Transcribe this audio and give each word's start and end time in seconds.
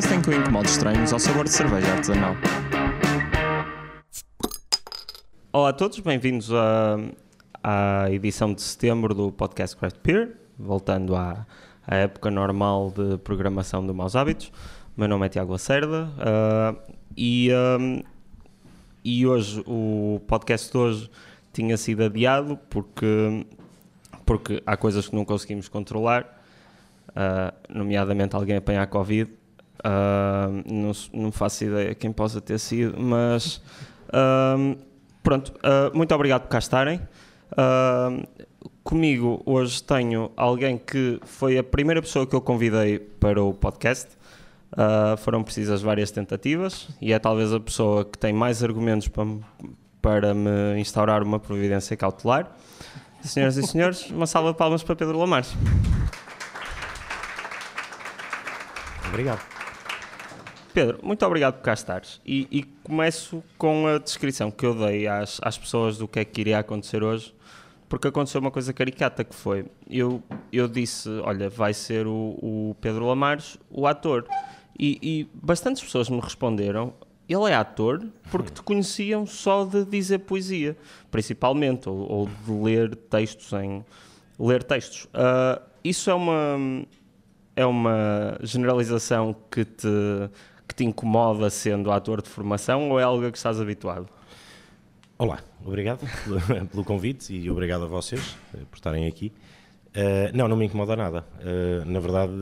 podcast 0.00 0.14
em 0.14 0.22
que 0.22 0.30
eu 0.30 0.40
incomodo 0.40 0.66
estranhos 0.66 1.12
ao 1.12 1.18
sabor 1.18 1.44
de 1.44 1.50
cerveja 1.50 1.92
artesanal. 1.92 2.34
Olá 5.52 5.68
a 5.68 5.72
todos, 5.72 5.98
bem-vindos 6.00 6.50
à, 6.52 6.96
à 7.62 8.10
edição 8.10 8.54
de 8.54 8.62
setembro 8.62 9.14
do 9.14 9.30
podcast 9.30 9.76
Craft 9.76 9.96
Beer, 10.02 10.36
voltando 10.58 11.14
à, 11.14 11.46
à 11.86 11.96
época 11.96 12.30
normal 12.30 12.90
de 12.90 13.18
programação 13.18 13.86
do 13.86 13.94
Maus 13.94 14.16
Hábitos. 14.16 14.50
Meu 14.96 15.06
nome 15.06 15.26
é 15.26 15.28
Tiago 15.28 15.52
Lacerda 15.52 16.08
uh, 16.16 16.94
e, 17.14 17.50
um, 17.78 18.02
e 19.04 19.26
hoje 19.26 19.62
o 19.66 20.20
podcast 20.26 20.70
de 20.70 20.78
hoje 20.78 21.10
tinha 21.52 21.76
sido 21.76 22.04
adiado 22.04 22.58
porque, 22.70 23.46
porque 24.24 24.62
há 24.64 24.76
coisas 24.76 25.08
que 25.08 25.14
não 25.14 25.26
conseguimos 25.26 25.68
controlar 25.68 26.42
uh, 27.10 27.52
nomeadamente 27.68 28.34
alguém 28.34 28.56
apanhar 28.56 28.86
Covid. 28.86 29.39
Uh, 29.80 30.62
não, 30.70 30.92
não, 31.12 31.32
faço 31.32 31.64
ideia 31.64 31.94
quem 31.94 32.12
possa 32.12 32.40
ter 32.40 32.58
sido, 32.58 33.00
mas 33.00 33.62
uh, 34.08 34.76
pronto, 35.22 35.52
muito 35.94 36.14
obrigado 36.14 36.42
por 36.42 36.48
cá 36.48 36.58
estarem. 36.58 37.00
comigo 38.84 39.42
hoje 39.46 39.82
tenho 39.82 40.30
alguém 40.36 40.76
que 40.76 41.18
foi 41.24 41.56
a 41.56 41.64
primeira 41.64 42.02
pessoa 42.02 42.26
que 42.26 42.34
eu 42.34 42.40
convidei 42.40 42.98
para 42.98 43.42
o 43.42 43.54
podcast. 43.54 44.10
foram 45.18 45.42
precisas 45.42 45.80
várias 45.80 46.10
tentativas 46.10 46.88
e 47.00 47.12
é 47.12 47.18
talvez 47.18 47.52
a 47.52 47.60
pessoa 47.60 48.04
que 48.04 48.18
tem 48.18 48.32
mais 48.34 48.62
argumentos 48.62 49.08
para, 49.08 49.26
para 50.02 50.34
me 50.34 50.78
instaurar 50.78 51.22
uma 51.22 51.38
providência 51.38 51.96
cautelar. 51.96 52.54
Senhoras 53.22 53.56
e 53.56 53.66
senhores, 53.66 54.10
uma 54.10 54.26
salva 54.26 54.52
de 54.52 54.58
palmas 54.58 54.82
para 54.82 54.96
Pedro 54.96 55.18
Lamares. 55.18 55.54
Obrigado. 59.08 59.59
Pedro, 60.72 60.98
muito 61.02 61.24
obrigado 61.26 61.54
por 61.54 61.62
cá 61.62 61.74
estares. 61.74 62.20
E, 62.24 62.46
e, 62.50 62.62
começo 62.62 63.42
com 63.58 63.86
a 63.86 63.98
descrição 63.98 64.50
que 64.50 64.64
eu 64.64 64.74
dei 64.74 65.06
às, 65.06 65.40
às 65.42 65.58
pessoas 65.58 65.98
do 65.98 66.06
que 66.06 66.20
é 66.20 66.24
que 66.24 66.40
iria 66.40 66.58
acontecer 66.58 67.02
hoje, 67.02 67.34
porque 67.88 68.06
aconteceu 68.06 68.40
uma 68.40 68.50
coisa 68.50 68.72
caricata 68.72 69.24
que 69.24 69.34
foi, 69.34 69.66
eu, 69.88 70.22
eu 70.52 70.68
disse, 70.68 71.08
olha, 71.24 71.50
vai 71.50 71.74
ser 71.74 72.06
o, 72.06 72.38
o 72.40 72.76
Pedro 72.80 73.06
Lamares 73.06 73.58
o 73.68 73.86
ator. 73.86 74.26
E, 74.78 74.98
e 75.02 75.28
bastantes 75.34 75.82
pessoas 75.82 76.08
me 76.08 76.20
responderam, 76.20 76.94
ele 77.28 77.50
é 77.50 77.54
ator 77.54 78.04
porque 78.30 78.50
te 78.50 78.62
conheciam 78.62 79.26
só 79.26 79.64
de 79.64 79.84
dizer 79.84 80.20
poesia, 80.20 80.76
principalmente, 81.10 81.88
ou, 81.88 82.10
ou 82.10 82.26
de 82.26 82.52
ler 82.52 82.94
textos 82.94 83.52
em... 83.52 83.84
ler 84.38 84.62
textos. 84.62 85.04
Uh, 85.06 85.60
isso 85.82 86.10
é 86.10 86.14
uma 86.14 86.86
é 87.56 87.66
uma 87.66 88.38
generalização 88.42 89.36
que 89.50 89.64
te, 89.64 89.88
que 90.70 90.74
te 90.76 90.84
incomoda 90.84 91.50
sendo 91.50 91.90
ator 91.90 92.22
de 92.22 92.28
formação 92.28 92.90
ou 92.90 93.00
é 93.00 93.02
algo 93.02 93.26
a 93.26 93.32
que 93.32 93.36
estás 93.36 93.60
habituado? 93.60 94.08
Olá, 95.18 95.40
obrigado 95.66 96.06
pelo 96.70 96.84
convite 96.86 97.34
e 97.34 97.50
obrigado 97.50 97.82
a 97.82 97.86
vocês 97.88 98.36
eh, 98.54 98.58
por 98.70 98.76
estarem 98.76 99.08
aqui. 99.08 99.32
Uh, 99.88 100.30
não, 100.32 100.46
não 100.46 100.56
me 100.56 100.66
incomoda 100.66 100.94
nada. 100.94 101.26
Uh, 101.40 101.84
na 101.84 101.98
verdade, 101.98 102.32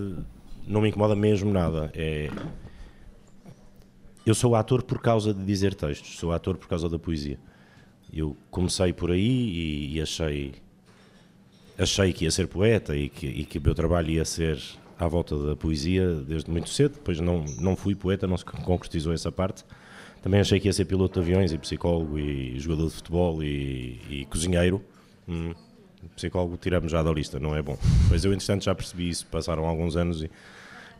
não 0.67 0.83
me 0.83 0.91
incomoda 0.91 1.17
mesmo 1.17 1.51
nada. 1.51 1.91
É... 1.95 2.31
Eu 4.27 4.35
sou 4.35 4.55
ator 4.55 4.83
por 4.83 5.01
causa 5.01 5.33
de 5.33 5.43
dizer 5.43 5.75
textos, 5.75 6.19
sou 6.19 6.31
ator 6.31 6.59
por 6.59 6.69
causa 6.69 6.87
da 6.87 6.99
poesia. 6.99 7.39
Eu 8.13 8.37
comecei 8.51 8.93
por 8.93 9.11
aí 9.11 9.27
e, 9.27 9.97
e 9.97 10.03
achei 10.03 10.53
achei 11.79 12.13
que 12.13 12.25
ia 12.25 12.31
ser 12.31 12.47
poeta 12.47 12.95
e 12.95 13.09
que, 13.09 13.27
e 13.27 13.45
que 13.47 13.57
o 13.57 13.63
meu 13.63 13.75
trabalho 13.75 14.11
ia 14.11 14.25
ser 14.27 14.61
à 14.99 15.07
volta 15.07 15.37
da 15.39 15.57
poesia 15.57 16.15
desde 16.27 16.51
muito 16.51 16.69
cedo, 16.69 16.95
depois 16.95 17.21
não, 17.21 17.45
não 17.61 17.77
fui 17.77 17.95
poeta, 17.95 18.27
não 18.27 18.37
se 18.37 18.45
concretizou 18.45 19.13
essa 19.13 19.31
parte. 19.31 19.65
Também 20.23 20.41
achei 20.41 20.59
que 20.59 20.67
ia 20.67 20.73
ser 20.73 20.85
piloto 20.85 21.21
de 21.21 21.27
aviões 21.27 21.53
e 21.53 21.59
psicólogo 21.59 22.19
e 22.19 22.59
jogador 22.59 22.89
de 22.89 22.95
futebol 22.95 23.43
e, 23.43 24.01
e 24.11 24.25
cozinheiro. 24.27 24.83
Hum, 25.29 25.55
psicólogo 26.17 26.57
tiramos 26.57 26.91
já 26.91 27.03
da 27.03 27.13
lista, 27.13 27.39
não 27.39 27.55
é 27.55 27.63
bom. 27.63 27.79
Pois 28.09 28.25
eu, 28.25 28.33
entretanto, 28.33 28.65
já 28.65 28.75
percebi 28.75 29.09
isso, 29.09 29.27
passaram 29.27 29.65
alguns 29.65 29.97
anos 29.97 30.23
e, 30.23 30.31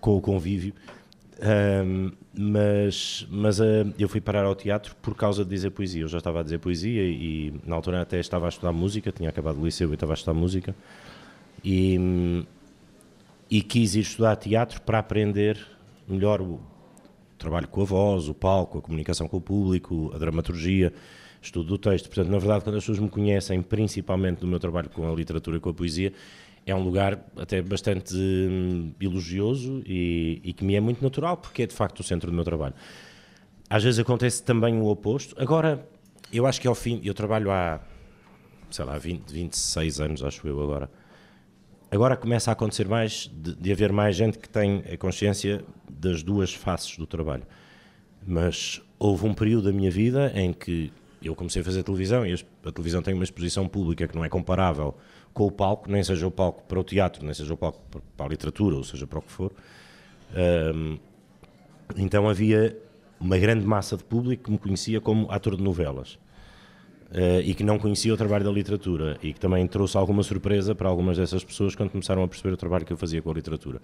com 0.01 0.17
o 0.17 0.21
convívio. 0.21 0.73
Um, 1.41 2.11
mas 2.37 3.25
mas 3.31 3.61
uh, 3.61 3.95
eu 3.97 4.09
fui 4.09 4.21
parar 4.21 4.45
ao 4.45 4.57
teatro 4.57 4.97
por 5.01 5.15
causa 5.15 5.45
de 5.45 5.51
dizer 5.51 5.71
poesia. 5.71 6.03
Eu 6.03 6.09
já 6.09 6.19
estava 6.19 6.41
a 6.41 6.43
dizer 6.43 6.59
poesia 6.59 7.03
e, 7.03 7.53
na 7.65 7.77
altura 7.77 8.03
até 8.03 8.19
estava 8.19 8.47
a 8.47 8.49
estudar 8.49 8.73
música, 8.73 9.13
tinha 9.13 9.29
acabado 9.29 9.61
o 9.61 9.65
liceu 9.65 9.91
e 9.91 9.95
estava 9.95 10.13
a 10.13 10.15
estudar 10.15 10.35
música. 10.35 10.75
E, 11.65 11.99
hum, 11.99 12.45
e 13.51 13.63
quis 13.63 13.95
ir 13.95 14.01
estudar 14.01 14.37
teatro 14.37 14.81
para 14.83 14.99
aprender 14.99 15.59
melhor 16.07 16.41
o 16.41 16.61
trabalho 17.39 17.69
com 17.69 17.83
a 17.83 17.85
voz, 17.85 18.29
o 18.29 18.35
palco, 18.35 18.79
a 18.79 18.83
comunicação 18.83 19.29
com 19.29 19.37
o 19.37 19.41
público, 19.41 20.11
a 20.15 20.19
dramaturgia, 20.19 20.93
estudo 21.41 21.69
do 21.69 21.79
texto. 21.79 22.07
Portanto, 22.07 22.29
na 22.29 22.39
verdade, 22.39 22.65
quando 22.65 22.77
as 22.77 22.83
pessoas 22.83 22.99
me 22.99 23.09
conhecem, 23.09 23.63
principalmente 23.63 24.41
do 24.41 24.47
meu 24.47 24.59
trabalho 24.59 24.91
com 24.91 25.11
a 25.11 25.15
literatura 25.15 25.57
e 25.57 25.61
com 25.61 25.71
a 25.71 25.75
poesia, 25.75 26.13
é 26.67 26.75
um 26.75 26.83
lugar 26.83 27.25
até 27.37 27.63
bastante 27.63 28.15
hum, 28.15 28.93
elogioso 29.01 29.83
e, 29.87 30.41
e, 30.45 30.53
que 30.53 30.65
me 30.65 30.75
é 30.75 30.81
muito 30.81 31.03
natural, 31.03 31.37
porque 31.37 31.63
é 31.63 31.67
de 31.67 31.75
facto 31.75 32.01
o 32.01 32.03
centro 32.03 32.31
do 32.31 32.35
meu 32.35 32.45
trabalho. 32.45 32.75
Às 33.71 33.85
vezes 33.85 33.99
acontece 33.99 34.43
também 34.43 34.79
o 34.79 34.87
oposto. 34.87 35.35
Agora, 35.41 35.87
eu 36.33 36.47
acho 36.47 36.61
que 36.61 36.69
ao 36.69 36.75
fim, 36.75 37.01
eu 37.05 37.15
trabalho 37.15 37.51
há, 37.51 37.81
sei 38.71 38.85
lá, 38.85 38.99
20, 38.99 39.31
26 39.31 40.01
anos, 40.01 40.23
acho 40.23 40.47
eu 40.47 40.61
agora 40.61 40.91
agora 41.91 42.17
começa 42.17 42.51
a 42.51 42.53
acontecer 42.53 42.87
mais, 42.89 43.31
de, 43.33 43.55
de, 43.55 43.73
haver 43.73 43.93
mais 43.93 44.17
gente 44.17 44.39
que 44.39 44.49
tem 44.49 44.83
a 44.93 44.97
consciência 44.97 45.65
das 45.91 46.23
duas 46.23 46.53
faces 46.53 46.97
do 46.97 47.07
trabalho. 47.07 47.45
Mas 48.27 48.83
houve 48.99 49.27
um 49.27 49.35
período 49.35 49.65
da 49.65 49.73
minha 49.73 49.91
vida 49.91 50.33
em 50.35 50.53
que 50.53 50.93
eu 51.23 51.35
comecei 51.35 51.63
a 51.63 51.65
fazer 51.65 51.83
televisão 51.83 52.27
e 52.27 52.35
a 52.65 52.73
televisão 52.73 53.03
tem 53.03 53.15
uma 53.15 53.25
exposição 53.25 53.67
pública 53.67 54.07
que 54.07 54.15
não 54.15 54.25
é 54.25 54.29
comparável 54.29 54.95
com 55.33 55.47
o 55.47 55.51
palco, 55.51 55.91
nem 55.91 56.03
seja 56.03 56.27
o 56.27 56.31
palco 56.31 56.63
para 56.65 56.79
o 56.79 56.85
teatro, 56.85 57.25
nem 57.25 57.35
seja 57.35 57.53
o 57.53 57.57
palco 57.57 57.81
para 58.17 58.27
a 58.27 58.29
literatura, 58.29 58.77
ou 58.77 58.85
seja, 58.85 59.07
para 59.07 59.19
o 59.19 59.23
que 59.23 59.33
for. 59.33 59.53
Um, 60.75 60.99
então 61.97 62.29
havia 62.29 62.77
uma 63.19 63.39
grande 63.39 63.67
massa 63.67 63.97
de 63.97 64.05
público 64.05 64.45
que 64.45 64.51
me 64.51 64.59
conhecia 64.59 65.01
como 65.01 65.31
ator 65.31 65.57
de 65.57 65.63
novelas 65.63 66.19
uh, 67.11 67.41
e 67.43 67.55
que 67.55 67.65
não 67.65 67.79
conhecia 67.79 68.13
o 68.13 68.17
trabalho 68.17 68.45
da 68.45 68.51
literatura 68.51 69.19
e 69.23 69.33
que 69.33 69.41
também 69.41 69.67
trouxe 69.67 69.97
alguma 69.97 70.23
surpresa 70.23 70.75
para 70.75 70.89
algumas 70.89 71.17
dessas 71.17 71.45
pessoas 71.45 71.75
quando 71.75 71.91
começaram 71.91 72.23
a 72.23 72.29
perceber 72.29 72.53
o 72.53 72.57
trabalho 72.57 72.85
que 72.85 72.93
eu 72.93 72.97
fazia 72.97 73.23
com 73.23 73.31
a 73.31 73.35
literatura. 73.35 73.81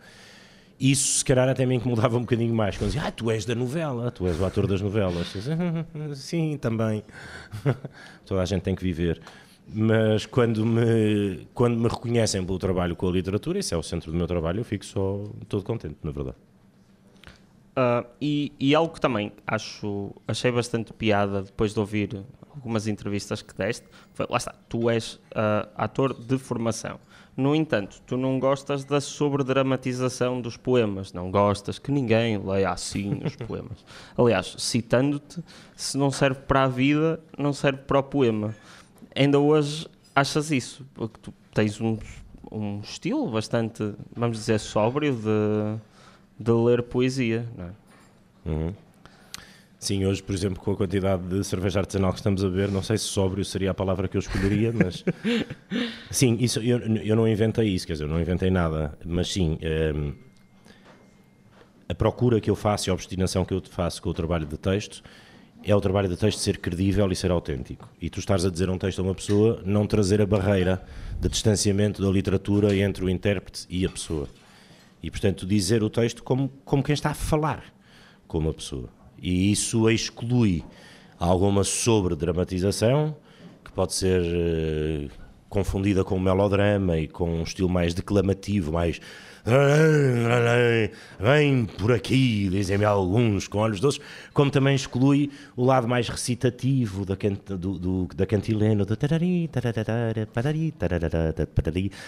Isso, 0.78 1.18
se 1.18 1.24
calhar, 1.24 1.48
até 1.48 1.64
me 1.64 1.76
incomodava 1.76 2.16
um 2.16 2.22
bocadinho 2.22 2.52
mais, 2.52 2.76
quando 2.76 2.90
dizia, 2.90 3.06
ah, 3.06 3.10
tu 3.10 3.30
és 3.30 3.44
da 3.44 3.54
novela, 3.54 4.10
tu 4.10 4.26
és 4.26 4.40
o 4.40 4.44
ator 4.44 4.66
das 4.66 4.80
novelas. 4.80 5.32
Sim, 6.16 6.56
também. 6.56 7.04
Toda 8.26 8.42
a 8.42 8.44
gente 8.44 8.62
tem 8.62 8.74
que 8.74 8.82
viver. 8.82 9.20
Mas 9.72 10.26
quando 10.26 10.66
me, 10.66 11.46
quando 11.54 11.78
me 11.78 11.88
reconhecem 11.88 12.44
pelo 12.44 12.58
trabalho 12.58 12.96
com 12.96 13.08
a 13.08 13.12
literatura, 13.12 13.58
isso 13.58 13.74
é 13.74 13.78
o 13.78 13.82
centro 13.82 14.10
do 14.10 14.18
meu 14.18 14.26
trabalho, 14.26 14.60
eu 14.60 14.64
fico 14.64 14.84
só 14.84 15.24
todo 15.48 15.62
contente, 15.62 15.96
na 16.02 16.10
verdade. 16.10 16.36
Uh, 17.76 18.06
e, 18.20 18.52
e, 18.60 18.74
algo 18.74 18.94
que 18.94 19.00
também 19.00 19.32
acho, 19.46 20.12
achei 20.28 20.52
bastante 20.52 20.92
piada 20.92 21.42
depois 21.42 21.72
de 21.72 21.80
ouvir 21.80 22.24
algumas 22.54 22.86
entrevistas 22.86 23.42
que 23.42 23.54
deste, 23.54 23.86
foi, 24.12 24.26
lá 24.28 24.36
está, 24.36 24.54
tu 24.68 24.88
és 24.88 25.14
uh, 25.14 25.68
ator 25.76 26.14
de 26.14 26.38
formação. 26.38 26.98
No 27.36 27.54
entanto, 27.54 28.00
tu 28.06 28.16
não 28.16 28.38
gostas 28.38 28.84
da 28.84 29.00
sobredramatização 29.00 30.40
dos 30.40 30.56
poemas, 30.56 31.12
não 31.12 31.32
gostas 31.32 31.80
que 31.80 31.90
ninguém 31.90 32.38
leia 32.38 32.70
assim 32.70 33.20
os 33.24 33.34
poemas. 33.46 33.84
Aliás, 34.16 34.54
citando-te, 34.58 35.42
se 35.74 35.98
não 35.98 36.12
serve 36.12 36.40
para 36.42 36.64
a 36.64 36.68
vida, 36.68 37.20
não 37.36 37.52
serve 37.52 37.78
para 37.82 37.98
o 37.98 38.02
poema. 38.04 38.54
Ainda 39.16 39.40
hoje 39.40 39.88
achas 40.14 40.52
isso, 40.52 40.86
porque 40.94 41.18
tu 41.20 41.34
tens 41.52 41.80
um, 41.80 41.98
um 42.52 42.80
estilo 42.80 43.28
bastante, 43.28 43.94
vamos 44.14 44.38
dizer, 44.38 44.60
sóbrio 44.60 45.12
de, 45.16 45.80
de 46.38 46.52
ler 46.52 46.84
poesia, 46.84 47.48
não 47.56 47.64
é? 47.64 47.70
Uhum. 48.46 48.74
Sim, 49.84 50.06
hoje, 50.06 50.22
por 50.22 50.34
exemplo, 50.34 50.58
com 50.64 50.70
a 50.70 50.76
quantidade 50.76 51.22
de 51.24 51.44
cerveja 51.44 51.80
artesanal 51.80 52.10
que 52.10 52.16
estamos 52.16 52.42
a 52.42 52.48
ver, 52.48 52.70
não 52.70 52.82
sei 52.82 52.96
se 52.96 53.04
sóbrio 53.04 53.44
seria 53.44 53.70
a 53.70 53.74
palavra 53.74 54.08
que 54.08 54.16
eu 54.16 54.18
escolheria, 54.18 54.72
mas 54.72 55.04
sim, 56.10 56.38
isso, 56.40 56.58
eu, 56.60 56.78
eu 56.78 57.14
não 57.14 57.28
inventei 57.28 57.68
isso, 57.68 57.86
quer 57.86 57.92
dizer, 57.92 58.04
eu 58.04 58.08
não 58.08 58.18
inventei 58.18 58.50
nada, 58.50 58.96
mas 59.04 59.30
sim, 59.30 59.58
um, 59.60 59.66
ehm, 59.66 60.12
a 61.86 61.94
procura 61.94 62.40
que 62.40 62.48
eu 62.48 62.56
faço 62.56 62.88
e 62.88 62.90
a 62.90 62.94
obstinação 62.94 63.44
que 63.44 63.52
eu 63.52 63.60
faço 63.60 64.00
com 64.00 64.08
o 64.08 64.14
trabalho 64.14 64.46
de 64.46 64.56
texto 64.56 65.02
é 65.62 65.76
o 65.76 65.80
trabalho 65.82 66.08
de 66.08 66.16
texto 66.16 66.38
ser 66.38 66.56
credível 66.56 67.12
e 67.12 67.14
ser 67.14 67.30
autêntico. 67.30 67.86
E 68.00 68.08
tu 68.08 68.20
estás 68.20 68.42
a 68.42 68.50
dizer 68.50 68.70
um 68.70 68.78
texto 68.78 69.00
a 69.00 69.02
uma 69.02 69.14
pessoa, 69.14 69.62
não 69.66 69.86
trazer 69.86 70.22
a 70.22 70.26
barreira 70.26 70.82
de 71.20 71.28
distanciamento 71.28 72.00
da 72.00 72.08
literatura 72.08 72.74
entre 72.74 73.04
o 73.04 73.10
intérprete 73.10 73.66
e 73.68 73.84
a 73.84 73.90
pessoa. 73.90 74.30
E, 75.02 75.10
portanto, 75.10 75.44
dizer 75.46 75.82
o 75.82 75.90
texto 75.90 76.22
como, 76.22 76.48
como 76.64 76.82
quem 76.82 76.94
está 76.94 77.10
a 77.10 77.14
falar 77.14 77.62
com 78.26 78.38
uma 78.38 78.54
pessoa 78.54 78.88
e 79.24 79.50
isso 79.50 79.88
exclui 79.88 80.62
alguma 81.18 81.64
sobredramatização, 81.64 83.16
que 83.64 83.72
pode 83.72 83.94
ser 83.94 84.20
uh, 84.20 85.10
confundida 85.48 86.04
com 86.04 86.18
melodrama 86.18 86.98
e 86.98 87.08
com 87.08 87.38
um 87.38 87.42
estilo 87.42 87.70
mais 87.70 87.94
declamativo, 87.94 88.70
mais 88.70 89.00
vem 91.20 91.66
por 91.66 91.92
aqui, 91.92 92.48
dizem-me 92.48 92.84
alguns 92.84 93.46
com 93.46 93.58
olhos 93.58 93.78
doces, 93.78 94.00
como 94.32 94.50
também 94.50 94.74
exclui 94.74 95.30
o 95.54 95.64
lado 95.64 95.86
mais 95.86 96.08
recitativo 96.08 97.04
da, 97.04 97.14
do, 97.54 97.78
do, 97.78 98.08
da 98.14 98.24
cantilena, 98.24 98.86
do 98.86 98.96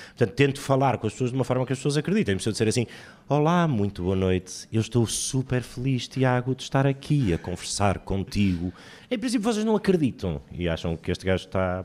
Portanto, 0.09 0.35
tento 0.35 0.61
falar 0.61 0.97
com 0.97 1.07
as 1.07 1.13
pessoas 1.13 1.31
de 1.31 1.37
uma 1.37 1.45
forma 1.45 1.67
que 1.67 1.73
as 1.75 1.79
pessoas 1.79 1.99
acreditem. 1.99 2.37
Precisa 2.37 2.53
dizer 2.53 2.69
assim: 2.69 2.87
Olá, 3.29 3.69
muito 3.69 4.03
boa 4.03 4.17
noite, 4.17 4.67
eu 4.73 4.81
estou 4.81 5.07
super 5.07 5.63
feliz, 5.63 6.09
Tiago, 6.09 6.55
de 6.55 6.63
estar 6.63 6.87
aqui 6.87 7.35
a 7.35 7.39
conversar 7.39 7.99
contigo. 7.99 8.73
Em 9.11 9.19
princípio, 9.19 9.45
vocês 9.45 9.65
não 9.65 9.77
acreditam 9.77 10.41
e 10.51 10.69
acham 10.69 10.97
que 10.97 11.11
este 11.11 11.27
gajo 11.27 11.45
está 11.45 11.85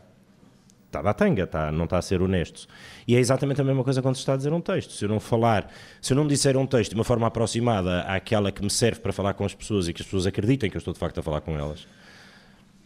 está 0.91 0.99
a 0.99 1.01
dar 1.01 1.13
tanga, 1.13 1.43
está, 1.43 1.71
não 1.71 1.85
está 1.85 1.97
a 1.97 2.01
ser 2.01 2.21
honesto. 2.21 2.67
E 3.07 3.15
é 3.15 3.19
exatamente 3.19 3.61
a 3.61 3.63
mesma 3.63 3.83
coisa 3.83 4.01
quando 4.01 4.15
se 4.15 4.21
está 4.21 4.33
a 4.33 4.37
dizer 4.37 4.51
um 4.51 4.61
texto. 4.61 4.91
Se 4.91 5.05
eu 5.05 5.09
não 5.09 5.19
falar, 5.19 5.71
se 6.01 6.11
eu 6.13 6.17
não 6.17 6.27
disser 6.27 6.57
um 6.57 6.67
texto 6.67 6.91
de 6.91 6.95
uma 6.95 7.03
forma 7.03 7.25
aproximada 7.27 8.01
àquela 8.01 8.51
que 8.51 8.61
me 8.61 8.69
serve 8.69 8.99
para 8.99 9.13
falar 9.13 9.33
com 9.33 9.45
as 9.45 9.55
pessoas 9.55 9.87
e 9.87 9.93
que 9.93 10.01
as 10.01 10.05
pessoas 10.05 10.27
acreditem 10.27 10.69
que 10.69 10.75
eu 10.75 10.79
estou 10.79 10.93
de 10.93 10.99
facto 10.99 11.17
a 11.19 11.23
falar 11.23 11.41
com 11.41 11.57
elas, 11.57 11.87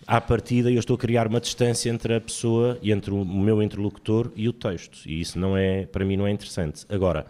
à 0.06 0.22
partida 0.22 0.72
eu 0.72 0.80
estou 0.80 0.96
a 0.96 1.00
criar 1.00 1.28
uma 1.28 1.42
distância 1.42 1.90
entre 1.90 2.14
a 2.14 2.22
pessoa 2.22 2.78
e 2.82 2.92
entre 2.92 3.12
o 3.12 3.26
meu 3.26 3.62
interlocutor 3.62 4.32
e 4.36 4.48
o 4.48 4.54
texto. 4.54 5.00
E 5.06 5.20
isso 5.20 5.40
não 5.40 5.58
é, 5.58 5.86
para 5.88 6.06
mim 6.06 6.16
não 6.16 6.28
é 6.28 6.32
interessante. 6.32 6.86
Agora, 6.88 7.26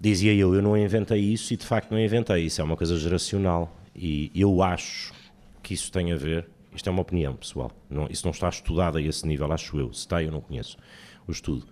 dizia 0.00 0.32
eu, 0.32 0.54
eu 0.54 0.62
não 0.62 0.76
inventei 0.76 1.18
isso 1.18 1.52
e 1.52 1.56
de 1.56 1.66
facto 1.66 1.90
não 1.90 1.98
inventei. 1.98 2.44
Isso 2.44 2.60
é 2.60 2.64
uma 2.64 2.76
coisa 2.76 2.96
geracional. 2.96 3.76
E 3.94 4.30
eu 4.34 4.62
acho 4.62 5.12
que 5.62 5.74
isso 5.74 5.90
tem 5.90 6.12
a 6.12 6.16
ver 6.16 6.48
isto 6.74 6.88
é 6.88 6.92
uma 6.92 7.02
opinião 7.02 7.34
pessoal. 7.34 7.70
Não, 7.88 8.06
isso 8.08 8.24
não 8.24 8.30
está 8.30 8.48
estudado 8.48 8.98
a 8.98 9.02
esse 9.02 9.26
nível, 9.26 9.50
acho 9.52 9.78
eu. 9.78 9.92
Se 9.92 10.00
está, 10.00 10.22
eu 10.22 10.30
não 10.30 10.40
conheço 10.40 10.76
o 11.26 11.32
estudo. 11.32 11.66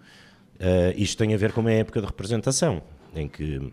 Uh, 0.56 0.92
isto 0.96 1.16
tem 1.16 1.32
a 1.32 1.36
ver 1.36 1.52
com 1.52 1.60
uma 1.60 1.72
época 1.72 2.00
de 2.00 2.06
representação, 2.06 2.82
em 3.14 3.26
que 3.26 3.72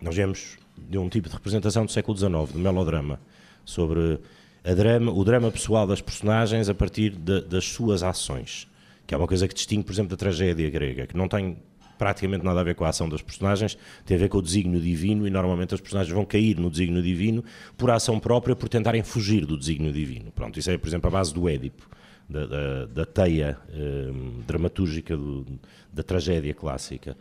nós 0.00 0.14
vemos 0.14 0.58
de 0.76 0.98
um 0.98 1.08
tipo 1.08 1.28
de 1.28 1.34
representação 1.34 1.86
do 1.86 1.90
século 1.90 2.16
XIX, 2.16 2.52
do 2.52 2.58
melodrama, 2.58 3.18
sobre 3.64 4.20
drama, 4.62 5.12
o 5.12 5.24
drama 5.24 5.50
pessoal 5.50 5.86
das 5.86 6.00
personagens 6.00 6.68
a 6.68 6.74
partir 6.74 7.10
de, 7.10 7.40
das 7.42 7.64
suas 7.64 8.02
ações, 8.02 8.68
que 9.06 9.14
é 9.14 9.18
uma 9.18 9.26
coisa 9.26 9.48
que 9.48 9.54
distingue, 9.54 9.84
por 9.84 9.92
exemplo, 9.92 10.10
da 10.10 10.16
tragédia 10.16 10.68
grega, 10.70 11.06
que 11.06 11.16
não 11.16 11.28
tem 11.28 11.56
praticamente 11.98 12.44
nada 12.44 12.60
a 12.60 12.64
ver 12.64 12.74
com 12.74 12.84
a 12.84 12.88
ação 12.88 13.08
dos 13.08 13.22
personagens, 13.22 13.76
tem 14.04 14.16
a 14.16 14.20
ver 14.20 14.28
com 14.28 14.38
o 14.38 14.42
desígnio 14.42 14.80
divino 14.80 15.26
e 15.26 15.30
normalmente 15.30 15.74
os 15.74 15.80
personagens 15.80 16.14
vão 16.14 16.24
cair 16.24 16.58
no 16.58 16.70
desígnio 16.70 17.02
divino 17.02 17.44
por 17.76 17.90
ação 17.90 18.18
própria, 18.18 18.54
por 18.54 18.68
tentarem 18.68 19.02
fugir 19.02 19.46
do 19.46 19.56
desígnio 19.56 19.92
divino. 19.92 20.30
Pronto, 20.32 20.58
isso 20.58 20.70
é, 20.70 20.78
por 20.78 20.88
exemplo, 20.88 21.08
a 21.08 21.10
base 21.10 21.32
do 21.32 21.48
Édipo, 21.48 21.88
da, 22.28 22.46
da, 22.46 22.86
da 22.86 23.06
teia 23.06 23.58
um, 23.72 24.40
dramatúrgica 24.46 25.16
do, 25.16 25.46
da 25.92 26.02
tragédia 26.02 26.54
clássica. 26.54 27.16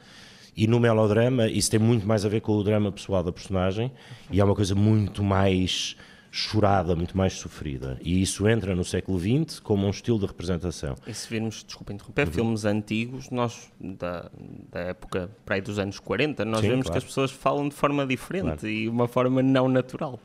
E 0.55 0.67
no 0.67 0.79
melodrama, 0.79 1.47
isso 1.47 1.71
tem 1.71 1.79
muito 1.79 2.07
mais 2.07 2.25
a 2.25 2.29
ver 2.29 2.41
com 2.41 2.53
o 2.53 2.63
drama 2.63 2.91
pessoal 2.91 3.23
da 3.23 3.31
personagem 3.31 3.91
e 4.31 4.39
é 4.39 4.43
uma 4.43 4.53
coisa 4.53 4.75
muito 4.75 5.23
mais 5.23 5.95
chorada, 6.35 6.95
muito 6.95 7.15
mais 7.15 7.33
sofrida. 7.33 7.99
E 8.01 8.19
isso 8.19 8.47
entra 8.49 8.75
no 8.75 8.83
século 8.83 9.19
XX 9.19 9.59
como 9.59 9.85
um 9.85 9.91
estilo 9.91 10.17
de 10.17 10.25
representação. 10.25 10.95
E 11.05 11.13
se 11.13 11.29
virmos, 11.29 11.63
desculpa 11.63 11.93
interromper, 11.93 12.25
uhum. 12.25 12.33
filmes 12.33 12.65
antigos, 12.65 13.29
nós, 13.29 13.71
da, 13.79 14.31
da 14.71 14.79
época 14.79 15.29
para 15.45 15.55
aí 15.55 15.61
dos 15.61 15.77
anos 15.77 15.99
40, 15.99 16.43
nós 16.43 16.61
Sim, 16.61 16.69
vemos 16.69 16.85
claro. 16.85 16.93
que 16.93 16.97
as 16.97 17.03
pessoas 17.03 17.29
falam 17.29 17.69
de 17.69 17.75
forma 17.75 18.03
diferente 18.07 18.61
claro. 18.61 18.67
e 18.67 18.89
uma 18.89 19.07
forma 19.07 19.43
não 19.43 19.69
natural. 19.69 20.19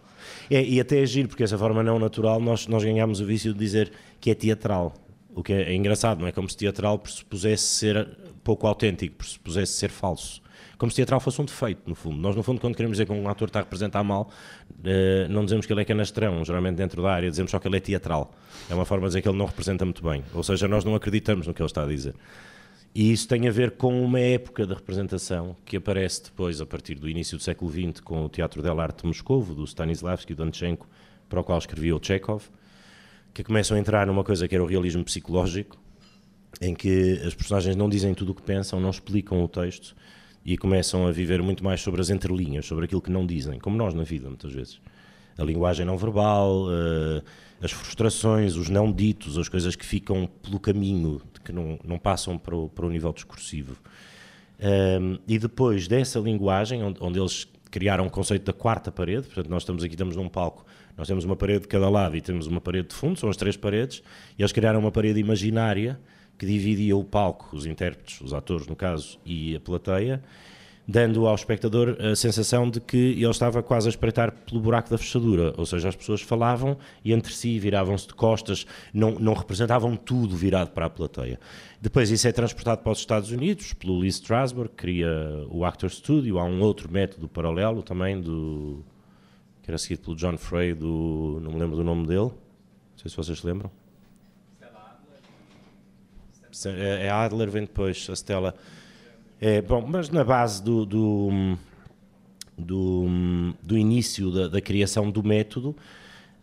É, 0.51 0.65
e 0.65 0.81
até 0.81 1.03
agir, 1.03 1.27
é 1.27 1.29
porque 1.29 1.43
essa 1.43 1.59
forma 1.59 1.83
não 1.83 1.99
natural 1.99 2.41
nós, 2.41 2.67
nós 2.67 2.83
ganhamos 2.83 3.21
o 3.21 3.27
vício 3.27 3.53
de 3.53 3.59
dizer 3.59 3.93
que 4.19 4.31
é 4.31 4.35
teatral. 4.35 4.95
O 5.35 5.43
que 5.43 5.53
é, 5.53 5.65
é 5.65 5.75
engraçado, 5.75 6.21
não 6.21 6.27
é? 6.27 6.33
Como 6.33 6.49
se 6.49 6.57
teatral 6.57 6.99
pressupusesse 6.99 7.65
ser 7.65 8.09
pouco 8.43 8.67
autêntico, 8.67 9.15
pressupusesse 9.17 9.75
ser 9.75 9.91
falso 9.91 10.41
como 10.79 10.91
se 10.91 10.97
teatral 10.97 11.19
fosse 11.19 11.43
um 11.43 11.45
defeito, 11.45 11.83
no 11.87 11.95
fundo. 11.97 12.17
Nós, 12.17 12.37
no 12.37 12.43
fundo, 12.43 12.61
quando 12.61 12.77
queremos 12.77 12.97
dizer 12.97 13.05
que 13.05 13.13
um 13.13 13.29
ator 13.29 13.49
está 13.49 13.59
a 13.59 13.63
representar 13.63 14.05
mal, 14.05 14.31
uh, 14.71 15.29
não 15.29 15.45
dizemos 15.45 15.67
que 15.67 15.73
ele 15.73 15.83
é 15.83 15.85
canastrão, 15.85 16.45
geralmente 16.45 16.77
dentro 16.77 17.03
da 17.03 17.11
área, 17.11 17.29
dizemos 17.29 17.51
só 17.51 17.59
que 17.59 17.67
ele 17.67 17.79
é 17.79 17.81
teatral. 17.81 18.33
É 18.71 18.75
uma 18.75 18.85
forma 18.85 19.07
de 19.07 19.11
dizer 19.11 19.23
que 19.23 19.29
ele 19.29 19.37
não 19.37 19.47
representa 19.47 19.85
muito 19.85 20.03
bem. 20.03 20.23
Ou 20.33 20.43
seja, 20.45 20.69
nós 20.69 20.85
não 20.85 20.95
acreditamos 20.95 21.49
no 21.49 21.53
que 21.53 21.61
ele 21.61 21.67
está 21.67 21.83
a 21.83 21.87
dizer. 21.87 22.15
E 22.95 23.13
isso 23.13 23.27
tem 23.27 23.47
a 23.49 23.51
ver 23.51 23.73
com 23.73 24.01
uma 24.03 24.21
época 24.21 24.67
de 24.67 24.73
representação 24.73 25.57
que 25.65 25.77
aparece 25.77 26.25
depois, 26.25 26.61
a 26.61 26.67
partir 26.67 26.95
do 26.95 27.09
início 27.09 27.37
do 27.37 27.43
século 27.43 27.71
XX, 27.71 28.01
com 28.01 28.25
o 28.25 28.29
Teatro 28.29 28.63
del 28.63 28.79
Arte 28.81 29.03
de 29.03 29.07
Moscovo, 29.09 29.55
do 29.55 29.65
Stanislavski 29.65 30.33
e 30.33 30.37
do 30.37 30.45
Danchenko, 30.45 30.87
para 31.29 31.41
o 31.41 31.45
qual 31.45 31.59
escrevia 31.59 31.95
o 31.95 32.01
Chekhov, 32.03 32.45
que 33.35 33.43
começam 33.43 33.77
a 33.77 33.81
entrar 33.81 34.07
numa 34.07 34.25
coisa 34.25 34.49
que 34.49 34.55
era 34.55 34.63
o 34.63 34.67
realismo 34.67 35.05
psicológico, 35.05 35.77
em 36.61 36.75
que 36.75 37.21
as 37.25 37.35
personagens 37.35 37.77
não 37.77 37.89
dizem 37.89 38.15
tudo 38.15 38.33
o 38.33 38.35
que 38.35 38.43
pensam, 38.43 38.81
não 38.81 38.91
explicam 38.91 39.43
o 39.43 39.49
texto, 39.49 39.95
e 40.45 40.57
começam 40.57 41.07
a 41.07 41.13
viver 41.13 41.43
muito 41.43 41.63
mais 41.65 41.81
sobre 41.81 42.01
as 42.01 42.11
entrelinhas, 42.11 42.67
sobre 42.67 42.85
aquilo 42.85 43.03
que 43.03 43.11
não 43.11 43.27
dizem, 43.27 43.59
como 43.59 43.77
nós 43.77 43.95
na 43.95 44.03
vida, 44.03 44.29
muitas 44.29 44.53
vezes. 44.53 44.81
A 45.37 45.45
linguagem 45.45 45.87
não 45.87 45.97
verbal, 45.97 46.67
uh, 46.67 47.23
as 47.61 47.71
frustrações, 47.71 48.57
os 48.57 48.69
não 48.69 48.93
ditos, 48.93 49.39
as 49.39 49.49
coisas 49.49 49.77
que 49.77 49.85
ficam 49.85 50.29
pelo 50.43 50.59
caminho, 50.59 51.21
que 51.45 51.53
não, 51.53 51.79
não 51.85 51.99
passam 51.99 52.39
para 52.39 52.57
o, 52.57 52.69
para 52.69 52.87
o 52.87 52.91
nível 52.91 53.13
discursivo. 53.13 53.77
Ehm, 54.61 55.19
e 55.27 55.39
depois 55.39 55.87
dessa 55.87 56.19
linguagem, 56.19 56.83
onde, 56.83 56.99
onde, 57.01 57.19
eles 57.19 57.47
criaram 57.71 58.07
o 58.07 58.11
conceito 58.11 58.45
da 58.45 58.53
quarta 58.53 58.91
parede, 58.91 59.27
portanto, 59.27 59.49
nós 59.49 59.63
estamos 59.63 59.85
aqui, 59.85 59.95
estamos 59.95 60.17
num 60.17 60.29
palco, 60.29 60.65
nós 60.97 61.07
temos 61.07 61.25
uma 61.25 61.37
parede 61.37 61.61
de 61.61 61.69
cada 61.69 61.89
lado 61.89 62.17
e 62.17 62.21
temos 62.21 62.47
uma 62.47 62.61
parede 62.61 62.89
de 62.89 62.95
fundo, 62.95 63.19
são 63.19 63.29
as 63.29 63.37
três 63.37 63.57
paredes, 63.57 64.03
e 64.37 64.43
eles 64.43 64.53
criaram 64.53 64.81
uma 64.81 64.91
parede 64.91 65.21
imaginária 65.21 65.99
que 66.39 66.47
dividia 66.47 66.97
o 66.97 67.05
palco, 67.05 67.55
os 67.55 67.67
intérpretes, 67.67 68.21
os 68.21 68.33
atores 68.33 68.67
no 68.67 68.77
caso, 68.77 69.19
e 69.27 69.57
a 69.57 69.61
plateia, 69.61 70.23
dando 70.87 71.27
ao 71.27 71.35
espectador 71.35 71.99
a 72.01 72.17
sensação 72.17 72.71
de 72.71 72.81
que 72.81 72.97
ele 72.97 73.29
estava 73.29 73.63
quase 73.63 73.89
a 73.89 73.91
espreitar 73.91 74.33
pelo 74.33 74.59
buraco 74.59 74.89
da 74.89 74.97
fechadura, 74.97 75.53
ou 75.59 75.67
seja, 75.67 75.91
as 75.91 75.97
pessoas 75.97 76.23
falavam 76.23 76.79
e 77.05 77.13
entre 77.13 77.31
si 77.31 77.59
viravam-se 77.59 78.07
de 78.07 78.15
costas, 78.15 78.67
não, 78.95 79.11
não 79.19 79.35
representavam 79.35 79.95
tudo 79.97 80.35
virado 80.35 80.71
para 80.71 80.87
a 80.87 80.91
plateia. 80.91 81.39
Depois 81.79 82.11
isso 82.11 82.27
é 82.27 82.33
transportado 82.33 82.81
para 82.83 82.93
os 82.93 83.01
Estados 83.01 83.31
Unidos, 83.31 83.75
pelo 83.75 83.99
Lee 83.99 84.09
Strasberg, 84.09 84.71
cria 84.75 85.11
o 85.51 85.63
Actor 85.63 85.91
Studio, 85.91 86.39
há 86.39 86.45
um 86.45 86.63
outro 86.63 86.91
método 86.91 87.29
paralelo 87.29 87.83
também, 87.83 88.19
do, 88.19 88.83
que 89.63 89.71
era 89.71 89.77
seguido 89.77 90.03
pelo 90.05 90.17
John 90.17 90.39
Frey, 90.39 90.73
do, 90.73 91.39
não 91.43 91.53
me 91.53 91.59
lembro 91.59 91.77
do 91.77 91.85
nome 91.85 92.07
dele, 92.07 92.31
não 92.31 92.33
sei 92.97 93.11
se 93.11 93.17
vocês 93.17 93.41
se 93.41 93.47
lembram. 93.47 93.71
É, 96.67 97.07
é 97.07 97.11
Adler, 97.11 97.51
vem 97.51 97.63
depois, 97.63 98.07
a 98.11 98.15
Stella. 98.15 98.55
É, 99.41 99.63
bom, 99.63 99.85
mas 99.87 100.11
na 100.11 100.25
base 100.25 100.63
do, 100.63 100.85
do, 100.85 101.57
do, 102.57 103.07
do 103.63 103.79
início 103.79 104.31
da, 104.31 104.49
da, 104.49 104.61
criação 104.61 105.11
do 105.11 105.23
método, 105.23 105.71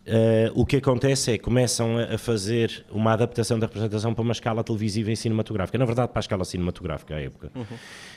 uh, 0.06 0.52
o 0.54 0.64
que 0.64 0.76
acontece 0.76 1.32
é 1.32 1.38
que 1.38 1.44
começam 1.44 1.98
a, 1.98 2.14
a, 2.14 2.18
fazer 2.18 2.84
uma 2.90 3.12
adaptação 3.12 3.58
da 3.58 3.66
representação 3.66 4.14
para 4.14 4.22
uma 4.22 4.32
escala 4.32 4.64
televisiva 4.64 5.12
e 5.12 5.16
cinematográfica. 5.16 5.76
Na 5.76 5.84
verdade, 5.84 6.08
para 6.08 6.20
a 6.20 6.20
escala 6.20 6.44
cinematográfica 6.44 7.16
à 7.16 7.20
época. 7.20 7.52
Uhum. 7.54 7.64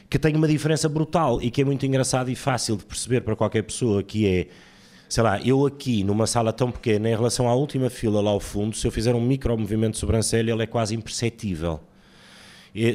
Que 0.10 0.18
tem 0.18 0.34
uma 0.36 0.48
diferença 0.48 0.88
brutal 0.88 1.42
e 1.42 1.52
que 1.52 1.62
é 1.62 1.66
muito 1.66 1.86
engraçado 1.86 2.30
e 2.32 2.36
fácil 2.36 2.78
de 2.78 2.86
perceber 2.86 3.22
para 3.22 3.36
qualquer 3.36 3.64
pessoa, 3.64 4.02
que 4.02 4.26
é 4.26 4.48
sei 5.10 5.24
lá, 5.24 5.42
eu 5.42 5.66
aqui 5.66 6.04
numa 6.04 6.28
sala 6.28 6.54
tão 6.54 6.72
pequena, 6.72 7.10
em 7.10 7.16
relação 7.16 7.50
à 7.50 7.54
última 7.54 7.90
fila 7.90 8.22
lá 8.22 8.30
ao 8.30 8.40
fundo, 8.40 8.78
se 8.78 8.88
eu 8.88 8.92
fizer 8.92 9.14
um 9.16 9.22
micro 9.22 9.58
movimento 9.58 9.94
de 9.94 10.00
sobrancelha, 10.00 10.54
ele 10.54 10.64
é 10.64 10.68
quase 10.68 10.96
imperceptível 10.96 11.82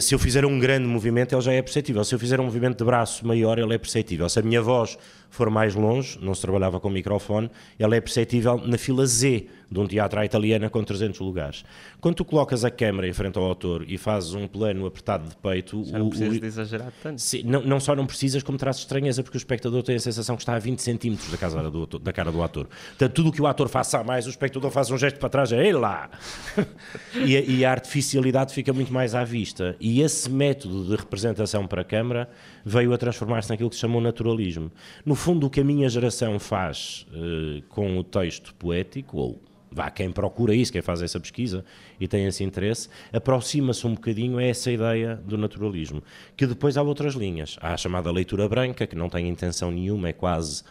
se 0.00 0.14
eu 0.14 0.18
fizer 0.18 0.44
um 0.44 0.58
grande 0.58 0.86
movimento, 0.86 1.34
ele 1.34 1.42
já 1.42 1.52
é 1.52 1.60
perceptível. 1.60 2.04
Se 2.04 2.14
eu 2.14 2.18
fizer 2.18 2.40
um 2.40 2.44
movimento 2.44 2.78
de 2.78 2.84
braço 2.84 3.26
maior, 3.26 3.58
ele 3.58 3.74
é 3.74 3.78
perceptível. 3.78 4.28
Se 4.28 4.38
a 4.38 4.42
minha 4.42 4.62
voz 4.62 4.96
for 5.34 5.50
mais 5.50 5.74
longe, 5.74 6.18
não 6.22 6.34
se 6.34 6.40
trabalhava 6.40 6.78
com 6.78 6.88
microfone, 6.88 7.50
ela 7.78 7.96
é 7.96 8.00
perceptível 8.00 8.56
na 8.64 8.78
fila 8.78 9.04
Z 9.04 9.46
de 9.70 9.80
um 9.80 9.86
teatro 9.86 10.20
à 10.20 10.24
italiana 10.24 10.70
com 10.70 10.82
300 10.82 11.18
lugares. 11.20 11.64
Quando 12.00 12.16
tu 12.16 12.24
colocas 12.24 12.64
a 12.64 12.70
câmera 12.70 13.08
em 13.08 13.12
frente 13.12 13.36
ao 13.36 13.44
autor 13.44 13.84
e 13.88 13.98
fazes 13.98 14.32
um 14.32 14.46
plano 14.46 14.86
apertado 14.86 15.28
de 15.28 15.36
peito... 15.36 15.82
Já 15.84 15.98
não 15.98 16.08
precisas 16.08 16.36
o, 16.36 16.40
de 16.40 16.46
exagerar 16.46 16.92
tanto. 17.02 17.20
Se, 17.20 17.42
não, 17.42 17.62
não, 17.62 17.80
só 17.80 17.96
não 17.96 18.06
precisas, 18.06 18.42
como 18.42 18.56
traz 18.56 18.76
estranheza, 18.76 19.22
porque 19.22 19.36
o 19.36 19.38
espectador 19.38 19.82
tem 19.82 19.96
a 19.96 20.00
sensação 20.00 20.36
que 20.36 20.42
está 20.42 20.54
a 20.54 20.58
20 20.58 20.80
centímetros 20.80 21.28
da, 21.28 21.36
casa 21.36 21.68
do, 21.68 21.86
da 21.86 22.12
cara 22.12 22.30
do 22.30 22.42
ator. 22.42 22.66
Portanto, 22.66 23.12
tudo 23.12 23.30
o 23.30 23.32
que 23.32 23.42
o 23.42 23.46
ator 23.46 23.68
faça 23.68 23.98
a 23.98 24.04
mais, 24.04 24.26
o 24.26 24.30
espectador 24.30 24.70
faz 24.70 24.90
um 24.90 24.98
gesto 24.98 25.18
para 25.18 25.28
trás, 25.28 25.50
é 25.50 25.72
lá! 25.72 26.08
e, 27.26 27.36
a, 27.36 27.40
e 27.40 27.64
a 27.64 27.70
artificialidade 27.72 28.54
fica 28.54 28.72
muito 28.72 28.92
mais 28.92 29.14
à 29.14 29.24
vista. 29.24 29.74
E 29.80 30.00
esse 30.00 30.30
método 30.30 30.84
de 30.84 30.94
representação 30.94 31.66
para 31.66 31.80
a 31.80 31.84
câmara 31.84 32.28
veio 32.64 32.92
a 32.92 32.98
transformar-se 32.98 33.50
naquilo 33.50 33.68
que 33.68 33.76
se 33.76 33.82
chamou 33.82 34.00
naturalismo. 34.00 34.70
No 35.04 35.14
fundo, 35.14 35.46
o 35.46 35.50
que 35.50 35.60
a 35.60 35.64
minha 35.64 35.88
geração 35.88 36.38
faz 36.38 37.06
uh, 37.10 37.62
com 37.68 37.98
o 37.98 38.04
texto 38.04 38.54
poético, 38.54 39.18
ou 39.18 39.42
vá, 39.70 39.90
quem 39.90 40.10
procura 40.10 40.54
isso, 40.54 40.72
quem 40.72 40.80
faz 40.80 41.02
essa 41.02 41.20
pesquisa 41.20 41.64
e 42.00 42.08
tem 42.08 42.26
esse 42.26 42.42
interesse, 42.42 42.88
aproxima-se 43.12 43.86
um 43.86 43.94
bocadinho 43.94 44.38
a 44.38 44.42
essa 44.42 44.70
ideia 44.70 45.16
do 45.16 45.36
naturalismo. 45.36 46.02
Que 46.36 46.46
depois 46.46 46.76
há 46.76 46.82
outras 46.82 47.14
linhas. 47.14 47.56
Há 47.60 47.74
a 47.74 47.76
chamada 47.76 48.10
leitura 48.10 48.48
branca, 48.48 48.86
que 48.86 48.96
não 48.96 49.08
tem 49.08 49.28
intenção 49.28 49.70
nenhuma, 49.70 50.08
é 50.08 50.12
quase 50.12 50.62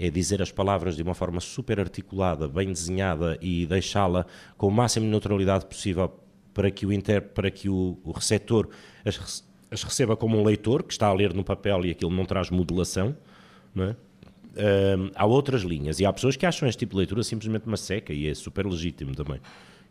é 0.00 0.10
dizer 0.10 0.40
as 0.40 0.52
palavras 0.52 0.94
de 0.94 1.02
uma 1.02 1.12
forma 1.12 1.40
super 1.40 1.80
articulada, 1.80 2.46
bem 2.46 2.68
desenhada 2.68 3.36
e 3.42 3.66
deixá-la 3.66 4.24
com 4.56 4.68
o 4.68 4.70
máximo 4.70 5.04
de 5.04 5.10
neutralidade 5.10 5.66
possível 5.66 6.08
para 6.54 6.70
que 6.70 6.86
o, 6.86 6.92
inter, 6.92 7.20
para 7.20 7.50
que 7.50 7.68
o, 7.68 7.98
o 8.04 8.12
receptor 8.12 8.68
as, 9.04 9.44
as 9.70 9.82
receba 9.82 10.16
como 10.16 10.38
um 10.38 10.44
leitor 10.44 10.82
que 10.82 10.92
está 10.92 11.06
a 11.06 11.12
ler 11.12 11.34
no 11.34 11.44
papel 11.44 11.86
e 11.86 11.90
aquilo 11.90 12.10
não 12.10 12.24
traz 12.24 12.50
modulação, 12.50 13.16
não 13.74 13.84
é? 13.84 13.96
Um, 14.56 15.10
há 15.14 15.24
outras 15.24 15.62
linhas 15.62 16.00
e 16.00 16.06
há 16.06 16.12
pessoas 16.12 16.34
que 16.34 16.44
acham 16.44 16.68
este 16.68 16.80
tipo 16.80 16.92
de 16.92 16.98
leitura 16.98 17.22
simplesmente 17.22 17.66
uma 17.66 17.76
seca 17.76 18.12
e 18.12 18.26
é 18.26 18.34
super 18.34 18.66
legítimo 18.66 19.14
também 19.14 19.40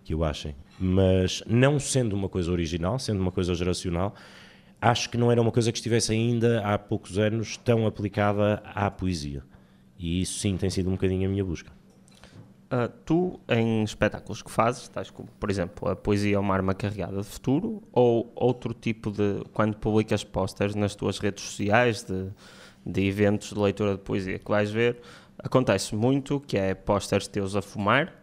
que 0.03 0.15
o 0.15 0.23
achem, 0.23 0.55
mas 0.79 1.43
não 1.45 1.79
sendo 1.79 2.15
uma 2.15 2.29
coisa 2.29 2.49
original, 2.51 2.97
sendo 2.97 3.19
uma 3.19 3.31
coisa 3.31 3.53
geracional, 3.53 4.15
acho 4.81 5.09
que 5.09 5.17
não 5.17 5.29
era 5.29 5.41
uma 5.41 5.51
coisa 5.51 5.71
que 5.71 5.77
estivesse 5.77 6.13
ainda 6.13 6.61
há 6.65 6.77
poucos 6.77 7.17
anos 7.17 7.57
tão 7.57 7.85
aplicada 7.85 8.61
à 8.73 8.89
poesia. 8.89 9.43
E 9.99 10.21
isso 10.21 10.39
sim 10.39 10.55
tem 10.55 10.69
sido 10.69 10.87
um 10.87 10.93
bocadinho 10.93 11.27
a 11.27 11.29
minha 11.29 11.43
busca. 11.43 11.71
Uh, 12.69 12.89
tu, 13.05 13.39
em 13.47 13.81
espetáculos 13.83 14.41
que 14.41 14.51
fazes, 14.51 14.89
tais 14.89 15.09
como, 15.09 15.29
por 15.39 15.49
exemplo, 15.49 15.87
a 15.87 15.95
poesia 15.95 16.35
é 16.35 16.39
uma 16.39 16.53
arma 16.53 16.73
carregada 16.73 17.17
de 17.17 17.23
futuro, 17.23 17.81
ou 17.93 18.29
outro 18.35 18.73
tipo 18.73 19.09
de. 19.09 19.41
quando 19.53 19.77
publicas 19.77 20.23
posters 20.23 20.75
nas 20.75 20.93
tuas 20.93 21.17
redes 21.17 21.45
sociais 21.45 22.03
de, 22.03 22.29
de 22.85 23.07
eventos 23.07 23.53
de 23.53 23.59
leitura 23.59 23.93
de 23.93 23.99
poesia 23.99 24.37
que 24.37 24.51
vais 24.51 24.69
ver, 24.69 24.99
acontece 25.39 25.95
muito 25.95 26.41
que 26.41 26.57
é 26.57 26.73
posters 26.73 27.27
teus 27.27 27.55
a 27.55 27.61
fumar 27.61 28.13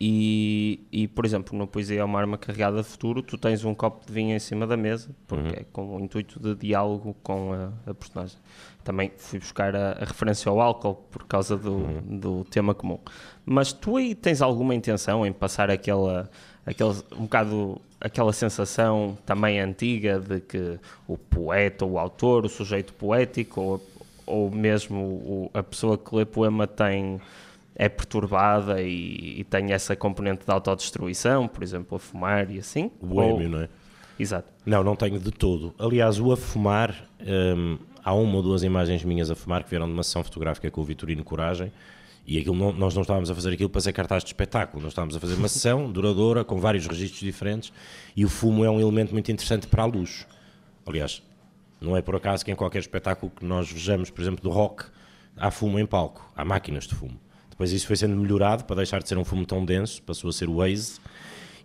e, 0.00 0.86
e, 0.92 1.08
por 1.08 1.24
exemplo, 1.24 1.58
na 1.58 1.66
poesia 1.66 2.00
é 2.00 2.04
uma 2.04 2.20
arma 2.20 2.38
carregada 2.38 2.76
de 2.78 2.84
futuro, 2.84 3.20
tu 3.20 3.36
tens 3.36 3.64
um 3.64 3.74
copo 3.74 4.06
de 4.06 4.12
vinho 4.12 4.34
em 4.34 4.38
cima 4.38 4.64
da 4.64 4.76
mesa, 4.76 5.10
porque 5.26 5.48
uhum. 5.48 5.60
é 5.60 5.64
com 5.72 5.96
o 5.96 6.00
intuito 6.00 6.38
de 6.38 6.54
diálogo 6.54 7.16
com 7.22 7.52
a, 7.52 7.72
a 7.90 7.94
personagem. 7.94 8.38
Também 8.84 9.12
fui 9.16 9.38
buscar 9.38 9.76
a, 9.76 9.92
a, 9.92 10.04
referência 10.04 10.48
ao 10.48 10.60
álcool 10.60 10.94
por 11.10 11.24
causa 11.24 11.56
do, 11.56 11.72
uhum. 11.72 12.18
do 12.18 12.44
tema 12.44 12.74
comum. 12.74 12.98
Mas 13.44 13.72
tu 13.72 13.96
aí 13.96 14.14
tens 14.14 14.40
alguma 14.40 14.74
intenção 14.74 15.26
em 15.26 15.32
passar 15.32 15.70
aquela, 15.70 16.30
aquele, 16.64 16.90
um 17.12 17.22
bocado 17.22 17.80
aquela 18.00 18.32
sensação 18.32 19.18
também 19.26 19.60
antiga 19.60 20.20
de 20.20 20.40
que 20.40 20.78
o 21.06 21.18
poeta, 21.18 21.84
o 21.84 21.98
autor, 21.98 22.44
o 22.44 22.48
sujeito 22.48 22.92
poético, 22.94 23.60
ou, 23.60 23.86
ou 24.26 24.50
mesmo 24.50 25.00
o, 25.00 25.50
a 25.52 25.62
pessoa 25.62 25.98
que 25.98 26.14
lê 26.14 26.24
poema 26.24 26.66
tem 26.66 27.20
é 27.74 27.88
perturbada 27.88 28.82
e, 28.82 29.40
e, 29.40 29.44
tem 29.44 29.72
essa 29.72 29.94
componente 29.94 30.44
de 30.44 30.50
autodestruição, 30.50 31.46
por 31.46 31.62
exemplo, 31.62 31.96
a 31.96 31.98
fumar 31.98 32.50
e 32.50 32.58
assim? 32.58 32.90
O 33.00 33.06
boêmio, 33.06 33.44
ou... 33.44 33.48
não 33.48 33.60
é? 33.60 33.68
Exato. 34.18 34.48
Não, 34.66 34.82
não 34.82 34.96
tenho 34.96 35.20
de 35.20 35.30
todo. 35.30 35.72
Aliás, 35.78 36.18
o 36.18 36.32
a 36.32 36.36
fumar, 36.36 37.08
hum, 37.20 37.78
há 38.08 38.14
uma 38.14 38.36
ou 38.36 38.42
duas 38.42 38.62
imagens 38.62 39.04
minhas 39.04 39.30
a 39.30 39.34
fumar 39.34 39.62
que 39.62 39.68
vieram 39.68 39.86
de 39.86 39.92
uma 39.92 40.02
sessão 40.02 40.24
fotográfica 40.24 40.70
com 40.70 40.80
o 40.80 40.84
Vitorino 40.84 41.22
Coragem 41.22 41.70
e 42.26 42.38
aquilo 42.38 42.56
não, 42.56 42.72
nós 42.72 42.94
não 42.94 43.02
estávamos 43.02 43.30
a 43.30 43.34
fazer 43.34 43.52
aquilo 43.52 43.68
para 43.68 43.82
ser 43.82 43.92
cartaz 43.92 44.24
de 44.24 44.30
espetáculo, 44.30 44.82
nós 44.82 44.92
estávamos 44.92 45.14
a 45.14 45.20
fazer 45.20 45.34
uma 45.34 45.48
sessão 45.48 45.92
duradoura 45.92 46.42
com 46.42 46.58
vários 46.58 46.86
registros 46.86 47.20
diferentes 47.20 47.70
e 48.16 48.24
o 48.24 48.28
fumo 48.30 48.64
é 48.64 48.70
um 48.70 48.80
elemento 48.80 49.12
muito 49.12 49.30
interessante 49.30 49.66
para 49.66 49.82
a 49.82 49.86
luz. 49.86 50.26
Aliás, 50.86 51.22
não 51.82 51.94
é 51.98 52.00
por 52.00 52.16
acaso 52.16 52.46
que 52.46 52.50
em 52.50 52.54
qualquer 52.54 52.78
espetáculo 52.78 53.30
que 53.30 53.44
nós 53.44 53.70
vejamos, 53.70 54.08
por 54.08 54.22
exemplo, 54.22 54.42
do 54.42 54.48
rock, 54.48 54.86
há 55.36 55.50
fumo 55.50 55.78
em 55.78 55.84
palco, 55.84 56.32
há 56.34 56.46
máquinas 56.46 56.86
de 56.86 56.94
fumo. 56.94 57.20
Depois 57.50 57.72
isso 57.72 57.86
foi 57.86 57.96
sendo 57.96 58.16
melhorado 58.16 58.64
para 58.64 58.76
deixar 58.76 59.02
de 59.02 59.08
ser 59.08 59.18
um 59.18 59.24
fumo 59.24 59.44
tão 59.44 59.62
denso, 59.62 60.02
passou 60.02 60.30
a 60.30 60.32
ser 60.32 60.48
o 60.48 60.56
Waze. 60.56 60.98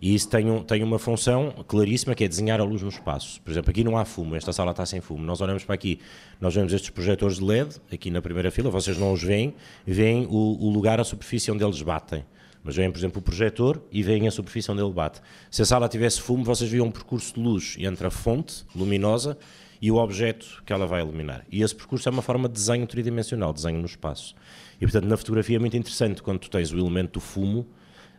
E 0.00 0.14
isso 0.14 0.28
tem, 0.28 0.50
um, 0.50 0.62
tem 0.62 0.82
uma 0.82 0.98
função 0.98 1.64
claríssima 1.66 2.14
que 2.14 2.24
é 2.24 2.28
desenhar 2.28 2.60
a 2.60 2.64
luz 2.64 2.82
no 2.82 2.88
espaço. 2.88 3.40
Por 3.42 3.50
exemplo, 3.50 3.70
aqui 3.70 3.84
não 3.84 3.96
há 3.96 4.04
fumo, 4.04 4.36
esta 4.36 4.52
sala 4.52 4.72
está 4.72 4.84
sem 4.84 5.00
fumo. 5.00 5.24
Nós 5.24 5.40
olhamos 5.40 5.64
para 5.64 5.74
aqui, 5.74 5.98
nós 6.40 6.54
vemos 6.54 6.72
estes 6.72 6.90
projetores 6.90 7.38
de 7.38 7.44
LED, 7.44 7.76
aqui 7.92 8.10
na 8.10 8.20
primeira 8.20 8.50
fila, 8.50 8.70
vocês 8.70 8.98
não 8.98 9.12
os 9.12 9.22
veem, 9.22 9.54
veem 9.86 10.26
o, 10.26 10.58
o 10.60 10.70
lugar, 10.70 11.00
a 11.00 11.04
superfície 11.04 11.50
onde 11.50 11.64
eles 11.64 11.80
batem. 11.82 12.24
Mas 12.62 12.76
veem, 12.76 12.90
por 12.90 12.98
exemplo, 12.98 13.18
o 13.18 13.22
projetor 13.22 13.82
e 13.92 14.02
veem 14.02 14.26
a 14.26 14.30
superfície 14.30 14.70
onde 14.70 14.82
ele 14.82 14.92
bate. 14.92 15.20
Se 15.50 15.60
a 15.60 15.66
sala 15.66 15.86
tivesse 15.86 16.20
fumo, 16.20 16.42
vocês 16.42 16.70
viam 16.70 16.86
um 16.86 16.90
percurso 16.90 17.34
de 17.34 17.40
luz 17.40 17.76
entre 17.78 18.06
a 18.06 18.10
fonte 18.10 18.64
luminosa 18.74 19.36
e 19.82 19.90
o 19.90 19.96
objeto 19.96 20.62
que 20.64 20.72
ela 20.72 20.86
vai 20.86 21.02
iluminar. 21.02 21.44
E 21.52 21.62
esse 21.62 21.74
percurso 21.74 22.08
é 22.08 22.12
uma 22.12 22.22
forma 22.22 22.48
de 22.48 22.54
desenho 22.54 22.86
tridimensional, 22.86 23.52
desenho 23.52 23.78
no 23.78 23.84
espaço. 23.84 24.34
E 24.80 24.86
portanto, 24.86 25.04
na 25.04 25.16
fotografia 25.16 25.56
é 25.56 25.58
muito 25.58 25.76
interessante 25.76 26.22
quando 26.22 26.38
tu 26.38 26.48
tens 26.48 26.72
o 26.72 26.78
elemento 26.78 27.12
do 27.12 27.20
fumo, 27.20 27.66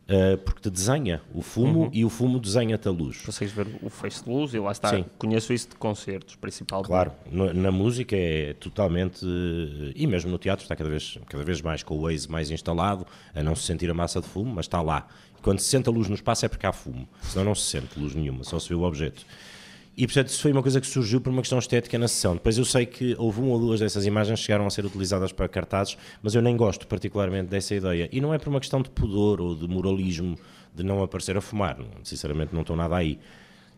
Uh, 0.08 0.38
porque 0.38 0.62
te 0.62 0.70
desenha 0.70 1.20
o 1.34 1.42
fumo 1.42 1.86
uhum. 1.86 1.90
e 1.92 2.06
o 2.06 2.12
fumo 2.12 2.40
desenha-te 2.40 2.88
a 2.88 2.92
luz. 2.92 3.24
Consegues 3.26 3.52
ver 3.52 3.68
o 3.82 3.90
face 3.90 4.24
de 4.24 4.30
luz 4.30 4.54
e 4.54 4.60
lá 4.60 4.72
está. 4.72 4.90
Sim. 4.90 5.04
Conheço 5.18 5.52
isso 5.52 5.70
de 5.70 5.76
concertos, 5.78 6.36
principalmente. 6.36 6.86
Claro, 6.86 7.12
no, 7.32 7.52
na 7.52 7.72
música 7.72 8.16
é 8.16 8.54
totalmente. 8.54 9.26
E 9.96 10.06
mesmo 10.06 10.30
no 10.30 10.38
teatro 10.38 10.64
está 10.64 10.76
cada 10.76 10.92
vez, 10.92 11.18
cada 11.28 11.44
vez 11.44 11.60
mais 11.60 11.82
com 11.82 11.96
o 11.98 12.02
Waze 12.04 12.30
mais 12.30 12.52
instalado, 12.52 13.08
a 13.34 13.42
não 13.42 13.56
se 13.56 13.64
sentir 13.64 13.90
a 13.90 13.96
massa 13.96 14.22
de 14.22 14.28
fumo, 14.28 14.54
mas 14.54 14.66
está 14.66 14.80
lá. 14.80 15.08
E 15.40 15.42
quando 15.42 15.58
se 15.58 15.70
sente 15.70 15.90
a 15.90 15.92
luz 15.92 16.08
no 16.08 16.14
espaço 16.14 16.46
é 16.46 16.50
porque 16.50 16.68
há 16.68 16.72
fumo, 16.72 17.10
senão 17.24 17.46
não 17.46 17.56
se 17.56 17.64
sente 17.64 18.00
luz 18.00 18.14
nenhuma, 18.14 18.44
só 18.44 18.60
se 18.60 18.70
vê 18.70 18.76
o 18.76 18.84
objeto. 18.84 19.26
E 19.98 20.06
portanto, 20.06 20.28
isso 20.28 20.42
foi 20.42 20.52
uma 20.52 20.62
coisa 20.62 20.82
que 20.82 20.88
surgiu 20.88 21.22
por 21.22 21.30
uma 21.30 21.42
questão 21.42 21.58
estética 21.58 21.98
na 21.98 22.08
sessão. 22.08 22.34
Depois 22.34 22.58
eu 22.58 22.66
sei 22.66 22.86
que 22.86 23.16
houve 23.18 23.40
uma 23.40 23.54
ou 23.54 23.60
duas 23.60 23.80
dessas 23.80 24.06
imagens 24.06 24.40
que 24.40 24.46
chegaram 24.46 24.68
a 24.68 24.70
ser 24.70 24.86
utilizadas 24.86 25.32
para 25.32 25.48
cartazes, 25.48 25.98
mas 26.22 26.36
eu 26.36 26.42
nem 26.42 26.58
gosto 26.58 26.86
particularmente 26.86 27.48
dessa 27.48 27.74
ideia. 27.74 28.10
E 28.12 28.20
não 28.20 28.34
é 28.34 28.38
por 28.38 28.50
uma 28.50 28.60
questão 28.60 28.82
de 28.82 28.90
pudor 28.90 29.40
ou 29.40 29.56
de 29.56 29.68
moralismo 29.68 30.38
de 30.74 30.84
não 30.84 31.02
aparecer 31.02 31.38
a 31.38 31.42
fumar. 31.42 31.78
Sinceramente, 32.04 32.54
não 32.54 32.62
estou 32.62 32.76
nada 32.76 32.96
aí. 32.96 33.18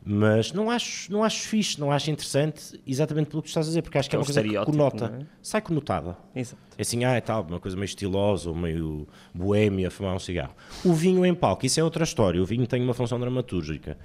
Mas 0.10 0.54
não 0.54 0.72
acho, 0.72 1.12
não 1.12 1.24
acho 1.24 1.42
fixe, 1.50 1.80
não 1.80 1.92
acho 1.92 2.10
interessante, 2.10 2.80
exatamente 2.88 3.30
pelo 3.30 3.42
que 3.42 3.50
estás 3.50 3.68
a 3.68 3.70
dizer, 3.70 3.82
porque 3.82 3.98
acho 3.98 4.10
que 4.10 4.16
é, 4.16 4.18
é 4.18 4.20
uma 4.20 4.26
coisa 4.26 4.42
que 4.42 4.66
conota, 4.66 5.20
é? 5.20 5.26
sai 5.42 5.62
conotada. 5.62 6.18
Exato. 6.34 6.62
É 6.78 6.82
assim, 6.82 7.04
ah, 7.04 7.14
é 7.14 7.20
tal, 7.20 7.44
uma 7.44 7.60
coisa 7.60 7.76
meio 7.76 7.86
estilosa, 7.86 8.50
ou 8.50 8.56
meio 8.56 9.06
boêmia, 9.34 9.92
fumar 9.92 10.16
um 10.16 10.20
cigarro. 10.20 10.56
O 10.86 10.94
vinho 10.94 11.26
em 11.26 11.36
palco, 11.36 11.66
isso 11.66 11.80
é 11.80 11.84
outra 11.84 12.06
história. 12.06 12.42
O 12.42 12.46
vinho 12.46 12.66
tem 12.66 12.82
uma 12.82 12.94
função 12.94 13.20
dramatúrgica. 13.20 13.98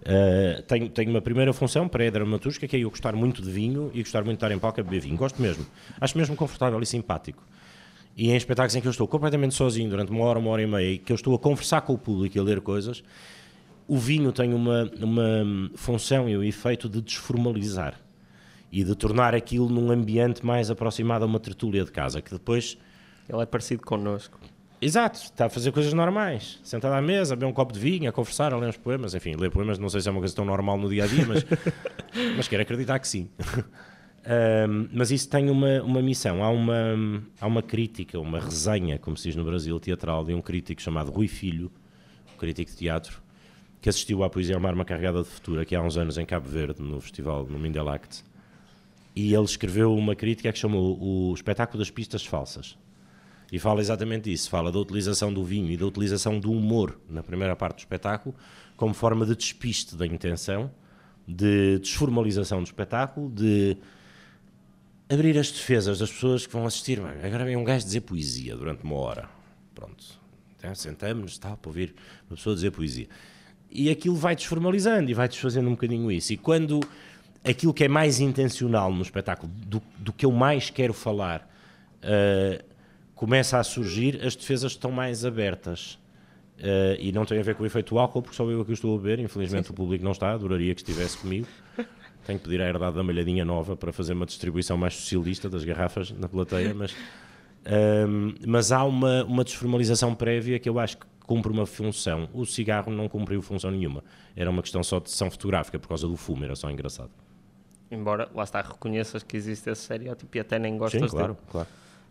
Uh, 0.00 0.62
tenho, 0.62 0.88
tenho 0.88 1.10
uma 1.10 1.20
primeira 1.20 1.52
função 1.52 1.86
pré-dramaturgica 1.86 2.66
que 2.66 2.76
é 2.76 2.80
eu 2.80 2.88
gostar 2.88 3.14
muito 3.14 3.42
de 3.42 3.50
vinho 3.50 3.90
e 3.92 4.02
gostar 4.02 4.24
muito 4.24 4.38
de 4.38 4.44
estar 4.44 4.50
em 4.50 4.58
palco 4.58 4.80
a 4.80 4.82
beber 4.82 5.00
vinho. 5.00 5.16
Gosto 5.16 5.40
mesmo. 5.40 5.66
Acho 6.00 6.16
mesmo 6.16 6.34
confortável 6.36 6.80
e 6.80 6.86
simpático. 6.86 7.42
E 8.16 8.30
em 8.30 8.36
espetáculos 8.36 8.74
em 8.74 8.80
que 8.80 8.86
eu 8.86 8.90
estou 8.90 9.06
completamente 9.06 9.54
sozinho 9.54 9.90
durante 9.90 10.10
uma 10.10 10.24
hora, 10.24 10.38
uma 10.38 10.50
hora 10.50 10.62
e 10.62 10.66
meia, 10.66 10.98
que 10.98 11.12
eu 11.12 11.16
estou 11.16 11.34
a 11.34 11.38
conversar 11.38 11.82
com 11.82 11.92
o 11.94 11.98
público 11.98 12.36
e 12.36 12.40
a 12.40 12.42
ler 12.42 12.60
coisas, 12.60 13.02
o 13.86 13.98
vinho 13.98 14.32
tem 14.32 14.54
uma, 14.54 14.90
uma 15.00 15.70
função 15.74 16.28
e 16.28 16.36
o 16.36 16.40
um 16.40 16.42
efeito 16.42 16.88
de 16.88 17.00
desformalizar 17.00 18.00
e 18.72 18.82
de 18.84 18.94
tornar 18.94 19.34
aquilo 19.34 19.68
num 19.68 19.90
ambiente 19.90 20.44
mais 20.44 20.70
aproximado 20.70 21.24
a 21.24 21.26
uma 21.26 21.40
tertúlia 21.40 21.84
de 21.84 21.92
casa, 21.92 22.20
que 22.22 22.30
depois... 22.30 22.78
Ele 23.28 23.42
é 23.42 23.46
parecido 23.46 23.82
connosco. 23.84 24.39
Exato, 24.82 25.18
está 25.18 25.44
a 25.44 25.48
fazer 25.50 25.72
coisas 25.72 25.92
normais. 25.92 26.58
Sentado 26.64 26.94
à 26.94 27.02
mesa, 27.02 27.34
a 27.34 27.36
beber 27.36 27.50
um 27.50 27.52
copo 27.52 27.70
de 27.70 27.78
vinho, 27.78 28.08
a 28.08 28.12
conversar, 28.12 28.54
a 28.54 28.56
ler 28.56 28.70
uns 28.70 28.78
poemas. 28.78 29.14
Enfim, 29.14 29.34
ler 29.36 29.50
poemas 29.50 29.78
não 29.78 29.90
sei 29.90 30.00
se 30.00 30.08
é 30.08 30.10
uma 30.10 30.20
coisa 30.20 30.34
tão 30.34 30.44
normal 30.44 30.78
no 30.78 30.88
dia 30.88 31.04
a 31.04 31.06
dia, 31.06 31.26
mas, 31.26 31.44
mas 32.34 32.48
quero 32.48 32.62
acreditar 32.62 32.98
que 32.98 33.06
sim. 33.06 33.28
Um, 34.66 34.88
mas 34.90 35.10
isso 35.10 35.28
tem 35.28 35.50
uma, 35.50 35.82
uma 35.82 36.00
missão. 36.00 36.42
Há 36.42 36.48
uma, 36.48 37.22
há 37.38 37.46
uma 37.46 37.62
crítica, 37.62 38.18
uma 38.18 38.40
resenha, 38.40 38.98
como 38.98 39.18
se 39.18 39.24
diz 39.24 39.36
no 39.36 39.44
Brasil, 39.44 39.78
teatral, 39.78 40.24
de 40.24 40.32
um 40.32 40.40
crítico 40.40 40.80
chamado 40.80 41.10
Rui 41.10 41.28
Filho, 41.28 41.70
um 42.34 42.38
crítico 42.38 42.70
de 42.70 42.76
teatro, 42.78 43.22
que 43.82 43.88
assistiu 43.90 44.24
à 44.24 44.30
Poesia 44.30 44.56
Uma 44.56 44.70
Arma 44.70 44.84
Carregada 44.86 45.22
de 45.22 45.28
Futura, 45.28 45.60
aqui 45.60 45.74
há 45.74 45.82
uns 45.82 45.98
anos 45.98 46.16
em 46.16 46.24
Cabo 46.24 46.48
Verde, 46.48 46.80
no 46.80 47.02
festival, 47.02 47.46
no 47.46 47.58
Mindelact. 47.58 48.24
E 49.14 49.34
ele 49.34 49.44
escreveu 49.44 49.94
uma 49.94 50.14
crítica 50.14 50.50
que 50.50 50.58
chamou 50.58 50.98
o 50.98 51.34
Espetáculo 51.34 51.78
das 51.78 51.90
Pistas 51.90 52.24
Falsas 52.24 52.78
e 53.52 53.58
fala 53.58 53.80
exatamente 53.80 54.32
isso. 54.32 54.48
Fala 54.48 54.70
da 54.70 54.78
utilização 54.78 55.32
do 55.32 55.44
vinho 55.44 55.70
e 55.70 55.76
da 55.76 55.86
utilização 55.86 56.38
do 56.38 56.52
humor 56.52 56.98
na 57.08 57.22
primeira 57.22 57.56
parte 57.56 57.76
do 57.76 57.80
espetáculo 57.80 58.34
como 58.80 58.94
forma 58.94 59.26
de 59.26 59.36
despiste 59.36 59.94
da 59.94 60.06
intenção, 60.06 60.70
de 61.28 61.78
desformalização 61.80 62.62
do 62.62 62.64
espetáculo, 62.64 63.28
de 63.28 63.76
abrir 65.06 65.36
as 65.36 65.50
defesas 65.50 65.98
das 65.98 66.10
pessoas 66.10 66.46
que 66.46 66.52
vão 66.54 66.64
assistir. 66.64 66.98
Agora 66.98 67.44
vem 67.44 67.56
um 67.56 67.64
gajo 67.64 67.84
dizer 67.84 68.00
poesia 68.00 68.56
durante 68.56 68.82
uma 68.82 68.96
hora. 68.96 69.28
Pronto. 69.74 70.02
Então, 70.56 70.74
sentamos-nos 70.74 71.36
para 71.36 71.58
ouvir 71.66 71.94
uma 72.30 72.36
pessoa 72.36 72.54
dizer 72.54 72.70
poesia. 72.70 73.06
E 73.70 73.90
aquilo 73.90 74.16
vai 74.16 74.34
desformalizando 74.34 75.10
e 75.10 75.14
vai 75.14 75.28
desfazendo 75.28 75.68
um 75.68 75.72
bocadinho 75.72 76.10
isso. 76.10 76.32
E 76.32 76.38
quando 76.38 76.80
aquilo 77.44 77.74
que 77.74 77.84
é 77.84 77.88
mais 77.88 78.18
intencional 78.18 78.90
no 78.90 79.02
espetáculo, 79.02 79.52
do, 79.66 79.82
do 79.98 80.10
que 80.10 80.24
eu 80.24 80.32
mais 80.32 80.70
quero 80.70 80.94
falar, 80.94 81.46
uh, 82.02 82.64
começa 83.20 83.58
a 83.58 83.62
surgir, 83.62 84.18
as 84.24 84.34
defesas 84.34 84.72
estão 84.72 84.90
mais 84.90 85.26
abertas. 85.26 85.98
Uh, 86.58 86.96
e 86.98 87.12
não 87.12 87.26
tem 87.26 87.38
a 87.38 87.42
ver 87.42 87.54
com 87.54 87.62
o 87.62 87.66
efeito 87.66 87.98
álcool, 87.98 88.22
porque 88.22 88.34
só 88.34 88.50
eu 88.50 88.62
aqui 88.62 88.72
estou 88.72 88.94
a 88.94 88.98
beber. 88.98 89.18
Infelizmente 89.18 89.64
sim, 89.64 89.66
sim. 89.66 89.72
o 89.74 89.76
público 89.76 90.02
não 90.02 90.12
está, 90.12 90.32
adoraria 90.32 90.74
que 90.74 90.80
estivesse 90.80 91.18
comigo. 91.18 91.46
Tenho 92.24 92.38
que 92.38 92.44
pedir 92.46 92.62
a 92.62 92.66
herdade 92.66 92.96
da 92.96 93.02
malhadinha 93.02 93.44
nova 93.44 93.76
para 93.76 93.92
fazer 93.92 94.14
uma 94.14 94.24
distribuição 94.24 94.78
mais 94.78 94.94
socialista 94.94 95.50
das 95.50 95.64
garrafas 95.64 96.10
na 96.12 96.30
plateia, 96.30 96.72
mas, 96.72 96.92
um, 96.92 98.28
ehm, 98.30 98.34
mas 98.46 98.72
há 98.72 98.84
uma, 98.84 99.22
uma 99.24 99.44
desformalização 99.44 100.14
prévia 100.14 100.58
que 100.58 100.68
eu 100.68 100.78
acho 100.78 100.96
que 100.96 101.06
cumpre 101.26 101.52
uma 101.52 101.66
função. 101.66 102.26
O 102.32 102.46
cigarro 102.46 102.90
não 102.90 103.06
cumpriu 103.06 103.42
função 103.42 103.70
nenhuma. 103.70 104.02
Era 104.34 104.48
uma 104.48 104.62
questão 104.62 104.82
só 104.82 104.98
de 104.98 105.10
sessão 105.10 105.30
fotográfica, 105.30 105.78
por 105.78 105.88
causa 105.88 106.08
do 106.08 106.16
fumo, 106.16 106.44
era 106.44 106.56
só 106.56 106.70
engraçado. 106.70 107.10
Embora, 107.90 108.30
lá 108.34 108.44
está, 108.44 108.62
reconheças 108.62 109.22
que 109.22 109.36
existe 109.36 109.68
esse 109.68 109.82
estereótipo 109.82 110.34
e 110.38 110.40
até 110.40 110.58
nem 110.58 110.78
gostas 110.78 111.02
Sim, 111.02 111.08
claro, 111.08 111.34
dele. 111.34 111.46
claro. 111.50 111.68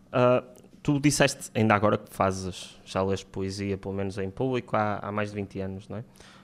Uh, 0.09 0.58
tu 0.81 0.99
disseste, 0.99 1.51
ainda 1.53 1.75
agora 1.75 1.97
que 1.97 2.13
fazes, 2.13 2.79
já 2.85 3.01
lês 3.03 3.23
poesia, 3.23 3.77
pelo 3.77 3.93
menos 3.93 4.17
em 4.17 4.29
público, 4.29 4.75
há, 4.75 4.99
há 5.01 5.11
mais 5.11 5.29
de 5.29 5.35
20 5.35 5.59
anos, 5.61 5.89
não 5.89 5.97
é? 5.97 6.03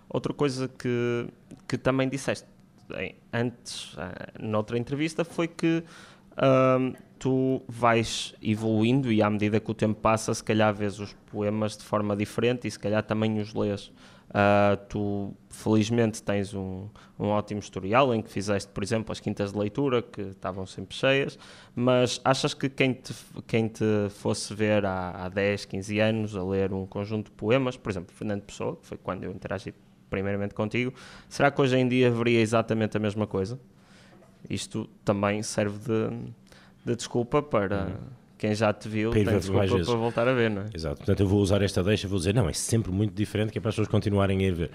Outra 0.09 0.33
coisa 0.33 0.67
que, 0.67 1.27
que 1.67 1.77
também 1.77 2.07
disseste 2.07 2.47
antes, 3.33 3.95
ah, 3.97 4.29
noutra 4.39 4.77
entrevista, 4.77 5.25
foi 5.25 5.47
que 5.47 5.83
um, 6.79 6.93
tu 7.17 7.61
vais 7.67 8.35
evoluindo 8.41 9.11
e 9.11 9.21
à 9.21 9.29
medida 9.29 9.59
que 9.59 9.71
o 9.71 9.73
tempo 9.73 9.99
passa, 9.99 10.33
se 10.33 10.43
calhar 10.43 10.73
vês 10.73 10.99
os 10.99 11.13
poemas 11.31 11.77
de 11.77 11.83
forma 11.83 12.15
diferente 12.15 12.67
e 12.67 12.71
se 12.71 12.79
calhar 12.79 13.03
também 13.03 13.39
os 13.39 13.53
lês. 13.53 13.91
Uh, 14.35 14.75
tu, 14.89 15.33
felizmente, 15.49 16.21
tens 16.21 16.53
um, 16.53 16.89
um 17.17 17.27
ótimo 17.27 17.61
historial 17.61 18.13
em 18.13 18.21
que 18.21 18.29
fizeste, 18.29 18.69
por 18.69 18.83
exemplo, 18.83 19.13
as 19.13 19.21
quintas 19.21 19.53
de 19.53 19.57
leitura, 19.57 20.01
que 20.01 20.21
estavam 20.23 20.65
sempre 20.65 20.93
cheias, 20.93 21.39
mas 21.73 22.19
achas 22.21 22.53
que 22.53 22.67
quem 22.67 22.91
te, 22.91 23.15
quem 23.47 23.69
te 23.69 23.85
fosse 24.09 24.53
ver 24.53 24.85
há, 24.85 25.11
há 25.11 25.29
10, 25.29 25.63
15 25.63 25.99
anos 26.01 26.35
a 26.35 26.43
ler 26.43 26.73
um 26.73 26.85
conjunto 26.85 27.27
de 27.27 27.31
poemas, 27.31 27.77
por 27.77 27.89
exemplo, 27.89 28.13
Fernando 28.13 28.41
Pessoa, 28.41 28.75
que 28.75 28.85
foi 28.85 28.97
quando 28.97 29.23
eu 29.23 29.31
interagi 29.31 29.73
primeiramente 30.09 30.53
contigo, 30.53 30.93
será 31.29 31.49
que 31.49 31.61
hoje 31.61 31.77
em 31.77 31.87
dia 31.87 32.09
haveria 32.09 32.41
exatamente 32.41 32.97
a 32.97 32.99
mesma 32.99 33.25
coisa? 33.25 33.57
Isto 34.49 34.89
também 35.05 35.41
serve 35.43 35.79
de, 35.79 36.09
de 36.83 36.93
desculpa 36.97 37.41
para. 37.41 37.85
Uhum 37.85 38.24
quem 38.45 38.55
já 38.55 38.71
te 38.71 38.87
viu 38.87 39.11
tem 39.11 39.25
desculpa 39.25 39.67
para 39.67 39.95
voltar 39.95 40.27
a 40.27 40.33
ver, 40.33 40.49
não 40.49 40.61
é? 40.61 40.65
Exato. 40.73 40.97
Portanto, 40.97 41.19
eu 41.19 41.27
vou 41.27 41.41
usar 41.41 41.61
esta 41.61 41.83
deixa, 41.83 42.07
vou 42.07 42.19
dizer, 42.19 42.33
não, 42.33 42.47
é 42.47 42.53
sempre 42.53 42.91
muito 42.91 43.13
diferente, 43.13 43.51
que 43.51 43.57
é 43.57 43.61
para 43.61 43.69
as 43.69 43.75
pessoas 43.75 43.87
continuarem 43.87 44.39
a 44.39 44.47
ir 44.47 44.53
ver. 44.53 44.71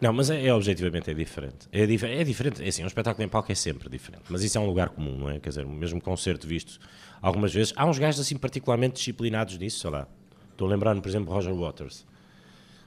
Não, 0.00 0.12
mas 0.12 0.30
é, 0.30 0.46
é 0.46 0.54
objetivamente 0.54 1.10
é 1.10 1.14
diferente. 1.14 1.68
É, 1.70 1.86
dif 1.86 2.04
é 2.04 2.24
diferente, 2.24 2.64
é 2.64 2.68
assim, 2.68 2.82
um 2.82 2.86
espetáculo 2.86 3.24
em 3.24 3.28
palco 3.28 3.52
é 3.52 3.54
sempre 3.54 3.88
diferente, 3.88 4.24
mas 4.28 4.42
isso 4.42 4.58
é 4.58 4.60
um 4.60 4.66
lugar 4.66 4.88
comum, 4.88 5.16
não 5.16 5.30
é? 5.30 5.38
Quer 5.38 5.50
dizer, 5.50 5.66
mesmo 5.66 6.00
concerto 6.00 6.46
visto 6.46 6.80
algumas 7.20 7.52
vezes, 7.52 7.72
há 7.76 7.86
uns 7.86 7.98
gajos 7.98 8.20
assim 8.20 8.36
particularmente 8.36 8.94
disciplinados 8.94 9.56
nisso, 9.58 9.78
sei 9.78 9.90
lá. 9.90 10.08
Estou 10.50 10.66
a 10.66 10.70
lembrar-me, 10.70 11.00
por 11.00 11.08
exemplo, 11.08 11.32
Roger 11.32 11.54
Waters. 11.54 12.04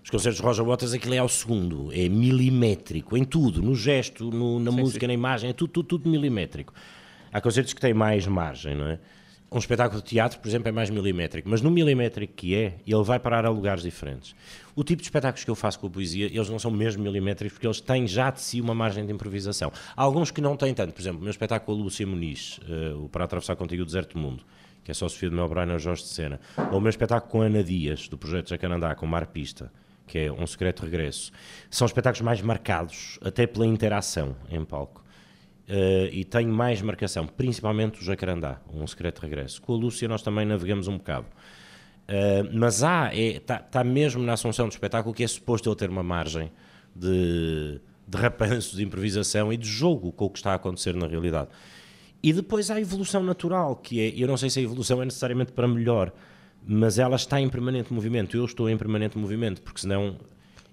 Os 0.03 0.09
concertos 0.09 0.39
de 0.41 0.45
Roger 0.45 0.65
Waters, 0.65 0.93
aquilo 0.93 1.13
é 1.13 1.19
ao 1.19 1.29
segundo, 1.29 1.91
é 1.93 2.09
milimétrico, 2.09 3.15
em 3.15 3.23
tudo, 3.23 3.61
no 3.61 3.75
gesto, 3.75 4.29
no, 4.29 4.59
na 4.59 4.71
sim, 4.71 4.77
música, 4.77 4.99
sim. 5.01 5.07
na 5.07 5.13
imagem, 5.13 5.49
é 5.51 5.53
tudo, 5.53 5.71
tudo, 5.71 5.87
tudo 5.87 6.09
milimétrico. 6.09 6.73
Há 7.31 7.41
concertos 7.41 7.73
que 7.73 7.81
têm 7.81 7.93
mais 7.93 8.27
margem, 8.27 8.75
não 8.75 8.87
é? 8.87 8.99
Um 9.51 9.59
espetáculo 9.59 10.01
de 10.01 10.07
teatro, 10.07 10.39
por 10.39 10.47
exemplo, 10.47 10.67
é 10.67 10.71
mais 10.71 10.89
milimétrico, 10.89 11.47
mas 11.47 11.61
no 11.61 11.69
milimétrico 11.69 12.33
que 12.33 12.55
é, 12.55 12.77
ele 12.85 13.03
vai 13.03 13.19
parar 13.19 13.45
a 13.45 13.49
lugares 13.49 13.83
diferentes. 13.83 14.35
O 14.75 14.83
tipo 14.83 15.01
de 15.01 15.07
espetáculos 15.07 15.45
que 15.45 15.51
eu 15.51 15.55
faço 15.55 15.79
com 15.79 15.87
a 15.87 15.89
poesia, 15.89 16.25
eles 16.25 16.49
não 16.49 16.59
são 16.59 16.71
mesmo 16.71 17.03
milimétricos, 17.03 17.53
porque 17.53 17.67
eles 17.67 17.79
têm 17.79 18.07
já 18.07 18.31
de 18.31 18.41
si 18.41 18.59
uma 18.59 18.73
margem 18.73 19.05
de 19.05 19.13
improvisação. 19.13 19.71
Há 19.95 20.03
alguns 20.03 20.31
que 20.31 20.41
não 20.41 20.57
têm 20.57 20.73
tanto, 20.73 20.93
por 20.93 20.99
exemplo, 20.99 21.19
o 21.19 21.21
meu 21.21 21.31
espetáculo 21.31 21.77
com 21.77 21.81
a 21.81 21.83
Lúcia 21.85 22.05
Muniz, 22.05 22.59
uh, 22.67 23.05
o 23.05 23.07
Para 23.09 23.23
Atravessar 23.25 23.55
Contigo 23.55 23.83
o 23.83 23.85
Deserto 23.85 24.13
do 24.15 24.19
Mundo, 24.19 24.43
que 24.83 24.91
é 24.91 24.93
só 24.93 25.07
Sofia 25.07 25.29
de 25.29 25.35
Melbrenner 25.35 25.77
e 25.77 25.79
Jorge 25.79 26.03
de 26.03 26.09
Sena, 26.09 26.39
ou 26.71 26.79
o 26.79 26.81
meu 26.81 26.89
espetáculo 26.89 27.31
com 27.31 27.41
Ana 27.41 27.63
Dias, 27.63 28.07
do 28.07 28.17
projeto 28.17 28.49
Jacarandá, 28.49 28.93
com 28.95 29.05
Mar 29.05 29.27
Pista, 29.27 29.71
que 30.07 30.19
é 30.19 30.31
Um 30.31 30.45
Secreto 30.45 30.83
Regresso. 30.83 31.31
São 31.69 31.85
espetáculos 31.85 32.21
mais 32.21 32.41
marcados, 32.41 33.19
até 33.23 33.47
pela 33.47 33.65
interação 33.65 34.35
em 34.49 34.65
palco. 34.65 35.04
Uh, 35.67 36.05
e 36.11 36.23
tenho 36.23 36.53
mais 36.53 36.79
marcação, 36.79 37.25
principalmente 37.25 37.99
o 37.99 38.03
Jacarandá, 38.03 38.61
um 38.71 38.85
secreto 38.85 39.19
regresso. 39.19 39.59
Com 39.61 39.73
a 39.73 39.75
Lúcia 39.75 40.07
nós 40.07 40.21
também 40.21 40.45
navegamos 40.45 40.87
um 40.87 40.97
bocado. 40.97 41.25
Uh, 42.07 42.47
mas 42.53 42.83
há, 42.83 43.11
está 43.15 43.55
é, 43.55 43.57
tá 43.57 43.83
mesmo 43.83 44.21
na 44.21 44.33
assunção 44.33 44.67
do 44.67 44.71
espetáculo 44.71 45.13
que 45.13 45.23
é 45.23 45.27
suposto 45.27 45.67
ele 45.67 45.75
ter 45.75 45.89
uma 45.89 46.03
margem 46.03 46.51
de, 46.95 47.81
de 48.07 48.17
rapanço, 48.17 48.75
de 48.75 48.83
improvisação 48.83 49.51
e 49.51 49.57
de 49.57 49.67
jogo 49.67 50.11
com 50.11 50.25
o 50.25 50.29
que 50.29 50.37
está 50.37 50.51
a 50.51 50.55
acontecer 50.55 50.95
na 50.95 51.07
realidade. 51.07 51.49
E 52.21 52.31
depois 52.31 52.69
há 52.69 52.75
a 52.75 52.81
evolução 52.81 53.23
natural, 53.23 53.75
que 53.75 53.99
é, 53.99 54.13
eu 54.15 54.27
não 54.27 54.37
sei 54.37 54.51
se 54.51 54.59
a 54.59 54.61
evolução 54.61 55.01
é 55.01 55.05
necessariamente 55.05 55.51
para 55.51 55.67
melhor, 55.67 56.13
mas 56.63 56.99
ela 56.99 57.15
está 57.15 57.41
em 57.41 57.49
permanente 57.49 57.91
movimento. 57.91 58.37
Eu 58.37 58.45
estou 58.45 58.69
em 58.69 58.77
permanente 58.77 59.17
movimento, 59.17 59.63
porque 59.63 59.81
senão 59.81 60.17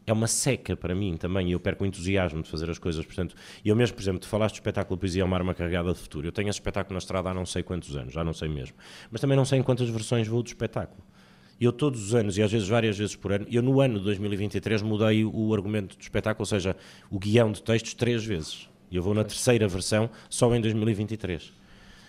é 0.06 0.12
uma 0.12 0.26
seca 0.26 0.76
para 0.76 0.94
mim 0.94 1.16
também 1.16 1.48
e 1.48 1.52
eu 1.52 1.60
perco 1.60 1.84
o 1.84 1.86
entusiasmo 1.86 2.42
de 2.42 2.48
fazer 2.48 2.68
as 2.70 2.78
coisas. 2.78 3.04
Portanto, 3.04 3.34
eu 3.64 3.74
mesmo, 3.76 3.96
por 3.96 4.02
exemplo, 4.02 4.20
tu 4.20 4.28
falaste 4.28 4.54
do 4.54 4.58
espetáculo 4.58 4.98
Poesia 4.98 5.22
é 5.22 5.24
uma 5.24 5.36
arma 5.36 5.54
carregada 5.54 5.92
de 5.92 5.98
futuro. 5.98 6.26
Eu 6.26 6.32
tenho 6.32 6.48
esse 6.48 6.58
espetáculo 6.58 6.94
na 6.94 6.98
estrada 6.98 7.30
há 7.30 7.34
não 7.34 7.46
sei 7.46 7.62
quantos 7.62 7.96
anos, 7.96 8.12
já 8.12 8.24
não 8.24 8.32
sei 8.32 8.48
mesmo. 8.48 8.76
Mas 9.10 9.20
também 9.20 9.36
não 9.36 9.44
sei 9.44 9.58
em 9.58 9.62
quantas 9.62 9.88
versões 9.88 10.26
vou 10.26 10.42
do 10.42 10.46
espetáculo. 10.46 11.02
Eu 11.60 11.72
todos 11.72 12.02
os 12.02 12.14
anos, 12.14 12.36
e 12.38 12.42
às 12.42 12.50
vezes 12.50 12.66
várias 12.66 12.98
vezes 12.98 13.14
por 13.14 13.32
ano, 13.32 13.46
eu 13.48 13.62
no 13.62 13.80
ano 13.80 13.98
de 13.98 14.04
2023 14.04 14.82
mudei 14.82 15.24
o 15.24 15.54
argumento 15.54 15.96
do 15.96 16.00
espetáculo, 16.00 16.42
ou 16.42 16.46
seja, 16.46 16.76
o 17.08 17.18
guião 17.18 17.52
de 17.52 17.62
textos 17.62 17.94
três 17.94 18.24
vezes. 18.24 18.68
E 18.90 18.96
eu 18.96 19.02
vou 19.02 19.14
na 19.14 19.22
terceira 19.22 19.68
versão 19.68 20.10
só 20.28 20.52
em 20.54 20.60
2023 20.60 21.61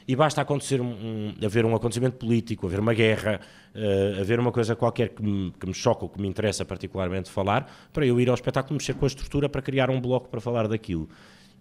e 0.07 0.15
basta 0.15 0.41
acontecer 0.41 0.81
um, 0.81 0.91
um, 0.91 1.33
haver 1.43 1.65
um 1.65 1.75
acontecimento 1.75 2.17
político, 2.17 2.67
haver 2.67 2.79
uma 2.79 2.93
guerra, 2.93 3.39
uh, 3.73 4.21
haver 4.21 4.39
uma 4.39 4.51
coisa 4.51 4.75
qualquer 4.75 5.09
que 5.09 5.23
me, 5.23 5.51
que 5.51 5.65
me 5.65 5.73
choca 5.73 6.03
ou 6.03 6.09
que 6.09 6.21
me 6.21 6.27
interessa 6.27 6.65
particularmente 6.65 7.29
falar, 7.29 7.71
para 7.91 8.05
eu 8.05 8.19
ir 8.19 8.29
ao 8.29 8.35
espetáculo 8.35 8.75
mexer 8.75 8.93
com 8.93 9.05
a 9.05 9.07
estrutura 9.07 9.47
para 9.47 9.61
criar 9.61 9.89
um 9.89 9.99
bloco 9.99 10.29
para 10.29 10.41
falar 10.41 10.67
daquilo. 10.67 11.09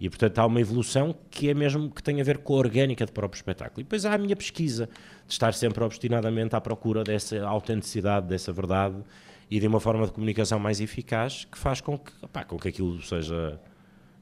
E, 0.00 0.08
portanto, 0.08 0.38
há 0.38 0.46
uma 0.46 0.60
evolução 0.60 1.14
que 1.30 1.48
é 1.48 1.54
mesmo 1.54 1.88
que 1.88 2.02
tem 2.02 2.20
a 2.20 2.24
ver 2.24 2.38
com 2.38 2.54
a 2.54 2.56
orgânica 2.56 3.06
do 3.06 3.12
próprio 3.12 3.38
espetáculo. 3.38 3.82
E 3.82 3.84
depois 3.84 4.04
há 4.04 4.14
a 4.14 4.18
minha 4.18 4.34
pesquisa, 4.34 4.88
de 5.28 5.32
estar 5.32 5.54
sempre 5.54 5.84
obstinadamente 5.84 6.56
à 6.56 6.60
procura 6.60 7.04
dessa 7.04 7.46
autenticidade, 7.46 8.26
dessa 8.26 8.52
verdade 8.52 8.96
e 9.48 9.60
de 9.60 9.66
uma 9.68 9.78
forma 9.78 10.06
de 10.06 10.12
comunicação 10.12 10.58
mais 10.58 10.80
eficaz 10.80 11.44
que 11.44 11.56
faz 11.56 11.80
com 11.80 11.98
que, 11.98 12.10
opá, 12.20 12.42
com 12.42 12.58
que 12.58 12.68
aquilo 12.68 13.00
seja 13.02 13.60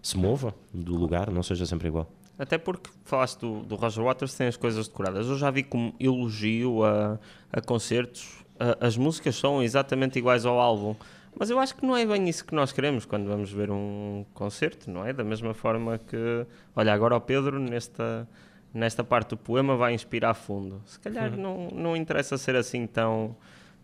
se 0.03 0.19
mova 0.19 0.55
do 0.73 0.97
lugar, 0.97 1.31
não 1.31 1.43
seja 1.43 1.65
sempre 1.65 1.89
igual. 1.89 2.11
Até 2.41 2.57
porque 2.57 2.89
falaste 3.05 3.39
do, 3.39 3.61
do 3.61 3.77
Roger 3.77 4.03
Waters, 4.03 4.35
tem 4.35 4.47
as 4.47 4.57
coisas 4.57 4.89
decoradas. 4.89 5.29
Eu 5.29 5.37
já 5.37 5.51
vi 5.51 5.63
como 5.63 5.95
elogio 6.01 6.83
a, 6.83 7.19
a 7.53 7.61
concertos, 7.61 8.43
a, 8.59 8.87
as 8.87 8.97
músicas 8.97 9.37
são 9.37 9.63
exatamente 9.63 10.19
iguais 10.19 10.47
ao 10.47 10.59
álbum. 10.59 10.97
Mas 11.39 11.51
eu 11.51 11.59
acho 11.59 11.77
que 11.77 11.85
não 11.85 11.95
é 11.95 12.07
bem 12.07 12.27
isso 12.31 12.43
que 12.47 12.55
nós 12.55 12.73
queremos 12.73 13.05
quando 13.05 13.29
vamos 13.29 13.53
ver 13.53 13.71
um 13.71 14.25
concerto, 14.33 14.91
não 14.91 15.05
é? 15.05 15.13
Da 15.13 15.23
mesma 15.23 15.53
forma 15.53 15.99
que, 15.99 16.47
olha, 16.75 16.95
agora 16.95 17.15
o 17.15 17.21
Pedro, 17.21 17.59
nesta, 17.61 18.27
nesta 18.73 19.05
parte 19.05 19.29
do 19.29 19.37
poema, 19.37 19.77
vai 19.77 19.93
inspirar 19.93 20.33
fundo. 20.33 20.81
Se 20.87 20.99
calhar 20.99 21.31
uhum. 21.33 21.37
não, 21.37 21.69
não 21.69 21.95
interessa 21.97 22.39
ser 22.39 22.57
assim 22.57 22.87
tão, 22.87 23.37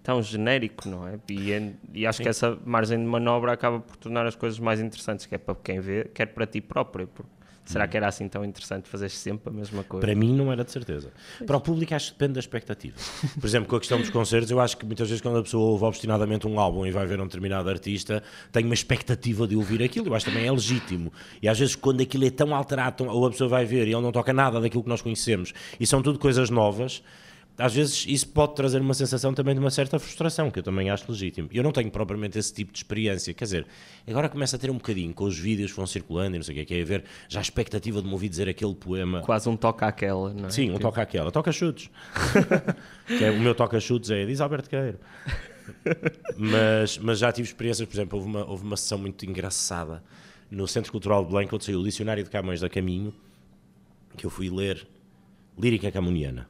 tão 0.03 0.23
genérico, 0.23 0.88
não 0.88 1.07
é? 1.07 1.21
E, 1.29 1.75
e 1.92 2.07
acho 2.07 2.16
Sim. 2.16 2.23
que 2.23 2.29
essa 2.31 2.59
margem 2.64 2.99
de 2.99 3.05
manobra 3.05 3.53
acaba 3.53 3.81
por 3.81 3.97
tornar 3.99 4.27
as 4.27 4.35
coisas 4.35 4.59
mais 4.59 4.81
interessantes, 4.81 5.27
quer 5.27 5.38
para 5.38 5.55
quem 5.57 5.79
vê, 5.79 6.05
quer 6.05 6.27
para 6.27 6.47
ti 6.47 6.62
próprio. 6.62 7.07
Porque 7.07 7.36
Será 7.67 7.89
que 7.89 7.97
era 7.97 8.07
assim 8.07 8.29
tão 8.29 8.45
interessante 8.45 8.89
fazer 8.89 9.09
sempre 9.11 9.51
a 9.51 9.53
mesma 9.53 9.83
coisa? 9.83 10.07
Para 10.07 10.15
mim 10.15 10.35
não 10.35 10.53
era 10.53 10.65
de 10.65 10.71
certeza. 10.71 11.11
Pois. 11.37 11.47
Para 11.47 11.57
o 11.57 11.61
público 11.61 11.95
acho 11.95 12.13
que 12.13 12.19
depende 12.19 12.35
da 12.35 12.41
expectativa. 12.41 12.97
Por 13.41 13.47
exemplo, 13.47 13.69
com 13.69 13.77
a 13.77 13.81
questão 13.81 13.99
dos 13.99 14.09
concertos, 14.09 14.51
eu 14.51 14.61
acho 14.61 14.77
que 14.77 14.87
muitas 14.87 15.09
vezes 15.09 15.21
quando 15.21 15.39
a 15.39 15.43
pessoa 15.43 15.73
ouve 15.73 15.85
obstinadamente 15.85 16.47
um 16.47 16.59
álbum 16.61 16.87
e 16.87 16.93
vai 16.93 17.07
ver 17.07 17.21
um 17.21 17.25
determinado 17.25 17.69
artista, 17.69 18.23
tem 18.53 18.65
uma 18.65 18.75
expectativa 18.75 19.47
de 19.47 19.57
ouvir 19.57 19.83
aquilo. 19.83 20.07
Eu 20.07 20.15
acho 20.15 20.27
que 20.27 20.31
também 20.31 20.47
é 20.47 20.53
legítimo. 20.53 21.13
E 21.43 21.49
às 21.49 21.59
vezes 21.59 21.75
quando 21.75 22.01
aquilo 22.01 22.25
é 22.25 22.31
tão 22.31 22.55
alterado, 22.55 23.05
ou 23.05 23.27
a 23.27 23.31
pessoa 23.31 23.49
vai 23.49 23.65
ver 23.65 23.89
e 23.89 23.93
ele 23.93 24.01
não 24.01 24.13
toca 24.13 24.33
nada 24.33 24.61
daquilo 24.61 24.85
que 24.85 24.89
nós 24.89 25.03
conhecemos, 25.03 25.53
e 25.81 25.87
são 25.87 26.01
tudo 26.01 26.19
coisas 26.19 26.51
novas, 26.51 27.03
às 27.59 27.75
vezes 27.75 28.05
isso 28.07 28.29
pode 28.29 28.55
trazer 28.55 28.81
uma 28.81 28.92
sensação 28.92 29.33
também 29.33 29.55
de 29.55 29.61
uma 29.61 29.71
certa 29.71 29.99
frustração, 29.99 30.51
que 30.51 30.59
eu 30.59 30.62
também 30.62 30.90
acho 30.90 31.11
legítimo. 31.11 31.49
Eu 31.51 31.62
não 31.62 31.73
tenho 31.73 31.90
propriamente 31.90 32.38
esse 32.38 32.53
tipo 32.53 32.71
de 32.71 32.79
experiência, 32.79 33.33
quer 33.33 33.45
dizer, 33.45 33.66
agora 34.07 34.29
começa 34.29 34.57
a 34.57 34.59
ter 34.59 34.71
um 34.71 34.75
bocadinho 34.75 35.14
com 35.14 35.25
os 35.25 35.38
vídeos 35.38 35.71
que 35.71 35.77
vão 35.77 35.87
circulando 35.87 36.37
e 36.37 36.38
não 36.38 36.45
sei 36.45 36.55
o 36.55 36.59
que, 36.59 36.64
que 36.66 36.75
é 36.75 36.85
ver 36.85 37.05
já 37.29 37.40
a 37.40 37.42
expectativa 37.42 38.03
de 38.03 38.07
me 38.07 38.12
ouvir 38.12 38.29
dizer 38.29 38.49
aquele 38.49 38.75
poema. 38.75 39.23
Quase 39.23 39.49
um 39.49 39.57
toca 39.57 39.87
aquela, 39.87 40.35
não 40.35 40.47
é? 40.47 40.51
Sim, 40.51 40.71
um 40.71 40.73
tipo... 40.75 40.81
toca 40.81 41.01
aquela, 41.01 41.33
toca 41.33 41.51
chutes. 41.51 41.90
que 43.09 43.25
é, 43.25 43.31
o 43.31 43.40
meu 43.40 43.55
toca 43.55 43.81
chutes 43.81 44.11
é, 44.11 44.27
diz 44.27 44.40
Alberto 44.40 44.69
Queiro. 44.69 44.99
mas, 46.37 46.99
mas 46.99 47.19
já 47.19 47.33
tive 47.33 47.49
experiências, 47.49 47.88
por 47.88 47.95
exemplo, 47.95 48.19
houve 48.19 48.31
uma, 48.31 48.45
houve 48.45 48.64
uma 48.64 48.77
sessão 48.77 48.99
muito 48.99 49.25
engraçada 49.25 50.05
no 50.51 50.69
Centro 50.69 50.92
Cultural 50.92 51.25
de 51.25 51.33
Belém, 51.33 51.49
quando 51.49 51.62
saiu 51.62 51.81
o 51.81 51.85
Dicionário 51.85 52.23
de 52.23 52.31
Camões 52.31 52.61
da 52.61 52.69
Caminho, 52.69 53.14
que 54.16 54.27
eu 54.27 54.31
fui 54.31 54.51
ler 54.51 54.87
Lírica 55.59 55.90
Camuniana 55.90 56.49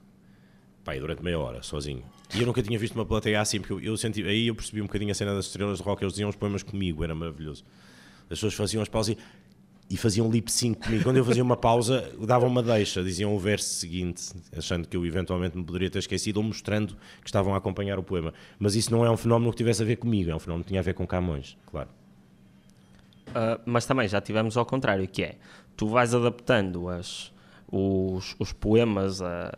pai, 0.87 1.01
durante 1.01 1.23
meia 1.23 1.39
hora, 1.39 1.63
sozinho. 1.65 2.05
E 2.33 2.41
eu 2.41 2.47
nunca 2.47 2.63
tinha 2.63 2.79
visto 2.79 2.95
uma 2.95 3.05
plateia 3.05 3.41
assim, 3.41 3.61
porque 3.61 3.87
eu, 3.87 3.97
senti, 3.97 4.23
aí 4.23 4.47
eu 4.47 4.55
percebi 4.55 4.81
um 4.81 4.87
bocadinho 4.87 5.11
a 5.11 5.15
cena 5.15 5.35
das 5.35 5.47
estrelas 5.47 5.79
de 5.79 5.85
rock, 5.85 6.03
eles 6.03 6.13
diziam 6.13 6.31
os 6.31 6.37
poemas 6.37 6.63
comigo, 6.63 7.03
era 7.03 7.15
maravilhoso. 7.15 7.65
As 8.23 8.29
pessoas 8.29 8.55
faziam 8.55 8.81
as 8.83 8.89
pausas 8.89 9.17
e, 9.17 9.95
e 9.95 9.97
faziam 9.97 10.31
lip 10.31 10.51
sync 10.51 10.81
comigo. 10.81 11.03
Quando 11.03 11.17
eu 11.17 11.25
fazia 11.25 11.43
uma 11.43 11.57
pausa, 11.57 12.09
davam 12.21 12.49
uma 12.49 12.63
deixa, 12.63 13.03
diziam 13.03 13.35
o 13.35 13.39
verso 13.39 13.69
seguinte, 13.69 14.33
achando 14.57 14.87
que 14.87 14.97
eu 14.97 15.05
eventualmente 15.05 15.57
me 15.57 15.65
poderia 15.65 15.91
ter 15.91 15.99
esquecido, 15.99 16.37
ou 16.37 16.45
mostrando 16.45 16.97
que 17.21 17.29
estavam 17.29 17.53
a 17.53 17.59
acompanhar 17.59 17.99
o 17.99 18.03
poema. 18.03 18.33
Mas 18.57 18.77
isso 18.77 18.93
não 18.93 19.05
é 19.05 19.11
um 19.11 19.17
fenómeno 19.17 19.51
que 19.51 19.57
tivesse 19.57 19.83
a 19.83 19.85
ver 19.85 19.97
comigo, 19.97 20.31
é 20.31 20.37
um 20.37 20.41
fenómeno 20.41 20.63
que 20.63 20.69
tinha 20.69 20.81
a 20.81 20.85
ver 20.85 20.95
com 20.95 21.05
Camões, 21.05 21.57
claro. 21.67 21.89
Uh, 23.29 23.61
mas 23.67 23.85
também 23.87 24.07
já 24.07 24.21
tivemos 24.21 24.57
ao 24.57 24.65
contrário, 24.65 25.07
que 25.09 25.23
é, 25.23 25.37
tu 25.77 25.89
vais 25.89 26.15
adaptando 26.15 26.89
as, 26.89 27.33
os, 27.71 28.37
os 28.39 28.53
poemas 28.53 29.21
a 29.21 29.53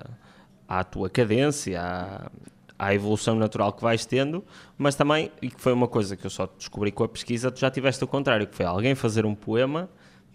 à 0.68 0.84
tua 0.84 1.08
cadência, 1.08 1.80
à, 1.80 2.30
à 2.78 2.94
evolução 2.94 3.34
natural 3.34 3.72
que 3.72 3.82
vais 3.82 4.04
tendo, 4.04 4.44
mas 4.76 4.94
também, 4.94 5.32
e 5.40 5.48
que 5.48 5.60
foi 5.60 5.72
uma 5.72 5.88
coisa 5.88 6.16
que 6.16 6.26
eu 6.26 6.30
só 6.30 6.46
descobri 6.46 6.92
com 6.92 7.02
a 7.02 7.08
pesquisa, 7.08 7.50
tu 7.50 7.58
já 7.58 7.70
tiveste 7.70 8.04
o 8.04 8.06
contrário, 8.06 8.46
que 8.46 8.54
foi 8.54 8.66
alguém 8.66 8.94
fazer 8.94 9.24
um 9.24 9.34
poema 9.34 9.88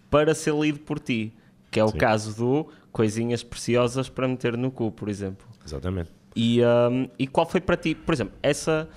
para 0.09 0.33
ser 0.35 0.53
lido 0.55 0.79
por 0.79 0.99
ti, 0.99 1.33
que 1.71 1.79
é 1.79 1.83
o 1.83 1.89
Sim. 1.89 1.97
caso 1.97 2.35
do 2.35 2.67
Coisinhas 2.91 3.43
Preciosas 3.43 4.09
para 4.09 4.27
meter 4.27 4.57
no 4.57 4.69
cu, 4.71 4.91
por 4.91 5.07
exemplo. 5.07 5.47
Exatamente. 5.65 6.11
E, 6.35 6.61
um, 6.63 7.07
e 7.17 7.27
qual 7.27 7.47
foi 7.47 7.61
para 7.61 7.77
ti, 7.77 7.95
por 7.95 8.13
exemplo, 8.13 8.33
essa, 8.41 8.89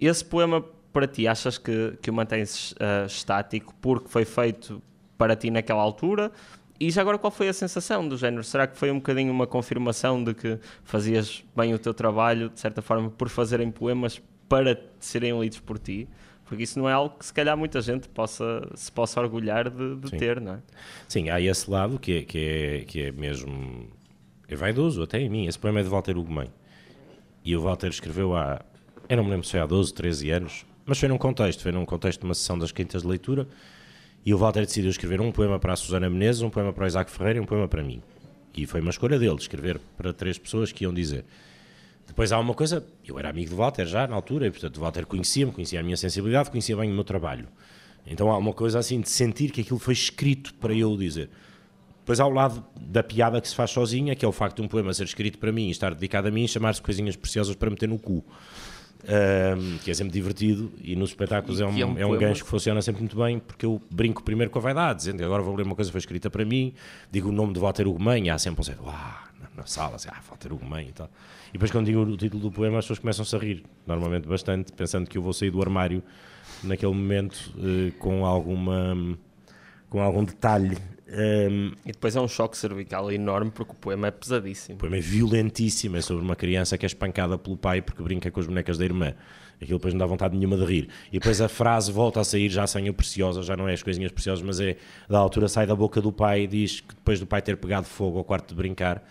esse 0.00 0.24
poema 0.24 0.64
para 0.92 1.06
ti, 1.06 1.28
achas 1.28 1.56
que, 1.58 1.96
que 2.02 2.10
o 2.10 2.12
mantens 2.12 2.72
uh, 2.72 3.06
estático 3.06 3.74
porque 3.80 4.08
foi 4.08 4.24
feito 4.24 4.82
para 5.16 5.36
ti 5.36 5.50
naquela 5.50 5.82
altura? 5.82 6.32
E 6.80 6.90
já 6.90 7.02
agora 7.02 7.18
qual 7.18 7.30
foi 7.30 7.46
a 7.46 7.52
sensação 7.52 8.08
do 8.08 8.16
género? 8.16 8.42
Será 8.42 8.66
que 8.66 8.74
foi 8.74 8.90
um 8.90 8.94
bocadinho 8.94 9.30
uma 9.30 9.46
confirmação 9.46 10.24
de 10.24 10.32
que 10.32 10.58
fazias 10.82 11.44
bem 11.54 11.74
o 11.74 11.78
teu 11.78 11.92
trabalho, 11.92 12.48
de 12.48 12.58
certa 12.58 12.80
forma, 12.80 13.10
por 13.10 13.28
fazerem 13.28 13.70
poemas 13.70 14.20
para 14.48 14.80
serem 14.98 15.38
lidos 15.38 15.60
por 15.60 15.78
ti? 15.78 16.08
Porque 16.46 16.62
isso 16.64 16.78
não 16.78 16.88
é 16.88 16.92
algo 16.94 17.18
que 17.18 17.26
se 17.26 17.34
calhar 17.34 17.54
muita 17.54 17.82
gente 17.82 18.08
possa, 18.08 18.66
se 18.74 18.90
possa 18.90 19.20
orgulhar 19.20 19.68
de, 19.68 19.96
de 19.96 20.10
ter, 20.12 20.40
não 20.40 20.54
é? 20.54 20.58
Sim, 21.06 21.28
há 21.28 21.38
esse 21.38 21.70
lado 21.70 21.98
que 21.98 22.16
é, 22.18 22.22
que 22.22 22.38
é, 22.38 22.84
que 22.84 23.02
é 23.02 23.12
mesmo 23.12 23.86
é 24.48 24.56
vaidoso 24.56 25.02
até 25.02 25.20
em 25.20 25.28
mim. 25.28 25.46
Esse 25.46 25.58
poema 25.58 25.80
é 25.80 25.82
de 25.82 25.88
Walter 25.90 26.16
Ugumem. 26.16 26.48
E 27.44 27.54
o 27.54 27.62
Walter 27.62 27.88
escreveu 27.88 28.34
há, 28.34 28.60
eu 29.08 29.18
não 29.18 29.24
me 29.24 29.30
lembro 29.30 29.44
se 29.44 29.52
foi 29.52 29.60
há 29.60 29.66
12, 29.66 29.92
13 29.94 30.30
anos, 30.30 30.66
mas 30.84 30.98
foi 30.98 31.08
num 31.08 31.18
contexto, 31.18 31.62
foi 31.62 31.72
num 31.72 31.84
contexto 31.84 32.20
de 32.20 32.24
uma 32.26 32.34
sessão 32.34 32.58
das 32.58 32.72
quintas 32.72 33.02
de 33.02 33.08
leitura, 33.08 33.46
e 34.24 34.34
o 34.34 34.38
Walter 34.38 34.64
decidiu 34.66 34.90
escrever 34.90 35.20
um 35.20 35.32
poema 35.32 35.58
para 35.58 35.72
a 35.72 35.76
Susana 35.76 36.10
Menezes, 36.10 36.42
um 36.42 36.50
poema 36.50 36.72
para 36.72 36.84
o 36.84 36.86
Isaac 36.86 37.10
Ferreira 37.10 37.38
e 37.38 37.42
um 37.42 37.46
poema 37.46 37.66
para 37.66 37.82
mim. 37.82 38.02
E 38.54 38.66
foi 38.66 38.80
uma 38.80 38.90
escolha 38.90 39.18
dele, 39.18 39.36
escrever 39.36 39.80
para 39.96 40.12
três 40.12 40.38
pessoas 40.38 40.72
que 40.72 40.84
iam 40.84 40.92
dizer. 40.92 41.24
Depois 42.06 42.32
há 42.32 42.38
uma 42.38 42.54
coisa, 42.54 42.84
eu 43.06 43.18
era 43.18 43.30
amigo 43.30 43.50
do 43.50 43.56
Walter 43.56 43.86
já 43.86 44.06
na 44.06 44.16
altura, 44.16 44.48
e 44.48 44.50
portanto 44.50 44.76
o 44.76 44.80
Walter 44.80 45.06
conhecia-me, 45.06 45.52
conhecia 45.52 45.80
a 45.80 45.82
minha 45.82 45.96
sensibilidade, 45.96 46.50
conhecia 46.50 46.76
bem 46.76 46.90
o 46.90 46.94
meu 46.94 47.04
trabalho. 47.04 47.46
Então 48.06 48.30
há 48.30 48.36
uma 48.36 48.52
coisa 48.52 48.78
assim 48.78 49.00
de 49.00 49.08
sentir 49.08 49.50
que 49.50 49.60
aquilo 49.60 49.78
foi 49.78 49.94
escrito 49.94 50.52
para 50.54 50.74
eu 50.74 50.96
dizer. 50.96 51.30
Depois 52.00 52.18
há 52.18 52.26
o 52.26 52.30
lado 52.30 52.64
da 52.80 53.02
piada 53.02 53.40
que 53.40 53.48
se 53.48 53.54
faz 53.54 53.70
sozinha, 53.70 54.16
que 54.16 54.24
é 54.24 54.28
o 54.28 54.32
facto 54.32 54.56
de 54.56 54.62
um 54.62 54.68
poema 54.68 54.92
ser 54.92 55.04
escrito 55.04 55.38
para 55.38 55.52
mim 55.52 55.70
estar 55.70 55.94
dedicado 55.94 56.26
a 56.26 56.30
mim 56.30 56.46
chamar-se 56.48 56.82
Coisinhas 56.82 57.14
Preciosas 57.14 57.54
para 57.54 57.70
meter 57.70 57.88
no 57.88 57.98
cu. 57.98 58.24
Um, 59.02 59.78
que 59.78 59.90
é 59.90 59.94
sempre 59.94 60.12
divertido 60.12 60.70
e 60.82 60.94
nos 60.94 61.10
espetáculos 61.10 61.58
é 61.58 61.64
um, 61.64 61.78
é 61.78 61.86
um, 61.86 61.98
é 61.98 62.06
um 62.06 62.18
gancho 62.18 62.44
que 62.44 62.50
funciona 62.50 62.82
sempre 62.82 63.00
muito 63.00 63.16
bem 63.16 63.38
porque 63.38 63.64
eu 63.64 63.80
brinco 63.90 64.22
primeiro 64.22 64.50
com 64.50 64.58
a 64.58 64.62
vaidade, 64.62 64.98
dizendo 64.98 65.24
agora 65.24 65.42
vou 65.42 65.54
ler 65.54 65.64
uma 65.64 65.74
coisa 65.74 65.90
que 65.90 65.92
foi 65.92 66.00
escrita 66.00 66.28
para 66.28 66.44
mim, 66.44 66.74
digo 67.10 67.30
o 67.30 67.32
nome 67.32 67.54
de 67.54 67.60
Walter 67.60 67.88
Ugumem, 67.88 68.28
há 68.28 68.38
sempre 68.38 68.60
um 68.60 68.64
certo, 68.64 68.84
na, 68.84 69.66
sala, 69.66 69.96
assim, 69.96 70.08
ah, 70.12 70.20
Walter 70.28 70.52
Ugumem 70.52 70.88
e 70.88 70.92
tal. 70.92 71.08
E 71.48 71.52
depois 71.54 71.70
quando 71.70 71.86
digo 71.86 72.02
o 72.02 72.16
título 72.16 72.42
do 72.42 72.52
poema 72.52 72.78
as 72.78 72.84
pessoas 72.84 72.98
começam-se 72.98 73.34
a 73.34 73.38
rir, 73.38 73.64
normalmente 73.86 74.28
bastante, 74.28 74.70
pensando 74.72 75.08
que 75.08 75.16
eu 75.16 75.22
vou 75.22 75.32
sair 75.32 75.50
do 75.50 75.62
armário 75.62 76.02
naquele 76.62 76.92
momento 76.92 77.54
uh, 77.56 77.92
com 77.98 78.26
alguma 78.26 79.16
com 79.88 80.00
algum 80.00 80.24
detalhe 80.24 80.76
um, 81.12 81.72
e 81.84 81.90
depois 81.90 82.14
é 82.14 82.20
um 82.20 82.28
choque 82.28 82.56
cervical 82.56 83.10
enorme 83.10 83.50
porque 83.50 83.72
o 83.72 83.74
poema 83.74 84.06
é 84.06 84.10
pesadíssimo. 84.12 84.76
O 84.76 84.78
poema 84.78 84.96
é 84.96 85.00
violentíssimo, 85.00 85.96
é 85.96 86.00
sobre 86.00 86.24
uma 86.24 86.36
criança 86.36 86.78
que 86.78 86.86
é 86.86 86.88
espancada 86.88 87.36
pelo 87.36 87.56
pai 87.56 87.82
porque 87.82 88.00
brinca 88.00 88.30
com 88.30 88.38
as 88.38 88.46
bonecas 88.46 88.78
da 88.78 88.84
irmã. 88.84 89.14
Aquilo 89.60 89.78
depois 89.78 89.92
não 89.92 89.98
dá 89.98 90.06
vontade 90.06 90.36
nenhuma 90.36 90.56
de 90.56 90.64
rir. 90.64 90.88
E 91.08 91.18
depois 91.18 91.40
a 91.40 91.48
frase 91.48 91.90
volta 91.90 92.20
a 92.20 92.24
sair 92.24 92.48
já 92.48 92.66
sem 92.66 92.88
o 92.88 92.94
preciosa, 92.94 93.42
já 93.42 93.56
não 93.56 93.68
é 93.68 93.74
as 93.74 93.82
coisinhas 93.82 94.12
preciosas, 94.12 94.44
mas 94.44 94.60
é 94.60 94.76
da 95.08 95.18
altura 95.18 95.48
sai 95.48 95.66
da 95.66 95.74
boca 95.74 96.00
do 96.00 96.12
pai 96.12 96.42
e 96.42 96.46
diz 96.46 96.80
que 96.80 96.94
depois 96.94 97.18
do 97.18 97.26
pai 97.26 97.42
ter 97.42 97.56
pegado 97.56 97.86
fogo 97.86 98.18
ao 98.18 98.24
quarto 98.24 98.50
de 98.50 98.54
brincar, 98.54 99.04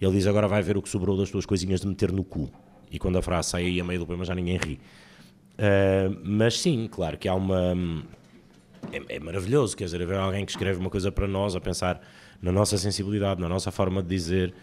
ele 0.00 0.12
diz 0.12 0.26
agora 0.26 0.48
vai 0.48 0.62
ver 0.62 0.76
o 0.76 0.82
que 0.82 0.88
sobrou 0.88 1.16
das 1.16 1.30
tuas 1.30 1.44
coisinhas 1.44 1.82
de 1.82 1.86
meter 1.86 2.10
no 2.10 2.24
cu. 2.24 2.50
E 2.90 2.98
quando 2.98 3.18
a 3.18 3.22
frase 3.22 3.50
sai 3.50 3.66
aí 3.66 3.80
a 3.80 3.84
meio 3.84 4.00
do 4.00 4.06
poema 4.06 4.24
já 4.24 4.34
ninguém 4.34 4.56
ri. 4.56 4.80
Uh, 5.52 6.18
mas 6.24 6.58
sim, 6.58 6.88
claro 6.90 7.18
que 7.18 7.28
há 7.28 7.34
uma 7.34 7.74
é, 8.90 9.16
é, 9.16 9.20
maravilhoso, 9.20 9.76
quer 9.76 9.84
dizer, 9.84 10.02
haver 10.02 10.16
alguém 10.16 10.44
que 10.44 10.50
escreve 10.50 10.78
uma 10.80 10.90
coisa 10.90 11.12
para 11.12 11.28
nós, 11.28 11.54
a 11.54 11.60
pensar 11.60 12.00
na 12.40 12.50
nossa 12.50 12.76
sensibilidade, 12.76 13.40
na 13.40 13.48
nossa 13.48 13.70
forma 13.70 14.02
de 14.02 14.08
dizer, 14.08 14.54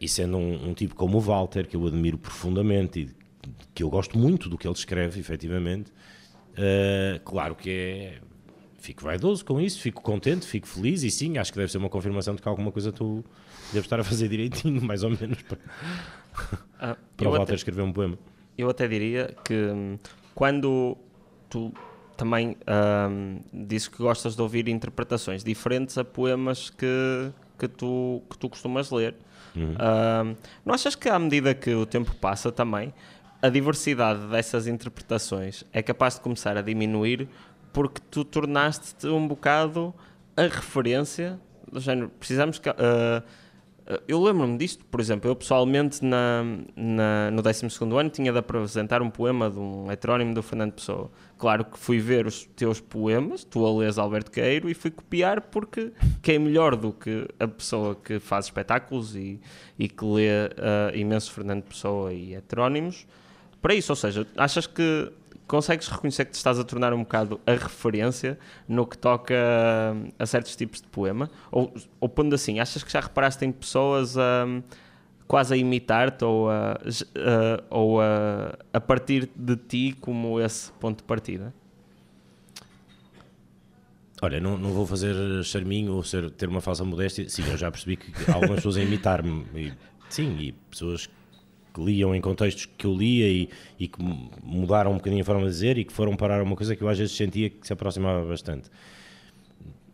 e 0.00 0.08
sendo 0.08 0.36
um, 0.36 0.70
um 0.70 0.74
tipo 0.74 0.94
como 0.94 1.18
o 1.18 1.20
Walter, 1.20 1.66
que 1.66 1.76
eu 1.76 1.86
admiro 1.86 2.18
profundamente 2.18 3.00
e 3.00 3.10
que 3.74 3.82
eu 3.82 3.90
gosto 3.90 4.18
muito 4.18 4.48
do 4.48 4.58
que 4.58 4.66
ele 4.66 4.74
escreve, 4.74 5.20
efetivamente, 5.20 5.90
uh, 5.90 7.20
claro 7.24 7.54
que 7.54 7.70
é. 7.70 8.18
Fico 8.78 9.04
vaidoso 9.04 9.44
com 9.44 9.60
isso, 9.60 9.78
fico 9.78 10.00
contente, 10.00 10.46
fico 10.46 10.66
feliz 10.66 11.02
e 11.02 11.10
sim, 11.10 11.36
acho 11.36 11.52
que 11.52 11.58
deve 11.58 11.70
ser 11.70 11.76
uma 11.76 11.90
confirmação 11.90 12.34
de 12.34 12.40
que 12.40 12.48
alguma 12.48 12.72
coisa 12.72 12.90
tu 12.90 13.22
deves 13.74 13.84
estar 13.84 14.00
a 14.00 14.04
fazer 14.04 14.26
direitinho, 14.26 14.80
mais 14.82 15.02
ou 15.02 15.10
menos, 15.10 15.42
para, 15.42 15.58
ah, 16.78 16.96
para 17.14 17.28
o 17.28 17.32
Walter 17.32 17.42
até, 17.42 17.54
escrever 17.56 17.82
um 17.82 17.92
poema. 17.92 18.18
Eu 18.56 18.70
até 18.70 18.88
diria 18.88 19.36
que 19.44 19.52
hum, 19.52 19.98
quando 20.34 20.96
tu 21.50 21.74
também 22.20 22.54
um, 22.68 23.40
disse 23.50 23.88
que 23.88 23.96
gostas 23.96 24.36
de 24.36 24.42
ouvir 24.42 24.68
interpretações 24.68 25.42
diferentes 25.42 25.96
a 25.96 26.04
poemas 26.04 26.68
que, 26.68 27.32
que, 27.58 27.66
tu, 27.66 28.22
que 28.28 28.36
tu 28.36 28.46
costumas 28.50 28.90
ler. 28.90 29.14
Uhum. 29.56 29.72
Um, 29.72 30.36
não 30.66 30.74
achas 30.74 30.94
que 30.94 31.08
à 31.08 31.18
medida 31.18 31.54
que 31.54 31.74
o 31.74 31.86
tempo 31.86 32.14
passa 32.16 32.52
também, 32.52 32.92
a 33.40 33.48
diversidade 33.48 34.26
dessas 34.26 34.66
interpretações 34.66 35.64
é 35.72 35.80
capaz 35.82 36.16
de 36.16 36.20
começar 36.20 36.58
a 36.58 36.60
diminuir 36.60 37.26
porque 37.72 38.02
tu 38.10 38.22
tornaste-te 38.22 39.06
um 39.06 39.26
bocado 39.26 39.94
a 40.36 40.42
referência 40.42 41.40
do 41.72 41.80
género. 41.80 42.10
Precisamos 42.18 42.58
que. 42.58 42.68
Uh, 42.68 43.22
eu 44.06 44.22
lembro-me 44.22 44.56
disto, 44.56 44.84
por 44.84 45.00
exemplo, 45.00 45.30
eu 45.30 45.34
pessoalmente 45.34 46.04
na, 46.04 46.44
na, 46.76 47.30
no 47.30 47.42
12 47.42 47.66
ano 47.98 48.10
tinha 48.10 48.32
de 48.32 48.38
apresentar 48.38 49.02
um 49.02 49.10
poema 49.10 49.50
de 49.50 49.58
um 49.58 49.90
heterónimo 49.90 50.34
do 50.34 50.42
Fernando 50.42 50.72
Pessoa. 50.72 51.10
Claro 51.38 51.64
que 51.64 51.78
fui 51.78 51.98
ver 51.98 52.26
os 52.26 52.44
teus 52.54 52.80
poemas, 52.80 53.42
tu 53.42 53.66
a 53.66 53.78
lês 53.78 53.98
Alberto 53.98 54.30
Queiro, 54.30 54.68
e 54.68 54.74
fui 54.74 54.90
copiar 54.90 55.40
porque 55.40 55.92
quem 56.22 56.36
é 56.36 56.38
melhor 56.38 56.76
do 56.76 56.92
que 56.92 57.26
a 57.38 57.48
pessoa 57.48 57.94
que 57.94 58.18
faz 58.18 58.46
espetáculos 58.46 59.16
e, 59.16 59.40
e 59.78 59.88
que 59.88 60.04
lê 60.04 60.28
uh, 60.28 60.96
imenso 60.96 61.32
Fernando 61.32 61.62
Pessoa 61.62 62.12
e 62.12 62.34
heterónimos 62.34 63.06
para 63.60 63.74
isso. 63.74 63.92
Ou 63.92 63.96
seja, 63.96 64.26
achas 64.36 64.66
que 64.66 65.12
consegues 65.50 65.88
reconhecer 65.88 66.26
que 66.26 66.30
te 66.30 66.36
estás 66.36 66.60
a 66.60 66.64
tornar 66.64 66.94
um 66.94 67.00
bocado 67.00 67.40
a 67.44 67.50
referência 67.50 68.38
no 68.68 68.86
que 68.86 68.96
toca 68.96 69.34
a, 70.16 70.24
certos 70.24 70.54
tipos 70.54 70.80
de 70.80 70.86
poema? 70.86 71.28
Ou, 71.50 71.74
ou 71.98 72.08
pondo 72.08 72.36
assim, 72.36 72.60
achas 72.60 72.84
que 72.84 72.92
já 72.92 73.00
reparaste 73.00 73.44
em 73.44 73.50
pessoas 73.50 74.16
a, 74.16 74.46
quase 75.26 75.54
a 75.54 75.56
imitar-te 75.56 76.24
ou, 76.24 76.48
a, 76.48 76.74
a, 76.74 77.64
ou 77.68 78.00
a, 78.00 78.56
a 78.72 78.80
partir 78.80 79.28
de 79.34 79.56
ti 79.56 79.96
como 80.00 80.40
esse 80.40 80.70
ponto 80.74 80.98
de 80.98 81.02
partida? 81.02 81.52
Olha, 84.22 84.38
não, 84.38 84.56
não 84.56 84.70
vou 84.70 84.86
fazer 84.86 85.42
charminho 85.42 85.94
ou 85.94 86.04
ser, 86.04 86.30
ter 86.30 86.48
uma 86.48 86.60
falsa 86.60 86.84
modéstia. 86.84 87.28
Sim, 87.28 87.42
eu 87.50 87.56
já 87.56 87.72
percebi 87.72 87.96
que 87.96 88.12
algumas 88.30 88.56
pessoas 88.56 88.76
a 88.76 88.82
imitar-me. 88.82 89.74
Sim, 90.08 90.36
e 90.38 90.52
pessoas 90.52 91.08
que 91.72 91.80
liam 91.82 92.14
em 92.14 92.20
contextos 92.20 92.66
que 92.66 92.86
eu 92.86 92.94
lia 92.94 93.28
e, 93.28 93.48
e, 93.78 93.88
que 93.88 93.98
mudaram 94.42 94.92
um 94.92 94.96
bocadinho 94.96 95.22
a 95.22 95.24
forma 95.24 95.42
de 95.42 95.48
dizer 95.48 95.78
e 95.78 95.84
que 95.84 95.92
foram 95.92 96.16
parar 96.16 96.42
uma 96.42 96.56
coisa 96.56 96.74
que 96.74 96.82
eu 96.82 96.88
às 96.88 96.98
vezes 96.98 97.16
sentia 97.16 97.50
que 97.50 97.66
se 97.66 97.72
aproximava 97.72 98.24
bastante. 98.26 98.70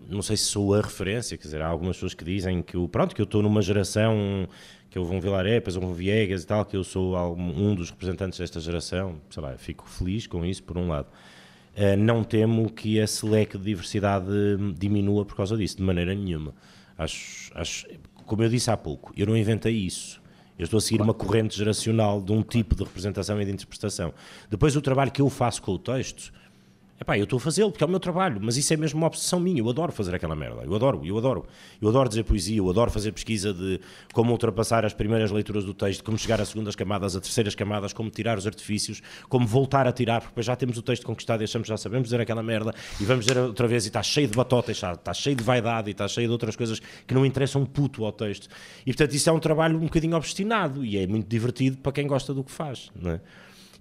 Não 0.08 0.22
sei 0.22 0.36
se 0.36 0.44
sou 0.44 0.74
a 0.74 0.80
referência, 0.80 1.36
quer 1.36 1.44
dizer, 1.44 1.62
há 1.62 1.66
algumas 1.66 1.96
pessoas 1.96 2.14
que 2.14 2.24
dizem 2.24 2.62
que 2.62 2.76
eu, 2.76 2.88
pronto, 2.88 3.14
que 3.14 3.20
eu 3.20 3.24
estou 3.24 3.42
numa 3.42 3.60
geração, 3.60 4.48
que 4.90 4.98
vou 4.98 5.14
um 5.14 5.20
Vilaré, 5.20 5.54
depois 5.54 5.76
um 5.76 5.92
Viegas 5.92 6.44
e 6.44 6.46
tal, 6.46 6.64
que 6.64 6.76
eu 6.76 6.82
sou 6.82 7.16
um 7.36 7.74
dos 7.74 7.90
representantes 7.90 8.38
desta 8.38 8.60
geração, 8.60 9.20
sei 9.28 9.42
lá, 9.42 9.56
fico 9.58 9.88
feliz 9.88 10.26
com 10.26 10.44
isso, 10.44 10.62
por 10.62 10.78
um 10.78 10.88
lado. 10.88 11.08
Uh, 11.76 11.94
não 11.98 12.24
temo 12.24 12.72
que 12.72 12.96
esse 12.96 13.26
leque 13.26 13.58
de 13.58 13.64
diversidade 13.64 14.26
diminua 14.78 15.26
por 15.26 15.36
causa 15.36 15.56
disso, 15.56 15.76
de 15.76 15.82
maneira 15.82 16.14
nenhuma. 16.14 16.54
Acho, 16.96 17.52
acho, 17.54 17.86
como 18.24 18.42
eu 18.42 18.48
disse 18.48 18.70
há 18.70 18.76
pouco, 18.76 19.12
eu 19.14 19.26
não 19.26 19.36
inventei 19.36 19.74
isso. 19.74 20.22
Eu 20.58 20.64
estou 20.64 20.78
a 20.78 20.80
seguir 20.80 20.98
claro. 20.98 21.10
uma 21.10 21.14
corrente 21.14 21.56
geracional 21.56 22.20
de 22.20 22.32
um 22.32 22.42
tipo 22.42 22.74
de 22.74 22.82
representação 22.84 23.40
e 23.40 23.44
de 23.44 23.52
interpretação. 23.52 24.12
Depois, 24.50 24.74
o 24.74 24.80
trabalho 24.80 25.10
que 25.10 25.20
eu 25.20 25.28
faço 25.28 25.60
com 25.62 25.72
o 25.72 25.78
texto 25.78 26.32
Epá, 26.98 27.18
eu 27.18 27.24
estou 27.24 27.36
a 27.36 27.40
fazê-lo 27.40 27.70
porque 27.70 27.84
é 27.84 27.86
o 27.86 27.90
meu 27.90 28.00
trabalho, 28.00 28.40
mas 28.42 28.56
isso 28.56 28.72
é 28.72 28.76
mesmo 28.76 28.98
uma 28.98 29.06
obsessão 29.06 29.38
minha. 29.38 29.60
Eu 29.60 29.68
adoro 29.68 29.92
fazer 29.92 30.14
aquela 30.14 30.34
merda. 30.34 30.62
Eu 30.64 30.74
adoro, 30.74 31.04
eu 31.04 31.18
adoro. 31.18 31.44
Eu 31.80 31.90
adoro 31.90 32.08
dizer 32.08 32.24
poesia, 32.24 32.56
eu 32.56 32.70
adoro 32.70 32.90
fazer 32.90 33.12
pesquisa 33.12 33.52
de 33.52 33.80
como 34.14 34.32
ultrapassar 34.32 34.84
as 34.84 34.94
primeiras 34.94 35.30
leituras 35.30 35.64
do 35.64 35.74
texto, 35.74 36.02
como 36.02 36.16
chegar 36.16 36.40
às 36.40 36.48
segundas 36.48 36.74
camadas, 36.74 37.14
a 37.14 37.20
terceiras 37.20 37.54
camadas, 37.54 37.92
como 37.92 38.08
tirar 38.08 38.38
os 38.38 38.46
artifícios, 38.46 39.02
como 39.28 39.46
voltar 39.46 39.86
a 39.86 39.92
tirar, 39.92 40.22
porque 40.22 40.40
já 40.40 40.56
temos 40.56 40.78
o 40.78 40.82
texto 40.82 41.04
conquistado 41.04 41.42
e 41.42 41.44
achamos 41.44 41.68
já 41.68 41.76
sabemos 41.76 42.08
dizer 42.08 42.20
aquela 42.20 42.42
merda 42.42 42.74
e 42.98 43.04
vamos 43.04 43.26
dizer 43.26 43.38
outra 43.40 43.68
vez 43.68 43.84
e 43.84 43.88
está 43.88 44.02
cheio 44.02 44.26
de 44.26 44.34
batota, 44.34 44.72
está, 44.72 44.92
está 44.92 45.12
cheio 45.12 45.36
de 45.36 45.44
vaidade 45.44 45.90
e 45.90 45.92
está 45.92 46.08
cheio 46.08 46.28
de 46.28 46.32
outras 46.32 46.56
coisas 46.56 46.80
que 47.06 47.12
não 47.12 47.26
interessam 47.26 47.66
puto 47.66 48.06
ao 48.06 48.12
texto. 48.12 48.48
E 48.86 48.92
portanto 48.92 49.14
isso 49.14 49.28
é 49.28 49.32
um 49.32 49.38
trabalho 49.38 49.76
um 49.76 49.84
bocadinho 49.84 50.16
obstinado 50.16 50.82
e 50.82 50.96
é 50.96 51.06
muito 51.06 51.28
divertido 51.28 51.76
para 51.76 51.92
quem 51.92 52.06
gosta 52.06 52.32
do 52.32 52.42
que 52.42 52.50
faz, 52.50 52.90
não 52.94 53.10
é? 53.10 53.20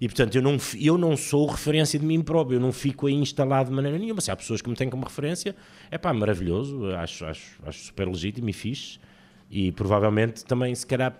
E 0.00 0.06
portanto, 0.06 0.34
eu 0.36 0.42
não, 0.42 0.56
eu 0.78 0.98
não 0.98 1.16
sou 1.16 1.46
referência 1.46 1.98
de 1.98 2.04
mim 2.04 2.20
próprio, 2.22 2.56
eu 2.56 2.60
não 2.60 2.72
fico 2.72 3.06
aí 3.06 3.14
instalado 3.14 3.70
de 3.70 3.74
maneira 3.74 3.98
nenhuma. 3.98 4.20
Se 4.20 4.30
há 4.30 4.36
pessoas 4.36 4.60
que 4.60 4.68
me 4.68 4.76
têm 4.76 4.90
como 4.90 5.04
referência, 5.04 5.56
é 5.90 5.96
pá, 5.96 6.12
maravilhoso, 6.12 6.86
acho, 6.96 7.24
acho, 7.24 7.58
acho 7.64 7.84
super 7.84 8.06
legítimo 8.06 8.48
e 8.50 8.52
fixe. 8.52 8.98
E 9.50 9.72
provavelmente 9.72 10.44
também, 10.44 10.74
se 10.74 10.86
calhar, 10.86 11.16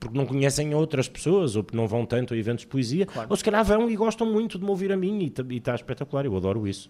porque 0.00 0.16
não 0.16 0.24
conhecem 0.24 0.74
outras 0.74 1.08
pessoas 1.08 1.56
ou 1.56 1.64
porque 1.64 1.76
não 1.76 1.86
vão 1.86 2.06
tanto 2.06 2.32
a 2.32 2.36
eventos 2.36 2.62
de 2.62 2.68
poesia, 2.68 3.06
claro. 3.06 3.28
ou 3.28 3.36
se 3.36 3.44
calhar 3.44 3.64
vão 3.64 3.90
e 3.90 3.96
gostam 3.96 4.26
muito 4.30 4.58
de 4.58 4.64
me 4.64 4.70
ouvir 4.70 4.92
a 4.92 4.96
mim 4.96 5.20
e 5.20 5.56
está 5.56 5.74
espetacular. 5.74 6.24
Eu 6.24 6.36
adoro 6.36 6.66
isso. 6.66 6.88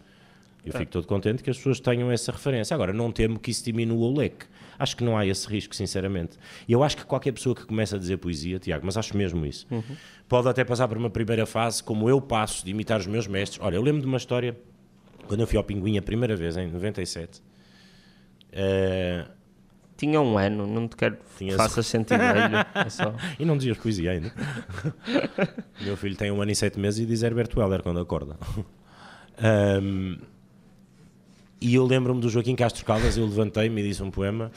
Eu 0.68 0.78
fico 0.78 0.90
todo 0.90 1.06
contente 1.06 1.42
que 1.42 1.50
as 1.50 1.56
pessoas 1.56 1.80
tenham 1.80 2.10
essa 2.10 2.32
referência. 2.32 2.74
Agora, 2.74 2.92
não 2.92 3.10
temo 3.10 3.38
que 3.38 3.50
isso 3.50 3.64
diminua 3.64 4.06
o 4.06 4.16
leque. 4.16 4.46
Acho 4.78 4.96
que 4.96 5.02
não 5.02 5.16
há 5.16 5.26
esse 5.26 5.48
risco, 5.48 5.74
sinceramente. 5.74 6.38
E 6.66 6.72
eu 6.72 6.82
acho 6.82 6.96
que 6.96 7.04
qualquer 7.04 7.32
pessoa 7.32 7.54
que 7.54 7.66
começa 7.66 7.96
a 7.96 7.98
dizer 7.98 8.18
poesia, 8.18 8.58
Tiago, 8.58 8.86
mas 8.86 8.96
acho 8.96 9.16
mesmo 9.16 9.44
isso, 9.44 9.66
uhum. 9.70 9.82
pode 10.28 10.48
até 10.48 10.64
passar 10.64 10.86
por 10.86 10.96
uma 10.96 11.10
primeira 11.10 11.46
fase, 11.46 11.82
como 11.82 12.08
eu 12.08 12.20
passo, 12.20 12.64
de 12.64 12.70
imitar 12.70 13.00
os 13.00 13.06
meus 13.06 13.26
mestres. 13.26 13.60
Olha, 13.60 13.76
eu 13.76 13.82
lembro 13.82 14.00
de 14.00 14.06
uma 14.06 14.18
história, 14.18 14.56
quando 15.26 15.40
eu 15.40 15.46
fui 15.46 15.56
ao 15.56 15.64
Pinguim 15.64 15.98
a 15.98 16.02
primeira 16.02 16.36
vez, 16.36 16.56
em 16.56 16.70
97. 16.70 17.42
Uh, 18.50 19.38
tinha 19.98 20.20
um 20.20 20.38
ano, 20.38 20.64
não 20.64 20.86
te 20.86 20.96
quero 20.96 21.16
que 21.16 21.52
faças 21.56 21.86
sentir 21.86 22.16
velho. 22.16 22.64
É 22.72 22.88
só... 22.88 23.12
e 23.36 23.44
não 23.44 23.56
dizias 23.56 23.76
poesia 23.76 24.12
ainda. 24.12 24.32
Meu 25.82 25.96
filho 25.96 26.14
tem 26.16 26.30
um 26.30 26.40
ano 26.40 26.52
e 26.52 26.54
sete 26.54 26.78
meses 26.78 27.00
e 27.00 27.06
diz 27.06 27.24
Herbert 27.24 27.50
Weller 27.56 27.82
quando 27.82 28.00
acorda. 28.00 28.36
Um, 29.40 30.18
e 31.60 31.74
eu 31.74 31.84
lembro-me 31.84 32.20
do 32.20 32.28
Joaquim 32.28 32.54
Castro 32.54 32.84
Caldas, 32.84 33.16
eu 33.16 33.24
levantei-me 33.24 33.82
e 33.82 33.88
disse 33.88 34.02
um 34.02 34.10
poema. 34.10 34.50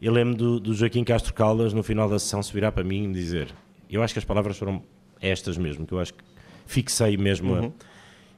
Eu 0.00 0.12
lembro 0.12 0.34
do, 0.34 0.60
do 0.60 0.74
Joaquim 0.74 1.04
Castro 1.04 1.32
Caldas, 1.32 1.72
no 1.72 1.82
final 1.82 2.08
da 2.08 2.18
sessão, 2.18 2.42
se 2.42 2.52
virar 2.52 2.72
para 2.72 2.82
mim 2.82 3.10
e 3.10 3.12
dizer: 3.12 3.48
Eu 3.88 4.02
acho 4.02 4.12
que 4.12 4.18
as 4.18 4.24
palavras 4.24 4.58
foram 4.58 4.82
estas 5.20 5.56
mesmo, 5.56 5.86
que 5.86 5.92
eu 5.92 6.00
acho 6.00 6.14
que 6.14 6.24
fixei 6.66 7.16
mesmo. 7.16 7.54
Uhum. 7.54 7.72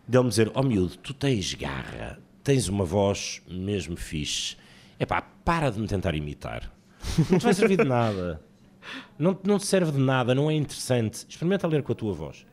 Dele-me 0.06 0.28
dizer: 0.28 0.50
Ó 0.54 0.60
oh, 0.60 0.62
miúdo, 0.62 0.96
tu 0.98 1.14
tens 1.14 1.54
garra, 1.54 2.18
tens 2.42 2.68
uma 2.68 2.84
voz 2.84 3.40
mesmo 3.48 3.96
fixe 3.96 4.56
é 4.98 5.06
pá, 5.06 5.22
para 5.22 5.70
de 5.70 5.80
me 5.80 5.86
tentar 5.86 6.14
imitar. 6.14 6.70
Não 7.30 7.38
te 7.38 7.44
vai 7.44 7.54
servir 7.54 7.76
de 7.76 7.84
nada. 7.84 8.40
Não, 9.18 9.38
não 9.44 9.58
te 9.58 9.66
serve 9.66 9.92
de 9.92 9.98
nada, 9.98 10.34
não 10.34 10.50
é 10.50 10.54
interessante. 10.54 11.26
Experimenta 11.28 11.66
ler 11.66 11.82
com 11.82 11.92
a 11.92 11.94
tua 11.94 12.12
voz. 12.12 12.46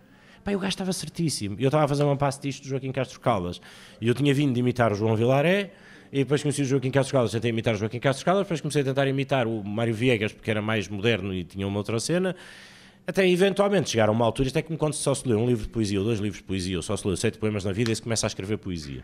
Pá, 0.44 0.52
o 0.54 0.60
gajo 0.60 0.70
estava 0.70 0.92
certíssimo. 0.92 1.56
Eu 1.60 1.68
estava 1.68 1.86
a 1.86 1.88
fazer 1.88 2.04
uma 2.04 2.18
passe 2.18 2.42
disto 2.42 2.64
do 2.64 2.70
Joaquim 2.70 2.92
Castro 2.92 3.20
Caldas. 3.20 3.62
E 4.00 4.08
eu 4.08 4.16
tinha 4.16 4.34
vindo 4.34 4.54
de 4.54 4.60
imitar 4.60 4.92
o 4.92 4.96
João 4.96 5.16
Vilaré, 5.16 5.72
e 6.12 6.20
depois 6.20 6.42
conheci 6.42 6.62
o 6.64 6.66
Joaquim 6.66 6.92
Castro 6.92 7.14
Caldas, 7.14 7.32
tentei 7.32 7.50
imitar 7.50 7.74
o 7.74 7.78
Joaquim 7.78 8.00
Castro 8.00 8.26
Caldas, 8.26 8.44
depois 8.44 8.60
comecei 8.60 8.82
a 8.82 8.86
tentar 8.86 9.08
imitar 9.08 9.48
o 9.48 9.64
Mário 9.64 9.94
Viegas, 9.94 10.34
porque 10.34 10.52
era 10.52 10.62
mais 10.62 10.88
moderno 10.90 11.34
e 11.34 11.44
tinha 11.44 11.66
uma 11.66 11.78
outra 11.78 12.00
cena. 12.00 12.36
Até 13.08 13.28
eventualmente 13.28 13.90
chegar 13.90 14.10
a 14.10 14.12
uma 14.12 14.26
altura, 14.26 14.48
isto 14.48 14.60
é 14.60 14.62
como 14.62 14.78
quando 14.78 14.94
só 14.94 15.16
se 15.16 15.28
lê 15.28 15.34
um 15.34 15.46
livro 15.46 15.64
de 15.64 15.70
poesia 15.70 16.00
ou 16.00 16.06
dois 16.06 16.20
livros 16.20 16.40
de 16.40 16.44
poesia, 16.44 16.78
ou 16.78 16.84
só 16.84 16.98
se 16.98 17.08
lê 17.08 17.16
sete 17.16 17.38
poemas 17.38 17.64
na 17.64 17.72
vida 17.72 17.92
e 17.92 17.96
se 17.96 18.02
começa 18.02 18.26
a 18.26 18.30
escrever 18.30 18.58
poesia. 18.58 19.04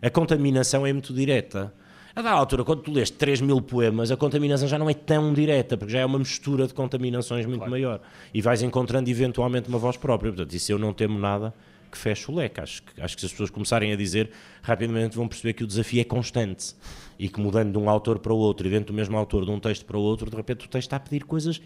A 0.00 0.10
contaminação 0.10 0.86
é 0.86 0.92
muito 0.92 1.12
direta. 1.12 1.72
A 2.16 2.22
da 2.22 2.30
altura, 2.30 2.64
quando 2.64 2.80
tu 2.80 2.90
lês 2.90 3.10
3 3.10 3.42
mil 3.42 3.60
poemas, 3.60 4.10
a 4.10 4.16
contaminação 4.16 4.66
já 4.66 4.78
não 4.78 4.88
é 4.88 4.94
tão 4.94 5.34
direta, 5.34 5.76
porque 5.76 5.92
já 5.92 5.98
é 5.98 6.06
uma 6.06 6.18
mistura 6.18 6.66
de 6.66 6.72
contaminações 6.72 7.44
muito 7.44 7.58
claro. 7.58 7.70
maior. 7.70 8.00
E 8.32 8.40
vais 8.40 8.62
encontrando 8.62 9.10
eventualmente 9.10 9.68
uma 9.68 9.76
voz 9.76 9.98
própria. 9.98 10.32
Portanto, 10.32 10.54
isso 10.54 10.72
eu 10.72 10.78
não 10.78 10.94
temo 10.94 11.18
nada 11.18 11.52
que 11.92 11.98
feche 11.98 12.30
o 12.30 12.34
leque. 12.34 12.58
Acho, 12.58 12.82
acho 12.98 13.14
que 13.16 13.20
se 13.20 13.26
as 13.26 13.32
pessoas 13.32 13.50
começarem 13.50 13.92
a 13.92 13.96
dizer, 13.96 14.30
rapidamente 14.62 15.14
vão 15.14 15.28
perceber 15.28 15.52
que 15.52 15.62
o 15.62 15.66
desafio 15.66 16.00
é 16.00 16.04
constante. 16.04 16.74
E 17.18 17.28
que 17.28 17.38
mudando 17.38 17.72
de 17.72 17.76
um 17.76 17.90
autor 17.90 18.18
para 18.18 18.32
o 18.32 18.38
outro, 18.38 18.66
e 18.66 18.70
dentro 18.70 18.94
do 18.94 18.96
mesmo 18.96 19.14
autor, 19.18 19.44
de 19.44 19.50
um 19.50 19.60
texto 19.60 19.84
para 19.84 19.98
o 19.98 20.00
outro, 20.00 20.30
de 20.30 20.36
repente 20.36 20.64
o 20.64 20.70
texto 20.70 20.86
está 20.86 20.96
a 20.96 21.00
pedir 21.00 21.22
coisas 21.22 21.60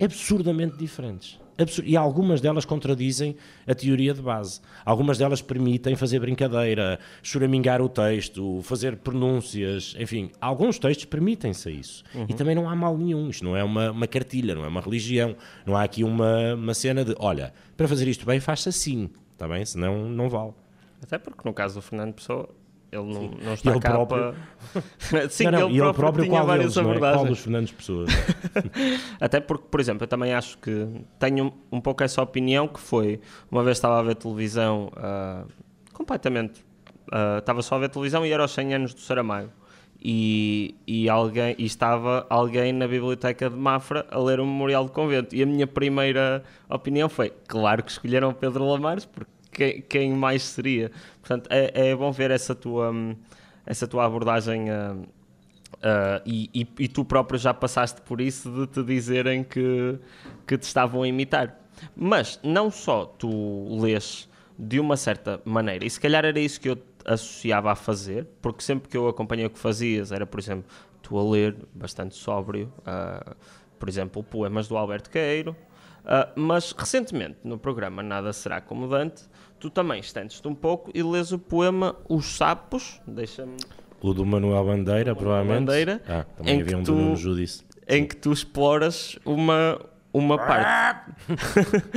absurdamente 0.00 0.76
diferentes. 0.76 1.36
E 1.84 1.96
algumas 1.96 2.40
delas 2.40 2.64
contradizem 2.64 3.36
a 3.66 3.74
teoria 3.74 4.12
de 4.12 4.20
base. 4.20 4.60
Algumas 4.84 5.16
delas 5.16 5.40
permitem 5.40 5.96
fazer 5.96 6.20
brincadeira, 6.20 6.98
choramingar 7.22 7.80
o 7.80 7.88
texto, 7.88 8.60
fazer 8.62 8.96
pronúncias, 8.96 9.96
enfim, 9.98 10.30
alguns 10.40 10.78
textos 10.78 11.06
permitem-se 11.06 11.70
isso. 11.70 12.04
Uhum. 12.14 12.26
E 12.28 12.34
também 12.34 12.54
não 12.54 12.68
há 12.68 12.76
mal 12.76 12.96
nenhum. 12.96 13.30
Isto 13.30 13.44
não 13.44 13.56
é 13.56 13.64
uma, 13.64 13.90
uma 13.90 14.06
cartilha, 14.06 14.54
não 14.54 14.64
é 14.64 14.68
uma 14.68 14.80
religião. 14.80 15.34
Não 15.64 15.76
há 15.76 15.82
aqui 15.82 16.04
uma, 16.04 16.54
uma 16.54 16.74
cena 16.74 17.04
de, 17.04 17.14
olha, 17.18 17.54
para 17.76 17.88
fazer 17.88 18.06
isto 18.06 18.26
bem, 18.26 18.38
faz-se 18.38 18.68
assim, 18.68 19.10
está 19.32 19.48
bem? 19.48 19.64
Senão 19.64 20.08
não 20.08 20.28
vale. 20.28 20.52
Até 21.02 21.18
porque 21.18 21.40
no 21.44 21.54
caso 21.54 21.76
do 21.76 21.82
Fernando 21.82 22.14
Pessoa, 22.14 22.48
ele 22.96 23.12
não, 23.12 23.30
não 23.42 23.54
está 23.54 23.70
ele 23.70 23.80
cá 23.80 23.90
próprio... 23.90 24.34
para... 24.72 25.28
Sim, 25.28 25.44
não, 25.44 25.52
não, 25.52 25.68
ele, 25.68 25.80
ele 25.80 25.92
próprio, 25.92 26.24
tinha 26.24 26.36
qual 26.36 26.46
várias 26.46 26.74
deles, 26.74 26.78
abordagens. 26.78 27.14
É? 27.14 27.18
Qual 27.18 27.26
dos 27.26 27.38
Fernandes 27.40 27.72
Pessoas? 27.72 28.10
Até 29.20 29.40
porque, 29.40 29.64
por 29.70 29.80
exemplo, 29.80 30.04
eu 30.04 30.08
também 30.08 30.32
acho 30.32 30.58
que 30.58 30.88
tenho 31.18 31.52
um 31.70 31.80
pouco 31.80 32.02
essa 32.02 32.22
opinião 32.22 32.66
que 32.66 32.80
foi, 32.80 33.20
uma 33.50 33.62
vez 33.62 33.76
estava 33.76 33.98
a 33.98 34.02
ver 34.02 34.14
televisão 34.14 34.90
uh, 34.96 35.46
completamente, 35.92 36.60
uh, 37.12 37.38
estava 37.38 37.62
só 37.62 37.76
a 37.76 37.78
ver 37.78 37.90
televisão 37.90 38.24
e 38.24 38.32
era 38.32 38.44
os 38.44 38.52
100 38.52 38.74
anos 38.74 38.94
do 38.94 39.00
Saramago. 39.00 39.50
E, 40.08 40.76
e, 40.86 41.08
alguém, 41.08 41.56
e 41.58 41.64
estava 41.64 42.26
alguém 42.28 42.72
na 42.72 42.86
biblioteca 42.86 43.48
de 43.48 43.56
Mafra 43.56 44.06
a 44.10 44.18
ler 44.18 44.38
o 44.38 44.46
Memorial 44.46 44.84
do 44.84 44.92
Convento. 44.92 45.34
E 45.34 45.42
a 45.42 45.46
minha 45.46 45.66
primeira 45.66 46.44
opinião 46.68 47.08
foi: 47.08 47.32
claro 47.48 47.82
que 47.82 47.90
escolheram 47.90 48.32
Pedro 48.32 48.64
Lamares, 48.66 49.04
porque 49.04 49.30
quem, 49.56 49.80
quem 49.80 50.12
mais 50.12 50.42
seria. 50.42 50.90
Portanto, 51.20 51.48
é, 51.50 51.88
é, 51.88 51.96
bom 51.96 52.12
ver 52.12 52.30
essa 52.30 52.54
tua, 52.54 52.92
essa 53.64 53.88
tua 53.88 54.04
abordagem. 54.04 54.66
Uh, 54.70 55.02
uh, 55.02 56.22
e, 56.26 56.50
e, 56.54 56.68
e, 56.80 56.88
tu 56.88 57.04
próprio 57.04 57.38
já 57.38 57.54
passaste 57.54 58.02
por 58.02 58.20
isso 58.20 58.50
de 58.50 58.66
te 58.66 58.82
dizerem 58.82 59.42
que, 59.42 59.98
que 60.46 60.58
te 60.58 60.64
estavam 60.64 61.02
a 61.02 61.08
imitar. 61.08 61.58
Mas 61.96 62.38
não 62.42 62.70
só 62.70 63.06
tu 63.06 63.80
lês 63.80 64.28
de 64.58 64.78
uma 64.78 64.96
certa 64.96 65.40
maneira, 65.44 65.84
e 65.84 65.90
se 65.90 66.00
calhar 66.00 66.24
era 66.24 66.38
isso 66.40 66.58
que 66.60 66.70
eu 66.70 66.78
associava 67.04 67.70
a 67.70 67.74
fazer, 67.74 68.26
porque 68.40 68.62
sempre 68.62 68.88
que 68.88 68.96
eu 68.96 69.06
acompanhei 69.06 69.44
o 69.44 69.50
que 69.50 69.58
fazias, 69.58 70.12
era, 70.12 70.26
por 70.26 70.40
exemplo, 70.40 70.64
tu 71.02 71.18
a 71.18 71.22
ler 71.22 71.54
bastante 71.74 72.14
sóbrio, 72.14 72.72
uh, 72.80 73.36
por 73.78 73.88
exemplo, 73.88 74.22
poemas 74.22 74.66
do 74.66 74.76
Alberto 74.76 75.10
Queiro, 75.10 75.54
uh, 76.06 76.32
mas 76.34 76.72
recentemente 76.72 77.38
no 77.44 77.58
programa 77.58 78.02
Nada 78.02 78.32
Será 78.32 78.60
Como 78.60 78.88
Dante, 78.88 79.24
tu 79.58 79.68
também 79.68 80.00
estendes-te 80.00 80.46
um 80.48 80.54
pouco 80.54 80.90
e 80.94 81.02
lês 81.02 81.32
o 81.32 81.38
poema 81.38 81.96
Os 82.08 82.36
Sapos, 82.36 83.00
deixa-me... 83.06 83.56
O 84.00 84.12
do 84.12 84.24
Manuel 84.24 84.64
Bandeira, 84.64 85.14
provavelmente. 85.14 85.66
Bandeira, 85.66 86.02
ah, 86.08 86.24
também 86.36 86.60
havia 86.60 86.78
um 86.78 86.82
tu, 86.82 86.92
do 86.92 86.98
Nuno 86.98 87.16
Judice. 87.16 87.64
Em 87.88 88.06
que 88.06 88.14
tu 88.14 88.32
exploras 88.32 89.18
uma, 89.24 89.80
uma 90.12 90.36
parte. 90.36 91.10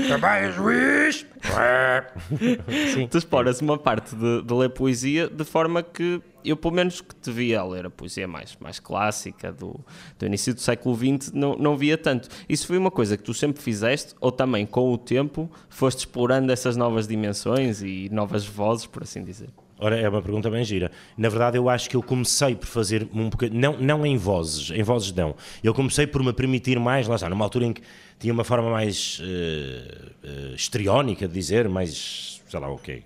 Também 0.08 0.52
juiz! 0.52 1.26
Sim. 2.94 3.08
Tu 3.08 3.18
exploras 3.18 3.62
uma 3.62 3.78
parte 3.78 4.16
de, 4.16 4.42
de, 4.42 4.54
ler 4.54 4.70
poesia 4.70 5.28
de 5.28 5.44
forma 5.44 5.84
que 5.84 6.22
eu, 6.44 6.58
pelo 6.58 6.74
menos, 6.74 7.02
que 7.02 7.16
te 7.16 7.32
via 7.32 7.60
a 7.60 7.66
ler 7.66 7.86
a 7.86 7.90
poesia 7.90 8.28
mais, 8.28 8.58
mais 8.60 8.80
clássica 8.80 9.52
do, 9.52 9.80
do 10.18 10.26
início 10.26 10.54
do 10.54 10.62
século 10.62 10.96
XX, 10.96 11.32
não, 11.34 11.56
não 11.56 11.78
via 11.78 11.98
tanto. 11.98 12.30
Isso 12.48 12.68
foi 12.68 12.78
uma 12.78 12.92
coisa 12.92 13.18
que 13.18 13.24
tu 13.24 13.34
sempre 13.34 13.62
fizeste, 13.62 14.16
ou 14.20 14.32
também 14.32 14.66
com 14.66 14.92
o 14.92 14.98
tempo 14.98 15.50
foste 15.70 16.00
explorando 16.00 16.52
essas 16.52 16.76
novas 16.76 17.08
dimensões 17.08 17.82
e 17.82 18.10
novas 18.12 18.46
vozes, 18.46 18.86
por 18.86 19.04
assim 19.04 19.24
dizer? 19.24 19.50
Ora, 19.82 19.98
é 19.98 20.10
uma 20.10 20.22
pergunta 20.22 20.50
bem 20.50 20.64
gira. 20.64 20.92
Na 21.18 21.30
verdade, 21.30 21.58
eu 21.58 21.70
acho 21.70 21.90
que 21.90 21.96
eu 21.96 22.04
comecei 22.04 22.54
por 22.54 22.68
fazer 22.68 23.08
um 23.14 23.30
bocadinho, 23.30 23.62
não, 23.62 23.78
não 23.78 24.06
em 24.06 24.18
vozes, 24.18 24.72
em 24.72 24.84
vozes 24.84 25.14
não. 25.14 25.36
Eu 25.64 25.74
comecei 25.74 26.06
por 26.06 26.22
me 26.22 26.34
permitir 26.34 26.78
mais, 26.78 27.08
lá 27.08 27.16
está, 27.16 27.30
numa 27.30 27.46
altura 27.46 27.66
em 27.66 27.74
que 27.74 27.82
tinha 28.20 28.34
uma 28.34 28.44
forma 28.44 28.70
mais 28.70 29.22
uh, 29.22 30.54
uh, 30.54 31.18
de 31.18 31.28
dizer, 31.30 31.70
mais, 31.70 32.42
sei 32.46 32.60
lá 32.60 32.70
o 32.70 32.74
okay, 32.74 32.98
quê, 32.98 33.04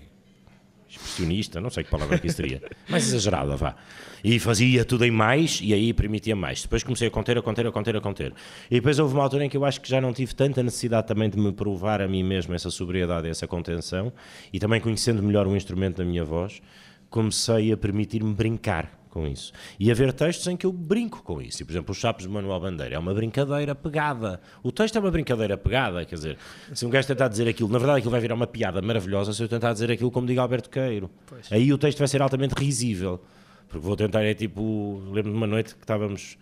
expressionista, 0.96 1.60
não 1.60 1.70
sei 1.70 1.84
que 1.84 1.90
palavra 1.90 2.18
que 2.18 2.32
seria, 2.32 2.62
mais 2.88 3.08
exagerada, 3.08 3.56
vá. 3.56 3.76
E 4.24 4.40
fazia 4.40 4.86
tudo 4.86 5.04
em 5.04 5.12
mais 5.12 5.60
e 5.62 5.74
aí 5.74 5.94
permitia 5.94 6.36
mais. 6.36 6.62
Depois 6.62 6.84
comecei 6.84 7.08
a 7.08 7.12
conter, 7.12 7.38
a 7.38 7.42
conter, 7.42 7.68
a 7.68 7.72
conter, 7.72 7.96
a 7.98 8.02
conter. 8.02 8.34
E 8.72 8.76
depois 8.76 8.98
houve 9.00 9.14
uma 9.14 9.24
altura 9.24 9.46
em 9.46 9.50
que 9.50 9.58
eu 9.58 9.66
acho 9.66 9.82
que 9.82 9.90
já 9.90 10.00
não 10.00 10.14
tive 10.14 10.34
tanta 10.34 10.64
necessidade 10.64 11.08
também 11.08 11.30
de 11.30 11.38
me 11.38 11.52
provar 11.52 12.02
a 12.02 12.08
mim 12.08 12.24
mesmo 12.24 12.54
essa 12.54 12.70
sobriedade, 12.70 13.28
essa 13.28 13.48
contenção 13.48 14.14
e 14.52 14.60
também 14.60 14.80
conhecendo 14.80 15.22
melhor 15.22 15.46
o 15.46 15.56
instrumento 15.56 15.98
da 15.98 16.06
minha 16.06 16.24
voz, 16.24 16.62
comecei 17.10 17.72
a 17.72 17.78
permitir-me 17.78 18.34
brincar 18.34 19.03
com 19.14 19.28
isso. 19.28 19.54
E 19.80 19.92
haver 19.92 20.12
textos 20.12 20.48
em 20.48 20.58
que 20.58 20.66
eu 20.66 20.74
brinco 20.74 21.22
com 21.22 21.40
isso. 21.40 21.62
E, 21.62 21.66
por 21.66 21.72
exemplo, 21.72 21.92
os 21.92 21.98
Chapos 22.00 22.24
de 22.24 22.30
Manuel 22.30 22.60
Bandeira 22.60 22.96
é 22.96 23.00
uma 23.00 23.14
brincadeira 23.14 23.76
pegada. 23.76 24.42
O 24.64 24.72
texto 24.72 24.96
é 24.96 25.00
uma 25.00 25.12
brincadeira 25.12 25.56
pegada, 25.56 26.04
quer 26.04 26.16
dizer, 26.16 26.38
se 26.74 26.84
um 26.84 26.90
gajo 26.90 27.08
tentar 27.08 27.28
dizer 27.28 27.48
aquilo, 27.48 27.70
na 27.70 27.78
verdade 27.78 28.00
aquilo 28.00 28.10
vai 28.10 28.20
virar 28.20 28.34
uma 28.34 28.48
piada 28.48 28.82
maravilhosa 28.82 29.32
se 29.32 29.44
eu 29.44 29.48
tentar 29.48 29.72
dizer 29.72 29.92
aquilo 29.92 30.10
como 30.10 30.26
diga 30.26 30.42
Alberto 30.42 30.68
Queiro. 30.68 31.12
Pois. 31.28 31.52
Aí 31.52 31.72
o 31.72 31.78
texto 31.78 32.00
vai 32.00 32.08
ser 32.08 32.24
altamente 32.24 32.56
risível. 32.56 33.22
Porque 33.68 33.86
vou 33.86 33.96
tentar, 33.96 34.24
é 34.24 34.34
tipo, 34.34 35.00
lembro 35.12 35.32
de 35.32 35.38
uma 35.38 35.48
noite 35.48 35.76
que 35.76 35.82
estávamos 35.82 36.36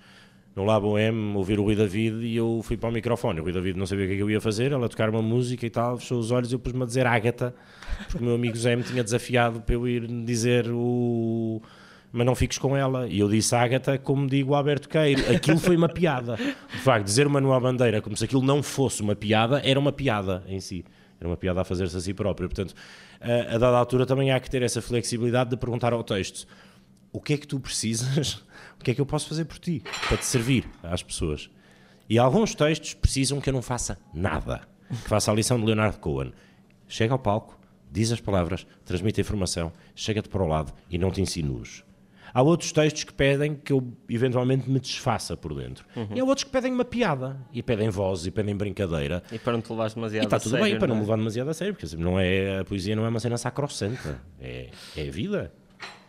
no 0.56 0.64
Labo 0.64 0.98
M, 0.98 1.36
ouvir 1.36 1.60
o 1.60 1.64
Rui 1.64 1.76
David 1.76 2.26
e 2.26 2.38
eu 2.38 2.62
fui 2.64 2.78
para 2.78 2.88
o 2.88 2.92
microfone. 2.92 3.42
O 3.42 3.44
Rui 3.44 3.52
David 3.52 3.78
não 3.78 3.86
sabia 3.86 4.06
o 4.06 4.08
que, 4.08 4.14
é 4.14 4.18
que 4.18 4.24
eu 4.24 4.32
ia 4.32 4.40
fazer, 4.40 4.72
ela 4.72 4.88
tocar 4.88 5.10
uma 5.10 5.22
música 5.22 5.66
e 5.66 5.70
tal, 5.70 5.98
fechou 5.98 6.20
os 6.20 6.32
olhos 6.32 6.52
e 6.52 6.56
eu 6.56 6.60
pus-me 6.60 6.84
a 6.84 6.86
dizer 6.86 7.06
Ágata, 7.06 7.54
porque 8.08 8.24
o 8.24 8.26
meu 8.26 8.36
amigo 8.36 8.56
Zé 8.56 8.76
me 8.78 8.84
tinha 8.84 9.04
desafiado 9.04 9.60
para 9.62 9.76
eu 9.76 9.86
ir 9.86 10.08
dizer 10.08 10.70
o 10.70 11.62
mas 12.12 12.26
não 12.26 12.36
fiques 12.36 12.58
com 12.58 12.76
ela. 12.76 13.08
E 13.08 13.20
eu 13.20 13.30
disse 13.30 13.56
Ágata 13.56 13.98
como 13.98 14.28
digo 14.28 14.54
Alberto 14.54 14.90
Queiro. 14.90 15.34
Aquilo 15.34 15.58
foi 15.58 15.76
uma 15.76 15.90
piada. 15.90 16.36
De 16.36 16.80
facto, 16.80 17.06
dizer 17.06 17.28
Manuel 17.30 17.60
Bandeira 17.62 18.02
como 18.02 18.18
se 18.18 18.26
aquilo 18.26 18.42
não 18.42 18.62
fosse 18.62 19.02
uma 19.02 19.16
piada, 19.16 19.62
era 19.64 19.80
uma 19.80 19.92
piada 19.92 20.44
em 20.48 20.60
si. 20.60 20.84
Era 21.20 21.30
uma 21.30 21.38
piada 21.38 21.62
a 21.62 21.64
fazer-se 21.64 21.96
a 21.96 22.00
si 22.00 22.14
próprio. 22.14 22.50
Portanto, 22.50 22.74
a, 23.20 23.56
a 23.56 23.58
dada 23.58 23.78
altura 23.78 24.06
também 24.06 24.32
há 24.32 24.40
que 24.40 24.50
ter 24.50 24.62
essa 24.62 24.82
flexibilidade 24.82 25.52
de 25.52 25.58
perguntar 25.58 25.94
ao 25.94 26.04
texto 26.04 26.48
o 27.14 27.20
que 27.20 27.34
é 27.34 27.38
que 27.38 27.48
tu 27.48 27.60
precisas, 27.60 28.44
o 28.80 28.84
que 28.84 28.92
é 28.92 28.94
que 28.96 29.02
eu 29.02 29.06
posso 29.06 29.28
fazer 29.28 29.46
por 29.46 29.60
ti, 29.60 29.84
para 30.08 30.18
te 30.18 30.26
servir 30.26 30.66
às 30.84 31.04
pessoas. 31.04 31.50
E 32.10 32.18
alguns 32.18 32.56
textos 32.56 32.94
precisam 32.94 33.40
que 33.40 33.50
eu 33.50 33.54
não 33.54 33.62
faça 33.62 33.98
nada, 34.14 34.62
que 34.90 35.08
faça 35.08 35.32
a 35.32 35.34
lição 35.34 35.60
de 35.60 35.66
Leonardo 35.66 36.00
Cohen. 36.00 36.34
Chega 36.88 37.14
ao 37.14 37.20
palco, 37.20 37.58
diz 37.90 38.12
as 38.12 38.20
palavras, 38.20 38.66
transmite 38.84 39.22
a 39.22 39.24
informação, 39.24 39.72
chega-te 39.96 40.28
para 40.28 40.44
o 40.44 40.48
lado 40.48 40.74
e 40.90 40.98
não 40.98 41.12
te 41.12 41.22
insinues. 41.22 41.84
Há 42.34 42.42
outros 42.42 42.72
textos 42.72 43.04
que 43.04 43.14
pedem 43.14 43.56
que 43.56 43.74
eu 43.74 43.86
eventualmente 44.10 44.70
me 44.70 44.80
desfaça 44.80 45.36
por 45.36 45.54
dentro. 45.54 45.86
Uhum. 45.96 46.08
E 46.16 46.20
há 46.20 46.24
outros 46.24 46.44
que 46.44 46.50
pedem 46.50 46.72
uma 46.72 46.86
piada, 46.86 47.38
e 47.52 47.62
pedem 47.62 47.90
voz, 47.90 48.26
e 48.26 48.32
pedem 48.32 48.56
brincadeira. 48.56 49.22
E 49.32 49.38
para 49.38 49.54
não 49.54 49.62
te 49.62 49.70
levares 49.70 49.94
demasiado 49.94 50.24
e 50.24 50.26
está 50.26 50.40
tudo 50.40 50.52
sério. 50.52 50.66
bem, 50.66 50.78
para 50.78 50.88
não 50.88 50.96
é? 50.96 50.98
me 50.98 51.04
levar 51.04 51.18
demasiado 51.18 51.50
a 51.50 51.54
sério, 51.54 51.74
porque 51.74 51.96
não 51.96 52.20
é, 52.20 52.60
a 52.60 52.64
poesia 52.64 52.96
não 52.96 53.06
é 53.06 53.10
uma 53.10 53.20
cena 53.20 53.38
sacrossanta, 53.38 54.22
é, 54.40 54.70
é 54.96 55.04
vida. 55.06 55.54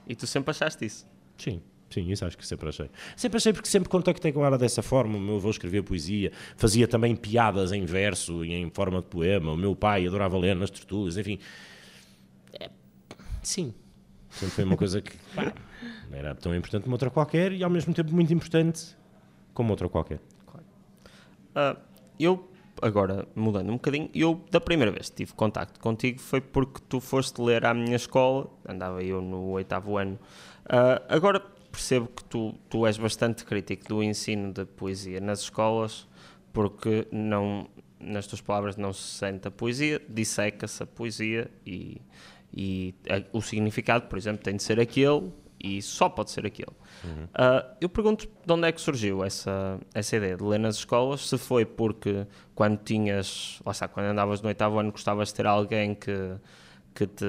E 0.07 0.15
tu 0.15 0.27
sempre 0.27 0.51
achaste 0.51 0.85
isso? 0.85 1.07
Sim. 1.37 1.61
Sim, 1.93 2.11
isso 2.11 2.25
acho 2.25 2.39
que 2.39 2.47
sempre 2.47 2.71
achei. 2.71 2.89
Sempre 3.15 3.37
achei 3.37 3.53
porque 3.53 3.69
sempre 3.69 3.89
contactei 3.91 4.33
com 4.33 4.45
ela 4.47 4.57
dessa 4.57 4.81
forma. 4.81 5.19
O 5.19 5.21
meu 5.21 5.37
avô 5.37 5.51
escrevia 5.51 5.83
poesia, 5.83 6.33
fazia 6.57 6.89
também 6.89 7.15
piadas 7.15 7.71
em 7.71 7.85
verso 7.85 8.43
e 8.45 8.55
em 8.55 8.71
forma 8.71 9.03
de 9.03 9.09
poema. 9.09 9.53
O 9.53 9.57
meu 9.59 9.77
pai 9.77 10.07
adorava 10.07 10.39
ler 10.39 10.57
nas 10.57 10.71
tertúlias, 10.71 11.19
enfim. 11.19 11.39
É, 12.59 12.71
sim, 13.43 13.75
sempre 14.33 14.55
foi 14.55 14.65
uma 14.65 14.77
coisa 14.77 15.01
que 15.01 15.17
pá, 15.35 15.53
era 16.11 16.35
tão 16.35 16.55
importante 16.55 16.83
como 16.85 16.95
outra 16.95 17.11
qualquer 17.11 17.53
e 17.53 17.63
ao 17.63 17.71
mesmo 17.71 17.95
tempo 17.95 18.13
muito 18.13 18.33
importante 18.33 18.97
como 19.55 19.71
outra 19.71 19.89
qualquer. 19.89 20.21
Uh, 21.55 21.79
eu, 22.19 22.49
agora 22.81 23.29
mudando 23.35 23.69
um 23.69 23.75
bocadinho, 23.75 24.09
eu 24.15 24.43
da 24.51 24.61
primeira 24.61 24.91
vez 24.91 25.11
que 25.11 25.17
tive 25.17 25.35
contacto 25.35 25.79
contigo 25.79 26.19
foi 26.19 26.41
porque 26.41 26.81
tu 26.89 27.01
foste 27.01 27.41
ler 27.41 27.67
à 27.67 27.75
minha 27.75 27.97
escola, 27.97 28.49
andava 28.67 29.03
eu 29.03 29.21
no 29.21 29.51
oitavo 29.51 29.99
ano. 29.99 30.19
Uh, 30.65 31.03
agora 31.09 31.41
percebo 31.71 32.09
que 32.09 32.25
tu, 32.25 32.55
tu 32.69 32.87
és 32.87 32.97
bastante 32.97 33.45
crítico 33.45 33.89
do 33.89 34.03
ensino 34.03 34.53
de 34.53 34.65
poesia 34.65 35.21
nas 35.21 35.41
escolas, 35.41 36.07
porque 36.53 37.07
não, 37.11 37.69
nas 37.99 38.27
tuas 38.27 38.41
palavras, 38.41 38.77
não 38.77 38.93
se 38.93 39.03
sente 39.03 39.49
a 39.49 39.51
poesia, 39.51 40.01
disseca-se 40.09 40.83
a 40.83 40.87
poesia 40.87 41.51
e, 41.67 42.01
e 42.55 42.95
a, 43.09 43.23
o 43.37 43.41
significado, 43.41 44.07
por 44.07 44.19
exemplo, 44.19 44.43
tem 44.43 44.57
de 44.57 44.63
ser 44.63 44.79
aquele 44.79 45.33
e 45.63 45.81
só 45.81 46.09
pode 46.09 46.31
ser 46.31 46.45
aquele. 46.45 46.73
Uhum. 47.05 47.25
Uh, 47.25 47.77
eu 47.81 47.89
pergunto 47.89 48.27
de 48.27 48.53
onde 48.53 48.67
é 48.67 48.73
que 48.73 48.81
surgiu 48.81 49.25
essa, 49.25 49.79
essa 49.95 50.17
ideia 50.17 50.37
de 50.37 50.43
ler 50.43 50.59
nas 50.59 50.77
escolas, 50.77 51.29
se 51.29 51.39
foi 51.39 51.65
porque 51.65 52.27
quando 52.55 52.79
tinhas, 52.79 53.61
lá 53.65 53.71
está, 53.73 53.87
quando 53.87 54.07
andavas 54.07 54.43
no 54.43 54.49
oitavo 54.49 54.79
ano 54.79 54.91
gostavas 54.91 55.29
de 55.29 55.35
ter 55.35 55.47
alguém 55.47 55.95
que 55.95 56.37
que 56.95 57.07
te, 57.07 57.25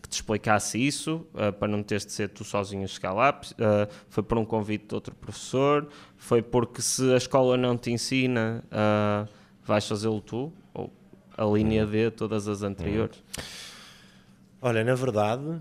que 0.00 0.08
te 0.08 0.12
explicasse 0.12 0.78
isso, 0.78 1.26
uh, 1.34 1.52
para 1.52 1.66
não 1.66 1.82
teres 1.82 2.06
de 2.06 2.12
ser 2.12 2.28
tu 2.28 2.44
sozinho 2.44 2.84
a 2.84 2.86
chegar 2.86 3.12
lá. 3.12 3.40
Uh, 3.52 3.92
foi 4.08 4.22
por 4.22 4.38
um 4.38 4.44
convite 4.44 4.86
de 4.86 4.94
outro 4.94 5.12
professor, 5.12 5.88
foi 6.16 6.40
porque 6.40 6.80
se 6.80 7.12
a 7.12 7.16
escola 7.16 7.56
não 7.56 7.76
te 7.76 7.90
ensina, 7.90 8.62
vais 9.64 9.88
fazê-lo 9.88 10.20
tu, 10.20 10.52
ou 10.72 10.92
a 11.36 11.44
linha 11.44 11.84
D, 11.84 12.12
todas 12.12 12.46
as 12.46 12.62
anteriores. 12.62 13.20
Olha, 14.60 14.82
na 14.82 14.94
verdade, 14.94 15.60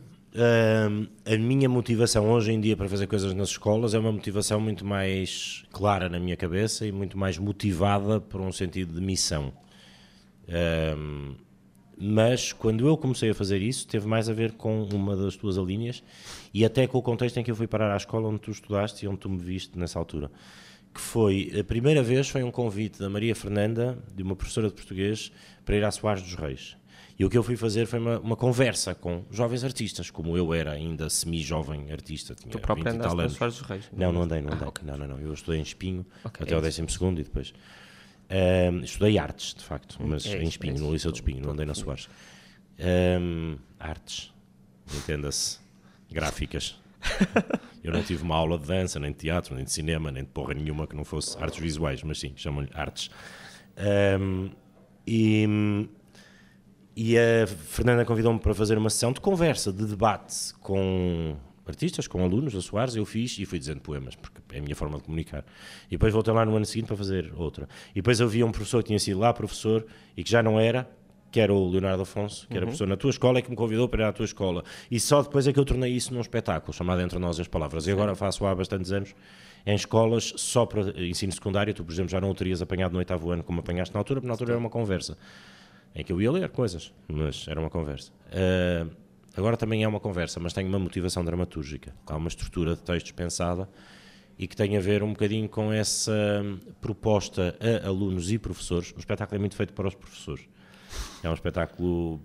a 1.25 1.37
minha 1.37 1.67
motivação 1.67 2.31
hoje 2.31 2.53
em 2.53 2.61
dia 2.61 2.77
para 2.77 2.87
fazer 2.87 3.07
coisas 3.07 3.33
nas 3.33 3.49
escolas 3.49 3.93
é 3.93 3.99
uma 3.99 4.11
motivação 4.11 4.59
muito 4.59 4.85
mais 4.85 5.65
clara 5.71 6.07
na 6.07 6.17
minha 6.17 6.37
cabeça 6.37 6.87
e 6.87 6.91
muito 6.93 7.17
mais 7.17 7.37
motivada 7.37 8.21
por 8.21 8.39
um 8.39 8.53
sentido 8.53 8.93
de 8.93 9.01
missão. 9.01 9.53
Um, 10.97 11.35
mas 11.97 12.53
quando 12.53 12.87
eu 12.87 12.97
comecei 12.97 13.29
a 13.31 13.35
fazer 13.35 13.61
isso, 13.61 13.85
teve 13.85 14.07
mais 14.07 14.29
a 14.29 14.33
ver 14.33 14.53
com 14.53 14.83
uma 14.83 15.15
das 15.15 15.35
tuas 15.35 15.57
alíneas 15.57 16.01
e 16.53 16.63
até 16.63 16.87
com 16.87 16.97
o 16.97 17.01
contexto 17.01 17.37
em 17.37 17.43
que 17.43 17.51
eu 17.51 17.55
fui 17.55 17.67
parar 17.67 17.93
à 17.93 17.97
escola 17.97 18.29
onde 18.29 18.39
tu 18.39 18.51
estudaste 18.51 19.05
e 19.05 19.07
onde 19.09 19.19
tu 19.19 19.29
me 19.29 19.37
viste 19.37 19.77
nessa 19.77 19.99
altura. 19.99 20.31
Que 20.93 21.01
foi, 21.01 21.53
a 21.59 21.63
primeira 21.65 22.01
vez 22.01 22.29
foi 22.29 22.43
um 22.43 22.51
convite 22.51 22.99
da 22.99 23.09
Maria 23.09 23.35
Fernanda, 23.35 23.97
de 24.15 24.23
uma 24.23 24.37
professora 24.37 24.69
de 24.69 24.73
português, 24.73 25.31
para 25.65 25.75
ir 25.75 25.83
à 25.83 25.91
Soares 25.91 26.23
dos 26.23 26.35
Reis. 26.35 26.77
E 27.17 27.23
o 27.23 27.29
que 27.29 27.37
eu 27.37 27.43
fui 27.43 27.55
fazer 27.55 27.85
foi 27.85 27.99
uma, 27.99 28.19
uma 28.19 28.35
conversa 28.35 28.93
com 28.93 29.23
jovens 29.31 29.63
artistas, 29.63 30.09
como 30.09 30.35
eu 30.35 30.53
era 30.53 30.71
ainda 30.71 31.09
semi-jovem 31.09 31.91
artista. 31.91 32.35
Tinha 32.35 32.51
tu 32.51 32.59
próprio 32.59 32.91
andaste 32.91 33.15
na 33.15 33.29
Soares 33.29 33.57
dos 33.57 33.67
Reis? 33.67 33.89
Não, 33.93 34.11
não 34.11 34.23
andei, 34.23 34.41
não 34.41 34.51
andei. 34.51 34.65
Ah, 34.65 34.69
okay. 34.69 34.85
Não, 34.85 34.97
não, 34.97 35.07
não. 35.07 35.19
Eu 35.19 35.33
estudei 35.33 35.59
em 35.59 35.63
Espinho 35.63 36.05
okay, 36.25 36.43
até 36.43 36.51
é 36.51 36.55
ao 36.55 36.61
12 36.61 36.81
e 36.81 37.23
depois 37.23 37.53
um, 38.29 38.79
estudei 38.79 39.17
artes, 39.17 39.53
de 39.53 39.63
facto, 39.63 39.97
hum, 39.99 40.07
mas 40.07 40.25
é 40.25 40.41
em 40.41 40.47
Espinho, 40.47 40.75
é 40.75 40.79
no 40.79 40.91
Liceu 40.91 41.11
de 41.11 41.17
Espinho, 41.17 41.43
não 41.43 41.51
andei 41.51 41.65
na 41.65 41.73
Soares. 41.73 42.09
Um, 42.79 43.57
artes, 43.79 44.33
entenda-se, 44.93 45.59
gráficas. 46.11 46.79
Eu 47.83 47.93
não 47.93 48.01
tive 48.01 48.23
uma 48.23 48.35
aula 48.35 48.57
de 48.57 48.65
dança, 48.65 48.99
nem 48.99 49.11
de 49.11 49.17
teatro, 49.17 49.53
nem 49.53 49.63
de 49.63 49.71
cinema, 49.71 50.11
nem 50.11 50.23
de 50.23 50.29
porra 50.29 50.55
nenhuma 50.55 50.87
que 50.87 50.95
não 50.95 51.05
fosse 51.05 51.37
artes 51.37 51.59
visuais, 51.59 52.01
mas 52.01 52.19
sim, 52.19 52.33
chamam-lhe 52.35 52.69
artes. 52.73 53.11
Um, 54.19 54.49
e, 55.05 55.45
e 56.95 57.17
a 57.17 57.45
Fernanda 57.45 58.05
convidou-me 58.05 58.39
para 58.39 58.53
fazer 58.53 58.77
uma 58.77 58.89
sessão 58.89 59.11
de 59.11 59.19
conversa, 59.19 59.71
de 59.73 59.85
debate 59.85 60.53
com 60.61 61.35
artistas, 61.67 62.07
com 62.07 62.23
alunos 62.23 62.53
da 62.53 62.61
Soares, 62.61 62.95
eu 62.95 63.05
fiz 63.05 63.37
e 63.39 63.45
fui 63.45 63.59
dizendo 63.59 63.81
poemas, 63.81 64.15
porque 64.15 64.39
é 64.53 64.59
a 64.59 64.61
minha 64.61 64.75
forma 64.75 64.97
de 64.97 65.03
comunicar. 65.03 65.43
E 65.87 65.91
depois 65.91 66.13
voltei 66.13 66.33
lá 66.33 66.45
no 66.45 66.55
ano 66.55 66.65
seguinte 66.65 66.87
para 66.87 66.95
fazer 66.95 67.33
outra. 67.35 67.67
E 67.91 67.95
depois 67.95 68.21
havia 68.21 68.45
um 68.45 68.51
professor 68.51 68.81
que 68.83 68.87
tinha 68.87 68.99
sido 68.99 69.19
lá 69.19 69.33
professor 69.33 69.85
e 70.15 70.23
que 70.23 70.29
já 70.29 70.41
não 70.41 70.59
era, 70.59 70.89
que 71.31 71.39
era 71.39 71.53
o 71.53 71.69
Leonardo 71.69 72.03
Afonso, 72.03 72.47
que 72.47 72.53
era 72.53 72.61
uhum. 72.61 72.67
professor 72.67 72.87
na 72.87 72.95
tua 72.95 73.09
escola, 73.09 73.39
e 73.39 73.41
que 73.41 73.49
me 73.49 73.57
convidou 73.57 73.89
para 73.89 74.03
ir 74.03 74.07
à 74.07 74.13
tua 74.13 74.25
escola. 74.25 74.63
E 74.89 74.99
só 74.99 75.21
depois 75.21 75.47
é 75.47 75.51
que 75.51 75.59
eu 75.59 75.65
tornei 75.65 75.91
isso 75.91 76.13
num 76.13 76.21
espetáculo, 76.21 76.71
chamado 76.71 77.01
Entre 77.01 77.19
Nós 77.19 77.39
as 77.39 77.47
Palavras. 77.47 77.87
E 77.87 77.91
agora 77.91 78.15
faço 78.15 78.45
há 78.45 78.55
bastantes 78.55 78.91
anos 78.91 79.13
em 79.65 79.75
escolas 79.75 80.33
só 80.37 80.65
para 80.65 80.81
ensino 81.01 81.31
secundário. 81.33 81.73
Tu, 81.73 81.83
por 81.83 81.91
exemplo, 81.91 82.11
já 82.11 82.21
não 82.21 82.29
o 82.29 82.35
terias 82.35 82.61
apanhado 82.61 82.93
no 82.93 82.99
oitavo 82.99 83.31
ano 83.31 83.43
como 83.43 83.59
apanhaste 83.59 83.93
na 83.93 83.99
altura, 83.99 84.21
porque 84.21 84.27
na 84.27 84.33
altura 84.33 84.51
era 84.51 84.59
uma 84.59 84.69
conversa. 84.69 85.17
Em 85.95 86.03
que 86.03 86.11
eu 86.11 86.21
ia 86.21 86.31
ler 86.31 86.49
coisas, 86.49 86.93
mas 87.07 87.47
era 87.47 87.59
uma 87.59 87.69
conversa. 87.69 88.11
Uh, 88.27 89.05
Agora 89.37 89.57
também 89.57 89.83
é 89.83 89.87
uma 89.87 89.99
conversa, 89.99 90.39
mas 90.39 90.53
tem 90.53 90.65
uma 90.65 90.79
motivação 90.79 91.23
dramatúrgica. 91.23 91.93
Há 92.07 92.15
uma 92.15 92.29
estrutura 92.29 92.75
de 92.75 92.81
textos 92.81 93.11
pensada 93.11 93.69
e 94.39 94.47
que 94.47 94.55
tem 94.55 94.77
a 94.77 94.79
ver 94.79 95.03
um 95.03 95.09
bocadinho 95.09 95.49
com 95.49 95.73
essa 95.73 96.13
proposta 96.79 97.55
a 97.83 97.87
alunos 97.87 98.31
e 98.31 98.37
professores. 98.37 98.93
O 98.95 98.99
espetáculo 98.99 99.35
é 99.37 99.39
muito 99.39 99.55
feito 99.55 99.73
para 99.73 99.87
os 99.87 99.95
professores. 99.95 100.47
É 101.21 101.29
um 101.29 101.33
espetáculo 101.33 102.21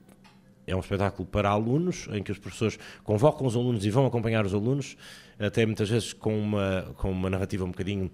é 0.66 0.76
um 0.76 0.78
espetáculo 0.78 1.26
para 1.26 1.48
alunos, 1.48 2.06
em 2.12 2.22
que 2.22 2.30
os 2.30 2.38
professores 2.38 2.78
convocam 3.02 3.44
os 3.44 3.56
alunos 3.56 3.84
e 3.84 3.90
vão 3.90 4.06
acompanhar 4.06 4.46
os 4.46 4.54
alunos, 4.54 4.96
até 5.36 5.66
muitas 5.66 5.88
vezes 5.88 6.12
com 6.12 6.38
uma, 6.38 6.94
com 6.96 7.10
uma 7.10 7.28
narrativa 7.28 7.64
um 7.64 7.70
bocadinho. 7.70 8.08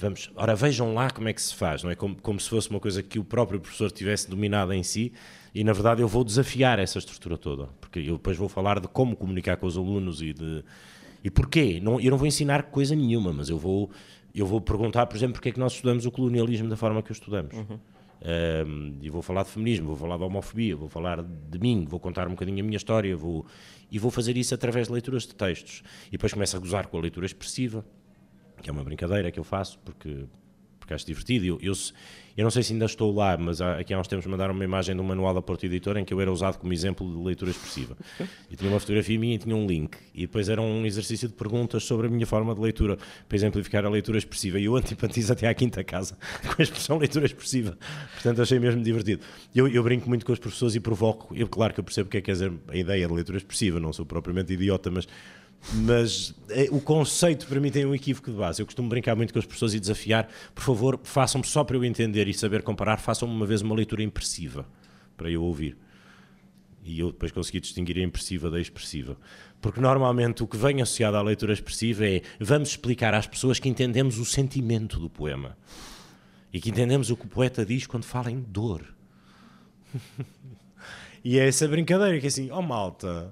Vamos, 0.00 0.30
ora, 0.36 0.54
vejam 0.54 0.94
lá 0.94 1.10
como 1.10 1.28
é 1.28 1.32
que 1.32 1.42
se 1.42 1.54
faz, 1.54 1.82
não 1.82 1.90
é? 1.90 1.94
Como, 1.94 2.16
como 2.16 2.38
se 2.38 2.48
fosse 2.48 2.70
uma 2.70 2.78
coisa 2.78 3.02
que 3.02 3.18
o 3.18 3.24
próprio 3.24 3.60
professor 3.60 3.90
tivesse 3.90 4.30
dominado 4.30 4.72
em 4.72 4.82
si 4.82 5.12
e 5.54 5.64
na 5.64 5.72
verdade 5.72 6.02
eu 6.02 6.08
vou 6.08 6.22
desafiar 6.22 6.78
essa 6.78 6.98
estrutura 6.98 7.36
toda, 7.36 7.68
porque 7.80 7.98
eu 7.98 8.14
depois 8.14 8.36
vou 8.36 8.48
falar 8.48 8.78
de 8.80 8.86
como 8.86 9.16
comunicar 9.16 9.56
com 9.56 9.66
os 9.66 9.76
alunos 9.76 10.22
e 10.22 10.32
de 10.32 10.64
e 11.24 11.30
porquê. 11.30 11.80
Não, 11.82 12.00
eu 12.00 12.10
não 12.12 12.18
vou 12.18 12.26
ensinar 12.26 12.64
coisa 12.64 12.94
nenhuma, 12.94 13.32
mas 13.32 13.48
eu 13.48 13.58
vou 13.58 13.90
eu 14.34 14.46
vou 14.46 14.60
perguntar, 14.60 15.06
por 15.06 15.16
exemplo, 15.16 15.34
porque 15.34 15.48
é 15.48 15.52
que 15.52 15.58
nós 15.58 15.72
estudamos 15.72 16.06
o 16.06 16.10
colonialismo 16.12 16.68
da 16.68 16.76
forma 16.76 17.02
que 17.02 17.10
o 17.10 17.12
estudamos. 17.12 17.54
Uhum. 17.56 17.78
Um, 18.20 18.98
e 19.00 19.08
vou 19.08 19.22
falar 19.22 19.44
de 19.44 19.50
feminismo, 19.50 19.86
vou 19.86 19.96
falar 19.96 20.16
de 20.16 20.24
homofobia, 20.24 20.76
vou 20.76 20.88
falar 20.88 21.22
de 21.22 21.58
mim, 21.58 21.86
vou 21.88 22.00
contar 22.00 22.26
um 22.26 22.32
bocadinho 22.32 22.60
a 22.60 22.62
minha 22.62 22.76
história, 22.76 23.16
vou, 23.16 23.46
e 23.90 23.98
vou 23.98 24.10
fazer 24.10 24.36
isso 24.36 24.54
através 24.54 24.88
de 24.88 24.92
leituras 24.92 25.24
de 25.24 25.34
textos. 25.34 25.82
E 26.08 26.12
depois 26.12 26.32
começo 26.32 26.56
a 26.56 26.60
gozar 26.60 26.88
com 26.88 26.98
a 26.98 27.00
leitura 27.00 27.26
expressiva, 27.26 27.84
que 28.62 28.70
é 28.70 28.72
uma 28.72 28.84
brincadeira 28.84 29.30
que 29.30 29.38
eu 29.38 29.44
faço, 29.44 29.78
porque, 29.84 30.26
porque 30.78 30.94
acho 30.94 31.06
divertido. 31.06 31.44
Eu, 31.44 31.58
eu, 31.60 31.72
eu 32.38 32.44
não 32.44 32.52
sei 32.52 32.62
se 32.62 32.72
ainda 32.72 32.84
estou 32.84 33.12
lá, 33.12 33.36
mas 33.36 33.60
há, 33.60 33.80
aqui 33.80 33.92
há 33.92 33.98
uns 33.98 34.06
tempos 34.06 34.24
mandaram 34.26 34.54
uma 34.54 34.62
imagem 34.62 34.94
de 34.94 35.00
um 35.00 35.04
manual 35.04 35.34
da 35.34 35.42
Porta 35.42 35.66
Editora 35.66 36.00
em 36.00 36.04
que 36.04 36.14
eu 36.14 36.20
era 36.20 36.30
usado 36.30 36.56
como 36.56 36.72
exemplo 36.72 37.04
de 37.04 37.20
leitura 37.20 37.50
expressiva. 37.50 37.96
E 38.48 38.54
tinha 38.54 38.70
uma 38.70 38.78
fotografia 38.78 39.18
minha 39.18 39.34
e 39.34 39.38
tinha 39.38 39.56
um 39.56 39.66
link. 39.66 39.96
E 40.14 40.20
depois 40.20 40.48
era 40.48 40.62
um 40.62 40.86
exercício 40.86 41.26
de 41.26 41.34
perguntas 41.34 41.82
sobre 41.82 42.06
a 42.06 42.10
minha 42.10 42.24
forma 42.24 42.54
de 42.54 42.60
leitura, 42.60 42.96
para 43.28 43.36
exemplificar 43.36 43.84
a 43.84 43.88
leitura 43.90 44.18
expressiva. 44.18 44.58
E 44.60 44.66
eu 44.66 44.76
antipatizo 44.76 45.32
até 45.32 45.48
à 45.48 45.54
quinta 45.54 45.82
casa 45.82 46.16
com 46.46 46.54
a 46.60 46.62
expressão 46.62 46.96
leitura 46.96 47.26
expressiva. 47.26 47.76
Portanto, 48.14 48.40
achei 48.40 48.60
mesmo 48.60 48.84
divertido. 48.84 49.20
Eu, 49.52 49.66
eu 49.66 49.82
brinco 49.82 50.08
muito 50.08 50.24
com 50.24 50.32
as 50.32 50.38
professores 50.38 50.76
e 50.76 50.80
provoco. 50.80 51.34
Eu, 51.34 51.48
claro 51.48 51.74
que 51.74 51.80
eu 51.80 51.84
percebo 51.84 52.06
o 52.06 52.10
que 52.10 52.18
é 52.18 52.20
que 52.20 52.26
quer 52.26 52.32
dizer 52.32 52.52
a 52.68 52.76
ideia 52.76 53.04
de 53.04 53.12
leitura 53.12 53.36
expressiva, 53.36 53.80
não 53.80 53.92
sou 53.92 54.06
propriamente 54.06 54.52
idiota, 54.52 54.92
mas 54.92 55.08
mas 55.74 56.34
é, 56.48 56.68
o 56.70 56.80
conceito 56.80 57.46
para 57.46 57.60
mim 57.60 57.70
tem 57.70 57.84
um 57.84 57.94
equívoco 57.94 58.30
de 58.30 58.36
base. 58.36 58.62
Eu 58.62 58.66
costumo 58.66 58.88
brincar 58.88 59.14
muito 59.14 59.32
com 59.32 59.38
as 59.38 59.46
pessoas 59.46 59.74
e 59.74 59.80
desafiar, 59.80 60.28
por 60.54 60.62
favor, 60.62 61.00
façam-me 61.02 61.46
só 61.46 61.62
para 61.62 61.76
eu 61.76 61.84
entender 61.84 62.26
e 62.26 62.34
saber 62.34 62.62
comparar, 62.62 62.98
façam-me 62.98 63.34
uma 63.34 63.46
vez 63.46 63.60
uma 63.60 63.74
leitura 63.74 64.02
impressiva 64.02 64.66
para 65.16 65.30
eu 65.30 65.42
ouvir. 65.42 65.76
E 66.82 67.00
eu 67.00 67.12
depois 67.12 67.32
consegui 67.32 67.60
distinguir 67.60 67.98
a 67.98 68.02
impressiva 68.02 68.48
da 68.48 68.58
expressiva. 68.58 69.18
Porque 69.60 69.80
normalmente 69.80 70.42
o 70.42 70.46
que 70.46 70.56
vem 70.56 70.80
associado 70.80 71.16
à 71.16 71.22
leitura 71.22 71.52
expressiva 71.52 72.06
é 72.06 72.22
vamos 72.40 72.70
explicar 72.70 73.12
às 73.12 73.26
pessoas 73.26 73.58
que 73.58 73.68
entendemos 73.68 74.18
o 74.18 74.24
sentimento 74.24 74.98
do 74.98 75.10
poema 75.10 75.56
e 76.52 76.60
que 76.60 76.70
entendemos 76.70 77.10
o 77.10 77.16
que 77.16 77.26
o 77.26 77.28
poeta 77.28 77.66
diz 77.66 77.86
quando 77.86 78.04
fala 78.04 78.30
em 78.30 78.40
dor. 78.40 78.94
e 81.22 81.38
é 81.38 81.46
essa 81.46 81.68
brincadeira 81.68 82.18
que 82.18 82.26
é 82.26 82.28
assim, 82.28 82.50
oh 82.50 82.62
malta, 82.62 83.30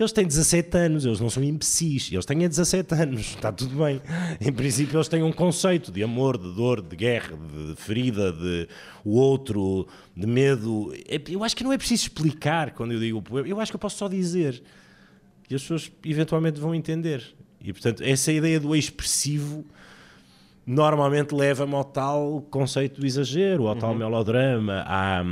Eles 0.00 0.12
têm 0.12 0.26
17 0.26 0.78
anos, 0.78 1.04
eles 1.04 1.20
não 1.20 1.28
são 1.28 1.44
imbecis, 1.44 2.10
eles 2.10 2.24
têm 2.24 2.38
17 2.38 2.94
anos, 2.94 3.20
está 3.20 3.52
tudo 3.52 3.84
bem. 3.84 4.00
Em 4.40 4.50
princípio, 4.50 4.96
eles 4.96 5.08
têm 5.08 5.22
um 5.22 5.30
conceito 5.30 5.92
de 5.92 6.02
amor, 6.02 6.38
de 6.38 6.50
dor, 6.54 6.80
de 6.80 6.96
guerra, 6.96 7.36
de 7.36 7.76
ferida, 7.76 8.32
de 8.32 8.66
o 9.04 9.18
outro, 9.18 9.86
de 10.16 10.26
medo. 10.26 10.90
É, 11.06 11.20
eu 11.28 11.44
acho 11.44 11.54
que 11.54 11.62
não 11.62 11.70
é 11.70 11.76
preciso 11.76 12.04
explicar 12.04 12.70
quando 12.70 12.92
eu 12.92 12.98
digo 12.98 13.18
o 13.18 13.22
poema, 13.22 13.46
eu 13.46 13.60
acho 13.60 13.70
que 13.70 13.76
eu 13.76 13.80
posso 13.80 13.98
só 13.98 14.08
dizer 14.08 14.62
e 15.50 15.54
as 15.54 15.60
pessoas 15.60 15.92
eventualmente 16.02 16.58
vão 16.58 16.74
entender. 16.74 17.22
E 17.60 17.70
portanto, 17.70 18.02
essa 18.02 18.32
ideia 18.32 18.58
do 18.58 18.74
expressivo 18.74 19.66
normalmente 20.64 21.34
leva-me 21.34 21.74
ao 21.74 21.84
tal 21.84 22.40
conceito 22.50 23.02
do 23.02 23.06
exagero, 23.06 23.66
ao 23.66 23.76
tal 23.76 23.90
uhum. 23.90 23.98
melodrama, 23.98 24.82
à 24.86 25.22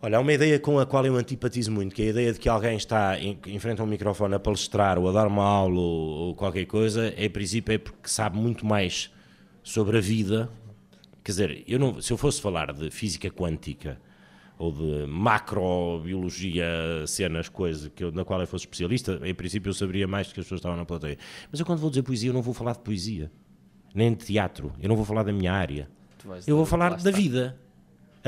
Olha, 0.00 0.18
há 0.18 0.20
uma 0.20 0.32
ideia 0.32 0.60
com 0.60 0.78
a 0.78 0.84
qual 0.84 1.06
eu 1.06 1.16
antipatizo 1.16 1.72
muito, 1.72 1.94
que 1.94 2.02
é 2.02 2.06
a 2.06 2.08
ideia 2.10 2.32
de 2.32 2.38
que 2.38 2.48
alguém 2.48 2.76
está 2.76 3.18
em, 3.18 3.38
em 3.46 3.58
frente 3.58 3.80
a 3.80 3.84
um 3.84 3.86
microfone 3.86 4.34
a 4.34 4.38
palestrar 4.38 4.98
ou 4.98 5.08
a 5.08 5.12
dar 5.12 5.26
uma 5.26 5.42
aula 5.42 5.80
ou, 5.80 6.08
ou 6.28 6.34
qualquer 6.34 6.66
coisa, 6.66 7.14
é, 7.16 7.24
em 7.24 7.30
princípio 7.30 7.74
é 7.74 7.78
porque 7.78 8.08
sabe 8.08 8.36
muito 8.36 8.66
mais 8.66 9.10
sobre 9.62 9.96
a 9.96 10.00
vida. 10.00 10.50
Quer 11.24 11.32
dizer, 11.32 11.64
eu 11.66 11.78
não, 11.78 12.00
se 12.00 12.12
eu 12.12 12.18
fosse 12.18 12.40
falar 12.42 12.72
de 12.74 12.90
física 12.90 13.30
quântica 13.30 13.98
ou 14.58 14.70
de 14.70 15.06
macrobiologia, 15.06 16.66
cenas, 17.06 17.48
coisas 17.48 17.90
que 17.94 18.04
eu, 18.04 18.12
na 18.12 18.24
qual 18.24 18.40
eu 18.40 18.46
fosse 18.46 18.64
especialista, 18.64 19.18
em 19.24 19.34
princípio 19.34 19.70
eu 19.70 19.74
saberia 19.74 20.06
mais 20.06 20.28
do 20.28 20.34
que 20.34 20.40
as 20.40 20.46
pessoas 20.46 20.58
estavam 20.58 20.76
na 20.76 20.84
plateia. 20.84 21.16
Mas 21.50 21.58
eu 21.58 21.64
quando 21.64 21.78
vou 21.78 21.88
dizer 21.88 22.02
poesia, 22.02 22.30
eu 22.30 22.34
não 22.34 22.42
vou 22.42 22.52
falar 22.52 22.72
de 22.72 22.80
poesia, 22.80 23.30
nem 23.94 24.12
de 24.12 24.26
teatro, 24.26 24.72
eu 24.80 24.88
não 24.90 24.96
vou 24.96 25.06
falar 25.06 25.22
da 25.22 25.32
minha 25.32 25.52
área. 25.52 25.88
Eu 26.46 26.56
vou 26.56 26.66
falar 26.66 26.96
da 26.96 27.10
vida 27.10 27.56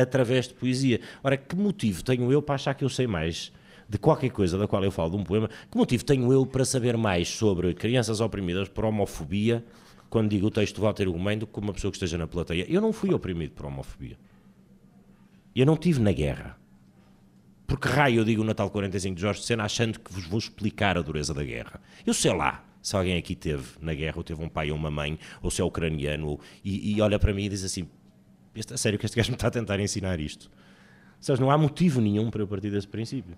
através 0.03 0.49
de 0.49 0.55
poesia. 0.55 1.01
Ora, 1.22 1.36
que 1.36 1.57
motivo 1.57 2.03
tenho 2.03 2.30
eu 2.32 2.40
para 2.40 2.55
achar 2.55 2.74
que 2.74 2.84
eu 2.84 2.88
sei 2.88 3.07
mais 3.07 3.53
de 3.88 3.99
qualquer 3.99 4.30
coisa 4.30 4.59
da 4.59 4.68
qual 4.68 4.84
eu 4.84 4.90
falo 4.90 5.11
de 5.11 5.16
um 5.16 5.24
poema? 5.24 5.49
Que 5.70 5.76
motivo 5.76 6.05
tenho 6.05 6.32
eu 6.32 6.44
para 6.44 6.64
saber 6.64 6.96
mais 6.96 7.28
sobre 7.28 7.72
crianças 7.74 8.20
oprimidas 8.20 8.68
por 8.68 8.84
homofobia 8.84 9.64
quando 10.11 10.30
digo 10.30 10.46
o 10.46 10.51
texto 10.51 10.76
de 10.76 10.80
Walter 10.80 11.09
Ugumem 11.09 11.38
do 11.38 11.46
que 11.46 11.59
uma 11.59 11.72
pessoa 11.72 11.90
que 11.90 11.96
esteja 11.96 12.18
na 12.18 12.26
plateia? 12.26 12.66
Eu 12.68 12.80
não 12.80 12.92
fui 12.92 13.12
oprimido 13.12 13.53
por 13.53 13.66
homofobia. 13.66 14.18
Eu 15.55 15.66
não 15.66 15.76
tive 15.76 16.01
na 16.01 16.12
guerra. 16.12 16.59
Porque 17.66 17.88
raio 17.88 18.20
eu 18.20 18.24
digo 18.24 18.42
o 18.42 18.44
Natal 18.44 18.70
45 18.70 19.14
de 19.14 19.20
Jorge 19.20 19.40
de 19.40 19.46
Sena 19.46 19.64
achando 19.64 19.99
que 19.99 20.12
vos 20.12 20.26
vou 20.26 20.38
explicar 20.38 20.96
a 20.96 21.03
dureza 21.03 21.34
da 21.34 21.44
guerra. 21.44 21.80
Eu 22.07 22.14
sei 22.14 22.32
lá 22.32 22.64
se 22.80 22.96
alguém 22.96 23.18
aqui 23.18 23.34
teve 23.34 23.64
na 23.80 23.92
guerra, 23.92 24.14
ou 24.16 24.24
teve 24.24 24.42
um 24.42 24.49
pai 24.49 24.70
ou 24.70 24.76
uma 24.76 24.90
mãe, 24.90 25.18
ou 25.42 25.51
se 25.51 25.61
é 25.61 25.64
ucraniano, 25.64 26.38
e, 26.64 26.94
e 26.94 27.01
olha 27.03 27.18
para 27.18 27.34
mim 27.34 27.44
e 27.44 27.49
diz 27.51 27.64
assim: 27.64 27.88
este, 28.59 28.74
a 28.74 28.76
sério 28.76 28.98
que 28.98 29.06
este 29.06 29.16
gajo 29.16 29.30
me 29.30 29.36
está 29.36 29.48
a 29.48 29.50
tentar 29.50 29.78
ensinar 29.80 30.18
isto. 30.20 30.50
Seja, 31.20 31.40
não 31.40 31.50
há 31.50 31.59
motivo 31.59 32.00
nenhum 32.00 32.30
para 32.30 32.42
eu 32.42 32.48
partir 32.48 32.70
desse 32.70 32.86
princípio. 32.86 33.36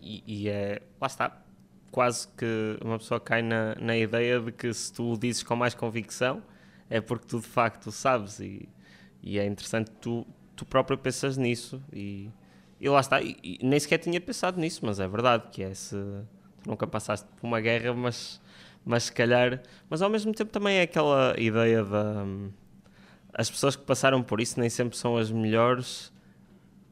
E, 0.00 0.22
e 0.26 0.48
é, 0.48 0.82
lá 1.00 1.06
está, 1.06 1.42
quase 1.90 2.26
que 2.28 2.78
uma 2.82 2.98
pessoa 2.98 3.20
cai 3.20 3.42
na, 3.42 3.74
na 3.76 3.96
ideia 3.96 4.40
de 4.40 4.50
que 4.50 4.72
se 4.72 4.92
tu 4.92 5.12
o 5.12 5.18
dizes 5.18 5.42
com 5.42 5.54
mais 5.54 5.74
convicção 5.74 6.42
é 6.88 7.00
porque 7.00 7.26
tu 7.26 7.38
de 7.40 7.46
facto 7.46 7.92
sabes 7.92 8.40
e, 8.40 8.68
e 9.22 9.38
é 9.38 9.46
interessante 9.46 9.90
tu, 10.00 10.26
tu 10.56 10.64
próprio 10.64 10.98
pensas 10.98 11.36
nisso 11.36 11.80
e, 11.92 12.30
e 12.80 12.88
lá 12.88 13.00
está, 13.00 13.20
e, 13.22 13.36
e, 13.42 13.58
nem 13.62 13.78
sequer 13.78 13.98
tinha 13.98 14.20
pensado 14.20 14.60
nisso, 14.60 14.80
mas 14.84 14.98
é 14.98 15.06
verdade 15.06 15.44
que 15.52 15.62
é 15.62 15.72
se 15.72 15.94
tu 16.62 16.70
nunca 16.70 16.86
passaste 16.86 17.26
por 17.36 17.46
uma 17.46 17.60
guerra, 17.60 17.94
mas, 17.94 18.40
mas 18.84 19.04
se 19.04 19.12
calhar, 19.12 19.62
mas 19.88 20.02
ao 20.02 20.10
mesmo 20.10 20.32
tempo 20.32 20.50
também 20.50 20.78
é 20.78 20.82
aquela 20.82 21.34
ideia 21.38 21.84
da 21.84 22.26
as 23.34 23.50
pessoas 23.50 23.76
que 23.76 23.84
passaram 23.84 24.22
por 24.22 24.40
isso 24.40 24.60
nem 24.60 24.68
sempre 24.68 24.96
são 24.96 25.16
as 25.16 25.30
melhores 25.30 26.12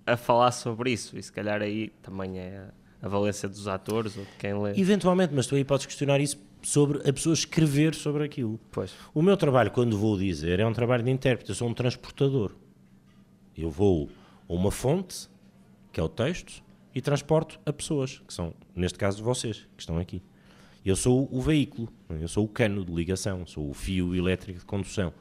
a 0.07 0.17
falar 0.17 0.53
sobre 0.53 0.91
isso. 0.93 1.19
E 1.19 1.23
se 1.23 1.33
calhar 1.33 1.61
aí 1.61 1.91
também 2.03 2.39
é 2.39 2.69
a 3.03 3.09
valência 3.09 3.49
dos 3.49 3.67
atores 3.69 4.17
ou 4.17 4.25
de 4.25 4.31
quem 4.39 4.55
lê. 4.61 4.79
Eventualmente, 4.79 5.35
mas 5.35 5.47
tu 5.47 5.55
aí 5.55 5.65
podes 5.65 5.87
questionar 5.87 6.21
isso 6.21 6.39
sobre 6.63 7.09
a 7.09 7.13
pessoa 7.13 7.33
escrever 7.33 7.95
sobre 7.95 8.25
aquilo. 8.25 8.61
Pois. 8.71 8.93
O 9.15 9.23
meu 9.23 9.37
trabalho, 9.37 9.71
quando 9.71 9.97
vou 9.97 10.19
dizer, 10.19 10.61
é 10.61 10.67
um 10.67 10.73
trabalho 10.73 11.03
de 11.03 11.11
intérprete, 11.11 11.51
eu 11.51 11.55
sou 11.55 11.69
um 11.69 11.75
transportador. 11.75 12.53
Eu 13.57 13.71
vou 13.71 14.09
a 14.49 14.53
uma 14.53 14.71
fonte, 14.71 15.29
que 15.93 16.01
é 16.01 16.03
o 16.03 16.09
texto, 16.09 16.63
e 16.95 17.01
transporto 17.01 17.59
a 17.65 17.73
pessoas, 17.73 18.23
que 18.27 18.35
são, 18.35 18.53
neste 18.75 18.99
caso, 18.99 19.23
vocês, 19.23 19.69
que 19.77 19.83
estão 19.83 19.99
aqui. 19.99 20.23
Eu 20.85 20.97
sou 20.97 21.29
o 21.31 21.41
veículo, 21.41 21.89
eu 22.09 22.29
sou 22.29 22.45
o 22.45 22.49
cano 22.49 22.85
de 22.85 22.93
ligação, 22.93 23.47
sou 23.47 23.69
o 23.69 23.75
fio 23.75 24.15
elétrico 24.15 24.59
de 24.59 24.65
condução. 24.65 25.13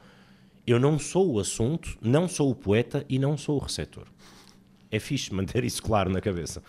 Eu 0.66 0.78
não 0.78 0.98
sou 0.98 1.32
o 1.32 1.40
assunto, 1.40 1.96
não 2.00 2.28
sou 2.28 2.50
o 2.50 2.54
poeta 2.54 3.04
e 3.08 3.18
não 3.18 3.36
sou 3.36 3.56
o 3.56 3.58
receptor. 3.58 4.06
É 4.90 4.98
fixe 4.98 5.32
manter 5.34 5.64
isso 5.64 5.82
claro 5.82 6.10
na 6.10 6.20
cabeça. 6.20 6.62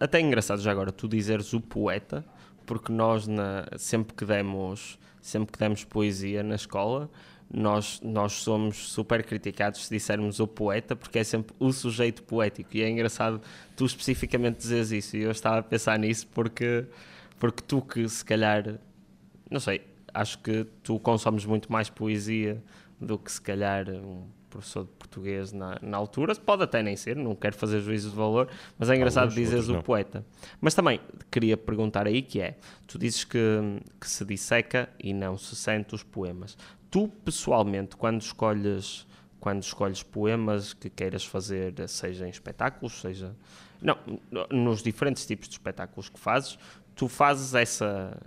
Até 0.00 0.18
é 0.18 0.20
engraçado 0.20 0.60
já 0.60 0.70
agora 0.70 0.92
tu 0.92 1.08
dizeres 1.08 1.52
o 1.52 1.60
poeta, 1.60 2.24
porque 2.64 2.92
nós 2.92 3.26
na, 3.26 3.66
sempre 3.76 4.14
que 4.14 4.24
demos 4.24 4.98
sempre 5.26 5.52
que 5.52 5.58
demos 5.58 5.82
poesia 5.82 6.42
na 6.44 6.54
escola, 6.54 7.10
nós, 7.52 8.00
nós 8.02 8.32
somos 8.32 8.76
super 8.90 9.24
criticados 9.24 9.84
se 9.84 9.90
dissermos 9.94 10.40
o 10.40 10.46
poeta, 10.46 10.94
porque 10.94 11.18
é 11.18 11.24
sempre 11.24 11.54
o 11.58 11.72
sujeito 11.72 12.22
poético. 12.22 12.76
E 12.76 12.82
é 12.82 12.88
engraçado 12.88 13.40
tu 13.76 13.84
especificamente 13.84 14.58
dizeres 14.58 14.90
isso. 14.92 15.16
E 15.16 15.22
eu 15.22 15.30
estava 15.30 15.58
a 15.58 15.62
pensar 15.62 15.98
nisso 15.98 16.28
porque, 16.28 16.86
porque 17.38 17.62
tu 17.66 17.82
que 17.82 18.08
se 18.08 18.24
calhar, 18.24 18.78
não 19.50 19.60
sei, 19.60 19.82
acho 20.14 20.38
que 20.38 20.64
tu 20.82 20.98
consomes 20.98 21.44
muito 21.44 21.70
mais 21.70 21.90
poesia 21.90 22.62
do 23.00 23.18
que 23.18 23.30
se 23.30 23.40
calhar 23.40 23.88
um 23.90 24.26
professor 24.48 24.84
de 24.84 24.90
português 24.92 25.52
na, 25.52 25.78
na 25.82 25.96
altura. 25.96 26.34
Pode 26.34 26.62
até 26.62 26.82
nem 26.82 26.96
ser, 26.96 27.16
não 27.16 27.34
quero 27.34 27.56
fazer 27.56 27.80
juízo 27.80 28.10
de 28.10 28.16
valor, 28.16 28.48
mas 28.78 28.88
é 28.88 28.96
engraçado 28.96 29.34
dizeres 29.34 29.68
o 29.68 29.82
poeta. 29.82 30.24
Mas 30.60 30.74
também 30.74 31.00
queria 31.30 31.56
perguntar 31.56 32.06
aí 32.06 32.22
que 32.22 32.40
é, 32.40 32.56
tu 32.86 32.98
dizes 32.98 33.24
que, 33.24 33.38
que 34.00 34.08
se 34.08 34.24
disseca 34.24 34.88
e 34.98 35.12
não 35.12 35.36
se 35.36 35.54
sente 35.54 35.94
os 35.94 36.02
poemas. 36.02 36.56
Tu, 36.90 37.08
pessoalmente, 37.24 37.96
quando 37.96 38.20
escolhes 38.20 39.06
quando 39.38 39.62
escolhes 39.62 40.02
poemas 40.02 40.72
que 40.72 40.90
queiras 40.90 41.24
fazer, 41.24 41.88
seja 41.88 42.26
em 42.26 42.30
espetáculos, 42.30 43.00
seja... 43.00 43.36
Não, 43.80 43.96
nos 44.50 44.82
diferentes 44.82 45.24
tipos 45.24 45.46
de 45.46 45.54
espetáculos 45.54 46.08
que 46.08 46.18
fazes, 46.18 46.58
tu 46.96 47.08
fazes 47.08 47.54
essa, 47.54 48.18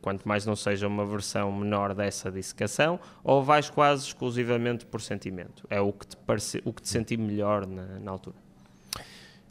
quanto 0.00 0.26
mais 0.26 0.46
não 0.46 0.56
seja 0.56 0.88
uma 0.88 1.04
versão 1.04 1.52
menor 1.52 1.94
dessa 1.94 2.32
dissecação, 2.32 2.98
ou 3.22 3.44
vais 3.44 3.68
quase 3.68 4.06
exclusivamente 4.06 4.86
por 4.86 5.00
sentimento? 5.02 5.66
É 5.68 5.78
o 5.80 5.92
que 5.92 6.06
te, 6.06 6.16
parece, 6.16 6.62
o 6.64 6.72
que 6.72 6.80
te 6.80 6.88
senti 6.88 7.18
melhor 7.18 7.66
na, 7.66 8.00
na 8.00 8.10
altura? 8.10 8.36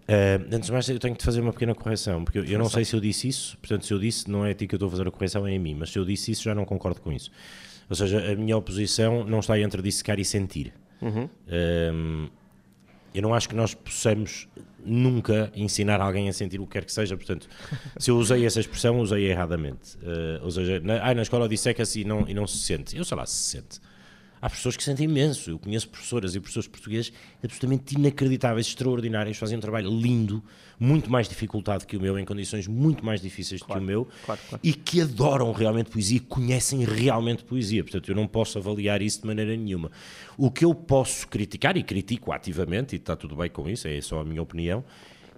Uh, 0.04 0.44
antes 0.52 0.66
de 0.66 0.72
mais, 0.74 0.90
eu 0.90 1.00
tenho 1.00 1.16
te 1.16 1.24
fazer 1.24 1.40
uma 1.40 1.54
pequena 1.54 1.76
correção, 1.76 2.26
porque 2.26 2.40
eu, 2.40 2.46
eu 2.46 2.60
não 2.60 2.68
sei 2.68 2.84
se 2.84 2.96
eu 2.96 3.00
disse 3.00 3.28
isso, 3.28 3.58
portanto, 3.60 3.86
se 3.86 3.94
eu 3.94 4.00
disse, 4.00 4.30
não 4.30 4.44
é 4.44 4.52
a 4.52 4.54
ti 4.56 4.68
que 4.68 4.74
eu 4.74 4.78
estou 4.78 4.88
a 4.88 4.92
fazer 4.92 5.08
a 5.08 5.12
correção, 5.12 5.48
é 5.48 5.56
a 5.56 5.60
mim, 5.60 5.76
mas 5.76 5.92
se 5.92 6.00
eu 6.00 6.04
disse 6.04 6.32
isso, 6.32 6.44
já 6.44 6.56
não 6.56 6.66
concordo 6.66 7.00
com 7.00 7.14
isso. 7.14 7.32
Ou 7.90 7.96
seja, 7.96 8.32
a 8.32 8.36
minha 8.36 8.58
oposição 8.58 9.24
não 9.24 9.40
está 9.40 9.58
entre 9.60 9.82
dissecar 9.84 10.20
e 10.20 10.26
sentir. 10.26 10.74
Uhum. 11.00 11.26
Uh, 11.26 12.30
eu 13.14 13.22
não 13.22 13.34
acho 13.34 13.50
que 13.50 13.56
nós 13.56 13.74
possamos 13.74 14.48
nunca 14.86 15.52
ensinar 15.56 16.02
alguém 16.02 16.28
a 16.28 16.34
sentir 16.34 16.60
o 16.60 16.66
que 16.66 16.74
quer 16.74 16.86
que 16.86 16.92
seja, 16.92 17.16
portanto, 17.16 17.48
se 17.98 18.12
eu 18.12 18.18
usei 18.18 18.46
essa 18.46 18.60
expressão, 18.60 19.00
usei 19.00 19.30
erradamente. 19.30 19.98
Uh, 19.98 20.44
ou 20.44 20.52
seja, 20.52 20.80
na, 20.80 21.10
ah, 21.10 21.14
na 21.14 21.22
escola 21.22 21.48
disseca-se 21.48 22.02
e 22.02 22.04
não, 22.06 22.28
e 22.28 22.34
não 22.34 22.46
se 22.46 22.58
sente. 22.58 22.98
Eu 22.98 23.06
sei 23.06 23.18
lá 23.18 23.26
se 23.26 23.36
sente. 23.36 23.80
Há 24.44 24.50
pessoas 24.50 24.76
que 24.76 24.84
sentem 24.84 25.06
imenso. 25.06 25.52
Eu 25.52 25.58
conheço 25.58 25.88
professoras 25.88 26.36
e 26.36 26.40
professores 26.42 26.68
portugueses 26.68 27.14
absolutamente 27.42 27.96
inacreditáveis, 27.96 28.68
extraordinários, 28.68 29.38
fazem 29.38 29.58
um 29.58 29.62
trabalho 29.62 29.90
lindo, 29.90 30.44
muito 30.78 31.10
mais 31.10 31.30
dificultado 31.30 31.88
que 31.88 31.96
o 31.96 32.02
meu, 32.02 32.20
em 32.20 32.26
condições 32.26 32.68
muito 32.68 33.06
mais 33.06 33.22
difíceis 33.22 33.62
claro, 33.64 33.80
que 33.80 33.86
o 33.86 33.88
meu, 33.88 34.08
claro, 34.26 34.42
claro. 34.50 34.60
e 34.62 34.74
que 34.74 35.00
adoram 35.00 35.50
realmente 35.54 35.90
poesia, 35.90 36.20
conhecem 36.28 36.84
realmente 36.84 37.42
poesia. 37.46 37.86
Portanto, 37.86 38.10
eu 38.10 38.16
não 38.16 38.28
posso 38.28 38.58
avaliar 38.58 39.02
isso 39.02 39.22
de 39.22 39.28
maneira 39.28 39.56
nenhuma. 39.56 39.90
O 40.38 40.52
que 40.52 40.66
eu 40.66 40.76
posso 40.76 41.26
criticar, 41.30 41.78
e 41.78 41.84
critico 41.84 42.34
ativamente, 42.34 42.98
e 42.98 42.98
está 42.98 43.16
tudo 43.16 43.38
bem 43.38 43.50
com 43.50 43.70
isso, 43.70 43.88
é 43.88 44.02
só 44.02 44.20
a 44.20 44.26
minha 44.26 44.42
opinião, 44.42 44.84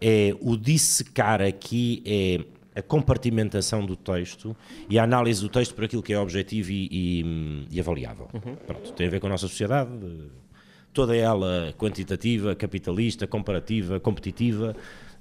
é 0.02 0.36
o 0.42 0.58
dissecar 0.58 1.44
aqui 1.44 2.02
é 2.08 2.44
a 2.76 2.82
compartimentação 2.82 3.86
do 3.86 3.96
texto 3.96 4.56
e 4.90 5.00
a 5.00 5.04
análise 5.04 5.42
do 5.42 5.50
texto 5.50 5.74
por 5.74 5.86
aquilo 5.86 6.04
que 6.04 6.14
é 6.14 6.20
objetivo 6.20 6.72
e, 6.72 6.90
e, 6.92 7.68
e 7.72 7.80
avaliável. 7.80 8.28
Uhum. 8.34 8.56
Pronto, 8.56 8.92
tem 8.94 9.08
a 9.08 9.10
ver 9.10 9.20
com 9.20 9.28
a 9.28 9.30
nossa 9.30 9.48
sociedade, 9.48 9.90
toda 10.94 11.16
ela 11.16 11.74
quantitativa, 11.78 12.56
capitalista, 12.56 13.26
comparativa, 13.26 14.00
competitiva, 14.00 14.76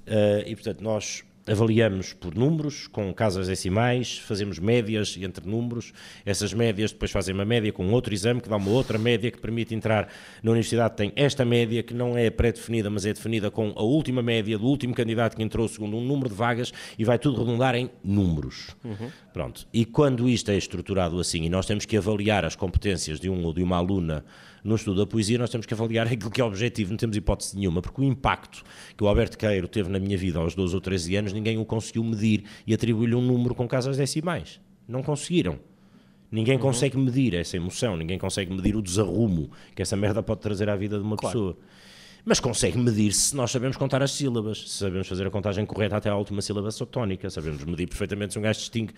uh, 0.05 0.47
e 0.47 0.55
portanto 0.55 0.81
nós 0.81 1.23
avaliamos 1.47 2.13
por 2.13 2.35
números, 2.35 2.87
com 2.87 3.13
casas 3.13 3.47
decimais, 3.47 4.17
fazemos 4.17 4.57
médias 4.59 5.17
entre 5.21 5.47
números, 5.47 5.93
essas 6.25 6.53
médias 6.53 6.91
depois 6.91 7.11
fazem 7.11 7.33
uma 7.33 7.45
média 7.45 7.71
com 7.71 7.87
outro 7.91 8.13
exame 8.13 8.41
que 8.41 8.49
dá 8.49 8.57
uma 8.57 8.71
outra 8.71 8.97
média 8.97 9.29
que 9.29 9.39
permite 9.39 9.75
entrar 9.75 10.07
na 10.41 10.51
universidade, 10.51 10.95
tem 10.95 11.13
esta 11.15 11.45
média 11.45 11.83
que 11.83 11.93
não 11.93 12.17
é 12.17 12.29
pré-definida, 12.29 12.89
mas 12.89 13.05
é 13.05 13.13
definida 13.13 13.51
com 13.51 13.73
a 13.75 13.83
última 13.83 14.21
média 14.21 14.57
do 14.57 14.65
último 14.65 14.93
candidato 14.93 15.35
que 15.35 15.43
entrou 15.43 15.67
segundo 15.67 15.97
um 15.97 16.01
número 16.01 16.29
de 16.29 16.35
vagas 16.35 16.73
e 16.97 17.03
vai 17.03 17.19
tudo 17.19 17.39
redundar 17.39 17.75
em 17.75 17.89
números. 18.03 18.75
Uhum. 18.83 19.09
Pronto. 19.31 19.67
E 19.73 19.85
quando 19.85 20.27
isto 20.27 20.49
é 20.49 20.57
estruturado 20.57 21.19
assim 21.19 21.43
e 21.43 21.49
nós 21.49 21.65
temos 21.65 21.85
que 21.85 21.95
avaliar 21.97 22.43
as 22.43 22.55
competências 22.55 23.19
de 23.19 23.29
um 23.29 23.43
ou 23.43 23.53
de 23.53 23.61
uma 23.61 23.77
aluna 23.77 24.25
no 24.65 24.75
estudo 24.75 25.01
da 25.01 25.05
poesia, 25.05 25.37
nós 25.37 25.51
temos 25.51 25.67
que 25.67 25.73
avaliar 25.73 26.07
aquilo 26.11 26.31
que 26.31 26.41
é 26.41 26.43
objetivo, 26.43 26.89
não 26.89 26.97
temos 26.97 27.15
hipótese 27.15 27.55
nenhuma, 27.55 27.81
porque 27.81 28.01
o 28.01 28.03
impacto 28.03 28.63
que 28.97 29.03
o 29.03 29.07
Alberto 29.07 29.37
Queiro 29.37 29.67
teve 29.67 29.89
na 29.89 29.99
minha 29.99 30.17
vida 30.17 30.39
aos 30.39 30.55
12 30.55 30.73
ou 30.73 30.81
13 30.81 31.15
anos, 31.15 31.33
ninguém 31.33 31.57
o 31.59 31.63
conseguiu 31.63 32.03
medir 32.03 32.43
e 32.65 32.73
atribuir-lhe 32.73 33.15
um 33.15 33.21
número 33.21 33.53
com 33.53 33.67
casas 33.67 33.95
decimais. 33.95 34.59
Não 34.87 35.03
conseguiram. 35.03 35.59
Ninguém 36.31 36.55
uhum. 36.55 36.61
consegue 36.61 36.97
medir 36.97 37.35
essa 37.35 37.55
emoção, 37.55 37.95
ninguém 37.95 38.17
consegue 38.17 38.51
medir 38.51 38.75
o 38.75 38.81
desarrumo 38.81 39.51
que 39.75 39.81
essa 39.81 39.95
merda 39.95 40.23
pode 40.23 40.41
trazer 40.41 40.67
à 40.67 40.75
vida 40.75 40.97
de 40.97 41.03
uma 41.03 41.15
claro. 41.15 41.33
pessoa. 41.33 41.57
Mas 42.25 42.39
consegue 42.39 42.77
medir 42.79 43.13
se 43.13 43.35
nós 43.35 43.51
sabemos 43.51 43.77
contar 43.77 44.01
as 44.01 44.11
sílabas, 44.11 44.57
se 44.61 44.79
sabemos 44.79 45.07
fazer 45.07 45.27
a 45.27 45.29
contagem 45.29 45.63
correta 45.63 45.95
até 45.95 46.09
à 46.09 46.15
última 46.15 46.41
sílaba 46.41 46.71
sotónica, 46.71 47.29
sabemos 47.29 47.63
medir 47.63 47.87
perfeitamente 47.87 48.33
se 48.33 48.39
um 48.39 48.41
gajo 48.41 48.59
distingue 48.59 48.93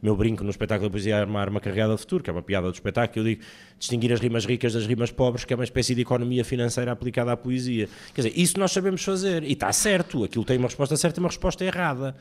meu 0.00 0.16
brinco 0.16 0.44
no 0.44 0.50
espetáculo 0.50 0.88
da 0.88 0.92
poesia 0.92 1.16
é 1.16 1.24
uma 1.24 1.40
arma 1.40 1.60
carregada 1.60 1.94
de 1.94 2.00
futuro, 2.00 2.22
que 2.22 2.30
é 2.30 2.32
uma 2.32 2.42
piada 2.42 2.68
do 2.68 2.74
espetáculo, 2.74 3.20
eu 3.20 3.30
digo 3.30 3.42
distinguir 3.78 4.12
as 4.12 4.20
rimas 4.20 4.44
ricas 4.44 4.72
das 4.72 4.86
rimas 4.86 5.10
pobres, 5.10 5.44
que 5.44 5.52
é 5.52 5.56
uma 5.56 5.64
espécie 5.64 5.94
de 5.94 6.02
economia 6.02 6.44
financeira 6.44 6.92
aplicada 6.92 7.32
à 7.32 7.36
poesia. 7.36 7.88
Quer 8.14 8.22
dizer, 8.22 8.40
isso 8.40 8.58
nós 8.58 8.70
sabemos 8.72 9.02
fazer, 9.02 9.42
e 9.42 9.52
está 9.52 9.72
certo, 9.72 10.24
aquilo 10.24 10.44
tem 10.44 10.56
uma 10.56 10.68
resposta 10.68 10.96
certa 10.96 11.18
e 11.18 11.20
uma 11.20 11.28
resposta 11.28 11.64
errada. 11.64 12.14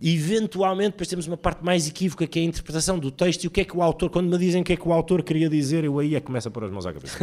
E, 0.00 0.14
eventualmente, 0.14 0.90
depois 0.90 1.08
temos 1.08 1.26
uma 1.26 1.38
parte 1.38 1.64
mais 1.64 1.88
equívoca, 1.88 2.26
que 2.26 2.38
é 2.38 2.42
a 2.42 2.44
interpretação 2.44 2.98
do 2.98 3.10
texto 3.10 3.44
e 3.44 3.46
o 3.46 3.50
que 3.50 3.62
é 3.62 3.64
que 3.64 3.74
o 3.74 3.82
autor, 3.82 4.10
quando 4.10 4.28
me 4.28 4.36
dizem 4.36 4.60
o 4.60 4.64
que 4.64 4.74
é 4.74 4.76
que 4.76 4.86
o 4.86 4.92
autor 4.92 5.22
queria 5.22 5.48
dizer, 5.48 5.84
eu 5.84 5.98
aí 5.98 6.14
é 6.14 6.20
que 6.20 6.26
começo 6.26 6.48
a 6.48 6.50
pôr 6.50 6.64
as 6.64 6.70
mãos 6.70 6.84
à 6.84 6.92
cabeça. 6.92 7.18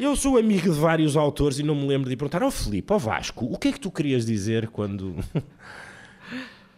Eu 0.00 0.16
sou 0.16 0.38
amigo 0.38 0.72
de 0.72 0.78
vários 0.78 1.16
autores 1.16 1.58
e 1.58 1.62
não 1.62 1.74
me 1.74 1.86
lembro 1.86 2.08
de 2.08 2.16
perguntar 2.16 2.42
ao 2.42 2.48
oh, 2.48 2.50
Filipe, 2.50 2.90
ao 2.90 2.96
oh, 2.96 2.98
Vasco, 2.98 3.44
o 3.44 3.58
que 3.58 3.68
é 3.68 3.72
que 3.72 3.80
tu 3.80 3.90
querias 3.90 4.24
dizer 4.24 4.68
quando... 4.68 5.16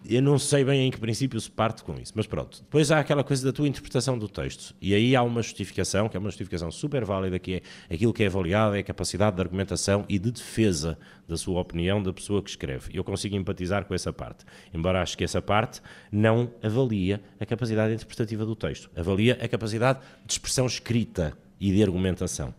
eu 0.09 0.23
não 0.23 0.39
sei 0.39 0.65
bem 0.65 0.87
em 0.87 0.91
que 0.91 0.99
princípio 0.99 1.39
se 1.41 1.51
parte 1.51 1.85
com 1.85 1.95
isso, 1.99 2.13
mas 2.15 2.27
pronto. 2.27 2.61
Depois 2.63 2.91
há 2.91 2.99
aquela 2.99 3.23
coisa 3.23 3.45
da 3.45 3.53
tua 3.53 3.69
interpretação 3.69 4.19
do 4.19 4.29
texto. 4.29 4.75
E 4.81 4.95
aí 4.95 5.15
há 5.15 5.23
uma 5.23 5.43
justificação, 5.43 6.09
que 6.09 6.17
é 6.17 6.21
uma 6.21 6.31
justificação 6.31 6.71
super 6.71 7.05
válida, 7.05 7.39
que 7.39 7.55
é 7.89 7.95
aquilo 7.95 8.13
que 8.13 8.23
é 8.23 8.27
avaliado 8.27 8.75
é 8.75 8.79
a 8.79 8.83
capacidade 8.83 9.37
de 9.37 9.43
argumentação 9.43 10.05
e 10.09 10.19
de 10.19 10.31
defesa 10.31 10.99
da 11.29 11.37
sua 11.37 11.61
opinião 11.61 12.03
da 12.03 12.13
pessoa 12.13 12.43
que 12.43 12.51
escreve. 12.51 12.91
Eu 12.95 13.05
consigo 13.05 13.37
empatizar 13.37 13.85
com 13.85 13.95
essa 13.95 14.13
parte. 14.13 14.45
Embora 14.73 15.03
acho 15.03 15.17
que 15.17 15.25
essa 15.25 15.43
parte 15.43 15.83
não 16.11 16.51
avalia 16.63 17.21
a 17.39 17.45
capacidade 17.45 17.93
interpretativa 17.93 18.45
do 18.45 18.57
texto. 18.57 18.91
Avalia 18.97 19.39
a 19.41 19.49
capacidade 19.49 20.01
de 20.25 20.33
expressão 20.33 20.67
escrita 20.67 21.37
e 21.61 21.71
de 21.73 21.83
argumentação. 21.83 22.55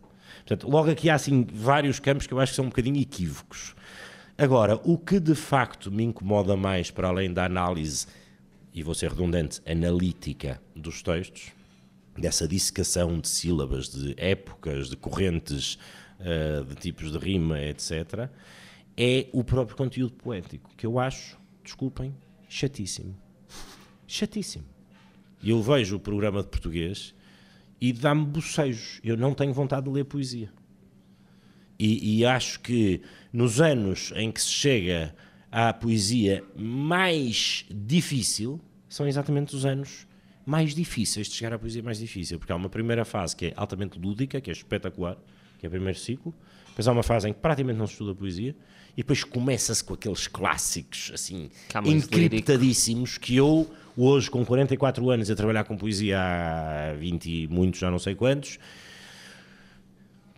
Portanto, 0.45 0.69
logo 0.69 0.89
aqui 0.89 1.09
há 1.09 1.15
assim 1.15 1.45
vários 1.51 1.99
campos 1.99 2.27
que 2.27 2.33
eu 2.33 2.39
acho 2.39 2.51
que 2.51 2.55
são 2.55 2.65
um 2.65 2.69
bocadinho 2.69 2.99
equívocos. 3.01 3.75
Agora, 4.37 4.79
o 4.83 4.97
que 4.97 5.19
de 5.19 5.35
facto 5.35 5.91
me 5.91 6.03
incomoda 6.03 6.55
mais, 6.55 6.89
para 6.89 7.07
além 7.07 7.31
da 7.31 7.45
análise, 7.45 8.07
e 8.73 8.81
vou 8.81 8.95
ser 8.95 9.11
redundante, 9.11 9.61
analítica 9.65 10.61
dos 10.75 11.01
textos, 11.01 11.51
dessa 12.17 12.47
dissecação 12.47 13.19
de 13.19 13.27
sílabas, 13.27 13.89
de 13.89 14.13
épocas, 14.17 14.89
de 14.89 14.97
correntes, 14.97 15.77
uh, 16.19 16.63
de 16.65 16.75
tipos 16.75 17.11
de 17.11 17.17
rima, 17.17 17.59
etc., 17.61 18.29
é 18.97 19.27
o 19.31 19.43
próprio 19.43 19.77
conteúdo 19.77 20.13
poético, 20.13 20.69
que 20.75 20.85
eu 20.85 20.99
acho, 20.99 21.39
desculpem, 21.63 22.13
chatíssimo. 22.47 23.15
Chatíssimo. 24.05 24.65
Eu 25.43 25.61
vejo 25.61 25.95
o 25.95 25.99
programa 25.99 26.43
de 26.43 26.49
português 26.49 27.15
e 27.79 27.91
dá-me 27.93 28.25
bocejos. 28.25 28.99
Eu 29.03 29.17
não 29.17 29.33
tenho 29.33 29.53
vontade 29.53 29.85
de 29.85 29.91
ler 29.91 30.03
poesia. 30.03 30.51
E, 31.83 32.19
e, 32.19 32.25
acho 32.27 32.59
que 32.59 33.01
nos 33.33 33.59
anos 33.59 34.13
em 34.15 34.31
que 34.31 34.39
se 34.39 34.51
chega 34.51 35.15
à 35.51 35.73
poesia 35.73 36.43
mais 36.55 37.65
difícil, 37.71 38.61
são 38.87 39.07
exatamente 39.07 39.55
os 39.55 39.65
anos 39.65 40.05
mais 40.45 40.75
difíceis 40.75 41.27
de 41.27 41.33
chegar 41.33 41.53
à 41.53 41.57
poesia 41.57 41.81
mais 41.81 41.97
difícil, 41.97 42.37
porque 42.37 42.51
há 42.51 42.55
uma 42.55 42.69
primeira 42.69 43.03
fase 43.03 43.35
que 43.35 43.47
é 43.47 43.53
altamente 43.55 43.97
lúdica, 43.97 44.39
que 44.39 44.51
é 44.51 44.53
espetacular, 44.53 45.17
que 45.57 45.65
é 45.65 45.67
o 45.67 45.71
primeiro 45.71 45.97
ciclo, 45.97 46.31
depois 46.67 46.87
há 46.87 46.91
uma 46.91 47.01
fase 47.01 47.27
em 47.29 47.33
que 47.33 47.39
praticamente 47.39 47.79
não 47.79 47.87
se 47.87 47.93
estuda 47.93 48.13
poesia, 48.13 48.55
e 48.93 48.97
depois 48.97 49.23
começa-se 49.23 49.83
com 49.83 49.95
aqueles 49.95 50.27
clássicos, 50.27 51.09
assim, 51.15 51.49
encriptadíssimos, 51.83 53.17
que 53.17 53.35
eu, 53.35 53.67
hoje, 53.97 54.29
com 54.29 54.45
44 54.45 55.09
anos, 55.09 55.31
a 55.31 55.35
trabalhar 55.35 55.63
com 55.63 55.75
poesia 55.75 56.19
há 56.19 56.93
20 56.93 57.25
e 57.25 57.47
muitos, 57.47 57.79
já 57.79 57.89
não 57.89 57.97
sei 57.97 58.13
quantos, 58.13 58.59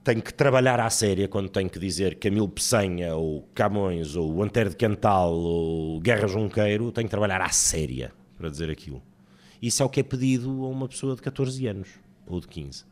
tenho 0.04 0.22
que 0.22 0.34
trabalhar 0.34 0.80
à 0.80 0.90
séria 0.90 1.28
quando 1.28 1.48
tenho 1.48 1.70
que 1.70 1.80
dizer 1.80 2.16
Camilo 2.16 2.50
Peçanha 2.50 3.16
ou 3.16 3.48
Camões 3.56 4.16
ou 4.16 4.44
Antero 4.44 4.70
de 4.70 4.76
Cantal 4.76 5.34
ou 5.34 6.00
Guerra 6.02 6.28
Junqueiro, 6.28 6.92
tenho 6.92 7.08
que 7.08 7.12
trabalhar 7.12 7.42
à 7.42 7.50
séria 7.50 8.12
para 8.38 8.50
dizer 8.50 8.70
aquilo. 8.70 9.02
Isso 9.62 9.82
é 9.82 9.86
o 9.86 9.90
que 9.90 10.02
é 10.02 10.04
pedido 10.04 10.50
a 10.66 10.68
uma 10.68 10.90
pessoa 10.90 11.16
de 11.16 11.22
14 11.22 11.66
anos 11.68 11.88
ou 12.28 12.42
de 12.42 12.50
15. 12.50 12.84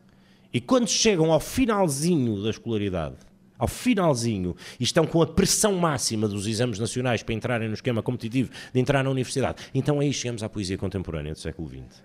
E 0.53 0.61
quando 0.61 0.87
chegam 0.87 1.33
ao 1.33 1.39
finalzinho 1.39 2.41
da 2.41 2.49
escolaridade, 2.49 3.17
ao 3.57 3.67
finalzinho, 3.67 4.55
e 4.79 4.83
estão 4.83 5.05
com 5.05 5.21
a 5.21 5.27
pressão 5.27 5.75
máxima 5.75 6.27
dos 6.27 6.47
exames 6.47 6.79
nacionais 6.79 7.21
para 7.21 7.35
entrarem 7.35 7.67
no 7.67 7.73
esquema 7.73 8.01
competitivo 8.01 8.49
de 8.73 8.79
entrar 8.79 9.03
na 9.03 9.09
universidade, 9.09 9.63
então 9.73 9.99
aí 9.99 10.11
chegamos 10.13 10.43
à 10.43 10.49
poesia 10.49 10.77
contemporânea 10.77 11.33
do 11.33 11.39
século 11.39 11.69
XX. 11.69 12.01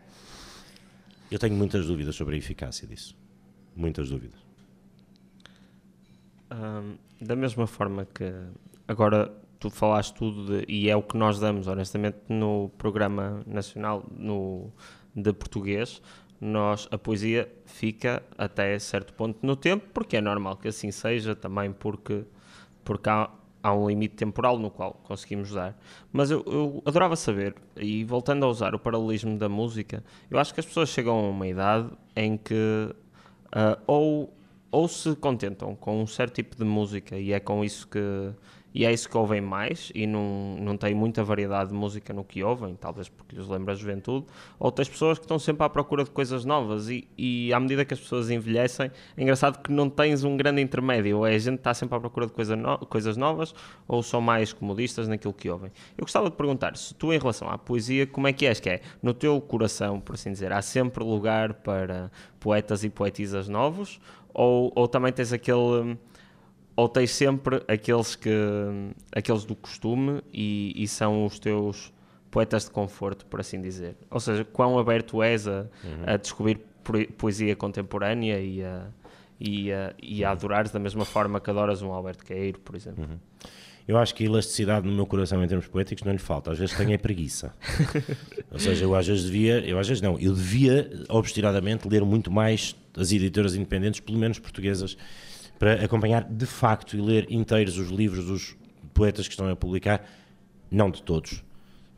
Eu 1.31 1.39
tenho 1.39 1.55
muitas 1.55 1.87
dúvidas 1.87 2.15
sobre 2.15 2.35
a 2.35 2.39
eficácia 2.39 2.87
disso. 2.87 3.17
Muitas 3.75 4.11
dúvidas 4.11 4.46
da 7.21 7.37
mesma 7.37 7.67
forma 7.67 8.07
que 8.07 8.33
agora 8.87 9.33
tu 9.59 9.71
falaste 9.71 10.15
tudo 10.15 10.45
de, 10.47 10.65
e 10.69 10.89
é 10.89 10.97
o 10.97 11.03
que 11.03 11.17
nós 11.17 11.41
damos 11.41 11.67
honestamente 11.67 12.19
no 12.29 12.71
programa 12.77 13.43
nacional 13.47 14.05
no, 14.11 14.71
de 15.15 15.33
português 15.33 16.01
nós 16.41 16.87
a 16.91 16.99
poesia 16.99 17.51
fica 17.65 18.23
até 18.37 18.79
certo 18.79 19.15
ponto 19.15 19.39
no 19.43 19.57
tempo 19.57 19.87
porque 19.93 20.17
é 20.17 20.21
normal 20.21 20.57
que 20.57 20.69
assim 20.69 20.91
seja 20.91 21.35
também 21.35 21.73
porque 21.73 22.25
porque 22.85 23.09
há, 23.09 23.31
há 23.63 23.75
um 23.75 23.89
limite 23.89 24.15
temporal 24.15 24.59
no 24.59 24.71
qual 24.71 24.93
conseguimos 25.03 25.51
dar. 25.51 25.77
Mas 26.13 26.31
eu, 26.31 26.45
eu 26.47 26.83
adorava 26.87 27.17
saber 27.17 27.55
e 27.77 28.05
voltando 28.05 28.45
a 28.45 28.49
usar 28.49 28.75
o 28.75 28.79
paralelismo 28.79 29.37
da 29.39 29.49
música 29.49 30.05
eu 30.31 30.39
acho 30.39 30.53
que 30.55 30.61
as 30.61 30.67
pessoas 30.67 30.91
chegam 30.91 31.19
a 31.19 31.29
uma 31.31 31.49
idade 31.49 31.91
em 32.15 32.37
que 32.37 32.95
uh, 33.47 33.81
ou 33.87 34.36
ou 34.77 34.87
se 34.89 35.17
contentam 35.17 35.75
com 35.75 36.03
um 36.03 36.07
certo 36.07 36.35
tipo 36.35 36.55
de 36.55 36.63
música 36.63 37.17
e 37.17 37.33
é 37.33 37.41
com 37.41 37.65
isso 37.65 37.89
que 37.89 37.99
e 38.75 38.85
é 38.85 38.93
isso 38.93 39.09
que 39.09 39.17
ouvem 39.17 39.41
mais 39.41 39.91
e 39.95 40.07
não, 40.07 40.55
não 40.61 40.77
têm 40.77 40.95
muita 40.95 41.25
variedade 41.25 41.71
de 41.71 41.75
música 41.75 42.13
no 42.13 42.23
que 42.23 42.45
ouvem, 42.45 42.77
talvez 42.77 43.09
porque 43.09 43.35
lhes 43.35 43.49
lembra 43.49 43.73
a 43.73 43.75
juventude, 43.75 44.27
ou 44.59 44.71
tens 44.71 44.87
pessoas 44.87 45.19
que 45.19 45.25
estão 45.25 45.39
sempre 45.39 45.65
à 45.65 45.71
procura 45.71 46.05
de 46.05 46.11
coisas 46.11 46.45
novas 46.45 46.91
e, 46.91 47.09
e 47.17 47.55
à 47.55 47.59
medida 47.59 47.87
que 47.87 47.95
as 47.95 48.01
pessoas 48.01 48.29
envelhecem, 48.29 48.91
é 49.17 49.23
engraçado 49.23 49.63
que 49.63 49.73
não 49.73 49.89
tens 49.89 50.25
um 50.25 50.37
grande 50.37 50.61
intermédio, 50.61 51.17
ou 51.17 51.27
é 51.27 51.35
a 51.35 51.39
gente 51.39 51.57
está 51.57 51.73
sempre 51.73 51.97
à 51.97 52.01
procura 52.01 52.27
de 52.27 52.35
coisa 52.35 52.55
no, 52.55 52.77
coisas 52.81 53.17
novas 53.17 53.55
ou 53.89 54.03
são 54.03 54.21
mais 54.21 54.53
comodistas 54.53 55.09
naquilo 55.09 55.33
que 55.33 55.49
ouvem. 55.49 55.73
Eu 55.97 56.03
gostava 56.03 56.29
de 56.29 56.37
perguntar, 56.37 56.77
se 56.77 56.95
tu 56.95 57.15
em 57.15 57.19
relação 57.19 57.49
à 57.49 57.57
poesia, 57.57 58.07
como 58.07 58.29
é 58.29 58.33
que 58.35 58.45
és 58.45 58.61
que 58.61 58.69
é? 58.69 58.83
No 59.03 59.15
teu 59.15 59.41
coração, 59.41 59.99
por 59.99 60.17
assim 60.17 60.33
dizer, 60.33 60.53
há 60.53 60.61
sempre 60.61 61.03
lugar 61.03 61.55
para 61.55 62.11
poetas 62.39 62.85
e 62.85 62.91
poetisas 62.91 63.49
novos 63.49 63.99
ou, 64.37 64.71
ou 64.77 64.87
também 64.87 65.11
tens 65.13 65.33
aquele 65.33 65.97
ou 66.77 66.89
tens 66.91 67.11
sempre 67.11 67.63
aqueles 67.67 68.15
que 68.15 68.31
aqueles 69.11 69.47
do 69.47 69.57
costume 69.57 70.21
e, 70.31 70.75
e, 70.77 70.87
são 70.87 71.25
os 71.25 71.39
teus 71.39 71.91
poetas 72.31 72.67
de 72.67 72.71
conforto, 72.71 73.25
por 73.25 73.41
assim 73.41 73.63
dizer. 73.63 73.97
Ou 74.11 74.21
seja, 74.21 74.45
quão 74.45 74.79
aberto 74.79 75.23
és 75.23 75.49
a, 75.49 75.67
uhum. 75.83 76.03
a 76.07 76.17
descobrir 76.19 76.61
poesia 77.17 77.57
contemporânea 77.57 78.39
e 78.39 78.63
a, 78.63 78.89
e 79.41 79.73
a, 79.73 79.95
e 80.03 80.23
a 80.23 80.33
adorares 80.33 80.71
da 80.71 80.79
mesma 80.79 81.07
forma 81.07 81.41
que 81.41 81.49
adoras 81.49 81.81
um 81.81 81.91
Alberto 81.91 82.23
Queiro, 82.23 82.61
por 82.61 82.77
exemplo. 82.77 83.05
Uhum. 83.05 83.19
Eu 83.87 83.97
acho 83.97 84.15
que 84.15 84.25
a 84.25 84.27
elasticidade 84.27 84.87
no 84.87 84.93
meu 84.93 85.07
coração 85.07 85.43
em 85.45 85.47
termos 85.47 85.69
poéticos 85.69 86.03
não 86.05 86.13
lhe 86.13 86.19
falta. 86.19 86.51
Às 86.51 86.59
vezes 86.59 86.77
tenho 86.77 86.93
é 86.93 86.99
preguiça. 86.99 87.55
Ou 88.51 88.59
seja, 88.59 88.85
eu 88.85 88.95
às 88.95 89.07
vezes 89.07 89.25
devia, 89.25 89.61
eu 89.61 89.79
às 89.79 89.87
vezes 89.87 90.01
não, 90.01 90.19
eu 90.19 90.35
devia 90.35 90.91
obstinadamente 91.09 91.89
ler 91.89 92.05
muito 92.05 92.31
mais 92.31 92.75
as 92.97 93.13
editoras 93.13 93.55
independentes, 93.55 94.01
pelo 94.01 94.19
menos 94.19 94.39
portuguesas, 94.41 94.97
para 95.59 95.85
acompanhar 95.85 96.25
de 96.25 96.47
facto 96.47 96.97
e 96.97 97.01
ler 97.01 97.27
inteiros 97.31 97.79
os 97.79 97.89
livros 97.91 98.27
dos 98.27 98.57
poetas 98.93 99.29
que 99.29 99.35
estão 99.35 99.49
a 99.49 99.55
publicar, 99.55 100.05
não 100.71 100.91
de 100.91 101.03
todos, 101.03 101.45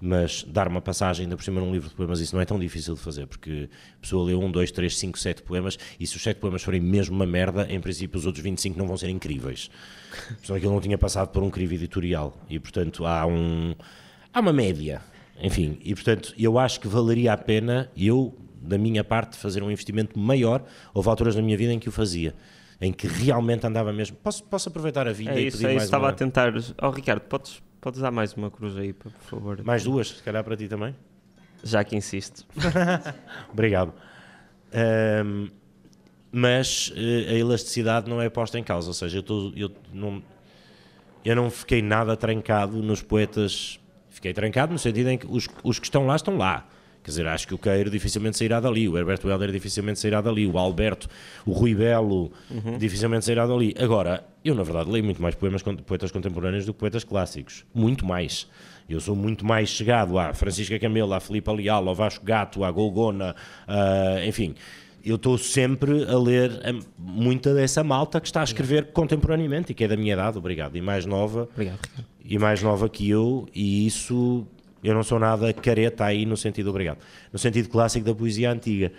mas 0.01 0.45
dar 0.45 0.69
uma 0.69 0.81
passagem 0.81 1.25
ainda 1.25 1.37
por 1.37 1.43
cima 1.43 1.61
num 1.61 1.73
livro 1.73 1.89
de 1.89 1.95
poemas, 1.95 2.21
isso 2.21 2.35
não 2.35 2.43
é 2.43 2.45
tão 2.45 2.59
difícil 2.59 2.95
de 2.95 3.01
fazer, 3.01 3.27
porque 3.27 3.69
a 3.97 4.01
pessoa 4.01 4.25
lê 4.27 4.35
um, 4.35 4.51
dois, 4.51 4.71
três, 4.71 4.97
cinco, 4.97 5.19
sete 5.19 5.43
poemas, 5.43 5.79
e 5.99 6.07
se 6.07 6.17
os 6.17 6.23
sete 6.23 6.39
poemas 6.39 6.63
forem 6.63 6.81
mesmo 6.81 7.17
uma 7.17 7.27
merda, 7.27 7.67
em 7.71 7.81
princípio 7.81 8.19
os 8.19 8.27
outros 8.27 8.43
25 8.43 8.79
não 8.79 8.87
vão 8.87 8.97
ser 8.97 9.09
incríveis. 9.09 9.71
Portanto, 10.11 10.55
aquilo 10.55 10.73
não 10.73 10.81
tinha 10.81 10.99
passado 10.99 11.29
por 11.29 11.43
um 11.43 11.51
crivo 11.51 11.75
editorial, 11.75 12.37
e 12.49 12.59
portanto 12.59 13.05
há 13.07 13.27
um... 13.27 13.75
há 14.33 14.41
uma 14.41 14.53
média, 14.53 15.03
enfim, 15.41 15.79
e 15.83 15.95
portanto 15.95 16.35
eu 16.39 16.59
acho 16.59 16.81
que 16.81 16.89
valeria 16.89 17.33
a 17.33 17.37
pena 17.37 17.91
eu, 17.97 18.37
da 18.61 18.79
minha 18.79 19.03
parte, 19.03 19.37
fazer 19.37 19.63
um 19.63 19.71
investimento 19.71 20.19
maior, 20.19 20.65
houve 20.95 21.09
alturas 21.09 21.35
na 21.35 21.43
minha 21.43 21.57
vida 21.57 21.73
em 21.73 21.79
que 21.79 21.89
o 21.89 21.93
fazia, 21.93 22.35
em 22.81 22.93
que 22.93 23.09
realmente 23.09 23.67
andava 23.67 23.93
mesmo. 23.93 24.17
Posso, 24.23 24.45
posso 24.45 24.69
aproveitar 24.69 25.09
a 25.09 25.13
vida 25.13 25.33
é 25.33 25.43
e 25.43 25.47
isso, 25.49 25.57
pedir 25.57 25.71
é 25.71 25.75
mais 25.75 25.85
estava 25.85 26.05
uma... 26.05 26.11
a 26.11 26.15
tentar. 26.15 26.53
Oh, 26.81 26.91
Ricardo, 26.91 27.23
podes 27.23 27.61
Podes 27.81 28.01
dar 28.01 28.11
mais 28.11 28.35
uma 28.35 28.51
cruz 28.51 28.77
aí, 28.77 28.93
por 28.93 29.13
favor. 29.13 29.63
Mais 29.65 29.85
duas, 29.85 30.09
se 30.09 30.23
calhar 30.23 30.43
para 30.43 30.57
ti 30.57 30.67
também? 30.69 30.95
Já 31.63 31.85
que 31.85 31.97
insisto. 31.97 32.45
Obrigado. 33.53 33.93
Um, 35.25 35.49
mas 36.31 36.89
uh, 36.89 37.31
a 37.31 37.35
elasticidade 37.35 38.11
não 38.11 38.21
é 38.21 38.29
posta 38.29 38.59
em 38.59 38.65
causa, 38.65 38.89
ou 38.89 38.95
seja, 38.95 39.19
eu, 39.19 39.23
tô, 39.23 39.53
eu 39.57 39.71
não, 39.93 40.23
eu 41.25 41.37
não 41.37 41.51
fiquei 41.51 41.81
nada 41.81 42.17
trancado 42.17 42.83
nos 42.83 43.01
poetas. 43.01 43.79
Fiquei 44.11 44.33
trancado 44.33 44.73
no 44.73 44.79
sentido 44.79 45.11
em 45.11 45.19
que 45.19 45.27
os, 45.27 45.49
os 45.63 45.79
que 45.79 45.87
estão 45.87 46.07
lá 46.07 46.17
estão 46.17 46.37
lá. 46.37 46.67
Quer 47.09 47.13
dizer, 47.13 47.27
acho 47.27 47.49
que 47.49 47.55
o 47.55 47.59
Queiro 47.59 47.89
dificilmente 47.89 48.37
sairá 48.37 48.61
dali, 48.61 48.87
o 48.87 48.99
Herberto 48.99 49.31
Helder 49.31 49.51
dificilmente 49.51 49.99
sairá 49.99 50.21
dali, 50.21 50.47
o 50.47 50.59
Alberto, 50.59 51.09
o 51.47 51.53
Rui 51.53 51.75
Belo 51.75 52.31
uhum. 52.51 52.77
dificilmente 52.77 53.25
sairá 53.25 53.47
dali. 53.47 53.75
Agora, 53.79 54.23
eu 54.45 54.55
na 54.55 54.63
verdade 54.63 54.91
leio 54.91 55.03
muito 55.03 55.23
mais 55.23 55.35
poemas, 55.35 55.63
poetas 55.63 56.13
contemporâneos 56.13 56.67
do 56.67 56.75
que 56.75 56.81
poetas 56.81 57.05
clássicos. 57.05 57.65
Muito 57.75 58.05
mais. 58.05 58.47
Eu 58.87 59.01
sou 59.01 59.17
muito 59.17 59.47
mais 59.47 59.71
chegado 59.71 60.19
a 60.19 60.35
Francisca 60.35 60.79
Camelo, 60.79 61.15
a 61.15 61.21
Filipe 61.21 61.51
Leal, 61.51 61.89
ao 61.89 61.95
Vasco 61.95 62.23
Gato, 62.27 62.63
à 62.63 62.71
Golgona, 62.71 63.35
uh, 63.67 64.29
enfim 64.29 64.55
eu 65.03 65.17
estou 65.17 65.39
sempre 65.39 66.05
a 66.05 66.19
ler 66.19 66.51
muita 66.99 67.55
dessa 67.55 67.83
malta 67.83 68.21
que 68.21 68.27
está 68.27 68.43
a 68.43 68.45
escrever 68.45 68.93
contemporaneamente 68.93 69.73
e 69.73 69.75
que 69.75 69.85
é 69.85 69.89
da 69.89 69.97
minha 69.97 70.13
idade, 70.13 70.37
obrigado, 70.37 70.77
e 70.77 70.83
mais 70.83 71.07
nova, 71.07 71.49
obrigado, 71.55 71.79
e 72.23 72.39
mais 72.39 72.63
nova 72.63 72.89
que 72.91 73.09
eu, 73.09 73.49
e 73.55 73.87
isso 73.87 74.47
eu 74.83 74.95
não 74.95 75.03
sou 75.03 75.19
nada 75.19 75.53
careta 75.53 76.05
aí 76.05 76.25
no 76.25 76.37
sentido 76.37 76.71
obrigado, 76.71 76.99
no 77.33 77.39
sentido 77.39 77.69
clássico 77.69 78.07
da 78.07 78.15
poesia 78.15 78.51
antiga. 78.51 78.93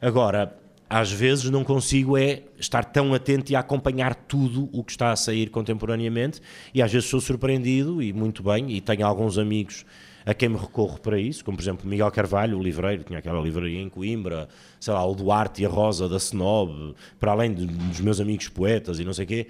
Agora, 0.00 0.56
às 0.88 1.10
vezes 1.10 1.50
não 1.50 1.64
consigo 1.64 2.16
é 2.16 2.42
estar 2.58 2.84
tão 2.84 3.14
atento 3.14 3.50
e 3.50 3.56
acompanhar 3.56 4.14
tudo 4.14 4.68
o 4.72 4.84
que 4.84 4.92
está 4.92 5.12
a 5.12 5.16
sair 5.16 5.48
contemporaneamente 5.48 6.40
e 6.72 6.82
às 6.82 6.92
vezes 6.92 7.08
sou 7.08 7.20
surpreendido 7.20 8.02
e 8.02 8.12
muito 8.12 8.42
bem 8.42 8.70
e 8.70 8.80
tenho 8.80 9.06
alguns 9.06 9.38
amigos 9.38 9.84
a 10.26 10.32
quem 10.32 10.48
me 10.48 10.56
recorro 10.56 10.98
para 11.00 11.18
isso, 11.18 11.44
como 11.44 11.56
por 11.56 11.62
exemplo 11.62 11.88
Miguel 11.88 12.10
Carvalho, 12.10 12.58
o 12.58 12.62
livreiro, 12.62 13.04
tinha 13.04 13.18
aquela 13.18 13.40
livraria 13.40 13.80
em 13.80 13.88
Coimbra, 13.88 14.48
sei 14.80 14.94
lá, 14.94 15.04
o 15.04 15.14
Duarte 15.14 15.62
e 15.62 15.66
a 15.66 15.68
Rosa 15.68 16.08
da 16.08 16.16
Snob, 16.16 16.94
para 17.20 17.32
além 17.32 17.52
de, 17.52 17.66
dos 17.66 18.00
meus 18.00 18.20
amigos 18.20 18.48
poetas 18.48 18.98
e 18.98 19.04
não 19.04 19.12
sei 19.12 19.24
o 19.24 19.28
quê, 19.28 19.46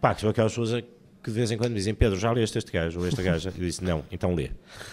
pá, 0.00 0.14
que 0.14 0.20
são 0.20 0.30
aquelas 0.30 0.52
pessoas 0.52 0.84
que 1.22 1.30
de 1.30 1.36
vez 1.36 1.50
em 1.50 1.56
quando 1.56 1.70
me 1.70 1.76
dizem 1.76 1.94
Pedro, 1.94 2.18
já 2.18 2.32
leste 2.32 2.58
este 2.58 2.72
gajo 2.72 2.98
ou 3.00 3.06
esta 3.06 3.22
gaja? 3.22 3.52
Eu 3.56 3.64
disse, 3.64 3.82
não, 3.84 4.04
então 4.10 4.34
lê. 4.34 4.50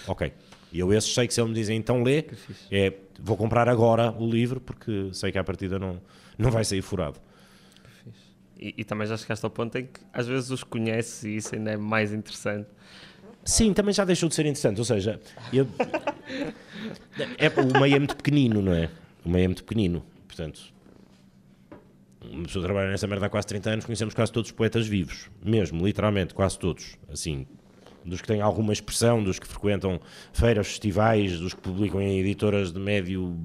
Ok. 0.07 0.31
E 0.71 0.79
eu 0.79 0.93
esses 0.93 1.11
sei 1.11 1.27
que 1.27 1.33
se 1.33 1.41
ele 1.41 1.49
me 1.49 1.55
dizem 1.55 1.77
então 1.77 2.03
lê, 2.03 2.25
é, 2.71 2.93
vou 3.19 3.35
comprar 3.35 3.67
agora 3.67 4.11
o 4.11 4.29
livro 4.29 4.61
porque 4.61 5.09
sei 5.11 5.31
que 5.31 5.39
à 5.39 5.43
partida 5.43 5.79
não, 5.79 5.99
não 6.37 6.51
vai 6.51 6.63
sair 6.63 6.81
furado. 6.81 7.19
E, 8.59 8.75
e, 8.77 8.83
também 8.83 9.07
já 9.07 9.15
chegaste 9.15 9.43
ao 9.45 9.49
ponto 9.49 9.77
em 9.77 9.85
que 9.85 10.01
às 10.11 10.27
vezes 10.27 10.51
os 10.51 10.63
conheces 10.63 11.23
e 11.23 11.37
isso 11.37 11.55
ainda 11.55 11.71
é 11.71 11.77
mais 11.77 12.13
interessante. 12.13 12.67
Sim, 13.43 13.73
também 13.73 13.93
já 13.93 14.03
deixou 14.03 14.27
de 14.27 14.35
ser 14.35 14.45
interessante. 14.45 14.77
Ou 14.79 14.85
seja, 14.85 15.19
eu, 15.51 15.65
é, 17.37 17.47
o 17.47 17.79
meio 17.79 17.95
é 17.95 17.99
muito 17.99 18.17
pequenino, 18.17 18.61
não 18.61 18.73
é? 18.73 18.89
O 19.23 19.29
meio 19.29 19.45
é 19.45 19.47
muito 19.47 19.63
pequenino. 19.63 20.05
Portanto, 20.27 20.73
uma 22.21 22.43
pessoa 22.43 22.63
trabalha 22.63 22.89
nessa 22.89 23.07
merda 23.07 23.27
há 23.27 23.29
quase 23.29 23.47
30 23.47 23.69
anos, 23.69 23.85
conhecemos 23.85 24.13
quase 24.13 24.31
todos 24.31 24.49
os 24.49 24.55
poetas 24.55 24.87
vivos. 24.87 25.29
Mesmo, 25.43 25.85
literalmente, 25.85 26.33
quase 26.33 26.59
todos. 26.59 26.97
Assim, 27.11 27.47
dos 28.05 28.21
que 28.21 28.27
têm 28.27 28.41
alguma 28.41 28.73
expressão, 28.73 29.23
dos 29.23 29.39
que 29.39 29.47
frequentam 29.47 29.99
feiras, 30.33 30.67
festivais, 30.67 31.39
dos 31.39 31.53
que 31.53 31.61
publicam 31.61 32.01
em 32.01 32.19
editoras 32.19 32.71
de 32.71 32.79
médio, 32.79 33.37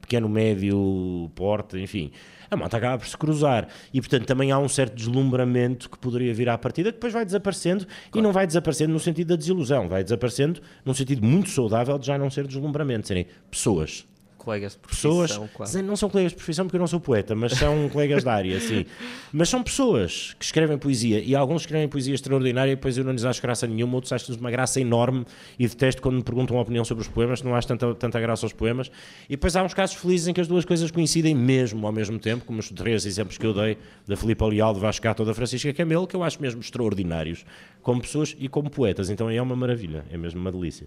pequeno, 0.00 0.28
médio 0.28 1.30
porte, 1.34 1.78
enfim 1.78 2.10
a 2.50 2.56
moto 2.56 2.74
acaba 2.74 2.98
por 2.98 3.06
se 3.06 3.16
cruzar. 3.16 3.68
E, 3.94 4.00
portanto, 4.00 4.26
também 4.26 4.50
há 4.50 4.58
um 4.58 4.68
certo 4.68 4.94
deslumbramento 4.94 5.88
que 5.88 5.96
poderia 5.96 6.34
vir 6.34 6.48
à 6.48 6.58
partida, 6.58 6.90
que 6.90 6.96
depois 6.96 7.12
vai 7.12 7.24
desaparecendo 7.24 7.86
claro. 7.86 8.10
e 8.14 8.20
não 8.20 8.32
vai 8.32 8.46
desaparecendo 8.46 8.92
no 8.92 8.98
sentido 8.98 9.28
da 9.28 9.36
desilusão, 9.36 9.88
vai 9.88 10.02
desaparecendo 10.02 10.60
num 10.84 10.92
sentido 10.92 11.24
muito 11.24 11.48
saudável 11.48 11.96
de 11.98 12.06
já 12.06 12.18
não 12.18 12.28
ser 12.28 12.46
deslumbramento, 12.46 13.06
serem 13.06 13.26
pessoas 13.50 14.04
colegas 14.40 14.72
de 14.72 14.78
profissão. 14.78 15.20
Pessoas, 15.20 15.74
não 15.84 15.94
são 15.94 16.08
colegas 16.08 16.32
de 16.32 16.36
profissão 16.36 16.64
porque 16.64 16.76
eu 16.76 16.80
não 16.80 16.86
sou 16.86 16.98
poeta, 16.98 17.34
mas 17.34 17.52
são 17.52 17.88
colegas 17.92 18.24
da 18.24 18.32
área, 18.32 18.58
sim. 18.58 18.86
Mas 19.32 19.48
são 19.48 19.62
pessoas 19.62 20.34
que 20.38 20.44
escrevem 20.44 20.78
poesia 20.78 21.20
e 21.20 21.36
alguns 21.36 21.62
escrevem 21.62 21.88
poesia 21.88 22.14
extraordinária 22.14 22.72
e 22.72 22.74
depois 22.74 22.96
eu 22.96 23.04
não 23.04 23.12
lhes 23.12 23.24
acho 23.24 23.40
graça 23.42 23.66
nenhuma, 23.66 23.94
outros 23.94 24.12
acham 24.12 24.34
uma 24.36 24.50
graça 24.50 24.80
enorme 24.80 25.24
e 25.58 25.68
detesto 25.68 26.00
quando 26.00 26.16
me 26.16 26.22
perguntam 26.22 26.56
uma 26.56 26.62
opinião 26.62 26.84
sobre 26.84 27.02
os 27.02 27.08
poemas, 27.08 27.42
não 27.42 27.54
acho 27.54 27.68
tanta, 27.68 27.94
tanta 27.94 28.18
graça 28.18 28.46
aos 28.46 28.52
poemas. 28.52 28.90
E 29.28 29.32
depois 29.32 29.54
há 29.54 29.62
uns 29.62 29.74
casos 29.74 29.96
felizes 29.96 30.28
em 30.28 30.32
que 30.32 30.40
as 30.40 30.48
duas 30.48 30.64
coisas 30.64 30.90
coincidem 30.90 31.34
mesmo 31.34 31.86
ao 31.86 31.92
mesmo 31.92 32.18
tempo, 32.18 32.44
como 32.44 32.58
os 32.60 32.70
três 32.70 33.04
exemplos 33.04 33.36
que 33.36 33.46
eu 33.46 33.52
dei 33.52 33.76
da 34.06 34.16
Filipe 34.16 34.42
Leal, 34.44 34.72
de 34.72 34.80
Vasco 34.80 35.02
Gato 35.02 35.20
ou 35.20 35.26
da 35.26 35.34
Francisca 35.34 35.72
Camelo, 35.72 36.06
que 36.06 36.16
eu 36.16 36.22
acho 36.22 36.40
mesmo 36.40 36.60
extraordinários 36.60 37.44
como 37.82 38.00
pessoas 38.00 38.34
e 38.38 38.48
como 38.48 38.70
poetas. 38.70 39.10
Então 39.10 39.28
é 39.28 39.40
uma 39.40 39.54
maravilha, 39.54 40.04
é 40.10 40.16
mesmo 40.16 40.40
uma 40.40 40.50
delícia. 40.50 40.86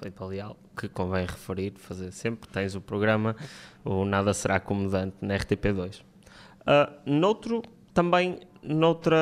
Filipe 0.00 0.24
Leal, 0.24 0.56
que 0.76 0.88
convém 0.88 1.26
referir, 1.26 1.74
fazer 1.76 2.10
sempre, 2.10 2.48
tens 2.48 2.74
o 2.74 2.80
programa, 2.80 3.36
o 3.84 4.04
Nada 4.06 4.32
Será 4.32 4.58
Comodante 4.58 5.16
na 5.20 5.36
RTP2. 5.36 6.00
Uh, 6.00 6.02
ah, 6.66 6.92
noutro, 7.04 7.62
também, 7.92 8.40
noutra, 8.62 9.18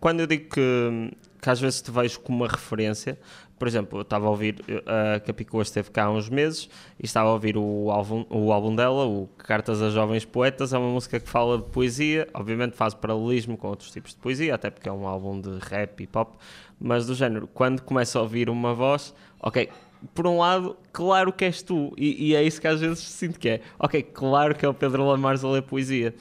quando 0.00 0.20
eu 0.20 0.26
digo 0.26 0.48
que, 0.48 1.12
que 1.40 1.50
às 1.50 1.60
vezes 1.60 1.82
te 1.82 1.90
vejo 1.90 2.20
como 2.20 2.38
uma 2.38 2.48
referência, 2.48 3.18
por 3.58 3.66
exemplo, 3.66 3.98
eu 3.98 4.02
estava 4.02 4.26
a 4.26 4.30
ouvir, 4.30 4.62
a 4.86 5.20
Capicua 5.20 5.62
esteve 5.62 5.90
cá 5.90 6.04
há 6.04 6.10
uns 6.10 6.28
meses 6.28 6.68
e 7.00 7.06
estava 7.06 7.30
a 7.30 7.32
ouvir 7.32 7.56
o 7.56 7.90
álbum, 7.90 8.26
o 8.28 8.52
álbum 8.52 8.74
dela, 8.74 9.06
o 9.06 9.28
Cartas 9.38 9.80
a 9.80 9.88
Jovens 9.88 10.26
Poetas, 10.26 10.74
é 10.74 10.78
uma 10.78 10.90
música 10.90 11.18
que 11.18 11.28
fala 11.28 11.56
de 11.56 11.64
poesia, 11.64 12.28
obviamente 12.34 12.76
faz 12.76 12.92
paralelismo 12.92 13.56
com 13.56 13.68
outros 13.68 13.90
tipos 13.90 14.12
de 14.12 14.18
poesia, 14.18 14.54
até 14.54 14.68
porque 14.68 14.88
é 14.88 14.92
um 14.92 15.06
álbum 15.06 15.40
de 15.40 15.58
rap 15.58 16.02
e 16.02 16.06
pop, 16.06 16.36
mas 16.78 17.06
do 17.06 17.14
género, 17.14 17.46
quando 17.46 17.80
começa 17.80 18.18
a 18.18 18.22
ouvir 18.22 18.50
uma 18.50 18.74
voz, 18.74 19.14
ok, 19.40 19.70
por 20.14 20.26
um 20.26 20.38
lado, 20.38 20.76
claro 20.92 21.32
que 21.32 21.44
és 21.44 21.62
tu, 21.62 21.92
e, 21.96 22.28
e, 22.28 22.36
é 22.36 22.42
isso 22.42 22.60
que 22.60 22.68
às 22.68 22.80
vezes 22.80 22.98
sinto 22.98 23.38
que 23.38 23.48
é. 23.48 23.60
Ok, 23.78 24.02
claro 24.02 24.54
que 24.54 24.64
é 24.64 24.68
o 24.68 24.74
Pedro 24.74 25.06
Lamares 25.06 25.44
a 25.44 25.48
ler 25.48 25.62
poesia. 25.62 26.14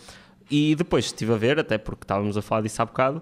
E 0.50 0.76
depois 0.76 1.06
estive 1.06 1.34
a 1.34 1.38
ver, 1.38 1.60
até 1.60 1.78
porque 1.78 2.04
estávamos 2.04 2.38
a 2.38 2.42
falar 2.42 2.62
disso 2.62 2.82
há 2.82 2.86
bocado, 2.86 3.22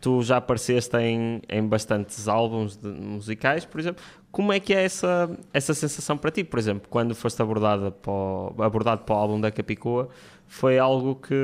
tu 0.00 0.22
já 0.22 0.36
apareceste 0.36 0.96
em, 0.96 1.42
em 1.48 1.66
bastantes 1.66 2.28
álbuns 2.28 2.76
de, 2.76 2.88
musicais, 2.88 3.64
por 3.64 3.80
exemplo. 3.80 4.02
Como 4.30 4.52
é 4.52 4.60
que 4.60 4.74
é 4.74 4.84
essa, 4.84 5.30
essa 5.52 5.74
sensação 5.74 6.16
para 6.16 6.30
ti? 6.30 6.44
Por 6.44 6.58
exemplo, 6.58 6.88
quando 6.88 7.14
foste 7.14 7.40
abordada 7.40 7.90
para 7.90 8.12
o, 8.12 8.54
abordado 8.58 9.02
para 9.02 9.14
o 9.14 9.18
álbum 9.18 9.40
da 9.40 9.50
Capicoa, 9.50 10.08
foi 10.46 10.78
algo 10.78 11.16
que. 11.16 11.34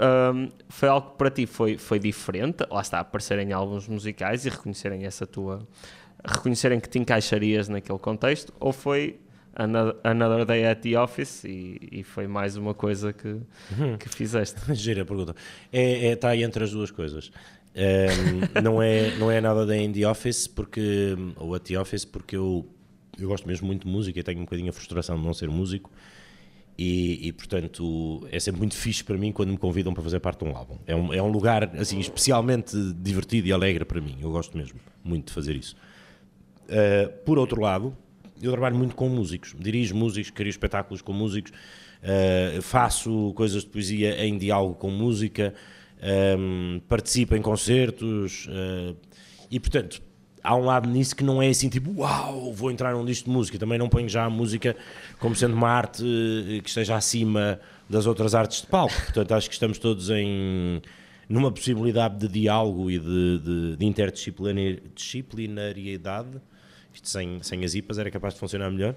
Um, 0.00 0.48
foi 0.70 0.88
algo 0.88 1.10
que 1.10 1.18
para 1.18 1.30
ti 1.30 1.44
foi, 1.44 1.76
foi 1.76 1.98
diferente, 1.98 2.64
lá 2.70 2.80
está, 2.80 3.00
aparecer 3.00 3.38
em 3.40 3.52
álbuns 3.52 3.86
musicais 3.86 4.46
e 4.46 4.48
reconhecerem 4.48 5.04
essa 5.04 5.26
tua, 5.26 5.68
reconhecerem 6.24 6.80
que 6.80 6.88
te 6.88 6.98
encaixarias 6.98 7.68
naquele 7.68 7.98
contexto, 7.98 8.52
ou 8.60 8.72
foi 8.72 9.18
Another 9.54 10.46
Day 10.46 10.64
at 10.64 10.80
the 10.80 10.98
Office 10.98 11.44
e, 11.44 11.78
e 11.92 12.02
foi 12.02 12.26
mais 12.26 12.56
uma 12.56 12.72
coisa 12.72 13.12
que, 13.12 13.28
uhum. 13.28 13.98
que 13.98 14.08
fizeste? 14.08 14.60
Gira 14.74 15.02
a 15.02 15.04
pergunta. 15.04 15.36
É, 15.72 16.06
é, 16.06 16.12
está 16.12 16.30
aí 16.30 16.42
entre 16.42 16.64
as 16.64 16.70
duas 16.70 16.90
coisas. 16.90 17.30
Um, 17.74 18.62
não, 18.62 18.82
é, 18.82 19.14
não 19.16 19.30
é 19.30 19.40
nada 19.40 19.66
da 19.66 19.76
in 19.76 19.92
the 19.92 20.08
Office, 20.08 20.46
porque, 20.46 21.16
ou 21.36 21.54
at 21.54 21.62
the 21.62 21.78
Office, 21.78 22.04
porque 22.04 22.36
eu, 22.36 22.66
eu 23.18 23.28
gosto 23.28 23.46
mesmo 23.46 23.66
muito 23.66 23.86
de 23.86 23.92
música 23.92 24.18
e 24.18 24.22
tenho 24.22 24.40
um 24.40 24.44
bocadinho 24.44 24.70
a 24.70 24.72
frustração 24.72 25.18
de 25.18 25.24
não 25.24 25.34
ser 25.34 25.48
músico. 25.48 25.90
E, 26.78 27.28
e, 27.28 27.32
portanto 27.32 28.26
é 28.32 28.40
sempre 28.40 28.58
muito 28.60 28.74
fixe 28.74 29.04
para 29.04 29.16
mim 29.18 29.30
quando 29.30 29.50
me 29.50 29.58
convidam 29.58 29.92
para 29.92 30.02
fazer 30.02 30.20
parte 30.20 30.42
de 30.42 30.50
um 30.50 30.56
álbum. 30.56 30.78
É 30.86 30.96
um, 30.96 31.12
é 31.12 31.22
um 31.22 31.28
lugar 31.28 31.70
assim 31.76 32.00
especialmente 32.00 32.74
divertido 32.94 33.46
e 33.46 33.52
alegre 33.52 33.84
para 33.84 34.00
mim. 34.00 34.16
Eu 34.20 34.32
gosto 34.32 34.56
mesmo 34.56 34.80
muito 35.04 35.26
de 35.26 35.32
fazer 35.34 35.54
isso. 35.54 35.76
Uh, 36.68 37.10
por 37.24 37.38
outro 37.38 37.60
lado, 37.60 37.96
eu 38.40 38.50
trabalho 38.50 38.76
muito 38.76 38.94
com 38.94 39.08
músicos, 39.08 39.54
dirijo 39.58 39.94
músicos, 39.94 40.30
crio 40.30 40.50
espetáculos 40.50 41.02
com 41.02 41.12
músicos, 41.12 41.52
uh, 42.02 42.62
faço 42.62 43.32
coisas 43.34 43.62
de 43.62 43.68
poesia 43.68 44.24
em 44.24 44.38
diálogo 44.38 44.74
com 44.74 44.90
música, 44.90 45.54
um, 46.02 46.74
ehm, 46.74 46.80
participo 46.88 47.36
em 47.36 47.42
concertos 47.42 48.46
uh, 48.46 48.96
e, 49.50 49.60
portanto, 49.60 50.02
há 50.42 50.56
um 50.56 50.64
lado 50.64 50.88
nisso 50.88 51.14
que 51.14 51.22
não 51.22 51.40
é 51.40 51.48
assim 51.48 51.68
tipo, 51.68 52.00
uau, 52.00 52.52
vou 52.52 52.70
entrar 52.70 52.94
num 52.94 53.04
disco 53.04 53.26
de 53.26 53.30
música. 53.30 53.58
Também 53.58 53.78
não 53.78 53.88
ponho 53.88 54.08
já 54.08 54.24
a 54.24 54.30
música 54.30 54.74
como 55.20 55.36
sendo 55.36 55.54
uma 55.54 55.68
arte 55.68 56.02
que 56.62 56.68
esteja 56.68 56.96
acima 56.96 57.60
das 57.88 58.06
outras 58.06 58.34
artes 58.34 58.62
de 58.62 58.66
palco. 58.66 58.94
Portanto, 58.94 59.32
acho 59.32 59.48
que 59.48 59.54
estamos 59.54 59.78
todos 59.78 60.10
em 60.10 60.82
numa 61.28 61.52
possibilidade 61.52 62.18
de 62.18 62.26
diálogo 62.28 62.90
e 62.90 62.98
de, 62.98 63.38
de, 63.38 63.76
de 63.76 63.86
interdisciplinariedade 63.86 66.40
isto 66.94 67.08
sem, 67.08 67.42
sem 67.42 67.64
as 67.64 67.74
IPAs 67.74 67.98
era 67.98 68.10
capaz 68.10 68.34
de 68.34 68.40
funcionar 68.40 68.70
melhor. 68.70 68.94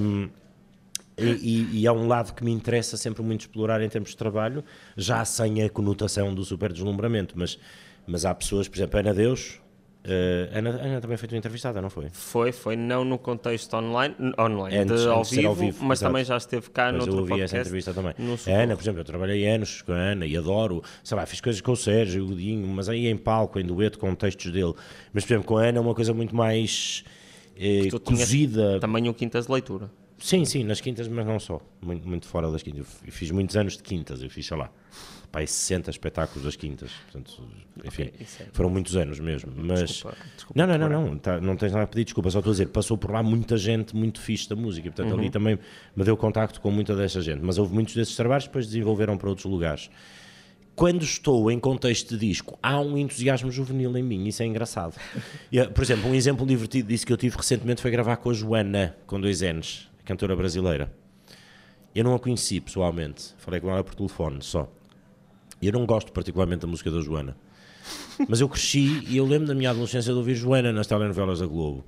Um, 0.00 0.28
e, 1.16 1.80
e, 1.80 1.86
há 1.86 1.92
um 1.92 2.08
lado 2.08 2.34
que 2.34 2.42
me 2.42 2.50
interessa 2.50 2.96
sempre 2.96 3.22
muito 3.22 3.42
explorar 3.42 3.82
em 3.82 3.88
termos 3.88 4.10
de 4.10 4.16
trabalho, 4.16 4.64
já 4.96 5.24
sem 5.24 5.62
a 5.62 5.68
conotação 5.68 6.34
do 6.34 6.42
super 6.44 6.72
deslumbramento, 6.72 7.34
mas, 7.36 7.58
mas 8.06 8.24
há 8.24 8.34
pessoas, 8.34 8.66
por 8.66 8.76
exemplo, 8.76 8.98
Ana 8.98 9.12
Deus, 9.12 9.60
Uh, 10.04 10.58
Ana, 10.58 10.70
Ana 10.70 11.00
também 11.00 11.16
foi 11.16 11.28
tua 11.28 11.38
entrevistada, 11.38 11.80
não 11.80 11.88
foi? 11.88 12.08
Foi, 12.12 12.50
foi 12.50 12.74
não 12.74 13.04
no 13.04 13.18
contexto 13.18 13.74
online, 13.74 14.16
online 14.36 14.78
antes, 14.78 15.02
de, 15.02 15.08
ao, 15.08 15.22
vivo, 15.22 15.48
ao, 15.48 15.54
vivo, 15.54 15.84
mas 15.84 16.00
exato. 16.00 16.12
também 16.12 16.24
já 16.24 16.36
esteve 16.36 16.70
cá 16.70 16.90
no 16.90 16.98
outro 16.98 17.12
eu 17.12 17.18
ouvi 17.18 17.28
podcast, 17.30 17.56
essa 17.56 17.62
entrevista 17.62 17.94
também. 17.94 18.12
A 18.48 18.62
Ana, 18.62 18.74
por 18.74 18.82
exemplo, 18.82 19.00
eu 19.00 19.04
trabalhei 19.04 19.46
anos 19.46 19.80
com 19.82 19.92
a 19.92 19.96
Ana 19.96 20.26
e 20.26 20.36
adoro, 20.36 20.82
sei 21.04 21.16
lá, 21.16 21.24
fiz 21.24 21.40
coisas 21.40 21.60
com 21.60 21.70
o 21.70 21.76
Sérgio, 21.76 22.24
o 22.24 22.28
Godinho, 22.28 22.66
mas 22.66 22.88
aí 22.88 23.06
em 23.06 23.16
palco, 23.16 23.60
em 23.60 23.64
dueto, 23.64 23.96
com 23.96 24.12
textos 24.12 24.50
dele. 24.50 24.74
Mas, 25.12 25.24
por 25.24 25.34
exemplo, 25.34 25.46
com 25.46 25.58
a 25.58 25.66
Ana 25.66 25.78
é 25.78 25.80
uma 25.80 25.94
coisa 25.94 26.12
muito 26.12 26.34
mais 26.34 27.04
eh, 27.56 27.88
cozida. 28.02 28.80
Também 28.80 29.08
o 29.08 29.14
Quintas 29.14 29.46
de 29.46 29.52
Leitura. 29.52 29.88
Sim, 30.22 30.44
sim, 30.44 30.62
nas 30.62 30.80
quintas, 30.80 31.08
mas 31.08 31.26
não 31.26 31.40
só. 31.40 31.60
Muito, 31.80 32.08
muito 32.08 32.26
fora 32.28 32.48
das 32.48 32.62
quintas. 32.62 32.86
Eu 33.04 33.12
fiz 33.12 33.30
muitos 33.32 33.56
anos 33.56 33.76
de 33.76 33.82
quintas, 33.82 34.22
eu 34.22 34.30
fiz, 34.30 34.46
sei 34.46 34.56
lá, 34.56 34.70
pai, 35.32 35.48
60 35.48 35.90
espetáculos 35.90 36.44
das 36.44 36.54
quintas. 36.54 36.92
Portanto, 37.10 37.42
enfim, 37.84 38.04
okay, 38.04 38.26
é... 38.40 38.46
foram 38.52 38.70
muitos 38.70 38.94
anos 38.96 39.18
mesmo. 39.18 39.52
Mas. 39.56 39.90
Desculpa, 39.90 40.16
desculpa 40.36 40.66
não, 40.66 40.78
não, 40.78 40.88
não, 40.88 41.06
não, 41.06 41.18
tá, 41.18 41.40
não 41.40 41.56
tens 41.56 41.72
nada 41.72 41.84
a 41.84 41.86
pedir 41.88 42.04
desculpa, 42.04 42.30
só 42.30 42.38
estou 42.38 42.52
a 42.52 42.54
dizer, 42.54 42.68
passou 42.68 42.96
por 42.96 43.10
lá 43.10 43.20
muita 43.20 43.56
gente 43.56 43.96
muito 43.96 44.20
fixe 44.20 44.48
da 44.48 44.54
música. 44.54 44.92
Portanto, 44.92 45.12
uhum. 45.12 45.18
ali 45.18 45.28
também 45.28 45.58
me 45.96 46.04
deu 46.04 46.16
contacto 46.16 46.60
com 46.60 46.70
muita 46.70 46.94
dessa 46.94 47.20
gente. 47.20 47.40
Mas 47.42 47.58
houve 47.58 47.74
muitos 47.74 47.94
desses 47.96 48.14
trabalhos 48.14 48.44
que 48.44 48.50
depois 48.50 48.66
desenvolveram 48.66 49.18
para 49.18 49.28
outros 49.28 49.46
lugares 49.46 49.90
quando 50.74 51.02
estou 51.02 51.50
em 51.50 51.58
contexto 51.58 52.16
de 52.16 52.26
disco, 52.26 52.58
há 52.62 52.80
um 52.80 52.96
entusiasmo 52.96 53.50
juvenil 53.50 53.94
em 53.96 54.02
mim, 54.02 54.26
isso 54.26 54.42
é 54.42 54.46
engraçado. 54.46 54.98
Por 55.74 55.82
exemplo, 55.82 56.10
um 56.10 56.14
exemplo 56.14 56.46
divertido 56.46 56.88
disso 56.88 57.06
que 57.06 57.12
eu 57.12 57.16
tive 57.16 57.36
recentemente 57.36 57.82
foi 57.82 57.90
gravar 57.90 58.16
com 58.16 58.30
a 58.30 58.32
Joana, 58.32 58.96
com 59.06 59.20
dois 59.20 59.42
N's, 59.42 59.91
cantora 60.04 60.34
brasileira. 60.36 60.92
Eu 61.94 62.04
não 62.04 62.14
a 62.14 62.18
conheci 62.18 62.60
pessoalmente, 62.60 63.34
falei 63.38 63.60
com 63.60 63.70
ela 63.70 63.84
por 63.84 63.94
telefone 63.94 64.38
só. 64.40 64.70
Eu 65.60 65.72
não 65.72 65.86
gosto 65.86 66.12
particularmente 66.12 66.62
da 66.62 66.66
música 66.66 66.90
da 66.90 67.00
Joana, 67.00 67.36
mas 68.28 68.40
eu 68.40 68.48
cresci 68.48 69.04
e 69.08 69.16
eu 69.16 69.26
lembro 69.26 69.46
da 69.46 69.54
minha 69.54 69.70
adolescência 69.70 70.12
de 70.12 70.18
ouvir 70.18 70.34
Joana 70.34 70.72
nas 70.72 70.86
telenovelas 70.86 71.40
da 71.40 71.46
Globo. 71.46 71.84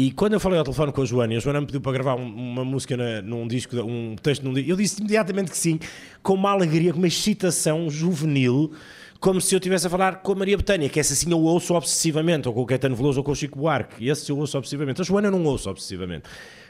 E 0.00 0.12
quando 0.12 0.34
eu 0.34 0.40
falei 0.40 0.58
ao 0.58 0.64
telefone 0.64 0.92
com 0.92 1.02
a 1.02 1.04
Joana, 1.04 1.36
a 1.36 1.40
Joana 1.40 1.60
me 1.60 1.66
pediu 1.66 1.80
para 1.80 1.90
gravar 1.90 2.14
uma 2.14 2.64
música 2.64 2.96
na, 2.96 3.20
num 3.20 3.48
disco, 3.48 3.74
um 3.80 4.14
texto 4.14 4.44
num 4.44 4.52
disco, 4.52 4.70
eu 4.70 4.76
disse 4.76 5.00
imediatamente 5.00 5.50
que 5.50 5.58
sim, 5.58 5.80
com 6.22 6.34
uma 6.34 6.50
alegria, 6.50 6.92
com 6.92 6.98
uma 6.98 7.08
excitação 7.08 7.90
juvenil, 7.90 8.72
como 9.18 9.40
se 9.40 9.54
eu 9.54 9.58
estivesse 9.58 9.88
a 9.88 9.90
falar 9.90 10.22
com 10.22 10.30
a 10.30 10.34
Maria 10.36 10.56
Betânia, 10.56 10.88
que 10.88 11.00
essa 11.00 11.14
sim 11.14 11.30
eu 11.32 11.40
ouço 11.40 11.74
obsessivamente, 11.74 12.46
ou 12.46 12.54
com 12.54 12.62
o 12.62 12.66
Caetano 12.66 12.94
Veloso 12.94 13.18
ou 13.18 13.24
com 13.24 13.32
o 13.32 13.34
Chico 13.34 13.58
Buarque, 13.58 14.06
esse 14.06 14.30
eu 14.30 14.38
ouço 14.38 14.56
obsessivamente. 14.56 15.00
A 15.00 15.04
Joana 15.04 15.26
eu 15.26 15.32
não 15.32 15.44
ouço 15.44 15.68
obsessivamente. 15.68 16.28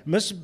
Mas 0.09 0.35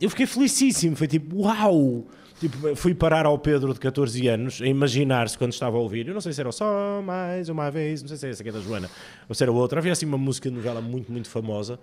eu 0.00 0.08
fiquei 0.08 0.24
felicíssimo, 0.24 0.94
foi 0.94 1.08
tipo, 1.08 1.42
uau! 1.42 2.06
Tipo, 2.38 2.76
fui 2.76 2.94
parar 2.94 3.26
ao 3.26 3.36
Pedro 3.36 3.74
de 3.74 3.80
14 3.80 4.28
anos 4.28 4.62
a 4.62 4.66
imaginar-se 4.66 5.36
quando 5.36 5.52
estava 5.52 5.76
a 5.76 5.80
ouvir. 5.80 6.06
Eu 6.06 6.14
não 6.14 6.20
sei 6.20 6.32
se 6.32 6.40
era 6.40 6.52
só 6.52 7.02
mais 7.02 7.48
uma 7.48 7.68
vez, 7.68 8.00
não 8.00 8.08
sei 8.08 8.16
se 8.16 8.26
é 8.28 8.30
essa 8.30 8.44
que 8.44 8.50
é 8.50 8.52
da 8.52 8.60
Joana 8.60 8.88
ou 9.28 9.34
se 9.34 9.42
era 9.42 9.50
outra. 9.50 9.80
Havia 9.80 9.90
assim 9.90 10.06
uma 10.06 10.16
música 10.16 10.48
de 10.48 10.54
novela 10.54 10.80
muito, 10.80 11.10
muito 11.10 11.28
famosa. 11.28 11.80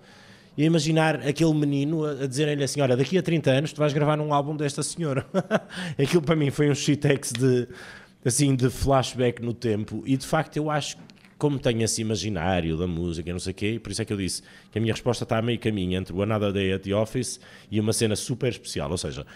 E 0.56 0.62
a 0.62 0.64
imaginar 0.64 1.16
aquele 1.16 1.52
menino 1.52 2.06
a, 2.06 2.12
a 2.12 2.26
dizer-lhe 2.26 2.64
assim: 2.64 2.80
Olha, 2.80 2.96
daqui 2.96 3.18
a 3.18 3.22
30 3.22 3.50
anos 3.50 3.72
tu 3.74 3.78
vais 3.78 3.92
gravar 3.92 4.18
um 4.18 4.32
álbum 4.32 4.56
desta 4.56 4.82
senhora. 4.82 5.26
Aquilo 6.02 6.22
para 6.22 6.34
mim 6.34 6.50
foi 6.50 6.70
um 6.70 6.74
shitex 6.74 7.30
de, 7.32 7.68
assim, 8.24 8.56
de 8.56 8.70
flashback 8.70 9.42
no 9.42 9.52
tempo. 9.52 10.02
E 10.06 10.16
de 10.16 10.26
facto 10.26 10.56
eu 10.56 10.70
acho 10.70 10.96
como 11.38 11.58
tenho 11.58 11.82
esse 11.82 12.00
imaginário 12.00 12.76
da 12.76 12.86
música, 12.86 13.30
não 13.30 13.38
sei 13.38 13.52
o 13.52 13.54
quê, 13.54 13.80
por 13.82 13.92
isso 13.92 14.00
é 14.00 14.04
que 14.04 14.12
eu 14.12 14.16
disse 14.16 14.42
que 14.70 14.78
a 14.78 14.80
minha 14.80 14.92
resposta 14.92 15.24
está 15.24 15.38
a 15.38 15.42
meio 15.42 15.58
caminho 15.58 15.98
entre 15.98 16.14
o 16.14 16.22
Another 16.22 16.52
Day 16.52 16.72
at 16.72 16.82
the 16.82 16.94
Office 16.94 17.38
e 17.70 17.78
uma 17.78 17.92
cena 17.92 18.16
super 18.16 18.48
especial. 18.48 18.90
Ou 18.90 18.98
seja, 18.98 19.26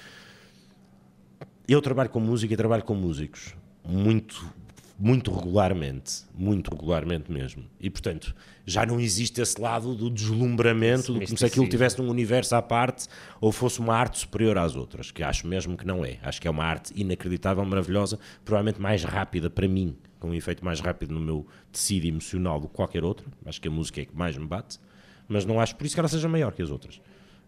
eu 1.69 1.81
trabalho 1.83 2.11
com 2.11 2.21
música 2.21 2.53
e 2.53 2.57
trabalho 2.57 2.83
com 2.83 2.95
músicos 2.95 3.55
muito, 3.85 4.51
muito 4.99 5.31
regularmente, 5.31 6.25
muito 6.35 6.71
regularmente 6.71 7.31
mesmo. 7.31 7.65
E 7.79 7.91
portanto, 7.91 8.35
já 8.65 8.87
não 8.87 8.99
existe 8.99 9.41
esse 9.41 9.61
lado 9.61 9.95
do 9.95 10.09
deslumbramento, 10.09 11.13
do 11.13 11.21
como 11.21 11.37
se 11.37 11.45
aquilo 11.45 11.69
tivesse 11.69 12.01
um 12.01 12.09
universo 12.09 12.55
à 12.57 12.63
parte 12.63 13.09
ou 13.41 13.53
fosse 13.53 13.79
uma 13.79 13.95
arte 13.95 14.19
superior 14.19 14.57
às 14.57 14.75
outras, 14.75 15.11
que 15.11 15.23
acho 15.23 15.47
mesmo 15.47 15.77
que 15.77 15.87
não 15.87 16.03
é. 16.03 16.19
Acho 16.23 16.41
que 16.41 16.49
é 16.49 16.51
uma 16.51 16.65
arte 16.65 16.93
inacreditável, 16.97 17.65
maravilhosa, 17.65 18.19
provavelmente 18.45 18.81
mais 18.81 19.05
rápida 19.05 19.51
para 19.51 19.69
mim, 19.69 19.97
com 20.21 20.29
um 20.29 20.35
efeito 20.35 20.65
mais 20.65 20.79
rápido 20.79 21.13
no 21.13 21.21
meu 21.21 21.47
tecido 21.73 22.07
emocional 22.07 22.61
do 22.61 22.69
que 22.69 22.75
qualquer 22.75 23.03
outra. 23.03 23.27
Acho 23.45 23.61
que 23.61 23.67
a 23.67 23.71
música 23.71 24.03
é 24.03 24.05
que 24.05 24.15
mais 24.15 24.37
me 24.37 24.47
bate, 24.47 24.79
mas 25.27 25.45
não 25.45 25.59
acho 25.59 25.75
por 25.75 25.87
isso 25.87 25.97
que 25.97 26.01
ela 26.01 26.09
seja 26.09 26.29
maior 26.29 26.53
que 26.53 26.63
as 26.63 26.71
outras. 26.71 27.01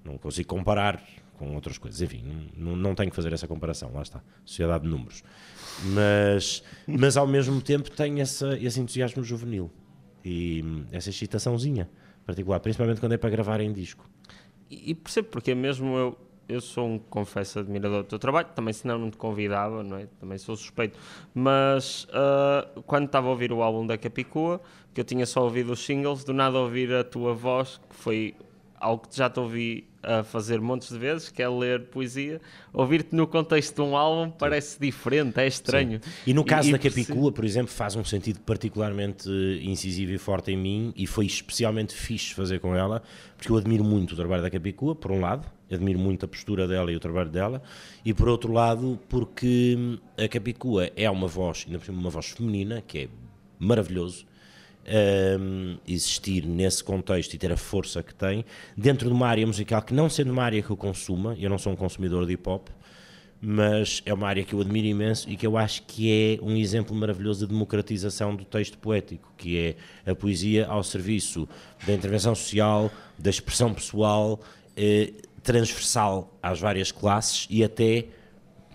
Não 0.05 0.19
consigo 0.19 0.49
comparar 0.49 1.01
com 1.39 1.55
outras 1.55 1.79
coisas. 1.79 2.01
Enfim, 2.01 2.51
não, 2.57 2.75
não 2.75 2.95
tenho 2.95 3.11
que 3.11 3.17
fazer 3.17 3.33
essa 3.33 3.47
comparação, 3.47 3.93
lá 3.93 4.03
está, 4.03 4.23
sociedade 4.45 4.85
de 4.85 4.91
números. 4.91 5.23
Mas, 5.85 6.63
mas 6.87 7.17
ao 7.17 7.27
mesmo 7.27 7.61
tempo 7.61 7.91
tem 7.91 8.21
essa, 8.21 8.59
esse 8.59 8.81
entusiasmo 8.81 9.23
juvenil 9.23 9.71
e 10.25 10.65
essa 10.91 11.11
excitaçãozinha 11.11 11.89
particular, 12.25 12.61
principalmente 12.61 13.01
quando 13.01 13.13
é 13.13 13.19
para 13.19 13.31
gravar 13.31 13.61
em 13.61 13.73
disco. 13.73 14.09
E, 14.71 14.91
e 14.91 14.95
percebo 14.95 15.29
porque 15.29 15.55
mesmo 15.55 15.97
eu, 15.97 16.19
eu 16.49 16.61
sou 16.61 16.87
um 16.87 16.99
confesso 16.99 17.59
admirador 17.59 18.03
do 18.03 18.09
teu 18.09 18.19
trabalho, 18.19 18.49
também 18.55 18.73
senão 18.73 18.99
não 18.99 19.11
te 19.11 19.17
convidava, 19.17 19.83
não 19.83 19.97
é? 19.97 20.07
Também 20.21 20.39
sou 20.39 20.57
suspeito. 20.57 20.99
Mas 21.35 22.05
uh, 22.05 22.83
quando 22.83 23.07
estava 23.07 23.29
a 23.29 23.31
ouvir 23.31 23.53
o 23.53 23.63
álbum 23.63 23.87
da 23.87 23.97
Capicua, 23.97 24.61
que 24.93 25.01
eu 25.01 25.05
tinha 25.05 25.27
só 25.27 25.43
ouvido 25.43 25.73
os 25.73 25.85
singles, 25.85 26.25
do 26.25 26.33
nada 26.33 26.59
ouvir 26.59 26.93
a 26.93 27.05
tua 27.05 27.35
voz, 27.35 27.81
que 27.89 27.97
foi 27.97 28.35
algo 28.79 29.07
que 29.09 29.17
já 29.17 29.31
te 29.31 29.41
ouvi 29.41 29.92
a 30.03 30.23
fazer 30.23 30.61
montes 30.61 30.89
de 30.89 30.99
vezes, 30.99 31.31
que 31.31 31.43
é 31.43 31.49
ler 31.49 31.87
poesia, 31.87 32.41
ouvir-te 32.73 33.15
no 33.15 33.27
contexto 33.27 33.77
de 33.77 33.81
um 33.83 33.97
álbum 33.97 34.31
parece 34.31 34.79
diferente, 34.81 35.39
é 35.39 35.47
estranho. 35.47 36.01
Sim. 36.03 36.11
E 36.27 36.35
no 36.35 36.45
caso 36.45 36.69
e, 36.69 36.73
da 36.73 36.79
Capicua, 36.79 37.31
por 37.31 37.45
exemplo, 37.45 37.73
faz 37.73 37.95
um 37.95 38.05
sentido 38.05 38.41
particularmente 38.41 39.29
incisivo 39.63 40.13
e 40.13 40.19
forte 40.19 40.51
em 40.51 40.57
mim 40.57 40.93
e 40.97 41.07
foi 41.07 41.27
especialmente 41.27 41.95
fixe 41.95 42.35
fazer 42.35 42.59
com 42.59 42.75
ela, 42.75 43.03
porque 43.37 43.51
eu 43.51 43.57
admiro 43.57 43.85
muito 43.85 44.13
o 44.13 44.17
trabalho 44.17 44.43
da 44.43 44.51
Capicua, 44.51 44.95
por 44.95 45.13
um 45.13 45.21
lado, 45.21 45.47
admiro 45.71 45.99
muito 45.99 46.25
a 46.25 46.29
postura 46.29 46.67
dela 46.67 46.91
e 46.91 46.97
o 46.97 47.01
trabalho 47.01 47.31
dela, 47.31 47.63
e 48.05 48.13
por 48.13 48.29
outro 48.29 48.53
lado, 48.53 48.99
porque 49.09 49.99
a 50.19 50.29
Capicua 50.29 50.91
é 50.97 51.09
uma 51.11 51.29
voz, 51.29 51.65
ainda 51.67 51.79
por 51.79 51.87
cima 51.87 51.99
uma 51.99 52.11
voz 52.11 52.31
feminina, 52.31 52.83
que 52.87 52.99
é 52.99 53.09
maravilhoso, 53.59 54.27
um, 54.87 55.79
existir 55.87 56.47
nesse 56.47 56.83
contexto 56.83 57.35
e 57.35 57.39
ter 57.39 57.53
a 57.53 57.57
força 57.57 58.03
que 58.03 58.15
tem, 58.15 58.45
dentro 58.77 59.09
de 59.09 59.15
uma 59.15 59.27
área 59.27 59.47
musical 59.47 59.83
que 59.83 59.95
não 59.95 60.09
sendo 60.09 60.33
uma 60.33 60.43
área 60.43 60.63
que 60.63 60.71
eu 60.71 60.77
consuma, 60.77 61.37
eu 61.39 61.49
não 61.49 61.59
sou 61.59 61.73
um 61.73 61.77
consumidor 61.77 62.27
de 62.27 62.33
hip 62.33 62.49
hop, 62.49 62.69
mas 63.45 64.03
é 64.07 64.15
uma 64.15 64.29
área 64.29 64.45
que 64.45 64.55
eu 64.55 64.61
admiro 64.61 64.87
imenso 64.87 65.29
e 65.29 65.37
que 65.37 65.45
eu 65.45 65.57
acho 65.57 65.83
que 65.83 66.39
é 66.41 66.45
um 66.45 66.57
exemplo 66.57 66.95
maravilhoso 66.95 67.45
de 67.45 67.53
democratização 67.53 68.37
do 68.37 68.45
texto 68.45 68.79
poético, 68.79 69.33
que 69.37 69.59
é 69.59 70.11
a 70.11 70.15
poesia 70.15 70.67
ao 70.67 70.85
serviço 70.85 71.49
da 71.85 71.93
intervenção 71.93 72.37
social, 72.37 72.89
da 73.19 73.31
expressão 73.31 73.75
pessoal, 73.75 74.41
eh, 74.77 75.13
transversal 75.43 76.33
às 76.41 76.61
várias 76.61 76.93
classes 76.93 77.49
e 77.51 77.65
até 77.65 78.07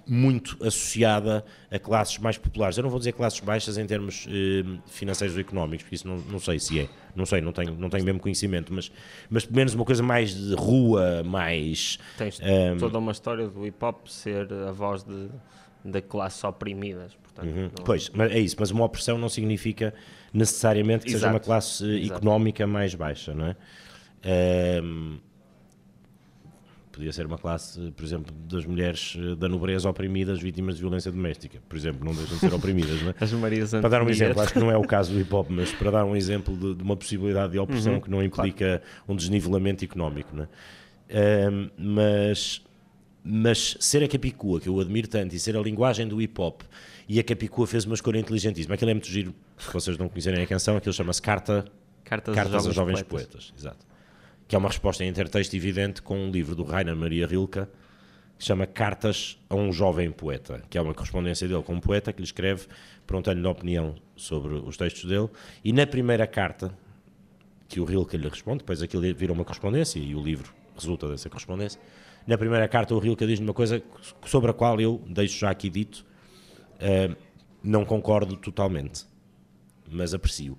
muito 0.08 0.58
associada 0.66 1.44
a 1.70 1.78
classes 1.78 2.18
mais 2.18 2.38
populares. 2.38 2.78
Eu 2.78 2.84
não 2.84 2.90
vou 2.90 3.00
dizer 3.00 3.12
classes 3.12 3.40
baixas 3.40 3.78
em 3.78 3.86
termos 3.86 4.26
eh, 4.30 4.80
financeiros 4.88 5.36
ou 5.36 5.42
económicos, 5.42 5.84
porque 5.84 5.96
isso 5.96 6.08
não, 6.08 6.18
não 6.18 6.40
sei 6.40 6.60
se 6.60 6.80
é. 6.80 6.90
Não 7.16 7.26
sei, 7.26 7.42
não 7.42 7.52
tenho, 7.52 7.76
não 7.76 7.90
tenho 7.90 8.06
mesmo 8.06 8.20
conhecimento, 8.20 8.74
mas, 8.74 8.92
mas 9.30 9.46
pelo 9.46 9.58
menos 9.58 9.74
uma 9.74 9.84
coisa 9.84 10.02
mais 10.02 10.34
de 10.34 10.56
rua, 10.56 11.24
mais. 11.24 12.00
Tens 12.18 12.40
um, 12.40 12.46
ehm, 12.46 12.78
toda 12.78 12.98
uma 12.98 13.12
história 13.12 13.48
do 13.48 13.66
hip 13.66 13.84
hop 13.84 14.08
ser 14.08 14.52
a 14.54 14.72
voz 14.72 15.04
de, 15.04 15.30
de 15.84 16.02
classes 16.02 16.44
oprimidas. 16.44 17.14
Portanto, 17.16 17.48
uhum. 17.48 17.64
não... 17.64 17.84
Pois, 17.84 18.10
mas 18.14 18.32
é 18.32 18.40
isso, 18.40 18.56
mas 18.60 18.72
uma 18.72 18.86
opressão 18.86 19.18
não 19.18 19.30
significa 19.30 19.94
necessariamente 20.34 21.06
que 21.06 21.12
Exato. 21.12 21.20
seja 21.20 21.34
uma 21.34 21.40
classe 21.40 21.86
Exato. 21.86 22.20
económica 22.20 22.66
mais 22.66 22.96
baixa, 22.96 23.34
não 23.34 23.48
é? 23.48 23.56
Um, 24.24 25.20
ehm, 25.20 25.27
Podia 26.98 27.14
ser 27.14 27.28
uma 27.28 27.38
classe, 27.38 27.92
por 27.92 28.04
exemplo, 28.04 28.34
das 28.50 28.66
mulheres 28.66 29.16
eh, 29.20 29.36
da 29.36 29.48
nobreza 29.48 29.88
oprimidas, 29.88 30.42
vítimas 30.42 30.78
de 30.78 30.82
violência 30.82 31.12
doméstica, 31.12 31.62
por 31.70 31.78
exemplo, 31.78 32.04
não 32.04 32.12
deixam 32.12 32.34
de 32.34 32.40
ser 32.40 32.52
oprimidas, 32.52 33.00
não 33.04 33.12
é? 33.12 33.16
As 33.22 33.32
Marias 33.34 33.70
Para 33.70 33.88
dar 33.88 34.02
um 34.02 34.10
exemplo, 34.10 34.42
acho 34.42 34.54
que 34.54 34.58
não 34.58 34.72
é 34.72 34.76
o 34.76 34.82
caso 34.82 35.14
do 35.14 35.20
hip 35.20 35.32
hop, 35.32 35.48
mas 35.52 35.72
para 35.72 35.92
dar 35.92 36.06
um 36.06 36.16
exemplo 36.16 36.58
de, 36.58 36.74
de 36.74 36.82
uma 36.82 36.98
possibilidade 36.98 37.52
de 37.52 37.60
opressão 37.60 37.94
uhum, 37.94 38.02
que 38.02 38.10
não 38.10 38.24
implica 38.24 38.80
claro. 38.80 39.04
um 39.08 39.16
desnivelamento 39.16 39.86
económico, 39.86 40.36
não 40.36 40.46
é? 40.46 41.50
Um, 41.52 41.70
mas, 41.78 42.64
mas 43.24 43.78
ser 43.80 44.04
a 44.04 44.08
Capicua, 44.08 44.60
que 44.60 44.68
eu 44.68 44.80
admiro 44.80 45.08
tanto, 45.08 45.36
e 45.36 45.40
ser 45.40 45.56
a 45.56 45.62
linguagem 45.62 46.08
do 46.08 46.20
hip 46.20 46.42
hop, 46.42 46.64
e 47.08 47.20
a 47.20 47.24
Capicua 47.24 47.68
fez 47.68 47.86
uma 47.86 47.94
escolha 47.94 48.18
inteligentíssima. 48.18 48.74
Aquilo 48.74 48.90
é 48.90 48.96
muito 48.96 49.08
giro, 49.08 49.36
se 49.56 49.72
vocês 49.72 50.00
não 50.00 50.10
conhecerem 50.10 50.44
a 50.44 50.48
canção, 50.48 50.76
aquilo 50.78 50.94
chama-se 50.94 51.22
Carta, 51.22 51.64
Cartas, 52.04 52.34
Cartas 52.34 52.66
aos 52.66 52.74
Jovens, 52.74 52.98
jovens 52.98 53.04
poetas. 53.04 53.30
poetas. 53.30 53.54
Exato 53.56 53.88
que 54.48 54.56
é 54.56 54.58
uma 54.58 54.70
resposta 54.70 55.04
em 55.04 55.08
intertexto 55.08 55.56
evidente 55.56 56.02
com 56.02 56.18
um 56.18 56.32
livro 56.32 56.56
do 56.56 56.64
Rainer 56.64 56.96
Maria 56.96 57.28
Rilke 57.28 57.68
que 58.38 58.46
chama 58.46 58.68
Cartas 58.68 59.40
a 59.50 59.56
um 59.56 59.74
Jovem 59.74 60.12
Poeta, 60.12 60.64
que 60.70 60.78
é 60.78 60.82
uma 60.82 60.94
correspondência 60.94 61.48
dele 61.48 61.64
com 61.64 61.74
um 61.74 61.80
poeta 61.80 62.14
que 62.14 62.20
lhe 62.20 62.26
escreve 62.26 62.68
perguntando-lhe 63.06 63.48
a 63.48 63.50
opinião 63.50 63.96
sobre 64.16 64.54
os 64.54 64.78
textos 64.78 65.06
dele, 65.06 65.30
e 65.64 65.74
na 65.74 65.88
primeira 65.88 66.28
carta 66.28 66.72
que 67.68 67.80
o 67.80 67.86
Rilke 67.86 68.16
lhe 68.16 68.30
responde, 68.30 68.60
depois 68.60 68.82
aquilo 68.82 69.02
vira 69.16 69.34
uma 69.34 69.44
correspondência 69.44 70.00
e 70.00 70.14
o 70.14 70.22
livro 70.22 70.54
resulta 70.76 71.08
dessa 71.08 71.30
correspondência, 71.30 71.82
na 72.28 72.38
primeira 72.38 72.68
carta 72.68 72.94
o 72.94 73.00
Rilke 73.00 73.26
diz-lhe 73.26 73.44
uma 73.44 73.54
coisa 73.54 73.82
sobre 74.26 74.52
a 74.52 74.54
qual 74.54 74.80
eu 74.80 75.02
deixo 75.08 75.40
já 75.40 75.50
aqui 75.50 75.70
dito, 75.70 76.06
uh, 76.76 77.16
não 77.64 77.84
concordo 77.84 78.38
totalmente, 78.38 79.06
mas 79.90 80.14
aprecio 80.14 80.58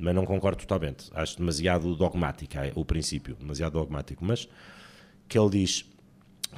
mas 0.00 0.14
não 0.14 0.24
concordo 0.24 0.58
totalmente. 0.58 1.10
Acho 1.14 1.38
demasiado 1.38 1.94
dogmático 1.94 2.58
é, 2.58 2.72
o 2.74 2.84
princípio, 2.84 3.36
demasiado 3.36 3.74
dogmático. 3.74 4.24
Mas 4.24 4.48
que 5.28 5.38
ele 5.38 5.50
diz, 5.50 5.84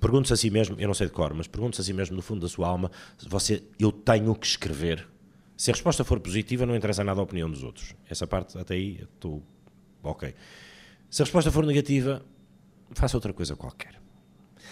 pergunte-se 0.01 0.33
a 0.33 0.37
si 0.37 0.51
mesmo, 0.51 0.77
eu 0.79 0.87
não 0.87 0.95
sei 0.95 1.07
de 1.07 1.13
cor, 1.13 1.35
mas 1.35 1.47
pergunte-se 1.47 1.83
a 1.83 1.85
si 1.85 1.93
mesmo 1.93 2.17
no 2.17 2.23
fundo 2.23 2.41
da 2.41 2.49
sua 2.49 2.69
alma, 2.69 2.91
você, 3.29 3.63
eu 3.79 3.93
tenho 3.93 4.35
que 4.35 4.47
escrever. 4.47 5.07
Se 5.57 5.71
a 5.71 5.75
resposta 5.75 6.05
for 6.05 6.19
positiva, 6.21 6.65
não 6.65 6.75
interessa 6.75 7.05
nada 7.05 7.21
a 7.21 7.25
opinião 7.25 7.51
dos 7.51 7.63
outros. 7.63 7.95
Essa 8.09 8.27
parte, 8.27 8.57
até 8.59 8.75
aí, 8.75 9.07
estou 9.15 9.43
ok. 10.03 10.35
Se 11.11 11.23
a 11.23 11.25
resposta 11.25 11.51
for 11.51 11.67
negativa, 11.67 12.23
faça 12.93 13.17
outra 13.17 13.33
coisa 13.33 13.55
qualquer. 13.55 14.01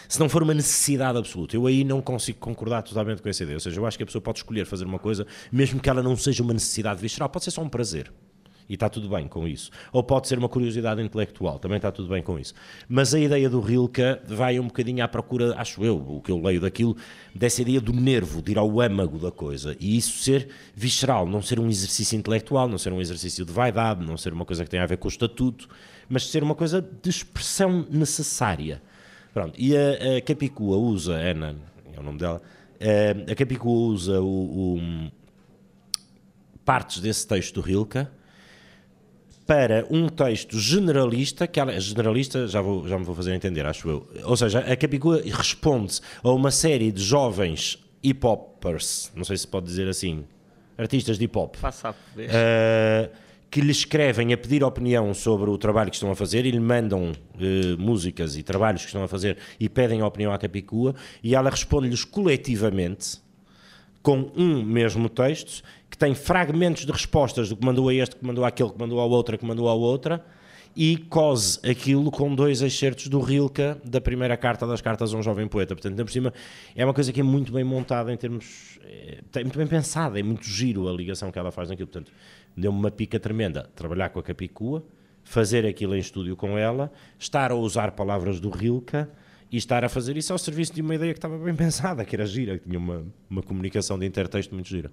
Se 0.09 0.19
não 0.19 0.29
for 0.29 0.43
uma 0.43 0.55
necessidade 0.55 1.19
absoluta, 1.19 1.55
eu 1.55 1.67
aí 1.67 1.85
não 1.85 2.01
consigo 2.01 2.39
concordar 2.39 2.83
totalmente 2.83 3.23
com 3.23 3.29
essa 3.29 3.43
ideia. 3.43 3.57
Ou 3.57 3.61
seja, 3.61 3.79
eu 3.79 3.87
acho 3.87 3.97
que 3.97 4.03
a 4.03 4.07
pessoa 4.07 4.23
pode 4.23 4.39
escolher 4.39 4.65
fazer 4.67 4.85
uma 4.85 4.99
coisa, 4.99 5.27
mesmo 5.53 5.81
que 5.81 5.89
ela 5.89 6.03
não 6.03 6.17
seja 6.17 6.43
uma 6.43 6.53
necessidade 6.53 7.01
visceral, 7.01 7.29
pode 7.29 7.45
ser 7.45 7.51
só 7.51 7.63
um 7.63 7.69
prazer. 7.69 8.11
E 8.71 8.75
está 8.75 8.89
tudo 8.89 9.09
bem 9.09 9.27
com 9.27 9.49
isso. 9.49 9.69
Ou 9.93 10.01
pode 10.01 10.29
ser 10.29 10.39
uma 10.39 10.49
curiosidade 10.49 11.03
intelectual, 11.03 11.59
também 11.59 11.79
está 11.79 11.91
tudo 11.91 12.09
bem 12.09 12.23
com 12.23 12.39
isso. 12.39 12.55
Mas 12.89 13.13
a 13.13 13.19
ideia 13.19 13.51
do 13.51 13.59
Rilke 13.59 14.01
vai 14.29 14.61
um 14.61 14.69
bocadinho 14.69 15.03
à 15.03 15.09
procura, 15.09 15.57
acho 15.59 15.85
eu, 15.85 15.97
o 15.97 16.21
que 16.21 16.31
eu 16.31 16.41
leio 16.41 16.61
daquilo, 16.61 16.97
dessa 17.35 17.63
ideia 17.63 17.81
do 17.81 17.93
nervo, 17.93 18.41
de 18.41 18.53
ir 18.53 18.59
ao 18.59 18.81
âmago 18.81 19.19
da 19.19 19.33
coisa. 19.33 19.77
E 19.81 19.97
isso 19.97 20.19
ser 20.19 20.51
visceral, 20.73 21.27
não 21.27 21.43
ser 21.43 21.59
um 21.59 21.69
exercício 21.69 22.17
intelectual, 22.17 22.69
não 22.69 22.79
ser 22.79 22.93
um 22.93 23.01
exercício 23.01 23.45
de 23.45 23.53
vaidade, 23.53 24.07
não 24.07 24.17
ser 24.17 24.33
uma 24.33 24.45
coisa 24.45 24.63
que 24.63 24.71
tenha 24.71 24.85
a 24.85 24.87
ver 24.87 24.99
com 24.99 25.09
o 25.09 25.11
estatuto, 25.11 25.69
mas 26.09 26.31
ser 26.31 26.45
uma 26.45 26.55
coisa 26.55 26.81
de 26.81 27.11
expressão 27.11 27.85
necessária. 27.91 28.81
Pronto. 29.35 29.61
E 29.61 29.77
a, 29.77 30.19
a 30.19 30.21
Capicua 30.21 30.77
usa, 30.77 31.15
Ana, 31.15 31.57
é 31.93 31.99
o 31.99 32.05
nome 32.05 32.21
dela, 32.21 32.41
a, 32.81 33.33
a 33.33 33.35
Capicua 33.35 33.73
usa 33.73 34.21
o, 34.21 34.77
o, 34.77 35.11
partes 36.65 37.01
desse 37.01 37.27
texto 37.27 37.55
do 37.55 37.61
Rilke 37.63 38.07
para 39.51 39.85
um 39.91 40.09
texto 40.09 40.61
generalista, 40.61 41.45
que 41.45 41.59
ela, 41.59 41.77
generalista 41.81 42.47
já, 42.47 42.63
vou, 42.63 42.87
já 42.87 42.97
me 42.97 43.05
vou 43.05 43.17
fazer 43.17 43.35
entender, 43.35 43.67
acho 43.67 43.89
eu. 43.89 44.09
Ou 44.23 44.37
seja, 44.37 44.61
a 44.61 44.77
Capicua 44.77 45.21
responde 45.25 45.99
a 46.23 46.31
uma 46.31 46.53
série 46.53 46.93
de 46.93 47.03
jovens 47.03 47.77
hip-hoppers, 48.01 49.11
não 49.13 49.25
sei 49.25 49.37
se 49.37 49.49
pode 49.49 49.67
dizer 49.67 49.89
assim, 49.89 50.25
artistas 50.79 51.19
de 51.19 51.25
hip-hop. 51.25 51.57
Passa 51.57 51.89
a 51.89 51.93
poder. 51.93 52.31
Uh, 52.31 53.11
que 53.51 53.61
lhe 53.61 53.73
escrevem 53.73 54.33
a 54.33 54.39
pedir 54.39 54.63
opinião 54.63 55.13
sobre 55.13 55.51
o 55.51 55.59
trabalho 55.59 55.91
que 55.91 55.97
estão 55.97 56.13
a 56.13 56.15
fazer 56.15 56.47
e 56.47 56.53
lhe 56.53 56.61
mandam 56.61 57.11
uh, 57.11 57.77
músicas 57.77 58.37
e 58.37 58.45
trabalhos 58.45 58.83
que 58.83 58.87
estão 58.87 59.03
a 59.03 59.09
fazer 59.09 59.37
e 59.59 59.69
pedem 59.69 60.01
a 60.01 60.07
opinião 60.07 60.33
à 60.33 60.39
Capicua 60.39 60.95
e 61.25 61.35
ela 61.35 61.51
responde-lhes 61.51 62.05
coletivamente 62.05 63.21
com 64.03 64.31
um 64.37 64.63
mesmo 64.63 65.09
texto 65.09 65.63
que 65.91 65.99
tem 65.99 66.15
fragmentos 66.15 66.87
de 66.87 66.93
respostas 66.93 67.49
do 67.49 67.57
que 67.57 67.65
mandou 67.65 67.89
a 67.89 67.95
este, 67.95 68.17
que 68.17 68.25
mandou 68.25 68.45
àquele, 68.45 68.71
que 68.71 68.79
mandou 68.79 69.01
à 69.01 69.05
outra, 69.05 69.37
que 69.37 69.45
mandou 69.45 69.69
à 69.69 69.75
outra 69.75 70.25
e 70.75 70.97
cose 70.97 71.59
aquilo 71.69 72.11
com 72.11 72.35
dois 72.35 72.63
excertos 72.63 73.09
do 73.09 73.21
Rilke 73.21 73.77
da 73.85 74.01
primeira 74.01 74.37
carta 74.37 74.67
das 74.67 74.81
cartas 74.81 75.13
a 75.13 75.17
um 75.17 75.23
jovem 75.23 75.49
poeta. 75.49 75.75
Portanto, 75.75 75.97
por 76.05 76.11
cima, 76.11 76.33
é 76.77 76.85
uma 76.85 76.95
coisa 76.95 77.13
que 77.13 77.21
é 77.21 77.23
muito 77.23 77.53
bem 77.53 77.65
montada 77.65 78.13
em 78.13 78.17
termos. 78.17 78.79
É, 78.85 79.43
muito 79.43 79.59
bem 79.59 79.67
pensada, 79.67 80.19
é 80.19 80.23
muito 80.23 80.45
giro 80.45 80.89
a 80.89 80.93
ligação 80.93 81.31
que 81.31 81.39
ela 81.39 81.51
faz 81.51 81.69
naquilo. 81.69 81.89
Portanto, 81.89 82.13
deu-me 82.57 82.79
uma 82.79 82.91
pica 82.91 83.19
tremenda 83.19 83.69
trabalhar 83.75 84.11
com 84.11 84.21
a 84.21 84.23
Capicua, 84.23 84.85
fazer 85.25 85.67
aquilo 85.67 85.95
em 85.95 85.99
estúdio 85.99 86.37
com 86.37 86.57
ela, 86.57 86.91
estar 87.19 87.51
a 87.51 87.55
usar 87.55 87.93
palavras 87.93 88.39
do 88.39 88.49
Rilke 88.49 89.07
e 89.51 89.57
estar 89.57 89.85
a 89.85 89.89
fazer 89.89 90.17
isso 90.17 90.33
ao 90.33 90.39
serviço 90.39 90.73
de 90.73 90.81
uma 90.81 90.95
ideia 90.95 91.13
que 91.13 91.19
estava 91.19 91.39
bem 91.39 91.55
pensada, 91.57 92.05
que 92.05 92.15
era 92.15 92.27
gira, 92.27 92.59
que 92.59 92.67
tinha 92.67 92.79
uma, 92.79 93.05
uma 93.29 93.43
comunicação 93.43 93.99
de 93.99 94.07
intertexto 94.07 94.55
muito 94.55 94.69
gira. 94.69 94.91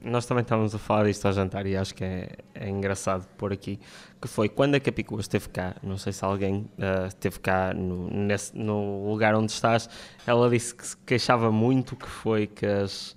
Nós 0.00 0.24
também 0.24 0.42
estávamos 0.42 0.72
a 0.72 0.78
falar 0.78 1.06
disto 1.06 1.26
ao 1.26 1.32
jantar 1.32 1.66
e 1.66 1.76
acho 1.76 1.92
que 1.94 2.04
é, 2.04 2.30
é 2.54 2.68
engraçado 2.68 3.26
pôr 3.36 3.52
aqui 3.52 3.80
que 4.20 4.28
foi 4.28 4.48
quando 4.48 4.76
a 4.76 4.80
Capicua 4.80 5.20
esteve 5.20 5.48
cá, 5.48 5.74
não 5.82 5.98
sei 5.98 6.12
se 6.12 6.24
alguém 6.24 6.70
uh, 6.78 7.06
esteve 7.08 7.40
cá 7.40 7.74
no, 7.74 8.08
nesse, 8.08 8.56
no 8.56 9.10
lugar 9.10 9.34
onde 9.34 9.50
estás, 9.50 9.88
ela 10.24 10.48
disse 10.48 10.72
que 10.72 10.86
se 10.86 10.96
queixava 10.98 11.50
muito 11.50 11.96
que 11.96 12.08
foi 12.08 12.46
que 12.46 12.64
as 12.64 13.16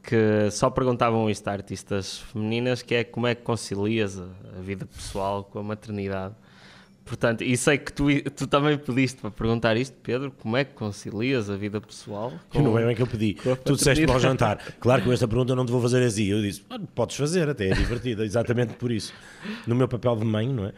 que 0.00 0.50
só 0.50 0.68
perguntavam 0.68 1.30
isto 1.30 1.48
a 1.48 1.52
artistas 1.52 2.18
femininas 2.18 2.82
que 2.82 2.94
é 2.94 3.04
como 3.04 3.26
é 3.26 3.34
que 3.34 3.42
concilias 3.42 4.20
a, 4.20 4.28
a 4.56 4.60
vida 4.60 4.86
pessoal 4.86 5.42
com 5.42 5.58
a 5.58 5.62
maternidade 5.62 6.34
Portanto, 7.04 7.44
e 7.44 7.54
sei 7.56 7.76
que 7.76 7.92
tu, 7.92 8.06
tu 8.30 8.46
também 8.46 8.78
pediste 8.78 9.20
para 9.20 9.30
perguntar 9.30 9.76
isto, 9.76 9.94
Pedro, 10.02 10.30
como 10.30 10.56
é 10.56 10.64
que 10.64 10.72
concilias 10.72 11.50
a 11.50 11.56
vida 11.56 11.78
pessoal? 11.78 12.32
Com, 12.48 12.62
não 12.62 12.78
é 12.78 12.86
bem 12.86 12.96
que 12.96 13.02
eu 13.02 13.06
pedi. 13.06 13.36
Tu 13.64 13.74
disseste 13.74 14.06
para 14.06 14.16
o 14.16 14.20
jantar. 14.20 14.56
Claro 14.80 15.02
que 15.02 15.08
com 15.08 15.12
esta 15.12 15.28
pergunta 15.28 15.52
eu 15.52 15.56
não 15.56 15.66
te 15.66 15.72
vou 15.72 15.82
fazer 15.82 16.02
assim. 16.02 16.24
Eu 16.24 16.40
disse, 16.40 16.64
ah, 16.70 16.78
podes 16.94 17.16
fazer, 17.16 17.48
até 17.48 17.68
é 17.68 17.74
divertida, 17.74 18.24
exatamente 18.24 18.74
por 18.74 18.90
isso. 18.90 19.12
No 19.66 19.74
meu 19.74 19.86
papel 19.86 20.16
de 20.16 20.24
mãe, 20.24 20.48
não 20.48 20.66
é? 20.66 20.72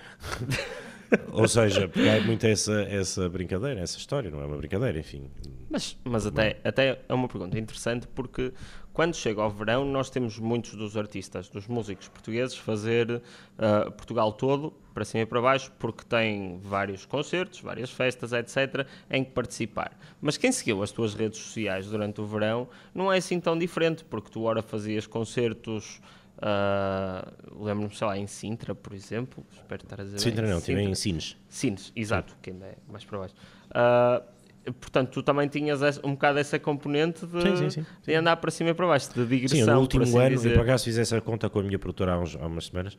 Ou 1.31 1.47
seja, 1.47 1.89
é 1.95 2.21
muito 2.21 2.45
essa, 2.45 2.83
essa 2.83 3.29
brincadeira, 3.29 3.81
essa 3.81 3.97
história, 3.97 4.29
não 4.29 4.41
é 4.41 4.47
uma 4.47 4.57
brincadeira, 4.57 4.99
enfim. 4.99 5.31
Mas, 5.71 5.97
mas 6.05 6.27
até, 6.27 6.59
até 6.65 6.99
é 7.09 7.15
uma 7.15 7.29
pergunta 7.29 7.57
interessante 7.59 8.09
porque 8.09 8.53
quando 8.97 9.15
chega 9.15 9.43
ao 9.43 9.51
verão 9.51 9.85
nós 9.85 10.09
temos 10.09 10.39
muitos 10.39 10.75
dos 10.75 10.97
artistas, 10.97 11.51
dos 11.51 11.67
músicos 11.67 12.09
portugueses 12.09 12.57
fazer 12.57 13.11
uh, 13.11 13.93
Portugal 13.93 14.33
todo, 14.33 14.73
para 14.95 15.05
cima 15.05 15.25
e 15.25 15.27
para 15.27 15.39
baixo, 15.39 15.71
porque 15.79 16.03
tem 16.03 16.59
vários 16.63 17.05
concertos, 17.05 17.61
várias 17.61 17.91
festas, 17.91 18.33
etc., 18.33 18.87
em 19.11 19.23
que 19.23 19.33
participar. 19.33 19.95
Mas 20.19 20.39
quem 20.39 20.51
seguiu 20.51 20.83
as 20.83 20.93
tuas 20.93 21.13
redes 21.13 21.39
sociais 21.39 21.89
durante 21.89 22.23
o 22.23 22.27
verão 22.27 22.67
não 22.95 23.13
é 23.13 23.19
assim 23.19 23.39
tão 23.39 23.59
diferente, 23.59 24.03
porque 24.03 24.31
tu 24.31 24.45
ora 24.45 24.63
fazias 24.63 25.07
concertos 25.07 26.01
Uh, 26.37 27.65
Lembro-me, 27.65 27.95
sei 27.97 28.07
lá, 28.07 28.19
em 28.19 28.27
Sintra, 28.27 28.75
por 28.75 28.93
exemplo. 28.93 29.43
Espero 29.51 29.83
estar 29.83 29.99
a 29.99 30.05
dizer. 30.05 30.19
Sintra 30.19 30.43
bem. 30.43 30.51
não, 30.51 30.59
estive 30.59 30.83
em 30.83 30.95
Sines. 30.95 31.35
Sines, 31.49 31.91
exato, 31.97 32.37
que 32.43 32.51
ainda 32.51 32.67
é 32.67 32.77
mais 32.87 33.07
para 33.07 33.21
baixo. 33.21 33.35
Uh, 33.71 34.36
portanto, 34.73 35.11
tu 35.11 35.23
também 35.23 35.49
tinhas 35.49 35.81
um 36.05 36.13
bocado 36.13 36.39
essa 36.39 36.59
componente 36.59 37.27
de, 37.27 37.43
sim, 37.43 37.71
sim, 37.71 37.87
de, 38.05 38.15
andar 38.15 38.37
para 38.37 38.51
cima 38.51 38.71
e 38.71 38.75
para 38.75 38.87
baixo, 38.87 39.13
de 39.15 39.27
digressão. 39.27 39.59
Sim, 39.59 39.65
no 39.67 39.81
último 39.81 40.03
assim 40.05 40.19
ano, 40.19 40.37
dizer. 40.37 40.51
eu 40.51 40.55
por 40.55 40.63
acaso 40.63 40.85
fiz 40.85 40.99
essa 40.99 41.21
conta 41.21 41.49
com 41.49 41.61
a 41.61 41.63
minha 41.63 41.79
produtora 41.79 42.15
há, 42.15 42.19
uns, 42.19 42.37
há 42.37 42.47
umas 42.47 42.67
semanas. 42.67 42.97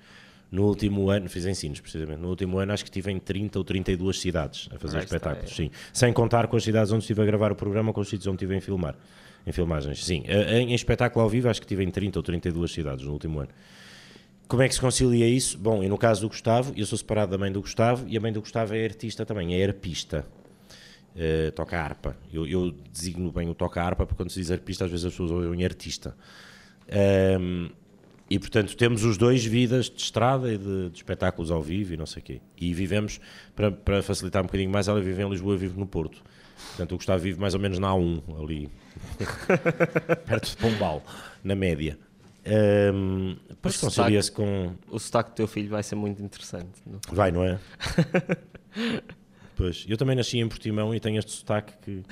No 0.49 0.63
último 0.63 1.09
ano, 1.09 1.29
fiz 1.29 1.45
em 1.45 1.53
Sines, 1.53 1.81
precisamente. 1.81 2.19
No 2.19 2.29
último 2.29 2.57
ano, 2.57 2.71
acho 2.71 2.83
que 2.83 2.89
estive 2.89 3.11
em 3.11 3.19
30 3.19 3.59
ou 3.59 3.65
32 3.65 4.19
cidades 4.19 4.69
a 4.73 4.79
fazer 4.79 4.97
ah, 4.97 5.03
espetáculos, 5.03 5.51
é... 5.51 5.55
sim. 5.55 5.71
Sem 5.91 6.13
contar 6.13 6.47
com 6.47 6.55
as 6.55 6.63
cidades 6.63 6.91
onde 6.91 7.03
estive 7.03 7.21
a 7.21 7.25
gravar 7.25 7.51
o 7.51 7.55
programa, 7.55 7.91
com 7.91 7.99
os 7.99 8.07
sítios 8.07 8.27
onde 8.27 8.35
estive 8.35 8.55
a 8.55 8.61
filmar. 8.61 8.95
Em 9.45 9.51
filmagens, 9.51 10.03
sim. 10.03 10.23
Em, 10.25 10.71
em 10.71 10.73
espetáculo 10.73 11.23
ao 11.23 11.29
vivo, 11.29 11.49
acho 11.49 11.59
que 11.59 11.65
estive 11.65 11.83
em 11.83 11.91
30 11.91 12.19
ou 12.19 12.23
32 12.23 12.71
cidades 12.71 13.05
no 13.05 13.11
último 13.11 13.39
ano. 13.39 13.49
Como 14.47 14.61
é 14.61 14.67
que 14.69 14.73
se 14.73 14.79
concilia 14.79 15.27
isso? 15.27 15.57
Bom, 15.57 15.83
e 15.83 15.89
no 15.89 15.97
caso 15.97 16.21
do 16.21 16.29
Gustavo, 16.29 16.71
eu 16.77 16.85
sou 16.85 16.97
separado 16.97 17.31
da 17.31 17.37
mãe 17.37 17.51
do 17.51 17.59
Gustavo 17.59 18.05
e 18.07 18.15
a 18.15 18.19
mãe 18.21 18.31
do 18.31 18.39
Gustavo 18.39 18.73
é 18.73 18.85
artista 18.85 19.25
também, 19.25 19.61
é 19.61 19.65
arpista. 19.65 20.25
Uh, 21.17 21.51
toca 21.53 21.81
harpa. 21.81 22.15
Eu, 22.31 22.45
eu, 22.45 22.71
designo 22.91 23.31
bem 23.31 23.49
o 23.49 23.55
toca 23.55 23.81
harpa 23.81 24.05
porque 24.05 24.21
quando 24.21 24.29
se 24.29 24.39
diz 24.39 24.51
arpista 24.51 24.85
às 24.85 24.91
vezes 24.91 25.07
as 25.07 25.13
pessoas 25.13 25.31
ouvem 25.31 25.65
artista. 25.65 26.15
Um, 27.39 27.69
e 28.29 28.37
portanto 28.37 28.77
temos 28.77 29.03
os 29.03 29.17
dois 29.17 29.43
vidas 29.43 29.89
de 29.89 29.99
estrada 29.99 30.53
e 30.53 30.59
de, 30.59 30.89
de, 30.89 30.95
espetáculos 30.95 31.49
ao 31.49 31.59
vivo 31.61 31.95
e 31.95 31.97
não 31.97 32.05
sei 32.05 32.21
o 32.21 32.25
quê. 32.25 32.41
E 32.55 32.71
vivemos, 32.71 33.19
para, 33.55 33.71
para 33.71 34.03
facilitar 34.03 34.43
um 34.43 34.45
bocadinho 34.45 34.69
mais, 34.69 34.87
ela 34.87 35.01
vive 35.01 35.23
em 35.23 35.29
Lisboa 35.29 35.55
e 35.55 35.57
vive 35.57 35.79
no 35.79 35.87
Porto. 35.87 36.21
Portanto 36.69 36.91
o 36.91 36.97
Gustavo 36.97 37.23
vive 37.23 37.39
mais 37.39 37.55
ou 37.55 37.59
menos 37.59 37.79
na 37.79 37.89
A1, 37.89 38.21
ali, 38.39 38.69
perto 40.25 40.49
de 40.51 40.57
Pombal, 40.57 41.03
na 41.43 41.55
média. 41.55 41.97
Um, 42.93 43.37
depois 43.49 43.75
concilia-se 43.77 44.31
com. 44.31 44.75
O 44.89 44.99
sotaque 44.99 45.31
do 45.31 45.33
teu 45.33 45.47
filho 45.47 45.69
vai 45.69 45.83
ser 45.83 45.95
muito 45.95 46.21
interessante. 46.21 46.81
Vai, 47.11 47.31
não 47.31 47.43
é? 47.43 47.59
pois, 49.57 49.85
eu 49.87 49.97
também 49.97 50.15
nasci 50.15 50.37
em 50.37 50.47
Portimão 50.47 50.93
e 50.93 50.99
tenho 50.99 51.17
este 51.17 51.31
sotaque 51.31 51.73
que, 51.81 52.03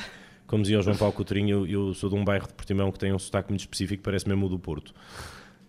como 0.48 0.64
dizia 0.64 0.80
o 0.80 0.82
João 0.82 0.98
Paulo 0.98 1.14
Coutrinho, 1.14 1.66
eu, 1.66 1.68
eu 1.68 1.94
sou 1.94 2.10
de 2.10 2.16
um 2.16 2.26
bairro 2.26 2.48
de 2.48 2.54
Portimão 2.54 2.92
que 2.92 3.00
tem 3.00 3.14
um 3.14 3.20
sotaque 3.20 3.50
muito 3.50 3.62
específico, 3.62 4.04
parece 4.04 4.28
mesmo 4.28 4.48
o 4.48 4.50
do 4.50 4.60
Porto. 4.60 4.94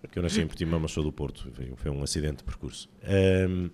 Porque 0.01 0.19
eu 0.19 0.23
nasci 0.23 0.41
em 0.41 0.47
Portimão, 0.47 0.81
mas 0.81 0.93
sou 0.93 1.03
do 1.03 1.13
Porto. 1.13 1.51
Foi, 1.77 1.91
um 1.91 2.03
acidente 2.03 2.39
de 2.39 2.45
percurso. 2.45 2.89
Um, 3.49 3.71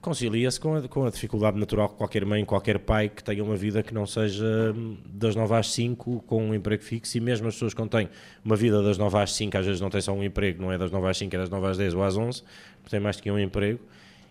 concilia-se 0.00 0.58
com 0.58 0.76
a, 0.76 0.88
com 0.88 1.04
a 1.04 1.10
dificuldade 1.10 1.58
natural 1.58 1.90
que 1.90 1.96
qualquer 1.96 2.24
mãe, 2.24 2.44
qualquer 2.44 2.78
pai 2.78 3.08
que 3.08 3.22
tenha 3.22 3.44
uma 3.44 3.56
vida 3.56 3.82
que 3.82 3.92
não 3.92 4.06
seja 4.06 4.74
das 5.06 5.36
9 5.36 5.54
às 5.54 5.70
5 5.72 6.22
com 6.26 6.46
um 6.46 6.54
emprego 6.54 6.82
fixo 6.82 7.18
e 7.18 7.20
mesmo 7.20 7.48
as 7.48 7.54
pessoas 7.54 7.74
que 7.74 7.80
não 7.80 7.88
têm 7.88 8.08
uma 8.42 8.56
vida 8.56 8.82
das 8.82 8.96
9 8.96 9.18
às 9.18 9.34
5 9.34 9.58
às 9.58 9.66
vezes 9.66 9.80
não 9.80 9.90
têm 9.90 10.00
só 10.00 10.12
um 10.12 10.24
emprego, 10.24 10.62
não 10.62 10.72
é 10.72 10.78
das 10.78 10.90
9 10.90 11.06
às 11.06 11.18
5, 11.18 11.34
é 11.34 11.38
das 11.38 11.50
9 11.50 11.66
às 11.66 11.76
10 11.76 11.94
ou 11.94 12.02
às 12.02 12.16
11, 12.16 12.42
têm 12.88 12.98
mais 12.98 13.16
do 13.16 13.22
que 13.22 13.30
um 13.30 13.38
emprego 13.38 13.78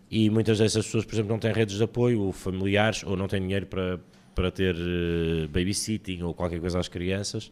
e 0.09 0.29
muitas 0.29 0.57
dessas 0.57 0.85
pessoas, 0.85 1.05
por 1.05 1.13
exemplo, 1.13 1.31
não 1.31 1.39
têm 1.39 1.51
redes 1.51 1.77
de 1.77 1.83
apoio 1.83 2.21
ou 2.21 2.31
familiares 2.31 3.03
ou 3.03 3.15
não 3.15 3.27
têm 3.27 3.41
dinheiro 3.41 3.67
para, 3.67 3.99
para 4.33 4.49
ter 4.49 4.75
uh, 4.75 5.47
babysitting 5.49 6.23
ou 6.23 6.33
qualquer 6.33 6.59
coisa 6.59 6.79
às 6.79 6.87
crianças. 6.87 7.51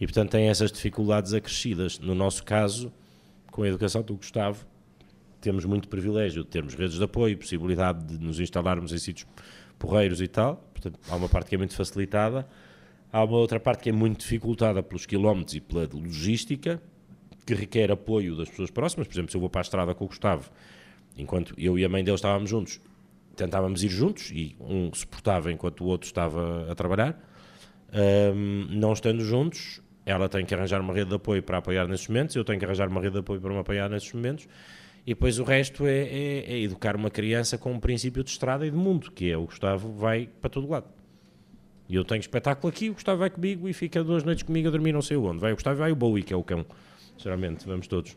E 0.00 0.06
portanto 0.06 0.30
têm 0.30 0.48
essas 0.48 0.72
dificuldades 0.72 1.32
acrescidas. 1.32 2.00
No 2.00 2.14
nosso 2.14 2.42
caso, 2.42 2.92
com 3.52 3.62
a 3.62 3.68
educação 3.68 4.02
do 4.02 4.16
Gustavo, 4.16 4.66
temos 5.40 5.64
muito 5.64 5.88
privilégio 5.88 6.42
de 6.42 6.48
termos 6.48 6.74
redes 6.74 6.96
de 6.96 7.04
apoio, 7.04 7.36
possibilidade 7.36 8.04
de 8.04 8.24
nos 8.24 8.40
instalarmos 8.40 8.92
em 8.92 8.98
sítios 8.98 9.28
porreiros 9.78 10.20
e 10.20 10.28
tal, 10.28 10.56
portanto, 10.72 10.98
há 11.08 11.16
uma 11.16 11.28
parte 11.28 11.48
que 11.48 11.54
é 11.56 11.58
muito 11.58 11.74
facilitada, 11.74 12.46
há 13.12 13.24
uma 13.24 13.36
outra 13.36 13.58
parte 13.58 13.82
que 13.82 13.88
é 13.90 13.92
muito 13.92 14.20
dificultada 14.20 14.82
pelos 14.82 15.04
quilómetros 15.04 15.56
e 15.56 15.60
pela 15.60 15.88
logística, 15.92 16.80
que 17.44 17.54
requer 17.54 17.90
apoio 17.90 18.36
das 18.36 18.48
pessoas 18.48 18.70
próximas, 18.70 19.08
por 19.08 19.14
exemplo, 19.14 19.30
se 19.32 19.36
eu 19.36 19.40
vou 19.40 19.50
para 19.50 19.60
a 19.60 19.62
estrada 19.62 19.94
com 19.94 20.04
o 20.04 20.06
Gustavo, 20.06 20.50
enquanto 21.16 21.54
eu 21.58 21.78
e 21.78 21.84
a 21.84 21.88
mãe 21.88 22.02
dele 22.02 22.14
estávamos 22.14 22.48
juntos, 22.48 22.80
tentávamos 23.36 23.82
ir 23.82 23.88
juntos 23.88 24.30
e 24.30 24.56
um 24.60 24.92
suportava 24.92 25.50
enquanto 25.50 25.82
o 25.82 25.86
outro 25.86 26.06
estava 26.06 26.70
a 26.70 26.74
trabalhar, 26.74 27.18
um, 28.34 28.66
não 28.70 28.92
estando 28.92 29.24
juntos, 29.24 29.80
ela 30.04 30.28
tem 30.28 30.44
que 30.44 30.54
arranjar 30.54 30.80
uma 30.80 30.92
rede 30.92 31.10
de 31.10 31.16
apoio 31.16 31.42
para 31.42 31.58
apoiar 31.58 31.86
nesses 31.86 32.08
momentos, 32.08 32.34
eu 32.36 32.44
tenho 32.44 32.58
que 32.58 32.64
arranjar 32.64 32.88
uma 32.88 33.00
rede 33.00 33.14
de 33.14 33.20
apoio 33.20 33.40
para 33.40 33.52
me 33.52 33.58
apoiar 33.58 33.88
nesses 33.88 34.12
momentos, 34.12 34.48
e 35.06 35.14
depois 35.14 35.38
o 35.38 35.44
resto 35.44 35.86
é, 35.86 35.98
é, 35.98 36.52
é, 36.52 36.60
educar 36.60 36.94
uma 36.94 37.10
criança 37.10 37.58
com 37.58 37.72
um 37.72 37.80
princípio 37.80 38.22
de 38.22 38.30
estrada 38.30 38.66
e 38.66 38.70
de 38.70 38.76
mundo, 38.76 39.10
que 39.10 39.30
é 39.30 39.36
o 39.36 39.46
Gustavo 39.46 39.92
vai 39.92 40.28
para 40.40 40.48
todo 40.48 40.68
lado. 40.68 40.86
E 41.88 41.96
eu 41.96 42.04
tenho 42.04 42.20
espetáculo 42.20 42.68
aqui, 42.68 42.88
o 42.88 42.94
Gustavo 42.94 43.18
vai 43.18 43.28
comigo 43.28 43.68
e 43.68 43.72
fica 43.72 44.02
duas 44.02 44.22
noites 44.22 44.44
comigo 44.44 44.68
a 44.68 44.70
dormir 44.70 44.92
não 44.92 45.02
sei 45.02 45.16
onde. 45.16 45.40
Vai 45.40 45.52
o 45.52 45.56
Gustavo 45.56 45.78
vai 45.78 45.90
o 45.90 45.96
Bowie, 45.96 46.22
que 46.22 46.32
é 46.32 46.36
o 46.36 46.42
cão. 46.42 46.64
Geralmente, 47.18 47.66
vamos 47.66 47.86
todos. 47.88 48.16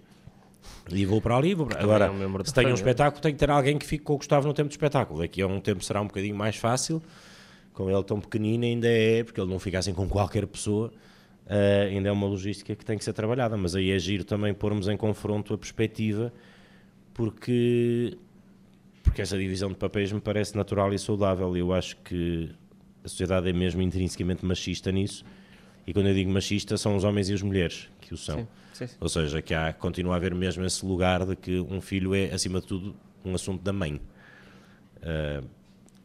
E 0.90 1.06
vou 1.06 1.20
para 1.22 1.36
ali, 1.36 1.54
vou 1.54 1.66
para... 1.66 1.82
Agora, 1.82 2.06
é 2.06 2.44
se 2.44 2.54
tenho 2.54 2.70
um 2.70 2.74
espetáculo, 2.74 3.22
tem 3.22 3.34
que 3.34 3.40
ter 3.40 3.50
alguém 3.50 3.78
que 3.78 3.86
fique 3.86 4.04
com 4.04 4.14
o 4.14 4.18
Gustavo 4.18 4.48
no 4.48 4.54
tempo 4.54 4.70
de 4.70 4.76
espetáculo. 4.76 5.20
Daqui 5.20 5.42
a 5.42 5.48
um 5.48 5.60
tempo 5.60 5.84
será 5.84 6.02
um 6.02 6.08
bocadinho 6.08 6.36
mais 6.36 6.56
fácil. 6.56 7.02
Com 7.74 7.90
ele 7.90 8.04
tão 8.04 8.20
pequenino 8.22 8.64
ainda 8.64 8.88
é, 8.88 9.24
porque 9.24 9.42
ele 9.42 9.50
não 9.50 9.60
fica 9.60 9.80
assim 9.80 9.94
com 9.94 10.08
qualquer 10.08 10.46
pessoa. 10.48 10.92
Uh, 11.46 11.90
ainda 11.90 12.10
é 12.10 12.12
uma 12.12 12.26
logística 12.26 12.76
que 12.76 12.84
tem 12.84 12.98
que 12.98 13.04
ser 13.04 13.14
trabalhada, 13.14 13.56
mas 13.56 13.76
aí 13.76 13.92
é 13.92 14.00
giro 14.00 14.24
também 14.24 14.52
pormos 14.54 14.88
em 14.88 14.98
confronto 14.98 15.54
a 15.54 15.58
perspectiva, 15.58 16.34
porque, 17.14 18.18
porque 19.04 19.22
essa 19.22 19.38
divisão 19.38 19.70
de 19.70 19.76
papéis 19.76 20.12
me 20.12 20.20
parece 20.20 20.56
natural 20.56 20.92
e 20.92 20.98
saudável. 20.98 21.56
Eu 21.56 21.72
acho 21.72 21.98
que 21.98 22.50
a 23.04 23.08
sociedade 23.08 23.48
é 23.48 23.54
mesmo 23.54 23.80
intrinsecamente 23.84 24.44
machista 24.44 24.92
nisso, 24.92 25.24
e 25.86 25.94
quando 25.94 26.08
eu 26.08 26.16
digo 26.16 26.32
machista, 26.32 26.78
são 26.78 26.96
os 26.96 27.04
homens 27.04 27.30
e 27.30 27.34
as 27.34 27.44
mulheres 27.44 27.90
que 28.02 28.12
o 28.12 28.18
são. 28.18 28.40
Sim, 28.40 28.48
sim, 28.76 28.88
sim. 28.88 28.98
Ou 29.00 29.10
seja, 29.10 29.42
que 29.42 29.54
há, 29.54 29.72
continua 29.74 30.14
a 30.14 30.18
haver 30.18 30.36
mesmo 30.36 30.66
esse 30.66 30.86
lugar 30.86 31.26
de 31.26 31.36
que 31.36 31.60
um 31.60 31.80
filho 31.80 32.14
é, 32.14 32.26
acima 32.26 32.60
de 32.60 32.68
tudo, 32.68 32.96
um 33.24 33.34
assunto 33.34 33.62
da 33.62 33.72
mãe. 33.72 34.02
Uh, 34.98 35.48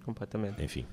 Completamente. 0.05 0.62
Enfim. 0.62 0.87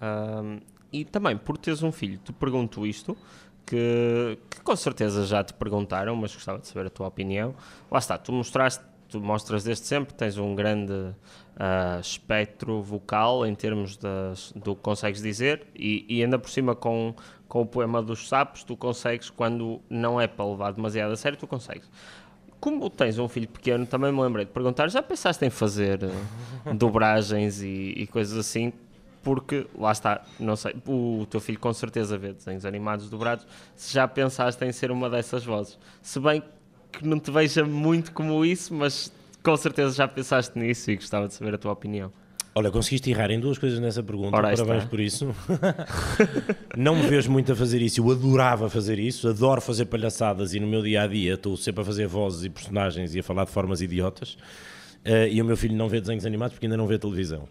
Um, 0.00 0.60
e 0.92 1.04
também, 1.04 1.36
por 1.36 1.56
teres 1.56 1.82
um 1.82 1.92
filho, 1.92 2.18
te 2.18 2.32
pergunto 2.32 2.86
isto, 2.86 3.16
que, 3.64 4.38
que, 4.50 4.60
com 4.60 4.76
certeza 4.76 5.24
já 5.24 5.42
te 5.42 5.54
perguntaram, 5.54 6.14
mas 6.16 6.34
gostava 6.34 6.58
de 6.58 6.66
saber 6.66 6.86
a 6.86 6.90
tua 6.90 7.06
opinião. 7.06 7.54
Lá 7.90 7.98
está, 7.98 8.18
tu 8.18 8.32
mostraste, 8.32 8.84
tu 9.08 9.20
mostras 9.20 9.64
desde 9.64 9.86
sempre, 9.86 10.12
tens 10.14 10.36
um 10.36 10.54
grande 10.54 11.14
uh, 11.56 12.00
espectro 12.00 12.82
vocal 12.82 13.46
em 13.46 13.54
termos 13.54 13.96
das, 13.96 14.52
do 14.52 14.74
que 14.74 14.82
consegues 14.82 15.22
dizer 15.22 15.66
e, 15.74 16.04
e, 16.08 16.22
ainda 16.22 16.38
por 16.38 16.50
cima 16.50 16.74
com, 16.74 17.14
com 17.48 17.62
o 17.62 17.66
poema 17.66 18.02
dos 18.02 18.28
sapos, 18.28 18.62
tu 18.62 18.76
consegues, 18.76 19.30
quando 19.30 19.80
não 19.88 20.20
é 20.20 20.26
para 20.26 20.44
levar 20.44 20.72
demasiado 20.72 21.12
a 21.12 21.16
sério, 21.16 21.38
tu 21.38 21.46
consegues. 21.46 21.88
Como 22.60 22.88
tens 22.88 23.18
um 23.18 23.28
filho 23.28 23.48
pequeno, 23.48 23.84
também 23.86 24.12
me 24.12 24.20
lembrei 24.20 24.44
de 24.44 24.52
perguntar, 24.52 24.88
já 24.88 25.02
pensaste 25.02 25.44
em 25.44 25.50
fazer 25.50 26.04
uh, 26.04 26.74
dobragens 26.74 27.62
e, 27.62 27.94
e 27.96 28.06
coisas 28.06 28.38
assim? 28.38 28.72
porque 29.22 29.68
lá 29.78 29.92
está, 29.92 30.22
não 30.38 30.56
sei, 30.56 30.74
o 30.84 31.24
teu 31.30 31.40
filho 31.40 31.58
com 31.58 31.72
certeza 31.72 32.18
vê 32.18 32.32
desenhos 32.32 32.66
animados 32.66 33.08
dobrados, 33.08 33.46
se 33.76 33.94
já 33.94 34.08
pensaste 34.08 34.64
em 34.64 34.72
ser 34.72 34.90
uma 34.90 35.08
dessas 35.08 35.44
vozes. 35.44 35.78
Se 36.02 36.18
bem 36.18 36.42
que 36.90 37.06
não 37.06 37.18
te 37.18 37.30
veja 37.30 37.64
muito 37.64 38.12
como 38.12 38.44
isso, 38.44 38.74
mas 38.74 39.12
com 39.42 39.56
certeza 39.56 39.94
já 39.94 40.08
pensaste 40.08 40.58
nisso 40.58 40.90
e 40.90 40.96
gostava 40.96 41.28
de 41.28 41.34
saber 41.34 41.54
a 41.54 41.58
tua 41.58 41.72
opinião. 41.72 42.12
Olha, 42.54 42.70
conseguiste 42.70 43.10
errar 43.10 43.30
em 43.30 43.40
duas 43.40 43.56
coisas 43.56 43.78
nessa 43.80 44.02
pergunta, 44.02 44.36
Ora, 44.36 44.54
parabéns 44.54 44.78
está. 44.78 44.90
por 44.90 45.00
isso. 45.00 45.34
não 46.76 46.96
me 46.96 47.06
vejo 47.06 47.30
muito 47.30 47.50
a 47.50 47.56
fazer 47.56 47.80
isso, 47.80 48.00
eu 48.00 48.10
adorava 48.10 48.68
fazer 48.68 48.98
isso, 48.98 49.26
adoro 49.26 49.60
fazer 49.62 49.86
palhaçadas 49.86 50.52
e 50.52 50.60
no 50.60 50.66
meu 50.66 50.82
dia 50.82 51.02
a 51.02 51.06
dia 51.06 51.34
estou 51.34 51.56
sempre 51.56 51.80
a 51.80 51.84
fazer 51.84 52.06
vozes 52.06 52.44
e 52.44 52.50
personagens 52.50 53.14
e 53.14 53.20
a 53.20 53.22
falar 53.22 53.46
de 53.46 53.50
formas 53.50 53.80
idiotas. 53.80 54.36
Uh, 55.04 55.26
e 55.28 55.42
o 55.42 55.44
meu 55.44 55.56
filho 55.56 55.74
não 55.74 55.88
vê 55.88 56.00
desenhos 56.00 56.24
animados 56.24 56.52
porque 56.52 56.66
ainda 56.66 56.76
não 56.76 56.86
vê 56.86 56.96
televisão. 56.96 57.48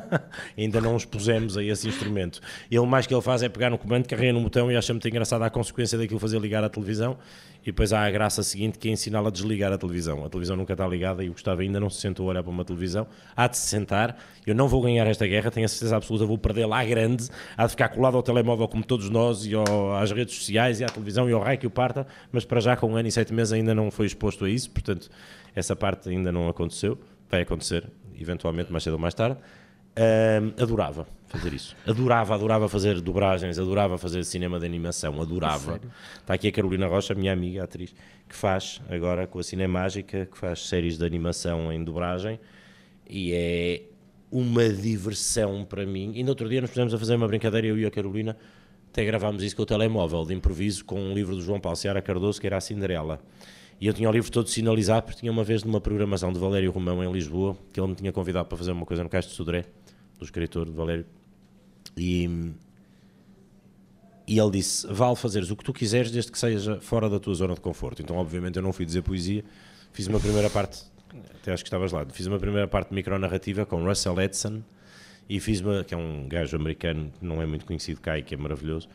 ainda 0.56 0.80
não 0.80 0.94
os 0.94 1.04
pusemos 1.04 1.58
a 1.58 1.62
esse 1.62 1.86
instrumento. 1.86 2.40
Ele, 2.70 2.86
mais 2.86 3.06
que 3.06 3.12
ele 3.12 3.20
faz 3.20 3.42
é 3.42 3.48
pegar 3.48 3.68
no 3.68 3.76
comando, 3.76 4.06
carrega 4.06 4.32
no 4.32 4.40
botão 4.40 4.72
e 4.72 4.76
acha 4.76 4.92
muito 4.92 5.06
engraçado 5.06 5.42
a 5.42 5.50
consequência 5.50 5.98
daquilo 5.98 6.18
fazer 6.18 6.40
ligar 6.40 6.64
a 6.64 6.68
televisão. 6.68 7.18
E 7.64 7.72
depois 7.72 7.92
há 7.94 8.04
a 8.04 8.10
graça 8.10 8.42
seguinte 8.42 8.78
que 8.78 8.88
é 8.88 8.92
ensiná-lo 8.92 9.28
a 9.28 9.30
desligar 9.30 9.72
a 9.72 9.78
televisão. 9.78 10.24
A 10.24 10.28
televisão 10.28 10.54
nunca 10.54 10.74
está 10.74 10.86
ligada 10.86 11.24
e 11.24 11.30
o 11.30 11.32
Gustavo 11.32 11.62
ainda 11.62 11.80
não 11.80 11.88
se 11.88 12.00
sentou 12.00 12.26
a 12.26 12.30
olhar 12.30 12.42
para 12.42 12.52
uma 12.52 12.64
televisão. 12.64 13.06
Há 13.34 13.48
de 13.48 13.56
se 13.56 13.66
sentar. 13.66 14.18
Eu 14.46 14.54
não 14.54 14.68
vou 14.68 14.82
ganhar 14.82 15.06
esta 15.06 15.26
guerra, 15.26 15.50
tenho 15.50 15.64
a 15.64 15.68
certeza 15.68 15.96
absoluta, 15.96 16.26
vou 16.26 16.36
perder 16.36 16.66
lá 16.66 16.84
grande. 16.84 17.28
Há 17.56 17.64
de 17.64 17.70
ficar 17.70 17.88
colado 17.88 18.16
ao 18.16 18.22
telemóvel 18.22 18.68
como 18.68 18.84
todos 18.84 19.08
nós 19.08 19.46
e 19.46 19.54
ao, 19.54 19.96
às 19.96 20.12
redes 20.12 20.34
sociais 20.34 20.80
e 20.80 20.84
à 20.84 20.88
televisão 20.88 21.28
e 21.28 21.32
ao 21.32 21.40
raio 21.40 21.58
que 21.58 21.66
o 21.66 21.70
parta. 21.70 22.06
Mas 22.30 22.44
para 22.44 22.60
já, 22.60 22.76
com 22.76 22.92
um 22.92 22.96
ano 22.96 23.08
e 23.08 23.12
sete 23.12 23.32
meses, 23.32 23.52
ainda 23.52 23.74
não 23.74 23.90
foi 23.90 24.06
exposto 24.06 24.44
a 24.44 24.50
isso. 24.50 24.70
Portanto 24.70 25.08
essa 25.54 25.76
parte 25.76 26.08
ainda 26.08 26.32
não 26.32 26.48
aconteceu, 26.48 26.98
vai 27.30 27.42
acontecer 27.42 27.84
eventualmente 28.18 28.70
mais 28.70 28.82
cedo 28.82 28.94
ou 28.94 28.98
mais 28.98 29.14
tarde. 29.14 29.38
Adorava 30.60 31.06
fazer 31.38 31.52
isso. 31.54 31.76
Adorava, 31.86 32.34
adorava 32.34 32.68
fazer 32.68 33.00
dobragens, 33.00 33.58
adorava 33.58 33.98
fazer 33.98 34.24
cinema 34.24 34.58
de 34.58 34.66
animação, 34.66 35.20
adorava. 35.20 35.80
Está 36.20 36.34
aqui 36.34 36.48
a 36.48 36.52
Carolina 36.52 36.86
Rocha, 36.86 37.14
minha 37.14 37.32
amiga, 37.32 37.64
atriz, 37.64 37.94
que 38.28 38.34
faz 38.34 38.80
agora 38.88 39.26
com 39.26 39.38
a 39.38 39.42
Cinemágica, 39.42 40.26
que 40.26 40.38
faz 40.38 40.66
séries 40.66 40.98
de 40.98 41.04
animação 41.04 41.72
em 41.72 41.82
dobragem 41.82 42.38
e 43.08 43.32
é 43.32 43.82
uma 44.30 44.68
diversão 44.68 45.64
para 45.64 45.86
mim. 45.86 46.12
E 46.14 46.22
no 46.22 46.30
outro 46.30 46.48
dia 46.48 46.60
nos 46.60 46.70
pusemos 46.70 46.94
a 46.94 46.98
fazer 46.98 47.14
uma 47.14 47.28
brincadeira, 47.28 47.66
eu 47.66 47.78
e 47.78 47.86
a 47.86 47.90
Carolina, 47.90 48.36
até 48.90 49.04
gravámos 49.04 49.42
isso 49.42 49.56
com 49.56 49.62
o 49.62 49.66
telemóvel, 49.66 50.24
de 50.24 50.34
improviso, 50.34 50.84
com 50.84 51.00
um 51.00 51.14
livro 51.14 51.34
do 51.34 51.42
João 51.42 51.60
Paulo 51.60 51.76
Seara 51.76 52.02
Cardoso, 52.02 52.40
que 52.40 52.46
era 52.46 52.56
a 52.56 52.60
Cinderela. 52.60 53.20
E 53.80 53.86
eu 53.86 53.92
tinha 53.92 54.08
o 54.08 54.12
livro 54.12 54.30
todo 54.30 54.48
sinalizado, 54.48 55.06
porque 55.06 55.20
tinha 55.20 55.32
uma 55.32 55.44
vez 55.44 55.64
numa 55.64 55.80
programação 55.80 56.32
de 56.32 56.38
Valério 56.38 56.70
Romão 56.70 57.02
em 57.02 57.12
Lisboa, 57.12 57.56
que 57.72 57.80
ele 57.80 57.88
me 57.88 57.94
tinha 57.94 58.12
convidado 58.12 58.48
para 58.48 58.56
fazer 58.56 58.72
uma 58.72 58.86
coisa 58.86 59.02
no 59.02 59.08
Cais 59.08 59.26
de 59.26 59.32
Sodré, 59.32 59.64
do 60.18 60.24
escritor 60.24 60.66
de 60.66 60.72
Valério. 60.72 61.04
E, 61.96 62.52
e 64.26 64.38
ele 64.38 64.50
disse: 64.50 64.86
Vale 64.86 65.16
fazeres 65.16 65.50
o 65.50 65.56
que 65.56 65.64
tu 65.64 65.72
quiseres, 65.72 66.10
desde 66.10 66.30
que 66.30 66.38
seja 66.38 66.80
fora 66.80 67.08
da 67.08 67.18
tua 67.18 67.34
zona 67.34 67.54
de 67.54 67.60
conforto. 67.60 68.02
Então, 68.02 68.16
obviamente, 68.16 68.56
eu 68.56 68.62
não 68.62 68.72
fui 68.72 68.84
dizer 68.84 69.02
poesia, 69.02 69.44
fiz 69.92 70.06
uma 70.06 70.20
primeira 70.20 70.50
parte, 70.50 70.82
até 71.40 71.52
acho 71.52 71.62
que 71.62 71.68
estavas 71.68 71.92
lá, 71.92 72.04
fiz 72.06 72.26
uma 72.26 72.38
primeira 72.38 72.66
parte 72.66 72.88
de 72.88 72.94
micronarrativa 72.94 73.64
com 73.64 73.84
Russell 73.84 74.20
Edson, 74.20 74.62
e 75.28 75.40
fiz 75.40 75.60
uma, 75.60 75.84
que 75.84 75.94
é 75.94 75.96
um 75.96 76.28
gajo 76.28 76.56
americano, 76.56 77.12
não 77.20 77.40
é 77.40 77.46
muito 77.46 77.64
conhecido 77.64 78.00
cá 78.00 78.18
e 78.18 78.22
que 78.22 78.34
é 78.34 78.36
maravilhoso 78.36 78.88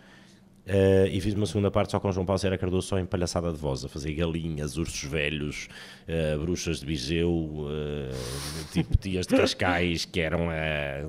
Uh, 0.70 1.08
e 1.12 1.20
fiz 1.20 1.34
uma 1.34 1.48
segunda 1.48 1.72
parte 1.72 1.90
só 1.90 2.00
com 2.00 2.12
João 2.12 2.28
Paulo 2.28 2.38
Serra 2.38 2.56
Cardoso, 2.56 2.88
só 2.88 3.00
em 3.00 3.06
palhaçada 3.06 3.52
de 3.52 3.58
voz, 3.58 3.84
a 3.84 3.90
fazer 3.90 4.14
galinhas, 4.14 4.78
ursos 4.78 5.04
velhos, 5.10 5.68
uh, 6.08 6.40
bruxas 6.40 6.80
de 6.80 6.86
Viseu, 6.86 7.32
uh, 7.32 8.72
tipo 8.72 8.96
tias 8.96 9.26
de 9.26 9.36
Cascais, 9.36 10.06
que 10.06 10.20
eram, 10.20 10.50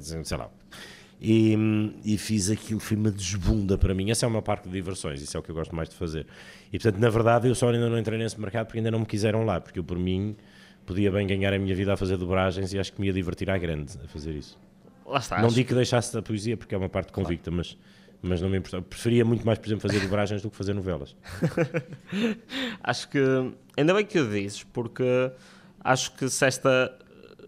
sei 0.01 0.39
lá. 0.39 0.49
E, 1.23 1.55
e, 2.03 2.17
fiz 2.17 2.49
aquilo, 2.49 2.81
foi 2.81 2.97
uma 2.97 3.11
desbunda 3.11 3.77
para 3.77 3.93
mim. 3.93 4.11
Essa 4.11 4.25
é 4.25 4.29
uma 4.29 4.41
parte 4.41 4.65
de 4.65 4.71
diversões, 4.71 5.21
isso 5.21 5.37
é 5.37 5.41
o 5.41 5.43
que 5.43 5.51
eu 5.51 5.55
gosto 5.55 5.75
mais 5.77 5.91
de 5.91 5.95
fazer. 5.95 6.27
E 6.73 6.79
portanto, 6.79 6.99
na 6.99 7.11
verdade, 7.11 7.47
eu 7.47 7.55
só 7.55 7.69
ainda 7.69 7.91
não 7.91 7.99
entrei 7.99 8.19
nesse 8.19 8.41
mercado 8.41 8.67
porque 8.67 8.79
ainda 8.79 8.91
não 8.91 9.01
me 9.01 9.07
quiseram 9.07 9.45
lá, 9.45 9.61
porque 9.61 9.79
eu, 9.79 9.85
por 9.85 9.99
mim, 9.99 10.35
podia 10.87 11.13
bem 11.13 11.27
ganhar 11.27 11.53
a 11.53 11.59
minha 11.59 11.75
vida 11.75 11.93
a 11.93 11.97
fazer 11.97 12.17
dobragens 12.17 12.73
e 12.73 12.79
acho 12.79 12.95
que 12.95 13.01
me 13.03 13.09
ia 13.09 13.13
divertir 13.13 13.51
à 13.51 13.59
grande 13.59 13.99
a 14.03 14.09
fazer 14.09 14.33
isso. 14.35 14.59
Lá 15.05 15.19
está. 15.19 15.43
Não 15.43 15.49
digo 15.49 15.69
que 15.69 15.75
deixasse 15.75 16.15
da 16.15 16.23
poesia 16.23 16.57
porque 16.57 16.75
é 16.75 16.79
uma 16.79 16.89
parte 16.89 17.13
convicta, 17.13 17.51
mas 17.51 17.77
mas 18.23 18.41
não 18.41 18.49
me 18.49 18.59
importava. 18.59 18.83
Preferia 18.83 19.25
muito 19.25 19.45
mais, 19.47 19.59
por 19.59 19.67
exemplo, 19.67 19.89
fazer 19.89 20.01
dobragens 20.01 20.43
do 20.43 20.51
que 20.51 20.57
fazer 20.57 20.75
novelas. 20.75 21.17
acho 22.83 23.09
que, 23.09 23.19
ainda 23.77 23.95
bem 23.95 24.05
que 24.05 24.19
o 24.19 24.29
dizes, 24.29 24.63
porque 24.63 25.33
acho 25.83 26.15
que 26.17 26.29
se 26.29 26.45
esta, 26.45 26.99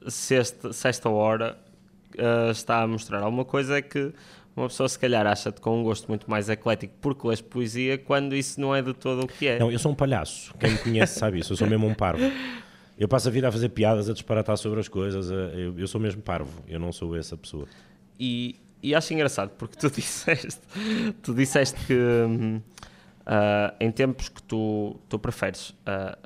se 0.09 0.35
esta, 0.35 0.73
se 0.73 0.89
esta 0.89 1.11
hora 1.11 1.59
uh, 2.19 2.51
está 2.51 2.83
a 2.83 2.87
mostrar 2.87 3.23
alguma 3.23 3.45
coisa 3.45 3.79
é 3.79 3.83
que 3.83 4.13
uma 4.55 4.69
pessoa 4.69 4.89
se 4.89 4.99
calhar 4.99 5.27
acha-te 5.27 5.61
com 5.61 5.81
um 5.81 5.83
gosto 5.83 6.09
muito 6.09 6.31
mais 6.31 6.49
eclético 6.49 6.95
porque 7.01 7.27
lês 7.27 7.41
poesia, 7.41 7.99
quando 7.99 8.35
isso 8.35 8.61
não 8.61 8.75
é 8.75 8.83
de 8.83 8.93
todo 8.93 9.25
o 9.25 9.27
que 9.27 9.47
é. 9.47 9.59
Não, 9.59 9.71
eu 9.71 9.79
sou 9.79 9.93
um 9.93 9.95
palhaço. 9.95 10.55
Quem 10.59 10.73
me 10.73 10.79
conhece 10.79 11.19
sabe 11.19 11.39
isso. 11.39 11.53
Eu 11.53 11.57
sou 11.57 11.67
mesmo 11.67 11.87
um 11.87 11.95
parvo. 11.95 12.23
Eu 12.99 13.09
passo 13.09 13.29
a 13.29 13.31
vida 13.31 13.49
a 13.49 13.53
fazer 13.53 13.71
piadas, 13.71 14.09
a 14.09 14.13
disparatar 14.13 14.57
sobre 14.57 14.79
as 14.79 14.89
coisas. 14.89 15.31
Eu, 15.31 15.79
eu 15.79 15.89
sou 15.89 16.01
mesmo 16.01 16.21
parvo. 16.21 16.63
Eu 16.69 16.79
não 16.79 16.93
sou 16.93 17.17
essa 17.17 17.37
pessoa. 17.37 17.67
E 18.21 18.57
e 18.83 18.95
acho 18.95 19.15
engraçado 19.15 19.51
porque 19.51 19.77
tu 19.77 19.89
disseste, 19.95 20.61
tu 21.23 21.33
disseste 21.33 21.79
que 21.87 21.95
uh, 21.95 22.63
em 23.79 23.91
tempos 23.93 24.29
que 24.29 24.43
tu, 24.43 24.99
tu 25.09 25.19
preferes, 25.19 25.71
uh, 25.71 26.17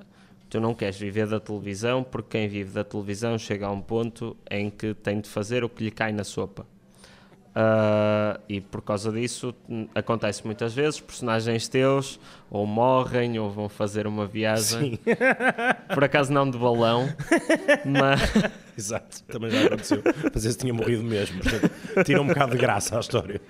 tu 0.48 0.60
não 0.60 0.74
queres 0.74 0.98
viver 0.98 1.26
da 1.26 1.40
televisão 1.40 2.02
porque 2.02 2.38
quem 2.38 2.48
vive 2.48 2.72
da 2.72 2.84
televisão 2.84 3.38
chega 3.38 3.66
a 3.66 3.70
um 3.70 3.80
ponto 3.80 4.36
em 4.50 4.70
que 4.70 4.94
tem 4.94 5.20
de 5.20 5.28
fazer 5.28 5.64
o 5.64 5.68
que 5.68 5.84
lhe 5.84 5.90
cai 5.90 6.12
na 6.12 6.24
sopa. 6.24 6.66
Uh, 7.56 8.38
e 8.50 8.60
por 8.60 8.82
causa 8.82 9.10
disso 9.10 9.54
acontece 9.94 10.44
muitas 10.44 10.74
vezes 10.74 11.00
personagens 11.00 11.66
teus 11.66 12.20
ou 12.50 12.66
morrem 12.66 13.38
ou 13.38 13.50
vão 13.50 13.66
fazer 13.66 14.06
uma 14.06 14.26
viagem. 14.26 15.00
Por 15.94 16.04
acaso 16.04 16.30
não 16.30 16.50
de 16.50 16.58
balão 16.58 17.08
mas 17.86 18.20
exato, 18.76 19.22
também 19.24 19.48
já 19.48 19.68
aconteceu. 19.68 20.02
Mas 20.34 20.44
esse 20.44 20.58
tinha 20.58 20.74
morrido 20.74 21.02
mesmo 21.02 21.40
portanto, 21.40 22.04
tira 22.04 22.20
um 22.20 22.26
bocado 22.26 22.52
de 22.52 22.58
graça 22.58 22.98
à 22.98 23.00
história. 23.00 23.40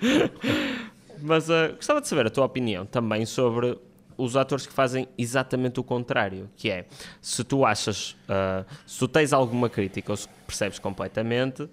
Mas 1.21 1.49
uh, 1.49 1.75
gostava 1.75 1.99
de 1.99 2.07
saber 2.07 2.27
a 2.27 2.29
tua 2.29 2.45
opinião 2.45 2.85
também 2.85 3.25
sobre 3.25 3.77
os 4.17 4.35
atores 4.35 4.65
que 4.65 4.73
fazem 4.73 5.07
exatamente 5.17 5.79
o 5.79 5.83
contrário, 5.83 6.49
que 6.55 6.69
é 6.69 6.85
se 7.21 7.43
tu 7.43 7.65
achas, 7.65 8.11
uh, 8.29 8.65
se 8.85 8.97
tu 8.99 9.07
tens 9.07 9.31
alguma 9.33 9.69
crítica 9.69 10.11
ou 10.11 10.17
se 10.17 10.27
percebes 10.45 10.79
completamente, 10.79 11.69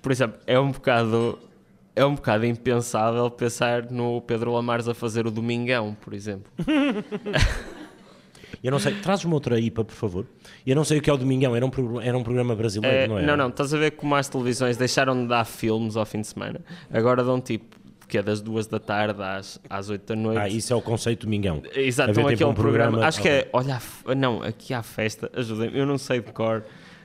por 0.00 0.10
exemplo, 0.12 0.38
é 0.46 0.58
um 0.58 0.70
bocado 0.72 1.38
é 1.96 2.04
um 2.04 2.14
bocado 2.16 2.44
impensável 2.44 3.30
pensar 3.30 3.88
no 3.90 4.20
Pedro 4.22 4.52
Lamares 4.52 4.88
a 4.88 4.94
fazer 4.94 5.26
o 5.26 5.30
Domingão, 5.30 5.96
por 6.00 6.12
exemplo. 6.12 6.50
Eu 8.62 8.70
não 8.70 8.78
sei, 8.78 8.94
traz-me 8.94 9.32
outra 9.34 9.60
IPA, 9.60 9.84
por 9.84 9.94
favor. 9.94 10.26
Eu 10.66 10.74
não 10.74 10.84
sei 10.84 10.98
o 10.98 11.02
que 11.02 11.10
é 11.10 11.12
o 11.12 11.16
Domingão, 11.18 11.54
era 11.54 11.66
um, 11.66 11.70
pro- 11.70 12.00
era 12.00 12.16
um 12.16 12.22
programa 12.22 12.54
brasileiro, 12.56 12.96
É, 12.96 13.06
não 13.06 13.18
é? 13.18 13.22
não, 13.26 13.36
não, 13.36 13.48
estás 13.48 13.74
a 13.74 13.78
ver 13.78 13.90
como 13.92 14.14
as 14.14 14.26
televisões 14.28 14.76
deixaram 14.78 15.20
de 15.22 15.28
dar 15.28 15.44
filmes 15.44 15.96
ao 15.96 16.06
fim 16.06 16.20
de 16.22 16.28
semana. 16.28 16.60
Agora 16.90 17.22
dão 17.22 17.40
tipo, 17.40 17.76
que 18.06 18.18
é 18.18 18.22
das 18.22 18.40
duas 18.40 18.66
da 18.66 18.78
tarde 18.78 19.22
às, 19.22 19.60
às 19.68 19.88
8 19.90 20.06
da 20.06 20.16
noite. 20.16 20.38
Ah, 20.38 20.48
isso 20.48 20.72
é 20.72 20.76
o 20.76 20.82
conceito 20.82 21.26
Domingão. 21.26 21.62
Exato, 21.74 22.10
então 22.10 22.22
tipo 22.24 22.34
aqui 22.34 22.42
é 22.42 22.46
um 22.46 22.54
programa. 22.54 22.90
programa- 22.90 23.08
Acho 23.08 23.20
que 23.22 23.28
é. 23.28 23.48
Olha, 23.52 23.80
não, 24.16 24.42
aqui 24.42 24.72
há 24.74 24.82
festa, 24.82 25.30
ajudem-me, 25.34 25.78
eu 25.78 25.86
não 25.86 25.98
sei 25.98 26.20
de 26.20 26.32
cor. 26.32 26.62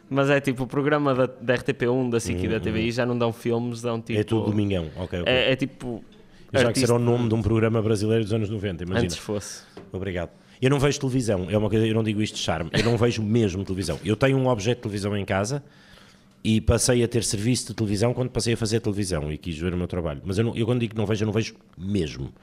Mas 0.09 0.29
é 0.29 0.41
tipo 0.41 0.63
o 0.63 0.67
programa 0.67 1.13
da, 1.13 1.25
da 1.27 1.53
RTP1, 1.55 2.09
da 2.09 2.19
SIC 2.19 2.43
e 2.43 2.47
da 2.47 2.59
TVI 2.59 2.91
já 2.91 3.05
não 3.05 3.15
dão 3.17 3.31
filmes, 3.31 3.81
dão 3.81 4.01
tipo. 4.01 4.13
Uhum, 4.13 4.19
é 4.19 4.23
tudo 4.23 4.45
Domingão, 4.49 4.89
ok, 4.97 5.21
ok. 5.21 5.31
É, 5.33 5.51
é 5.51 5.55
tipo. 5.55 6.03
Já 6.51 6.73
que 6.73 6.79
será 6.79 6.95
o 6.95 6.99
nome 6.99 7.29
de 7.29 7.35
um 7.35 7.43
programa 7.43 7.79
brasileiro 7.79 8.23
dos 8.23 8.33
anos 8.33 8.49
90, 8.49 8.83
imagina. 8.83 9.03
Antes 9.05 9.17
fosse. 9.17 9.61
Obrigado. 9.91 10.31
Eu 10.59 10.69
não 10.71 10.79
vejo 10.79 10.99
televisão, 10.99 11.45
é 11.49 11.55
uma 11.57 11.69
coisa, 11.69 11.85
eu 11.85 11.93
não 11.93 12.01
digo 12.03 12.21
isto 12.23 12.35
de 12.35 12.41
charme, 12.41 12.69
eu 12.73 12.83
não 12.83 12.97
vejo 12.97 13.21
mesmo 13.21 13.63
televisão. 13.63 13.99
Eu 14.03 14.15
tenho 14.15 14.35
um 14.37 14.47
objeto 14.47 14.77
de 14.77 14.81
televisão 14.81 15.15
em 15.15 15.23
casa 15.23 15.63
e 16.43 16.61
passei 16.61 17.03
a 17.03 17.07
ter 17.07 17.23
serviço 17.23 17.67
de 17.67 17.73
televisão 17.75 18.13
quando 18.13 18.29
passei 18.29 18.53
a 18.53 18.57
fazer 18.57 18.79
televisão 18.79 19.31
e 19.31 19.37
quis 19.37 19.57
ver 19.57 19.73
o 19.73 19.77
meu 19.77 19.87
trabalho. 19.87 20.21
Mas 20.23 20.37
eu, 20.37 20.43
não- 20.45 20.55
eu 20.55 20.65
quando 20.65 20.79
digo 20.79 20.93
que 20.93 20.97
não 20.97 21.05
vejo, 21.05 21.23
eu 21.23 21.25
não 21.27 21.33
vejo 21.33 21.55
mesmo. 21.77 22.33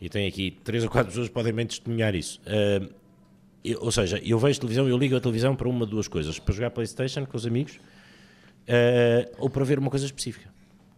E 0.00 0.08
tenho 0.08 0.28
aqui 0.28 0.58
três 0.62 0.84
ou 0.84 0.90
quatro 0.90 1.08
pessoas 1.08 1.28
que 1.28 1.34
podem 1.34 1.52
bem 1.52 1.66
testemunhar 1.66 2.14
isso. 2.14 2.40
Ah, 2.46 2.86
eu- 3.64 3.80
ou 3.82 3.90
seja, 3.90 4.20
eu 4.24 4.38
vejo 4.38 4.60
televisão, 4.60 4.88
eu 4.88 4.96
ligo 4.96 5.16
a 5.16 5.20
televisão 5.20 5.56
para 5.56 5.68
uma 5.68 5.84
de 5.84 5.90
duas 5.90 6.06
coisas: 6.06 6.38
para 6.38 6.54
jogar 6.54 6.70
Playstation 6.70 7.26
com 7.26 7.36
os 7.36 7.46
amigos 7.46 7.78
ah, 8.68 9.28
ou 9.38 9.50
para 9.50 9.64
ver 9.64 9.78
uma 9.78 9.90
coisa 9.90 10.06
específica. 10.06 10.48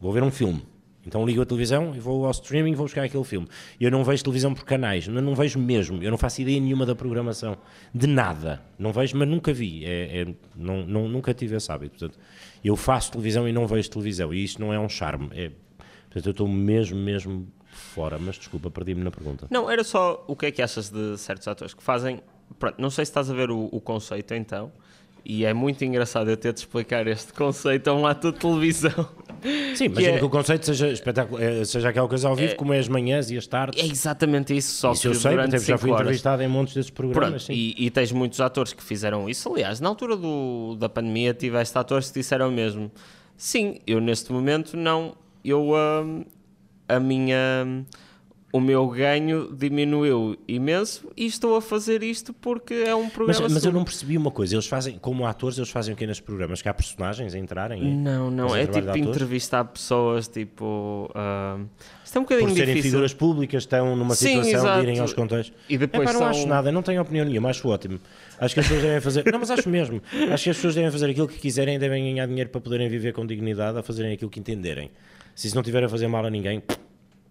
Vou 0.01 0.13
ver 0.13 0.23
um 0.23 0.31
filme. 0.31 0.63
Então 1.09 1.25
ligo 1.25 1.41
a 1.41 1.47
televisão 1.47 1.95
e 1.95 1.99
vou 1.99 2.27
ao 2.27 2.31
streaming 2.31 2.73
e 2.73 2.75
vou 2.75 2.85
buscar 2.85 3.03
aquele 3.03 3.25
filme. 3.25 3.49
Eu 3.81 3.91
não 3.91 4.05
vejo 4.05 4.23
televisão 4.23 4.53
por 4.55 4.65
canais, 4.65 5.07
eu 5.09 5.15
não 5.23 5.35
vejo 5.35 5.59
mesmo, 5.59 6.03
eu 6.03 6.11
não 6.11 6.19
faço 6.19 6.43
ideia 6.43 6.61
nenhuma 6.61 6.85
da 6.85 6.95
programação, 6.95 7.57
de 7.95 8.07
nada. 8.07 8.61
Não 8.79 8.93
vejo, 8.93 9.17
mas 9.17 9.27
nunca 9.27 9.51
vi, 9.53 9.87
é, 9.87 10.21
é- 10.21 10.35
não, 10.55 10.87
não- 10.87 11.09
nunca 11.09 11.33
tive 11.33 11.57
esse 11.57 11.73
hábito. 11.73 11.99
Portanto, 11.99 12.19
eu 12.63 12.77
faço 12.77 13.11
televisão 13.11 13.49
e 13.49 13.53
não 13.53 13.67
vejo 13.67 13.89
televisão, 13.89 14.33
e 14.35 14.45
isto 14.45 14.61
não 14.61 14.71
é 14.73 14.79
um 14.79 14.89
charme. 14.89 15.31
É, 15.33 15.51
portanto, 16.11 16.27
eu 16.27 16.31
estou 16.31 16.47
mesmo, 16.47 16.99
mesmo 16.99 17.49
fora, 17.71 18.19
mas 18.19 18.37
desculpa, 18.37 18.71
perdi-me 18.71 19.03
na 19.03 19.11
pergunta. 19.11 19.47
Não, 19.51 19.71
era 19.71 19.83
só 19.83 20.23
o 20.29 20.37
que 20.37 20.45
é 20.47 20.51
que 20.51 20.61
achas 20.61 20.91
de 20.91 21.17
certos 21.17 21.49
atores 21.49 21.73
que 21.73 21.83
fazem. 21.83 22.21
Pronto, 22.59 22.77
não 22.79 22.91
sei 22.91 23.05
se 23.07 23.11
estás 23.11 23.31
a 23.31 23.35
ver 23.35 23.51
o, 23.51 23.69
o 23.73 23.81
conceito 23.81 24.35
então. 24.35 24.71
E 25.29 25.45
é 25.45 25.53
muito 25.53 25.85
engraçado 25.85 26.31
eu 26.31 26.39
ter 26.39 26.55
de 26.55 26.61
explicar 26.61 27.07
este 27.07 27.35
conceito 27.35 27.89
a 27.89 27.95
um 27.95 28.07
ator 28.07 28.33
de 28.33 28.39
televisão. 28.39 29.07
Sim, 29.77 29.85
imagina 29.85 30.15
é- 30.17 30.19
que 30.19 30.25
o 30.25 30.31
conceito 30.31 30.65
seja, 30.65 30.89
espetáculo, 30.89 31.39
é, 31.41 31.63
seja 31.67 31.91
aquela 31.91 32.09
coisa 32.09 32.29
ao 32.29 32.35
vivo, 32.35 32.57
como 32.57 32.73
é 32.73 32.79
as 32.79 32.89
manhãs 32.89 33.31
e 33.31 33.37
as 33.37 33.47
tardes. 33.47 33.79
É 33.81 33.87
exatamente 33.87 34.57
isso, 34.57 34.75
só 34.77 34.93
Isso 34.93 35.03
que 35.03 35.09
eu 35.09 35.15
sei, 35.15 35.33
durante 35.33 35.59
já 35.59 35.77
fui 35.77 35.91
horas. 35.91 36.01
entrevistado 36.01 36.43
em 36.43 36.49
montes 36.49 36.73
desses 36.75 36.91
programas. 36.91 37.29
Pronto, 37.29 37.43
sim. 37.43 37.53
e, 37.53 37.75
e 37.87 37.91
tens 37.91 38.11
muitos 38.11 38.41
atores 38.41 38.73
que 38.73 38.83
fizeram 38.83 39.29
isso. 39.29 39.53
Aliás, 39.53 39.81
na 39.81 39.89
altura 39.91 40.17
do, 40.17 40.75
da 40.77 40.89
pandemia, 40.89 41.35
tiveste 41.35 41.77
atores 41.77 42.11
que 42.11 42.19
disseram 42.21 42.51
mesmo: 42.51 42.91
sim, 43.37 43.81
eu 43.87 44.01
neste 44.01 44.33
momento 44.33 44.79
não, 44.79 45.15
eu 45.45 45.73
hum, 45.75 46.25
a 46.89 46.99
minha. 46.99 47.85
O 48.51 48.61
meu 48.61 48.89
ganho 48.89 49.55
diminuiu 49.55 50.35
imenso 50.49 51.11
e 51.15 51.27
estou 51.27 51.55
a 51.57 51.61
fazer 51.61 52.03
isto 52.03 52.33
porque 52.33 52.73
é 52.73 52.95
um 52.95 53.03
Mas, 53.05 53.13
programa. 53.13 53.43
mas 53.43 53.53
eu 53.57 53.61
sobre- 53.61 53.77
não 53.79 53.85
percebi 53.85 54.17
uma 54.17 54.31
coisa, 54.31 54.55
eles 54.55 54.67
fazem, 54.67 54.97
como 54.99 55.27
atores, 55.27 55.59
eles 55.59 55.69
fazem 55.69 55.93
o 55.93 55.97
quê 55.97 56.07
nos 56.07 56.19
programas? 56.19 56.63
Que 56.63 56.69
há 56.71 56.73
personagens 56.73 57.35
a 57.35 57.39
entrarem? 57.39 57.85
Não, 57.85 58.31
não, 58.31 58.49
Fazem 58.49 58.63
é 58.63 58.67
tipo 58.67 58.97
entrevistar 58.97 59.65
pessoas, 59.65 60.29
tipo. 60.29 61.11
hum, 61.15 61.67
isto 62.03 62.17
é 62.17 62.21
um 62.21 62.23
bocadinho 62.25 62.49
Por 62.49 62.55
serem 62.57 62.75
difícil. 62.75 62.91
figuras 62.93 63.13
públicas, 63.13 63.63
estão 63.65 63.95
numa 63.95 64.15
Sim, 64.15 64.29
situação 64.29 64.51
exato. 64.61 64.77
de 64.79 64.83
irem 64.87 64.99
aos 65.01 65.13
contextos. 65.13 65.55
E 65.69 65.77
depois 65.77 66.05
Epá, 66.05 66.13
não 66.15 66.21
são- 66.21 66.29
acho 66.31 66.47
nada, 66.47 66.73
não 66.73 66.83
tenho 66.83 67.03
opinião 67.03 67.27
nenhuma, 67.27 67.51
acho 67.51 67.69
ótimo. 67.69 68.01
Acho 68.41 68.55
que 68.55 68.61
as 68.61 68.67
pessoas 68.67 68.83
devem 68.83 69.01
fazer. 69.03 69.25
Não, 69.31 69.39
mas 69.41 69.51
acho 69.51 69.69
mesmo. 69.69 70.01
Acho 70.33 70.45
que 70.45 70.51
as 70.51 70.57
pessoas 70.57 70.75
devem 70.75 70.91
fazer 70.91 71.11
aquilo 71.11 71.29
que 71.29 71.39
quiserem 71.39 71.75
e 71.77 71.79
devem 71.79 72.03
ganhar 72.15 72.27
dinheiro 72.27 72.49
para 72.49 72.63
poderem 72.63 72.89
viver 72.89 73.13
com 73.13 73.27
dignidade 73.27 73.77
a 73.77 73.83
fazerem 73.83 74.15
aquilo 74.15 74.31
que 74.31 74.41
entenderem. 74.41 74.91
Se 75.35 75.49
isso 75.49 75.55
não 75.55 75.63
tiver 75.63 75.85
a 75.85 75.89
fazer 75.89 76.09
mal 76.09 76.25
a 76.25 76.31
ninguém, 76.31 76.63
não 76.67 76.88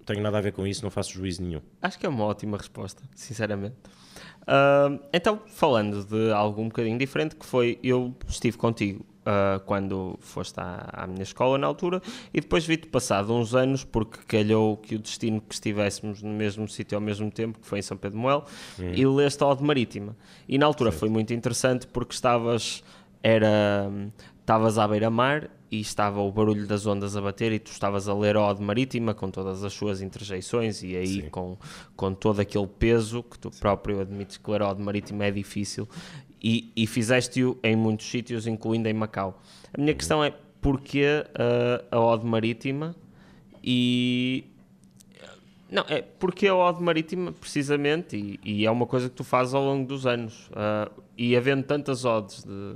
tenho 0.08 0.24
nada 0.24 0.38
a 0.38 0.41
ver 0.41 0.53
com 0.53 0.66
isso, 0.66 0.84
não 0.84 0.89
faço 0.89 1.12
juízo 1.12 1.43
nenhum. 1.43 1.62
Acho 1.82 1.99
que 1.99 2.05
é 2.05 2.10
uma 2.10 2.24
ótima 2.24 2.58
resposta, 2.58 3.03
sinceramente. 3.14 3.76
Ah, 4.47 4.97
então, 5.14 5.41
falando 5.45 6.03
de 6.05 6.32
algo 6.32 6.62
um 6.62 6.70
bocadinho 6.70 6.97
diferente, 6.97 7.36
que 7.36 7.45
foi, 7.45 7.78
eu 7.84 8.16
estive 8.28 8.58
contigo 8.58 9.05
ah, 9.26 9.62
quando 9.66 10.18
foste 10.22 10.58
à, 10.58 10.88
à 10.93 11.05
minha 11.05 11.24
escola 11.24 11.58
na 11.58 11.68
altura 11.68 12.01
e 12.34 12.39
depois 12.39 12.66
vi-te 12.66 12.88
passado 12.88 13.34
uns 13.34 13.53
anos 13.53 13.84
porque 13.84 14.20
calhou 14.26 14.78
que 14.78 14.95
o 14.95 14.99
destino 14.99 15.41
que 15.41 15.53
estivéssemos 15.53 16.24
no 16.24 16.32
mesmo 16.32 16.68
sítio 16.70 16.97
ao 16.97 17.01
mesmo 17.01 17.30
tempo, 17.30 17.60
que 17.60 17.68
foi 17.68 17.80
em 17.80 17.82
São 17.82 17.97
Pedro 17.97 18.18
de 18.18 18.24
Moel, 18.24 18.45
e 18.80 19.05
leste 19.05 19.43
a 19.43 19.47
Ode 19.47 19.64
Marítima. 19.64 20.16
E 20.47 20.58
na 20.58 20.66
altura 20.66 20.93
foi 20.93 21.10
muito 21.10 21.34
interessante 21.34 21.86
porque 21.86 22.14
estavas, 22.14 22.82
era, 23.22 23.91
estavas 24.39 24.78
à 24.78 24.88
beira-mar 24.88 25.49
e 25.72 25.80
estava 25.80 26.22
o 26.22 26.32
barulho 26.32 26.65
das 26.65 26.86
ondas 26.86 27.15
a 27.15 27.22
bater 27.22 27.51
e 27.51 27.59
tu 27.59 27.72
estavas 27.72 28.07
a 28.07 28.13
ler 28.13 28.36
a 28.36 28.49
Ode 28.49 28.61
Marítima 28.61 29.13
com 29.13 29.30
todas 29.30 29.63
as 29.63 29.74
suas 29.74 30.01
interjeições 30.01 30.82
e 30.84 30.95
aí 30.95 31.30
com, 31.30 31.57
com 31.95 32.13
todo 32.13 32.39
aquele 32.39 32.68
peso 32.68 33.24
que 33.24 33.38
tu 33.38 33.51
próprio 33.51 34.01
admites 34.01 34.38
que 34.38 34.49
ler 34.51 34.61
a 34.61 34.72
Ode 34.72 34.82
Marítima 34.82 35.26
é 35.26 35.32
difícil 35.32 35.88
e, 36.41 36.72
e 36.76 36.88
fizeste-o 36.88 37.57
em 37.63 37.76
muitos 37.76 38.05
sítios, 38.09 38.47
incluindo 38.47 38.88
em 38.88 38.93
Macau. 38.93 39.41
A 39.74 39.80
minha 39.80 39.93
questão 39.93 40.24
é 40.24 40.34
porquê 40.61 41.26
ah, 41.36 41.84
a 41.91 41.99
Ode 41.99 42.26
Marítima? 42.26 42.95
E... 43.63 44.45
Não, 45.70 45.84
é 45.89 46.01
porque 46.01 46.47
a 46.47 46.55
Ode 46.55 46.82
Marítima, 46.82 47.34
precisamente, 47.34 48.15
e, 48.15 48.39
e 48.43 48.65
é 48.65 48.72
uma 48.72 48.86
coisa 48.86 49.09
que 49.09 49.15
tu 49.15 49.24
fazes 49.24 49.53
ao 49.53 49.63
longo 49.63 49.86
dos 49.86 50.05
anos, 50.05 50.49
ah, 50.53 50.89
e 51.18 51.36
havendo 51.36 51.63
tantas 51.63 52.05
odes 52.05 52.43
de 52.43 52.76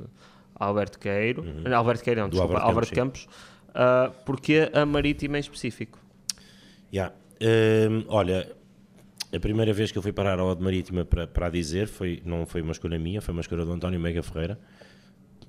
Alberto 0.65 0.99
Queiro, 0.99 1.43
Alberto 1.73 2.03
Queiro 2.03 2.21
não, 2.21 2.29
Do 2.29 2.33
desculpa, 2.33 2.59
Alberto 2.59 2.93
Campos, 2.93 3.25
Campos, 3.25 3.51
ah, 3.73 4.11
porque 4.25 4.69
a 4.73 4.85
Marítima 4.85 5.37
em 5.37 5.41
específico? 5.41 5.99
Yeah. 6.93 7.13
Hum, 7.41 8.05
olha, 8.07 8.51
a 9.33 9.39
primeira 9.39 9.73
vez 9.73 9.91
que 9.91 9.97
eu 9.97 10.01
fui 10.01 10.11
parar 10.11 10.39
ao 10.39 10.47
Ode 10.49 10.61
Marítima 10.61 11.05
para, 11.05 11.25
para 11.25 11.49
dizer 11.49 11.87
foi, 11.87 12.21
não 12.25 12.45
foi 12.45 12.61
uma 12.61 12.71
escolha 12.73 12.99
minha, 12.99 13.21
foi 13.21 13.31
uma 13.31 13.41
escolha 13.41 13.65
do 13.65 13.71
António 13.71 13.99
Mega 13.99 14.21
Ferreira, 14.21 14.59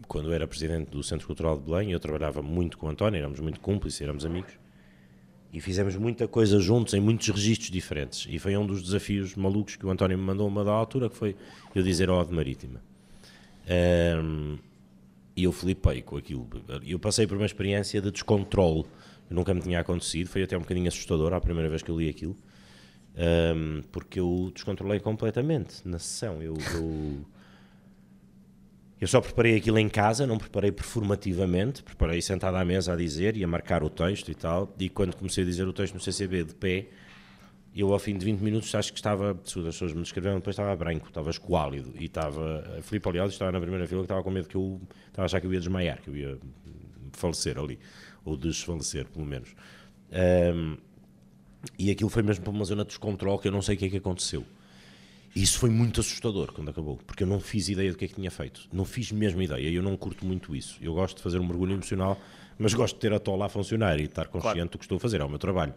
quando 0.08 0.28
eu 0.28 0.32
era 0.32 0.46
presidente 0.46 0.90
do 0.90 1.02
Centro 1.02 1.26
Cultural 1.26 1.58
de 1.58 1.64
Belém, 1.64 1.92
eu 1.92 2.00
trabalhava 2.00 2.42
muito 2.42 2.78
com 2.78 2.86
o 2.86 2.90
António, 2.90 3.18
éramos 3.18 3.40
muito 3.40 3.60
cúmplices, 3.60 4.00
éramos 4.00 4.24
amigos, 4.24 4.52
e 5.52 5.60
fizemos 5.60 5.96
muita 5.96 6.26
coisa 6.26 6.58
juntos 6.58 6.94
em 6.94 7.00
muitos 7.00 7.28
registros 7.28 7.70
diferentes. 7.70 8.26
E 8.28 8.38
foi 8.38 8.56
um 8.56 8.66
dos 8.66 8.82
desafios 8.82 9.34
malucos 9.36 9.76
que 9.76 9.84
o 9.84 9.90
António 9.90 10.16
me 10.16 10.24
mandou 10.24 10.48
uma 10.48 10.64
da 10.64 10.70
altura, 10.70 11.10
que 11.10 11.16
foi 11.16 11.36
eu 11.74 11.82
dizer 11.82 12.08
ao 12.08 12.18
Ode 12.18 12.32
Marítima. 12.32 12.80
Hum, 13.68 14.58
e 15.37 15.45
eu 15.45 15.53
flipei 15.53 16.03
com 16.03 16.16
aquilo. 16.16 16.49
Eu 16.87 16.99
passei 16.99 17.26
por 17.26 17.37
uma 17.37 17.47
experiência 17.47 18.01
de 18.01 18.11
descontrole. 18.11 18.85
Eu 19.30 19.37
nunca 19.37 19.55
me 19.55 19.61
tinha 19.61 19.80
acontecido, 19.80 20.28
foi 20.28 20.43
até 20.43 20.57
um 20.57 20.61
bocadinho 20.61 20.89
assustador 20.89 21.33
a 21.33 21.41
primeira 21.41 21.68
vez 21.68 21.83
que 21.83 21.91
eu 21.91 21.99
li 21.99 22.09
aquilo, 22.09 22.37
Hum, 23.14 23.83
porque 23.93 24.18
eu 24.18 24.51
descontrolei 24.55 24.99
completamente 24.99 25.87
na 25.87 25.99
sessão. 25.99 26.43
Eu, 26.43 26.57
eu, 26.74 27.20
eu 29.01 29.09
só 29.09 29.20
preparei 29.20 29.57
aquilo 29.57 29.78
em 29.78 29.89
casa, 29.89 30.26
não 30.26 30.39
preparei 30.39 30.72
performativamente, 30.72 31.83
preparei 31.83 32.22
sentado 32.22 32.57
à 32.57 32.64
mesa 32.64 32.93
a 32.93 32.97
dizer 32.97 33.37
e 33.37 33.45
a 33.45 33.47
marcar 33.47 33.83
o 33.83 33.91
texto 33.91 34.30
e 34.30 34.35
tal. 34.35 34.74
E 34.78 34.89
quando 34.89 35.14
comecei 35.14 35.45
a 35.45 35.47
dizer 35.47 35.68
o 35.68 35.72
texto 35.72 35.95
no 35.95 36.01
CCB 36.01 36.45
de 36.45 36.55
pé, 36.55 36.87
eu 37.74 37.92
ao 37.92 37.98
fim 37.98 38.16
de 38.18 38.24
20 38.24 38.40
minutos 38.40 38.74
acho 38.74 38.92
que 38.92 38.98
estava, 38.98 39.38
se 39.44 39.58
as 39.60 39.64
pessoas 39.66 39.92
me 39.92 40.02
descreveram, 40.02 40.36
depois 40.36 40.54
estava 40.54 40.74
branco, 40.76 41.08
estava 41.08 41.30
escoálido 41.30 41.92
e 41.98 42.04
estava, 42.04 42.76
a 42.78 42.82
Filipe 42.82 43.08
aliás 43.08 43.32
estava 43.32 43.50
na 43.52 43.60
primeira 43.60 43.86
fila 43.86 44.00
que 44.02 44.04
estava 44.04 44.22
com 44.22 44.30
medo 44.30 44.46
que 44.48 44.56
eu, 44.56 44.80
estava 45.08 45.22
a 45.22 45.26
achar 45.26 45.40
que 45.40 45.46
eu 45.46 45.52
ia 45.54 45.58
desmaiar, 45.60 46.00
que 46.02 46.08
eu 46.08 46.16
ia 46.16 46.38
falecer 47.12 47.58
ali, 47.58 47.78
ou 48.24 48.36
desfalecer 48.36 49.06
pelo 49.08 49.24
menos. 49.24 49.54
Hum, 50.54 50.76
e 51.78 51.90
aquilo 51.90 52.11
foi 52.11 52.22
mesmo 52.22 52.44
para 52.44 52.50
uma 52.53 52.64
zona 52.64 52.82
de 52.82 52.88
descontrole 52.88 53.38
que 53.40 53.49
eu 53.49 53.53
não 53.53 53.62
sei 53.62 53.76
o 53.76 53.78
que 53.78 53.86
é 53.86 53.88
que 53.88 53.96
aconteceu. 53.96 54.44
E 55.34 55.42
isso 55.42 55.58
foi 55.58 55.70
muito 55.70 55.99
assustador 56.00 56.53
quando 56.53 56.68
acabou, 56.68 56.99
porque 57.07 57.22
eu 57.22 57.26
não 57.26 57.40
fiz 57.40 57.68
ideia 57.70 57.90
do 57.90 57.96
que 57.96 58.04
é 58.04 58.08
que 58.08 58.14
tinha 58.14 58.30
feito. 58.30 58.68
Não 58.70 58.84
fiz 58.84 59.11
mesmo 59.12 59.40
ideia, 59.40 59.66
eu 59.70 59.82
não 59.82 59.96
curto 59.96 60.26
muito 60.26 60.54
isso. 60.54 60.76
Eu 60.82 60.92
gosto 60.92 61.16
de 61.16 61.22
fazer 61.22 61.38
um 61.38 61.46
mergulho 61.46 61.72
emocional, 61.72 62.20
mas 62.58 62.74
gosto 62.74 62.96
de 62.96 63.00
ter 63.00 63.14
a 63.14 63.18
tola 63.18 63.46
a 63.46 63.49
funcionar 63.49 63.99
e 63.99 64.04
estar 64.04 64.26
consciente 64.28 64.54
Claro. 64.57 64.68
do 64.68 64.78
que 64.78 64.84
estou 64.84 64.96
a 64.96 65.00
fazer, 65.00 65.22
é 65.22 65.24
o 65.24 65.28
meu 65.30 65.38
trabalho. 65.38 65.72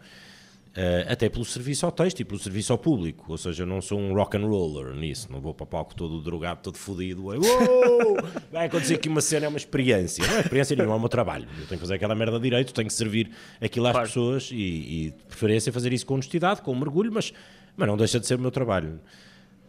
Eh, 0.77 1.05
até 1.09 1.29
pelo 1.29 1.45
serviço 1.45 1.85
ao 1.85 1.91
texto 1.93 2.19
e 2.19 2.25
pelo 2.25 2.37
serviço 2.37 2.73
ao 2.73 2.77
público, 2.77 3.23
ou 3.29 3.37
seja, 3.37 3.63
eu 3.63 3.67
não 3.67 3.81
sou 3.81 3.97
um 3.97 4.13
rock 4.13 4.35
and 4.35 4.45
roller 4.45 4.93
nisso, 4.93 5.31
não 5.31 5.39
vou 5.39 5.53
para 5.53 5.63
o 5.63 5.67
palco 5.67 5.95
todo 5.95 6.19
drogado, 6.21 6.59
todo 6.61 6.77
fodido, 6.77 7.27
"Uou, 7.27 7.37
vai 8.51 8.65
acontecer 8.65 8.95
aqui 8.95 9.07
uma 9.07 9.21
cena, 9.21 9.45
é 9.45 9.47
uma 9.47 9.57
experiência, 9.57 10.27
não 10.27 10.35
é 10.35 10.39
experiência 10.41 10.75
nenhuma, 10.75 10.95
é 10.95 10.97
o 10.97 10.99
meu 10.99 11.07
trabalho, 11.07 11.45
eu 11.45 11.65
tenho 11.65 11.67
que 11.69 11.77
fazer 11.77 11.93
aquela 11.93 12.13
merda 12.13 12.37
direito, 12.37 12.73
tenho 12.73 12.89
que 12.89 12.93
servir 12.93 13.31
aquilo 13.61 13.87
às 13.87 13.93
Claro. 13.93 14.07
pessoas 14.09 14.49
e, 14.51 14.55
e 14.57 15.11
de 15.11 15.23
preferência 15.29 15.71
fazer 15.71 15.93
isso 15.93 16.05
com 16.05 16.15
honestidade, 16.15 16.61
com 16.61 16.75
mergulho, 16.75 17.09
mas, 17.09 17.31
mas 17.77 17.87
não 17.87 17.95
deixa 17.95 18.19
de 18.19 18.27
ser 18.27 18.35
o 18.35 18.39
meu 18.39 18.51
trabalho. 18.51 18.99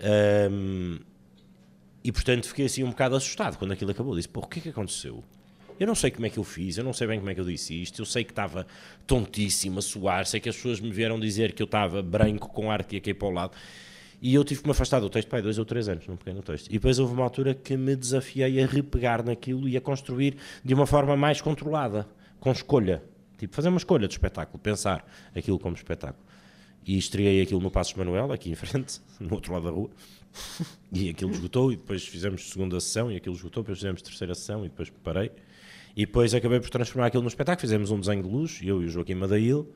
Ahm, 0.00 0.98
e 2.02 2.10
portanto 2.10 2.48
fiquei 2.48 2.66
assim 2.66 2.82
um 2.82 2.90
bocado 2.90 3.14
assustado 3.14 3.56
quando 3.58 3.70
aquilo 3.72 3.92
acabou. 3.92 4.14
Disse: 4.16 4.28
Pô, 4.28 4.40
o 4.40 4.46
que 4.46 4.58
é 4.58 4.62
que 4.62 4.68
aconteceu? 4.70 5.22
Eu 5.78 5.86
não 5.86 5.94
sei 5.94 6.10
como 6.10 6.26
é 6.26 6.30
que 6.30 6.38
eu 6.38 6.44
fiz, 6.44 6.78
eu 6.78 6.84
não 6.84 6.92
sei 6.92 7.06
bem 7.06 7.18
como 7.18 7.30
é 7.30 7.34
que 7.34 7.40
eu 7.40 7.44
disse 7.44 7.80
isto. 7.80 8.00
Eu 8.00 8.06
sei 8.06 8.24
que 8.24 8.32
estava 8.32 8.66
tontíssimo 9.06 9.78
a 9.78 9.82
suar, 9.82 10.26
sei 10.26 10.40
que 10.40 10.48
as 10.48 10.56
pessoas 10.56 10.80
me 10.80 10.90
vieram 10.90 11.20
dizer 11.20 11.52
que 11.52 11.62
eu 11.62 11.66
estava 11.66 12.02
branco 12.02 12.48
com 12.48 12.70
arte 12.70 12.94
e 12.94 12.98
aqui 12.98 13.12
para 13.12 13.28
o 13.28 13.30
lado. 13.30 13.52
E 14.20 14.34
eu 14.34 14.42
tive 14.44 14.62
que 14.62 14.66
me 14.66 14.72
afastar 14.72 15.00
do 15.00 15.10
texto, 15.10 15.28
pai, 15.28 15.42
dois 15.42 15.58
ou 15.58 15.64
três 15.64 15.88
anos, 15.88 16.06
não 16.06 16.16
peguei 16.16 16.34
no 16.34 16.42
texto. 16.42 16.68
E 16.68 16.72
depois 16.72 16.98
houve 16.98 17.12
uma 17.12 17.24
altura 17.24 17.54
que 17.54 17.76
me 17.76 17.94
desafiei 17.94 18.62
a 18.62 18.66
repegar 18.66 19.24
naquilo 19.24 19.68
e 19.68 19.76
a 19.76 19.80
construir 19.80 20.36
de 20.64 20.72
uma 20.72 20.86
forma 20.86 21.16
mais 21.16 21.40
controlada, 21.40 22.08
com 22.40 22.50
escolha. 22.50 23.02
Tipo, 23.36 23.54
fazer 23.54 23.68
uma 23.68 23.76
escolha 23.76 24.08
de 24.08 24.14
espetáculo, 24.14 24.58
pensar 24.58 25.06
aquilo 25.34 25.58
como 25.58 25.76
espetáculo. 25.76 26.24
E 26.86 26.96
estreiei 26.96 27.42
aquilo 27.42 27.60
no 27.60 27.70
Passos 27.70 27.94
Manuel, 27.94 28.32
aqui 28.32 28.50
em 28.50 28.54
frente, 28.54 29.00
no 29.20 29.34
outro 29.34 29.52
lado 29.52 29.64
da 29.64 29.70
rua. 29.70 29.90
E 30.92 31.10
aquilo 31.10 31.32
esgotou, 31.32 31.72
e 31.72 31.76
depois 31.76 32.06
fizemos 32.06 32.48
segunda 32.48 32.78
sessão, 32.80 33.10
e 33.10 33.16
aquilo 33.16 33.34
esgotou, 33.34 33.62
depois 33.62 33.78
fizemos 33.78 34.00
terceira 34.00 34.34
sessão, 34.34 34.64
e 34.64 34.68
depois 34.68 34.88
parei. 35.02 35.30
E 35.96 36.04
depois 36.04 36.34
acabei 36.34 36.60
por 36.60 36.68
transformar 36.68 37.06
aquilo 37.06 37.22
no 37.22 37.28
espetáculo. 37.28 37.62
Fizemos 37.62 37.90
um 37.90 37.98
desenho 37.98 38.22
de 38.22 38.28
luz, 38.28 38.60
eu 38.62 38.82
e 38.82 38.84
o 38.84 38.88
Joaquim 38.88 39.14
Madail, 39.14 39.72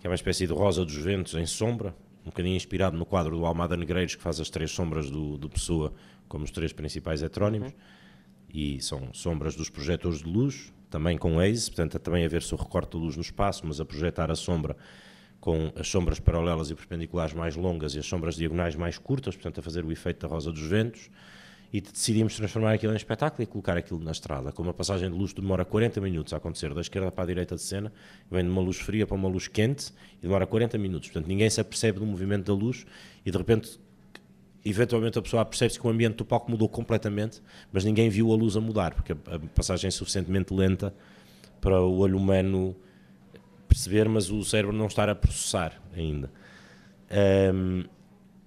que 0.00 0.06
é 0.06 0.10
uma 0.10 0.16
espécie 0.16 0.48
de 0.48 0.52
Rosa 0.52 0.84
dos 0.84 0.96
Ventos 0.96 1.32
em 1.34 1.46
sombra, 1.46 1.94
um 2.22 2.30
bocadinho 2.30 2.56
inspirado 2.56 2.96
no 2.96 3.06
quadro 3.06 3.36
do 3.36 3.46
Almada 3.46 3.76
Negreiros, 3.76 4.16
que 4.16 4.22
faz 4.22 4.40
as 4.40 4.50
três 4.50 4.72
sombras 4.72 5.08
do, 5.08 5.38
do 5.38 5.48
Pessoa 5.48 5.94
como 6.26 6.44
os 6.44 6.50
três 6.50 6.72
principais 6.72 7.22
heterónimos. 7.22 7.68
Uhum. 7.68 7.78
E 8.52 8.80
são 8.82 9.08
sombras 9.12 9.54
dos 9.54 9.70
projetores 9.70 10.18
de 10.18 10.28
luz, 10.28 10.72
também 10.90 11.16
com 11.16 11.36
Waze, 11.36 11.70
portanto, 11.70 11.98
também 12.00 12.24
a 12.24 12.28
ver-se 12.28 12.52
o 12.52 12.56
recorte 12.56 12.96
de 12.96 12.96
luz 12.96 13.14
no 13.14 13.22
espaço, 13.22 13.64
mas 13.64 13.80
a 13.80 13.84
projetar 13.84 14.32
a 14.32 14.36
sombra 14.36 14.76
com 15.40 15.72
as 15.76 15.86
sombras 15.86 16.18
paralelas 16.18 16.70
e 16.70 16.74
perpendiculares 16.74 17.34
mais 17.34 17.54
longas 17.54 17.94
e 17.94 17.98
as 18.00 18.06
sombras 18.06 18.34
diagonais 18.34 18.74
mais 18.74 18.98
curtas, 18.98 19.36
portanto, 19.36 19.60
a 19.60 19.62
fazer 19.62 19.84
o 19.84 19.92
efeito 19.92 20.26
da 20.26 20.28
Rosa 20.28 20.50
dos 20.50 20.66
Ventos. 20.66 21.10
E 21.74 21.80
decidimos 21.80 22.36
transformar 22.36 22.74
aquilo 22.74 22.92
em 22.92 22.96
espetáculo 22.96 23.42
e 23.42 23.46
colocar 23.46 23.76
aquilo 23.76 23.98
na 23.98 24.12
estrada. 24.12 24.52
Com 24.52 24.62
uma 24.62 24.72
passagem 24.72 25.10
de 25.10 25.18
luz 25.18 25.32
demora 25.32 25.64
40 25.64 26.00
minutos 26.00 26.32
a 26.32 26.36
acontecer, 26.36 26.72
da 26.72 26.80
esquerda 26.80 27.10
para 27.10 27.24
a 27.24 27.26
direita 27.26 27.56
de 27.56 27.62
cena, 27.62 27.92
vem 28.30 28.44
de 28.44 28.48
uma 28.48 28.60
luz 28.60 28.76
fria 28.76 29.04
para 29.08 29.16
uma 29.16 29.28
luz 29.28 29.48
quente 29.48 29.92
e 30.18 30.22
demora 30.22 30.46
40 30.46 30.78
minutos. 30.78 31.08
Portanto, 31.08 31.26
ninguém 31.26 31.50
se 31.50 31.60
apercebe 31.60 31.98
do 31.98 32.06
movimento 32.06 32.44
da 32.46 32.54
luz 32.54 32.86
e 33.26 33.30
de 33.32 33.36
repente 33.36 33.80
eventualmente 34.64 35.18
a 35.18 35.22
pessoa 35.22 35.44
percebe-se 35.44 35.80
que 35.80 35.84
o 35.84 35.90
ambiente 35.90 36.14
do 36.14 36.24
palco 36.24 36.48
mudou 36.48 36.68
completamente, 36.68 37.42
mas 37.72 37.84
ninguém 37.84 38.08
viu 38.08 38.32
a 38.32 38.36
luz 38.36 38.56
a 38.56 38.60
mudar, 38.60 38.94
porque 38.94 39.10
a 39.10 39.38
passagem 39.52 39.88
é 39.88 39.90
suficientemente 39.90 40.54
lenta 40.54 40.94
para 41.60 41.80
o 41.80 41.98
olho 41.98 42.16
humano 42.16 42.76
perceber, 43.66 44.08
mas 44.08 44.30
o 44.30 44.44
cérebro 44.44 44.76
não 44.76 44.86
estar 44.86 45.08
a 45.08 45.14
processar 45.16 45.82
ainda. 45.92 46.30
Um, 47.52 47.82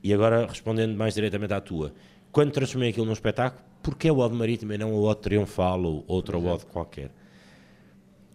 e 0.02 0.14
agora, 0.14 0.48
respondendo 0.48 0.96
mais 0.96 1.14
diretamente 1.14 1.54
à 1.54 1.60
tua, 1.60 1.94
quando 2.38 2.52
transformei 2.52 2.92
aquilo 2.92 3.08
num 3.08 3.14
espetáculo, 3.14 3.64
porque 3.82 4.08
é 4.08 4.12
o 4.12 4.18
Ode 4.20 4.36
Marítima 4.36 4.76
e 4.76 4.78
não 4.78 4.94
o 4.94 5.02
Ode 5.02 5.22
Triunfal 5.22 5.82
ou 5.82 6.06
outra 6.08 6.38
Ode 6.38 6.68
qualquer? 6.68 7.10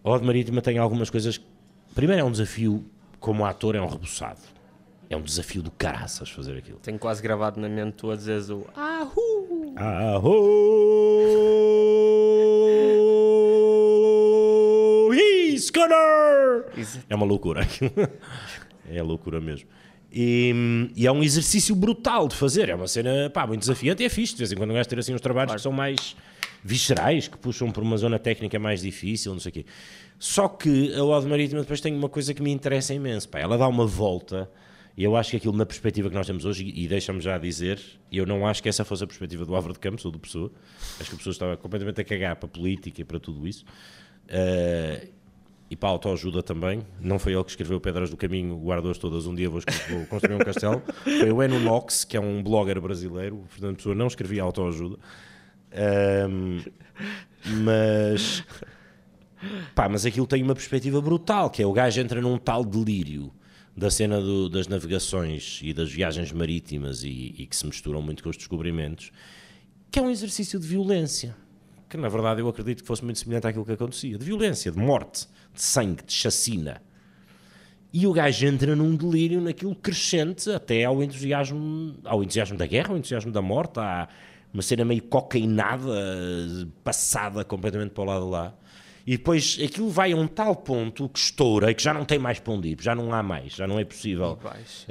O 0.03 0.09
Ode 0.09 0.25
Marítima 0.25 0.61
tem 0.61 0.77
algumas 0.77 1.09
coisas. 1.09 1.39
Primeiro, 1.95 2.21
é 2.21 2.25
um 2.25 2.31
desafio, 2.31 2.83
como 3.17 3.45
ator, 3.45 3.75
é 3.75 3.81
um 3.81 3.87
rebuçado. 3.87 4.41
É 5.09 5.15
um 5.15 5.21
desafio 5.21 5.63
do 5.63 5.71
caraças 5.71 6.29
fazer 6.29 6.57
aquilo. 6.57 6.79
Tenho 6.79 6.99
quase 6.99 7.23
gravado 7.23 7.61
na 7.61 7.69
mente 7.69 7.93
tu 7.93 8.11
a 8.11 8.17
dizeres 8.17 8.49
o 8.49 8.67
Ahu! 8.75 9.73
Ahu! 9.77 10.33
He's 15.13 15.71
É 17.09 17.15
uma 17.15 17.25
loucura 17.25 17.61
aquilo. 17.61 17.93
É 18.85 19.01
loucura 19.01 19.39
mesmo. 19.39 19.69
E, 20.13 20.91
e, 20.95 21.07
é 21.07 21.11
um 21.11 21.23
exercício 21.23 21.75
brutal 21.75 22.27
de 22.27 22.35
fazer. 22.35 22.69
É 22.69 22.75
uma 22.75 22.87
cena 22.87 23.29
pá, 23.31 23.47
muito 23.47 23.61
desafiante 23.61 24.03
e 24.03 24.05
é 24.05 24.09
fixe. 24.09 24.33
De 24.33 24.39
vez 24.39 24.51
em 24.51 24.55
quando 24.55 24.71
vais 24.71 24.85
ter 24.85 24.99
assim 24.99 25.13
uns 25.13 25.21
trabalhos 25.21 25.47
claro. 25.47 25.59
que 25.59 25.63
são 25.63 25.71
mais 25.71 26.15
viscerais, 26.63 27.27
que 27.27 27.37
puxam 27.37 27.71
por 27.71 27.81
uma 27.81 27.97
zona 27.97 28.19
técnica 28.19 28.59
mais 28.59 28.81
difícil, 28.81 29.33
não 29.33 29.39
sei 29.39 29.49
o 29.49 29.53
quê. 29.53 29.65
Só 30.19 30.47
que 30.47 30.93
a 30.93 31.03
Ode 31.03 31.27
Marítima 31.27 31.61
depois 31.61 31.81
tem 31.81 31.95
uma 31.95 32.07
coisa 32.07 32.33
que 32.33 32.41
me 32.41 32.51
interessa 32.51 32.93
imenso. 32.93 33.27
Pá, 33.27 33.39
ela 33.39 33.57
dá 33.57 33.67
uma 33.67 33.87
volta 33.87 34.49
e 34.95 35.03
eu 35.03 35.15
acho 35.15 35.31
que 35.31 35.37
aquilo 35.37 35.57
na 35.57 35.65
perspectiva 35.65 36.07
que 36.07 36.15
nós 36.15 36.27
temos 36.27 36.45
hoje, 36.45 36.71
e, 36.75 36.87
deixa-me 36.87 37.19
já 37.19 37.37
dizer, 37.39 37.81
eu 38.11 38.25
não 38.25 38.45
acho 38.45 38.61
que 38.61 38.69
essa 38.69 38.85
fosse 38.85 39.03
a 39.03 39.07
perspectiva 39.07 39.43
do 39.43 39.55
Álvaro 39.55 39.73
de 39.73 39.79
Campos 39.79 40.05
ou 40.05 40.11
do 40.11 40.19
Pessoa. 40.19 40.51
Acho 40.99 41.09
que 41.09 41.15
a 41.15 41.17
Pessoa 41.17 41.31
estava 41.31 41.57
completamente 41.57 41.99
a 41.99 42.03
cagar 42.03 42.35
para 42.35 42.45
a 42.45 42.49
política 42.49 43.01
e 43.01 43.03
para 43.03 43.19
tudo 43.19 43.47
isso. 43.47 43.65
Uh, 44.25 45.22
e 45.73 45.75
para 45.75 45.89
a 45.89 45.91
autoajuda 45.91 46.43
também. 46.43 46.85
Não 47.01 47.17
foi 47.17 47.33
ele 47.33 47.43
que 47.43 47.49
escreveu 47.49 47.81
Pedras 47.81 48.11
do 48.11 48.15
Caminho, 48.15 48.55
guardou-as 48.63 48.99
todas, 48.99 49.25
um 49.25 49.33
dia 49.33 49.49
vou, 49.49 49.59
vou 49.89 50.05
construir 50.05 50.35
um 50.35 50.39
castelo. 50.39 50.83
Foi 51.03 51.31
o 51.31 51.41
Eno 51.41 51.59
Nox, 51.59 52.05
que 52.05 52.15
é 52.15 52.19
um 52.19 52.43
blogger 52.43 52.79
brasileiro. 52.79 53.37
O 53.37 53.47
Fernando 53.47 53.77
Pessoa 53.77 53.95
não 53.95 54.05
escrevia 54.05 54.43
autoajuda. 54.43 54.97
Um, 56.29 56.61
mas... 57.63 58.43
Pá, 59.73 59.89
mas 59.89 60.05
aquilo 60.05 60.27
tem 60.27 60.43
uma 60.43 60.53
perspectiva 60.53 61.01
brutal, 61.01 61.49
que 61.49 61.63
é 61.63 61.65
o 61.65 61.73
gajo 61.73 61.99
entra 61.99 62.21
num 62.21 62.37
tal 62.37 62.63
delírio 62.63 63.33
da 63.75 63.89
cena 63.89 64.21
do, 64.21 64.47
das 64.47 64.67
navegações 64.67 65.59
e 65.63 65.73
das 65.73 65.91
viagens 65.91 66.31
marítimas 66.31 67.03
e, 67.03 67.33
e, 67.35 67.47
que 67.47 67.55
se 67.55 67.65
misturam 67.65 67.99
muito 67.99 68.23
com 68.23 68.29
os 68.29 68.37
descobrimentos, 68.37 69.11
que 69.91 69.97
é 69.97 70.01
um 70.01 70.09
exercício 70.09 70.59
de 70.59 70.67
violência, 70.67 71.35
que 71.93 72.01
na 72.01 72.09
verdade 72.09 72.41
eu 72.41 72.47
acredito 72.47 72.81
que 72.81 72.87
fosse 72.87 73.05
muito 73.05 73.19
semelhante 73.19 73.45
àquilo 73.45 73.63
que 73.63 73.71
acontecia, 73.71 74.17
de 74.17 74.25
violência, 74.25 74.71
de 74.71 74.79
morte, 74.79 75.27
de 75.53 75.61
sangue, 75.61 76.03
de 76.03 76.11
chacina. 76.11 76.81
E 77.93 78.07
o 78.07 78.11
gajo 78.11 78.47
entra 78.47 78.75
num 78.75 78.95
delírio 78.95 79.39
naquilo 79.39 79.75
crescente 79.75 80.49
até 80.49 80.85
ao 80.85 81.03
entusiasmo, 81.03 81.95
ao 82.03 82.23
entusiasmo 82.23 82.57
da 82.57 82.65
guerra, 82.65 82.89
ao 82.89 82.97
entusiasmo 82.97 83.31
da 83.31 83.43
morte, 83.43 83.79
há 83.79 84.09
uma 84.51 84.63
cena 84.63 84.83
meio 84.83 85.03
cocainada, 85.03 85.93
passada 86.83 87.45
completamente 87.45 87.91
para 87.91 88.03
o 88.03 88.05
lado 88.07 88.25
de 88.25 88.31
lá. 88.31 88.55
E 89.05 89.17
depois 89.17 89.59
aquilo 89.63 89.89
vai 89.89 90.13
a 90.13 90.15
um 90.15 90.25
tal 90.25 90.55
ponto 90.55 91.07
que 91.09 91.19
estoura 91.19 91.69
e 91.69 91.75
que 91.75 91.83
já 91.83 91.93
não 91.93 92.05
tem 92.05 92.17
mais 92.17 92.39
para 92.39 92.53
onde 92.53 92.69
ir, 92.69 92.77
já 92.81 92.95
não 92.95 93.13
há 93.13 93.21
mais, 93.21 93.53
já 93.53 93.67
não 93.67 93.77
é 93.77 93.85
possível 93.85 94.39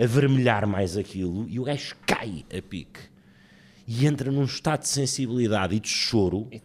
avermelhar 0.01 0.69
mais 0.69 0.97
aquilo 0.97 1.49
e 1.49 1.59
o 1.59 1.65
gajo 1.65 1.97
cai 2.07 2.45
a 2.57 2.63
pique 2.63 3.12
e 3.95 4.07
entra 4.07 4.33
num 4.33 4.45
estado 4.45 4.81
de 4.81 4.89
sensibilidade 4.89 5.77
e 5.77 5.81
de 5.81 5.89
choro 5.89 6.49
e 6.51 6.63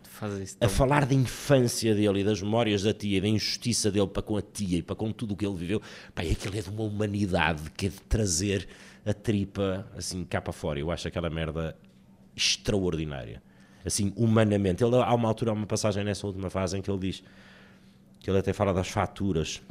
a 0.61 0.69
falar 0.69 1.05
da 1.05 1.13
infância 1.13 1.93
dele 1.93 2.21
e 2.21 2.23
das 2.23 2.41
memórias 2.41 2.83
da 2.83 2.93
tia, 2.93 3.19
da 3.19 3.27
injustiça 3.27 3.91
dele 3.91 4.07
para 4.07 4.23
com 4.23 4.37
a 4.37 4.41
tia 4.41 4.77
e 4.77 4.81
para 4.81 4.95
com 4.95 5.11
tudo 5.11 5.33
o 5.33 5.37
que 5.37 5.45
ele 5.45 5.57
viveu. 5.57 5.81
Pai, 6.15 6.31
aquilo 6.31 6.57
é 6.57 6.61
de 6.61 6.69
uma 6.69 6.83
humanidade 6.83 7.69
que 7.71 7.87
é 7.87 7.89
de 7.89 7.99
trazer 8.01 8.65
a 9.05 9.13
tripa 9.13 9.85
assim 9.97 10.23
cá 10.23 10.39
para 10.39 10.53
fora. 10.53 10.79
Eu 10.79 10.89
acho 10.89 11.05
aquela 11.05 11.29
merda 11.29 11.77
extraordinária 12.33 13.41
assim, 13.85 14.13
humanamente. 14.15 14.81
Ele, 14.81 14.95
há 14.95 15.13
uma 15.13 15.27
altura, 15.27 15.51
há 15.51 15.53
uma 15.53 15.67
passagem 15.67 16.05
nessa 16.05 16.25
última 16.25 16.49
fase 16.49 16.77
em 16.77 16.81
que 16.81 16.89
ele 16.89 16.99
diz, 16.99 17.23
que 18.21 18.29
ele 18.29 18.39
até 18.39 18.53
fala 18.53 18.73
das 18.73 18.87
faturas, 18.87 19.61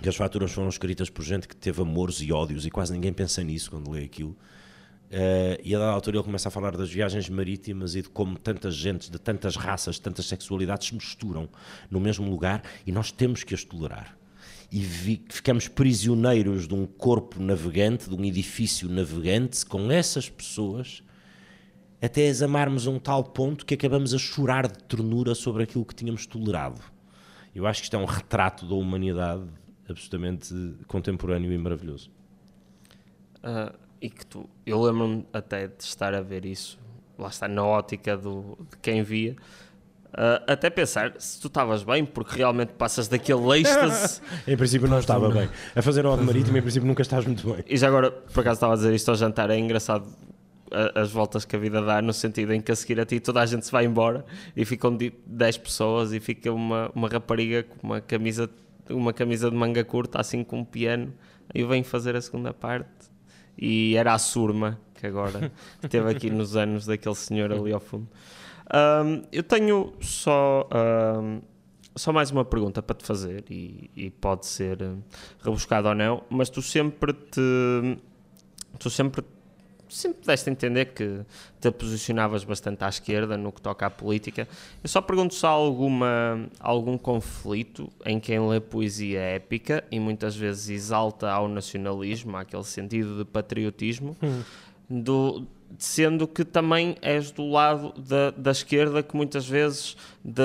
que 0.00 0.08
as 0.08 0.16
faturas 0.16 0.52
foram 0.52 0.70
escritas 0.70 1.10
por 1.10 1.22
gente 1.22 1.46
que 1.46 1.54
teve 1.54 1.82
amores 1.82 2.20
e 2.22 2.32
ódios 2.32 2.64
e 2.64 2.70
quase 2.70 2.92
ninguém 2.92 3.12
pensa 3.12 3.42
nisso 3.42 3.70
quando 3.70 3.90
lê 3.90 4.04
aquilo. 4.04 4.34
Uh, 5.14 5.62
e 5.62 5.72
a 5.76 5.78
dada 5.78 5.92
altura 5.92 6.16
ele 6.16 6.24
começa 6.24 6.48
a 6.48 6.50
falar 6.50 6.76
das 6.76 6.90
viagens 6.90 7.28
marítimas 7.28 7.94
e 7.94 8.02
de 8.02 8.08
como 8.08 8.36
tantas 8.36 8.74
gentes, 8.74 9.08
de 9.08 9.16
tantas 9.16 9.54
raças, 9.54 9.94
de 9.94 10.00
tantas 10.00 10.26
sexualidades 10.26 10.88
se 10.88 10.94
misturam 10.94 11.48
no 11.88 12.00
mesmo 12.00 12.28
lugar 12.28 12.64
e 12.84 12.90
nós 12.90 13.12
temos 13.12 13.44
que 13.44 13.54
as 13.54 13.62
tolerar. 13.62 14.18
E 14.72 14.80
vi, 14.80 15.24
ficamos 15.28 15.68
prisioneiros 15.68 16.66
de 16.66 16.74
um 16.74 16.84
corpo 16.84 17.40
navegante, 17.40 18.08
de 18.08 18.14
um 18.16 18.24
edifício 18.24 18.88
navegante, 18.88 19.64
com 19.64 19.88
essas 19.88 20.28
pessoas 20.28 21.00
até 22.02 22.28
as 22.28 22.42
amarmos 22.42 22.88
a 22.88 22.90
um 22.90 22.98
tal 22.98 23.22
ponto 23.22 23.64
que 23.64 23.74
acabamos 23.74 24.12
a 24.14 24.18
chorar 24.18 24.66
de 24.66 24.82
ternura 24.82 25.32
sobre 25.32 25.62
aquilo 25.62 25.84
que 25.84 25.94
tínhamos 25.94 26.26
tolerado. 26.26 26.80
Eu 27.54 27.68
acho 27.68 27.82
que 27.82 27.84
isto 27.84 27.94
é 27.94 28.00
um 28.00 28.04
retrato 28.04 28.66
da 28.66 28.74
humanidade 28.74 29.44
absolutamente 29.88 30.52
contemporâneo 30.88 31.52
e 31.52 31.56
maravilhoso. 31.56 32.10
Uh, 33.44 33.83
e 34.00 34.10
que 34.10 34.24
tu, 34.26 34.48
eu 34.66 34.80
lembro-me 34.80 35.26
até 35.32 35.66
de 35.66 35.82
estar 35.82 36.14
a 36.14 36.20
ver 36.20 36.44
isso, 36.44 36.78
lá 37.18 37.28
está, 37.28 37.48
na 37.48 37.64
ótica 37.64 38.16
do, 38.16 38.58
de 38.70 38.76
quem 38.78 39.02
via, 39.02 39.36
Uh, 40.14 40.38
até 40.46 40.70
pensar 40.70 41.12
se 41.18 41.40
tu 41.40 41.48
estavas 41.48 41.82
bem, 41.82 42.04
porque 42.04 42.36
realmente 42.36 42.72
passas 42.74 43.08
daquele 43.08 43.58
êxtase. 43.58 44.20
em 44.46 44.56
princípio 44.56 44.86
não 44.86 45.00
estava 45.00 45.28
bem. 45.28 45.48
A 45.74 45.82
fazer 45.82 46.06
o 46.06 46.16
marítimo, 46.16 46.56
em 46.56 46.62
princípio 46.62 46.86
nunca 46.86 47.02
estás 47.02 47.26
muito 47.26 47.44
bem. 47.52 47.64
E 47.66 47.76
já 47.76 47.88
agora, 47.88 48.12
por 48.12 48.38
acaso 48.42 48.58
estava 48.58 48.74
a 48.74 48.76
dizer 48.76 48.94
isto 48.94 49.08
ao 49.08 49.16
jantar, 49.16 49.50
é 49.50 49.58
engraçado 49.58 50.06
as 50.94 51.10
voltas 51.10 51.44
que 51.44 51.54
a 51.56 51.58
vida 51.58 51.80
dá, 51.80 52.02
no 52.02 52.12
sentido 52.12 52.52
em 52.52 52.60
que 52.60 52.72
a 52.72 52.76
seguir 52.76 53.00
a 53.00 53.06
ti 53.06 53.20
toda 53.20 53.40
a 53.40 53.46
gente 53.46 53.64
se 53.64 53.72
vai 53.72 53.84
embora 53.84 54.24
e 54.56 54.64
ficam 54.64 54.96
10 55.26 55.58
pessoas 55.58 56.12
e 56.12 56.20
fica 56.20 56.52
uma, 56.52 56.90
uma 56.94 57.08
rapariga 57.08 57.62
com 57.62 57.86
uma 57.86 58.00
camisa, 58.00 58.50
uma 58.88 59.12
camisa 59.12 59.50
de 59.50 59.56
manga 59.56 59.84
curta, 59.84 60.20
assim 60.20 60.42
com 60.42 60.60
um 60.60 60.64
piano, 60.64 61.12
e 61.54 61.60
eu 61.60 61.68
venho 61.68 61.84
fazer 61.84 62.16
a 62.16 62.20
segunda 62.20 62.52
parte. 62.52 62.88
E 63.56 63.96
era 63.96 64.14
a 64.14 64.18
surma, 64.18 64.78
que 64.94 65.06
agora 65.06 65.50
esteve 65.82 66.10
aqui 66.10 66.30
nos 66.30 66.56
anos 66.56 66.86
daquele 66.86 67.14
senhor 67.14 67.52
ali 67.52 67.72
ao 67.72 67.80
fundo. 67.80 68.08
Um, 68.72 69.22
eu 69.30 69.42
tenho 69.42 69.92
só, 70.00 70.68
um, 71.20 71.40
só 71.94 72.12
mais 72.12 72.30
uma 72.30 72.44
pergunta 72.44 72.82
para 72.82 72.96
te 72.96 73.04
fazer, 73.04 73.44
e, 73.50 73.90
e 73.94 74.10
pode 74.10 74.46
ser 74.46 74.78
rebuscado 75.42 75.88
ou 75.88 75.94
não, 75.94 76.22
mas 76.30 76.50
tu 76.50 76.62
sempre 76.62 77.12
te. 77.12 77.98
Tu 78.78 78.90
sempre 78.90 79.22
sempre 79.94 80.26
deste 80.26 80.48
a 80.48 80.52
entender 80.52 80.86
que 80.86 81.20
te 81.60 81.70
posicionavas 81.70 82.44
bastante 82.44 82.84
à 82.84 82.88
esquerda 82.88 83.36
no 83.36 83.52
que 83.52 83.60
toca 83.60 83.86
à 83.86 83.90
política. 83.90 84.48
Eu 84.82 84.88
só 84.88 85.00
pergunto 85.00 85.34
se 85.34 85.46
há 85.46 85.50
alguma, 85.50 86.48
algum 86.58 86.98
conflito 86.98 87.90
em 88.04 88.18
quem 88.18 88.40
lê 88.48 88.60
poesia 88.60 89.20
épica 89.20 89.84
e 89.90 90.00
muitas 90.00 90.36
vezes 90.36 90.68
exalta 90.68 91.30
ao 91.30 91.48
nacionalismo, 91.48 92.36
àquele 92.36 92.64
sentido 92.64 93.18
de 93.18 93.24
patriotismo. 93.24 94.16
Hum. 94.22 94.42
do, 94.88 95.46
sendo 95.78 96.26
que 96.26 96.44
também 96.44 96.96
és 97.02 97.30
do 97.30 97.48
lado 97.48 97.92
da, 98.00 98.30
da 98.30 98.50
esquerda 98.50 99.02
que 99.02 99.16
muitas 99.16 99.48
vezes 99.48 99.96
de, 100.24 100.42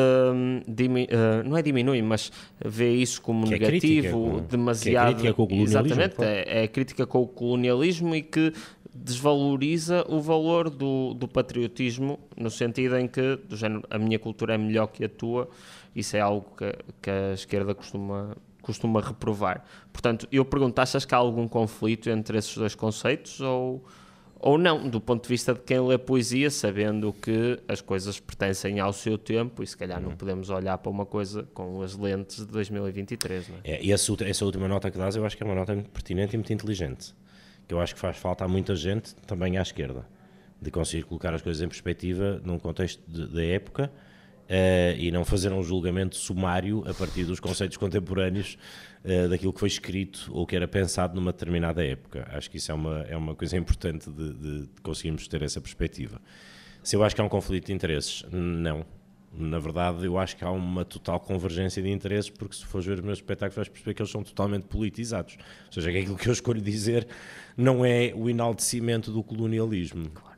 de, 0.68 0.88
uh, 0.88 1.48
não 1.48 1.58
é 1.58 1.62
diminui, 1.62 2.02
mas 2.02 2.32
vê 2.64 2.94
isso 2.94 3.22
como 3.22 3.46
que 3.46 3.52
negativo, 3.52 3.78
é 3.78 4.32
crítica, 4.32 4.48
demasiado. 4.50 5.22
Que 5.22 5.28
é 5.28 5.34
crítica 5.34 5.36
com 5.36 5.44
o 5.44 5.48
colonialismo. 5.48 5.96
Exatamente, 5.96 6.24
é, 6.24 6.64
é 6.64 6.68
crítica 6.68 7.08
com 7.08 7.22
o 7.22 7.28
colonialismo 7.28 8.16
e 8.16 8.22
que 8.22 8.54
desvaloriza 9.04 10.06
o 10.08 10.20
valor 10.20 10.70
do, 10.70 11.14
do 11.14 11.28
patriotismo, 11.28 12.20
no 12.38 12.50
sentido 12.50 12.98
em 12.98 13.08
que, 13.08 13.38
do 13.38 13.56
género, 13.56 13.84
a 13.90 13.98
minha 13.98 14.20
cultura 14.20 14.56
é 14.56 14.58
melhor 14.58 14.88
que 14.88 15.06
a 15.06 15.10
tua, 15.10 15.50
isso 15.96 16.16
é 16.18 16.20
algo 16.20 16.46
que, 16.58 16.76
que 17.02 17.10
a 17.10 17.34
esquerda 17.34 17.74
costuma, 17.74 18.36
costuma 18.62 19.02
reprovar. 19.02 19.64
Portanto, 19.92 20.28
eu 20.32 20.44
pergunto, 20.44 20.80
achas 20.80 21.06
que 21.06 21.16
há 21.16 21.18
algum 21.18 21.48
conflito 21.48 22.10
entre 22.10 22.38
esses 22.38 22.56
dois 22.56 22.76
conceitos 22.76 23.40
ou, 23.40 23.84
ou 24.38 24.58
não, 24.58 24.88
do 24.90 25.00
ponto 25.00 25.24
de 25.24 25.30
vista 25.30 25.54
de 25.54 25.62
quem 25.62 25.80
lê 25.80 25.98
poesia, 25.98 26.52
sabendo 26.52 27.14
que 27.14 27.58
as 27.68 27.80
coisas 27.80 28.20
pertencem 28.20 28.80
ao 28.80 28.92
seu 28.92 29.18
tempo 29.18 29.64
e 29.64 29.68
se 29.68 29.78
calhar 29.78 30.02
não 30.02 30.12
podemos 30.12 30.50
olhar 30.50 30.78
para 30.78 30.92
uma 30.92 31.06
coisa 31.06 31.48
com 31.54 31.82
as 31.82 31.96
lentes 31.96 32.46
de 32.46 32.52
2023, 32.52 33.48
não 33.48 33.56
é? 33.64 33.72
é 33.72 33.84
e 33.84 33.92
essa, 33.94 34.14
essa 34.26 34.44
última 34.44 34.68
nota 34.68 34.92
que 34.92 34.98
dás, 34.98 35.16
eu 35.16 35.26
acho 35.26 35.38
que 35.38 35.44
é 35.44 35.46
uma 35.46 35.56
nota 35.56 35.74
muito 35.74 35.90
pertinente 35.90 36.36
e 36.36 36.38
muito 36.38 36.52
inteligente 36.52 37.14
que 37.70 37.74
eu 37.76 37.80
acho 37.80 37.94
que 37.94 38.00
faz 38.02 38.18
falta 38.18 38.44
a 38.44 38.48
muita 38.48 38.76
gente, 38.76 39.16
também 39.28 39.60
à 39.60 39.62
esquerda, 39.62 40.04
de 40.60 40.72
conseguir 40.72 41.04
colocar 41.04 41.36
as 41.36 41.42
coisas 41.44 41.62
em 41.62 41.68
perspectiva 41.68 42.42
num 42.44 42.58
contexto 42.58 43.00
da 43.08 43.46
época 43.46 43.92
uh, 44.50 44.98
e 44.98 45.12
não 45.12 45.24
fazer 45.24 45.54
um 45.54 45.62
julgamento 45.62 46.16
sumário 46.16 46.84
a 46.90 46.96
partir 46.96 47.26
dos 47.26 47.40
conceitos 47.40 47.78
contemporâneos 47.78 48.58
uh, 49.06 49.30
daquilo 49.30 49.54
que 49.54 49.60
foi 49.60 49.68
escrito 49.68 50.32
ou 50.34 50.48
que 50.48 50.56
era 50.56 50.68
pensado 50.68 51.14
numa 51.14 51.32
determinada 51.32 51.86
época. 51.86 52.28
Acho 52.32 52.50
que 52.50 52.58
isso 52.58 52.72
é 52.72 52.74
uma, 52.74 53.02
é 53.04 53.16
uma 53.16 53.36
coisa 53.36 53.56
importante 53.56 54.10
de, 54.10 54.34
de, 54.34 54.70
conseguirmos 54.82 55.28
ter 55.28 55.44
essa 55.44 55.62
perspectiva. 55.62 56.20
Se 56.82 56.96
eu 56.96 57.04
acho 57.04 57.14
que 57.14 57.22
há 57.22 57.24
um 57.24 57.30
conflito 57.30 57.68
de 57.68 57.74
interesses, 57.74 58.26
não 58.32 58.84
na 59.32 59.60
verdade, 59.60 60.06
eu 60.06 60.18
acho 60.18 60.36
que 60.36 60.44
há 60.44 60.52
uma 60.52 60.84
total 60.84 61.20
convergência 61.20 61.82
de 61.82 61.90
interesses, 61.90 62.30
porque 62.30 62.56
se 62.56 62.66
fores 62.66 62.86
ver 62.86 62.98
os 62.98 63.04
meus 63.04 63.20
espetáculos, 63.20 63.56
vais 63.56 63.70
perceber 63.70 63.94
que 63.94 64.02
eles 64.02 64.12
são 64.12 64.24
totalmente 64.24 64.64
politizados. 64.64 65.38
Ou 65.68 65.74
seja, 65.74 65.92
que 65.92 65.98
aquilo 66.00 66.18
que 66.18 66.28
eu 66.28 66.34
escolho 66.34 66.62
dizer 66.62 67.08
não 67.56 67.86
é 67.86 68.12
o 68.16 68.30
enaltecimento 68.30 69.12
do 69.12 69.22
colonialismo. 69.22 70.10
Claro. 70.10 70.30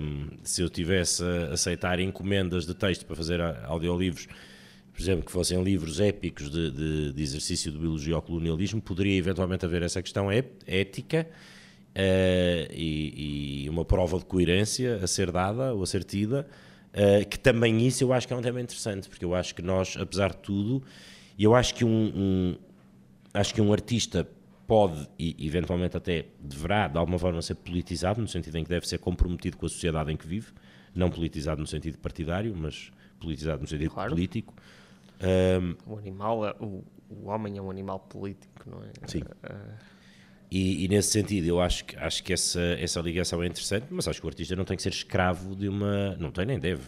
Um, 0.00 0.28
se 0.42 0.62
eu 0.62 0.68
tivesse 0.68 1.22
a 1.24 1.54
aceitar 1.54 1.98
encomendas 1.98 2.66
de 2.66 2.74
texto 2.74 3.06
para 3.06 3.16
fazer 3.16 3.40
audiolivros, 3.40 4.28
por 4.92 5.00
exemplo, 5.00 5.24
que 5.24 5.32
fossem 5.32 5.62
livros 5.62 6.00
épicos 6.00 6.50
de, 6.50 6.70
de, 6.70 7.12
de 7.12 7.22
exercício 7.22 7.72
de 7.72 7.78
biologia 7.78 8.14
ao 8.14 8.22
colonialismo, 8.22 8.80
poderia 8.80 9.16
eventualmente 9.16 9.64
haver 9.64 9.82
essa 9.82 10.02
questão 10.02 10.28
ética 10.30 11.26
uh, 11.90 12.72
e, 12.72 13.64
e 13.64 13.70
uma 13.70 13.84
prova 13.84 14.18
de 14.18 14.24
coerência 14.24 14.96
a 15.02 15.06
ser 15.06 15.32
dada 15.32 15.74
ou 15.74 15.82
a 15.82 15.86
ser 15.86 16.04
tida 16.04 16.46
Uh, 16.88 17.28
que 17.28 17.38
também 17.38 17.86
isso 17.86 18.02
eu 18.02 18.12
acho 18.12 18.26
que 18.26 18.32
é 18.32 18.36
um 18.36 18.42
tema 18.42 18.60
interessante, 18.60 19.08
porque 19.08 19.24
eu 19.24 19.34
acho 19.34 19.54
que 19.54 19.62
nós, 19.62 19.96
apesar 19.96 20.30
de 20.30 20.38
tudo, 20.38 20.82
eu 21.38 21.54
acho 21.54 21.74
que 21.74 21.84
um, 21.84 22.12
um 22.14 22.56
acho 23.32 23.54
que 23.54 23.60
um 23.60 23.72
artista 23.72 24.26
pode 24.66 25.08
e 25.18 25.46
eventualmente 25.46 25.96
até 25.96 26.26
deverá 26.38 26.88
de 26.88 26.98
alguma 26.98 27.18
forma 27.18 27.40
ser 27.40 27.54
politizado, 27.54 28.20
no 28.20 28.28
sentido 28.28 28.56
em 28.58 28.64
que 28.64 28.68
deve 28.68 28.86
ser 28.86 28.98
comprometido 28.98 29.56
com 29.56 29.66
a 29.66 29.68
sociedade 29.68 30.12
em 30.12 30.16
que 30.16 30.26
vive, 30.26 30.52
não 30.94 31.10
politizado 31.10 31.60
no 31.60 31.66
sentido 31.66 31.98
partidário, 31.98 32.54
mas 32.56 32.90
politizado 33.18 33.62
no 33.62 33.66
sentido 33.66 33.90
claro. 33.90 34.10
político. 34.10 34.54
Um, 35.20 35.92
o 35.92 35.98
animal, 35.98 36.46
é, 36.46 36.54
o, 36.60 36.84
o 37.10 37.28
homem 37.28 37.56
é 37.56 37.62
um 37.62 37.70
animal 37.70 37.98
político, 37.98 38.68
não 38.70 38.82
é? 38.82 38.90
Sim. 39.06 39.20
Uh, 39.20 39.97
e, 40.50 40.84
e, 40.84 40.88
nesse 40.88 41.10
sentido, 41.10 41.46
eu 41.46 41.60
acho 41.60 41.84
que, 41.84 41.96
acho 41.96 42.22
que 42.22 42.32
essa, 42.32 42.60
essa 42.80 43.00
ligação 43.00 43.42
é 43.42 43.46
interessante, 43.46 43.86
mas 43.90 44.08
acho 44.08 44.20
que 44.20 44.26
o 44.26 44.30
artista 44.30 44.56
não 44.56 44.64
tem 44.64 44.76
que 44.76 44.82
ser 44.82 44.90
escravo 44.90 45.54
de 45.54 45.68
uma. 45.68 46.16
Não 46.16 46.30
tem 46.30 46.46
nem 46.46 46.58
deve. 46.58 46.82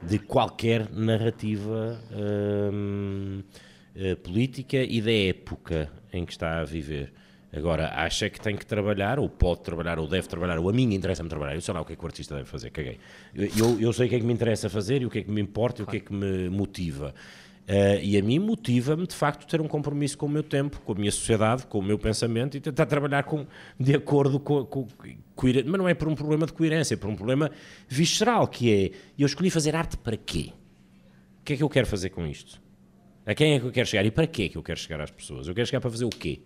De 0.00 0.18
qualquer 0.18 0.90
narrativa 0.90 2.00
hum, 2.72 3.42
eh, 3.94 4.16
política 4.16 4.78
e 4.78 5.00
da 5.00 5.12
época 5.12 5.90
em 6.12 6.24
que 6.24 6.32
está 6.32 6.60
a 6.60 6.64
viver. 6.64 7.12
Agora, 7.54 7.92
acha 7.94 8.30
que 8.30 8.40
tem 8.40 8.56
que 8.56 8.64
trabalhar, 8.64 9.18
ou 9.18 9.28
pode 9.28 9.62
trabalhar, 9.62 9.98
ou 9.98 10.08
deve 10.08 10.26
trabalhar, 10.26 10.58
ou 10.58 10.70
a 10.70 10.72
mim 10.72 10.94
interessa-me 10.94 11.28
trabalhar. 11.28 11.54
Eu 11.54 11.60
sei 11.60 11.74
lá 11.74 11.82
o 11.82 11.84
que 11.84 11.92
é 11.92 11.96
que 11.96 12.02
o 12.02 12.06
artista 12.06 12.34
deve 12.34 12.48
fazer, 12.48 12.70
caguei. 12.70 12.98
Eu, 13.34 13.78
eu 13.78 13.92
sei 13.92 14.06
o 14.06 14.08
que 14.08 14.16
é 14.16 14.18
que 14.18 14.24
me 14.24 14.32
interessa 14.32 14.70
fazer 14.70 15.02
e 15.02 15.06
o 15.06 15.10
que 15.10 15.18
é 15.18 15.22
que 15.22 15.30
me 15.30 15.40
importa 15.40 15.82
e 15.82 15.84
o 15.84 15.86
que 15.86 15.98
é 15.98 16.00
que 16.00 16.12
me 16.12 16.48
motiva. 16.48 17.14
Uh, 17.62 18.02
e 18.02 18.18
a 18.18 18.22
mim 18.22 18.40
motiva-me, 18.40 19.06
de 19.06 19.14
facto, 19.14 19.46
ter 19.46 19.60
um 19.60 19.68
compromisso 19.68 20.18
com 20.18 20.26
o 20.26 20.28
meu 20.28 20.42
tempo, 20.42 20.80
com 20.80 20.92
a 20.92 20.94
minha 20.96 21.12
sociedade, 21.12 21.64
com 21.66 21.78
o 21.78 21.82
meu 21.82 21.96
pensamento 21.96 22.56
e 22.56 22.60
tentar 22.60 22.86
trabalhar 22.86 23.22
com, 23.22 23.46
de 23.78 23.94
acordo 23.94 24.40
com, 24.40 24.64
com, 24.64 24.86
com 25.36 25.46
Mas 25.46 25.78
não 25.78 25.88
é 25.88 25.94
por 25.94 26.08
um 26.08 26.14
problema 26.14 26.44
de 26.44 26.52
coerência, 26.52 26.94
é 26.94 26.96
por 26.96 27.08
um 27.08 27.14
problema 27.14 27.50
visceral, 27.88 28.48
que 28.48 28.72
é, 28.72 28.90
eu 29.16 29.26
escolhi 29.26 29.48
fazer 29.48 29.76
arte 29.76 29.96
para 29.96 30.16
quê? 30.16 30.50
O 31.40 31.44
que 31.44 31.52
é 31.52 31.56
que 31.56 31.62
eu 31.62 31.68
quero 31.68 31.86
fazer 31.86 32.10
com 32.10 32.26
isto? 32.26 32.60
A 33.24 33.34
quem 33.34 33.54
é 33.54 33.60
que 33.60 33.66
eu 33.66 33.70
quero 33.70 33.86
chegar 33.86 34.04
e 34.04 34.10
para 34.10 34.26
quê 34.26 34.44
é 34.44 34.48
que 34.48 34.58
eu 34.58 34.62
quero 34.62 34.80
chegar 34.80 35.00
às 35.00 35.10
pessoas? 35.10 35.46
Eu 35.46 35.54
quero 35.54 35.66
chegar 35.66 35.80
para 35.80 35.90
fazer 35.90 36.04
o 36.04 36.10
quê? 36.10 36.40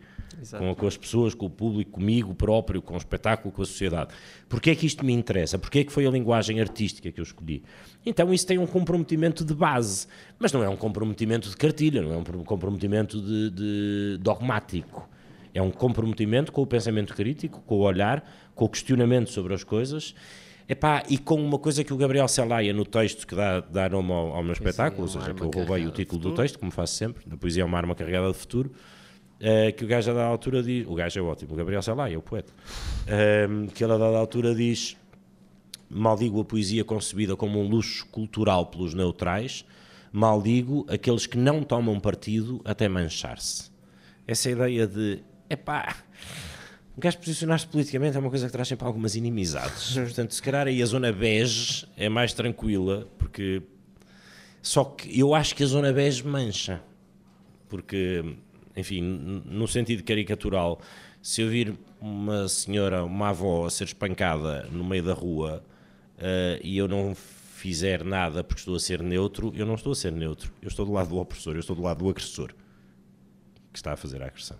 Com, 0.58 0.74
com, 0.74 0.86
as 0.86 0.96
pessoas, 0.96 1.34
com 1.34 1.46
o 1.46 1.50
público, 1.50 1.92
comigo 1.92 2.34
próprio, 2.34 2.82
com 2.82 2.94
o 2.94 2.96
espetáculo, 2.96 3.52
com 3.52 3.62
a 3.62 3.66
sociedade. 3.66 4.10
Porquê 4.48 4.70
é 4.70 4.74
que 4.74 4.86
isto 4.86 5.04
me 5.04 5.12
interessa? 5.12 5.58
Porquê 5.58 5.80
é 5.80 5.84
que 5.84 5.92
foi 5.92 6.06
a 6.06 6.10
linguagem 6.10 6.60
artística 6.60 7.10
que 7.10 7.20
eu 7.20 7.22
escolhi? 7.22 7.62
Então 8.04 8.32
isso 8.32 8.46
tem 8.46 8.58
um 8.58 8.66
comprometimento 8.66 9.44
de 9.44 9.54
base, 9.54 10.06
mas 10.38 10.52
não 10.52 10.62
é 10.62 10.68
um 10.68 10.76
comprometimento 10.76 11.48
de 11.48 11.56
cartilha, 11.56 12.02
não 12.02 12.12
é 12.12 12.16
um 12.16 12.44
comprometimento 12.44 13.20
de, 13.20 13.50
de 13.50 14.18
dogmático. 14.20 15.08
É 15.54 15.62
um 15.62 15.70
comprometimento 15.70 16.52
com 16.52 16.62
o 16.62 16.66
pensamento 16.66 17.14
crítico, 17.14 17.62
com 17.66 17.76
o 17.76 17.80
olhar, 17.80 18.22
com 18.54 18.66
o 18.66 18.68
questionamento 18.68 19.30
sobre 19.30 19.54
as 19.54 19.64
coisas 19.64 20.14
Epá, 20.68 21.04
e 21.08 21.16
com 21.16 21.36
uma 21.36 21.58
coisa 21.60 21.84
que 21.84 21.92
o 21.92 21.96
Gabriel 21.96 22.26
Celaya, 22.26 22.72
no 22.72 22.84
texto 22.84 23.24
que 23.24 23.36
dá, 23.36 23.60
dá 23.60 23.88
nome 23.88 24.10
ao, 24.10 24.34
ao 24.34 24.42
meu 24.42 24.52
espetáculo, 24.52 25.02
ou 25.02 25.08
seja, 25.08 25.32
que 25.32 25.40
eu 25.40 25.48
roubei 25.48 25.86
o 25.86 25.92
título 25.92 26.20
do 26.20 26.34
texto, 26.34 26.58
como 26.58 26.72
faço 26.72 26.94
sempre, 26.94 27.22
na 27.24 27.36
poesia 27.36 27.62
é 27.62 27.66
uma 27.66 27.78
arma 27.78 27.94
carregada 27.94 28.32
de 28.32 28.34
futuro, 28.34 28.72
uh, 29.40 29.72
que 29.76 29.84
o 29.84 29.88
gajo 29.88 30.10
a 30.10 30.14
dada 30.14 30.26
altura 30.26 30.62
diz, 30.62 30.86
o 30.86 30.94
gajo 30.94 31.18
é 31.18 31.22
ótimo, 31.22 31.54
o 31.54 31.56
Gabriel 31.56 31.82
Celaya, 31.82 32.18
o 32.18 32.22
poeta, 32.22 32.52
uh, 32.52 33.70
que 33.72 33.82
ele 33.82 33.92
a 33.92 33.98
dada 33.98 34.16
altura 34.16 34.54
diz, 34.54 34.96
maldigo 35.88 36.40
a 36.40 36.44
poesia 36.44 36.84
concebida 36.84 37.36
como 37.36 37.60
um 37.60 37.68
luxo 37.68 38.06
cultural 38.06 38.66
pelos 38.66 38.94
neutrais, 38.94 39.64
maldigo 40.12 40.86
aqueles 40.88 41.26
que 41.26 41.36
não 41.36 41.62
tomam 41.62 41.98
partido 42.00 42.60
até 42.64 42.88
manchar-se. 42.88 43.70
Essa 44.26 44.50
ideia 44.50 44.86
de, 44.86 45.22
epá 45.48 45.96
o 46.96 47.00
gajo 47.00 47.18
posicionar-se 47.18 47.66
politicamente 47.66 48.16
é 48.16 48.20
uma 48.20 48.30
coisa 48.30 48.46
que 48.46 48.52
traz 48.52 48.68
sempre 48.68 48.86
algumas 48.86 49.14
inimizades. 49.14 49.92
Portanto, 49.98 50.32
se 50.32 50.40
calhar 50.40 50.66
aí 50.66 50.82
a 50.82 50.86
zona 50.86 51.12
bege 51.12 51.86
é 51.96 52.08
mais 52.08 52.32
tranquila, 52.32 53.06
porque. 53.18 53.62
Só 54.62 54.82
que 54.82 55.20
eu 55.20 55.34
acho 55.34 55.54
que 55.54 55.62
a 55.62 55.66
zona 55.66 55.92
bege 55.92 56.26
mancha. 56.26 56.82
Porque, 57.68 58.36
enfim, 58.76 59.00
no 59.00 59.66
sentido 59.66 60.02
caricatural, 60.02 60.80
se 61.22 61.40
eu 61.40 61.48
vir 61.48 61.74
uma 62.00 62.46
senhora, 62.46 63.04
uma 63.04 63.30
avó, 63.30 63.66
a 63.66 63.70
ser 63.70 63.84
espancada 63.84 64.68
no 64.70 64.84
meio 64.84 65.02
da 65.02 65.14
rua 65.14 65.64
uh, 66.18 66.60
e 66.62 66.76
eu 66.76 66.86
não 66.86 67.14
fizer 67.14 68.04
nada 68.04 68.44
porque 68.44 68.60
estou 68.60 68.76
a 68.76 68.80
ser 68.80 69.02
neutro, 69.02 69.52
eu 69.56 69.64
não 69.64 69.74
estou 69.74 69.92
a 69.92 69.96
ser 69.96 70.12
neutro. 70.12 70.52
Eu 70.60 70.68
estou 70.68 70.84
do 70.84 70.92
lado 70.92 71.08
do 71.08 71.16
opressor, 71.16 71.54
eu 71.54 71.60
estou 71.60 71.74
do 71.74 71.82
lado 71.82 71.98
do 71.98 72.08
agressor 72.10 72.52
que 73.72 73.78
está 73.78 73.92
a 73.92 73.96
fazer 73.96 74.22
a 74.22 74.26
agressão. 74.26 74.58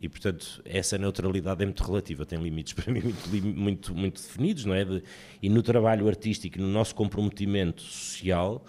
E, 0.00 0.08
portanto, 0.08 0.62
essa 0.64 0.96
neutralidade 0.96 1.62
é 1.62 1.66
muito 1.66 1.84
relativa, 1.84 2.24
tem 2.24 2.42
limites 2.42 2.72
para 2.74 2.92
mim 2.92 3.00
muito, 3.02 3.28
muito, 3.44 3.94
muito 3.94 4.22
definidos, 4.22 4.64
não 4.64 4.74
é? 4.74 4.84
De, 4.84 5.02
e 5.42 5.48
no 5.50 5.62
trabalho 5.62 6.08
artístico, 6.08 6.58
no 6.58 6.68
nosso 6.68 6.94
comprometimento 6.94 7.82
social, 7.82 8.64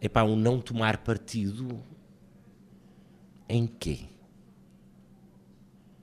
é 0.00 0.08
para 0.08 0.24
um 0.24 0.36
não 0.36 0.60
tomar 0.60 0.98
partido 0.98 1.82
em 3.54 3.66
quê? 3.66 4.00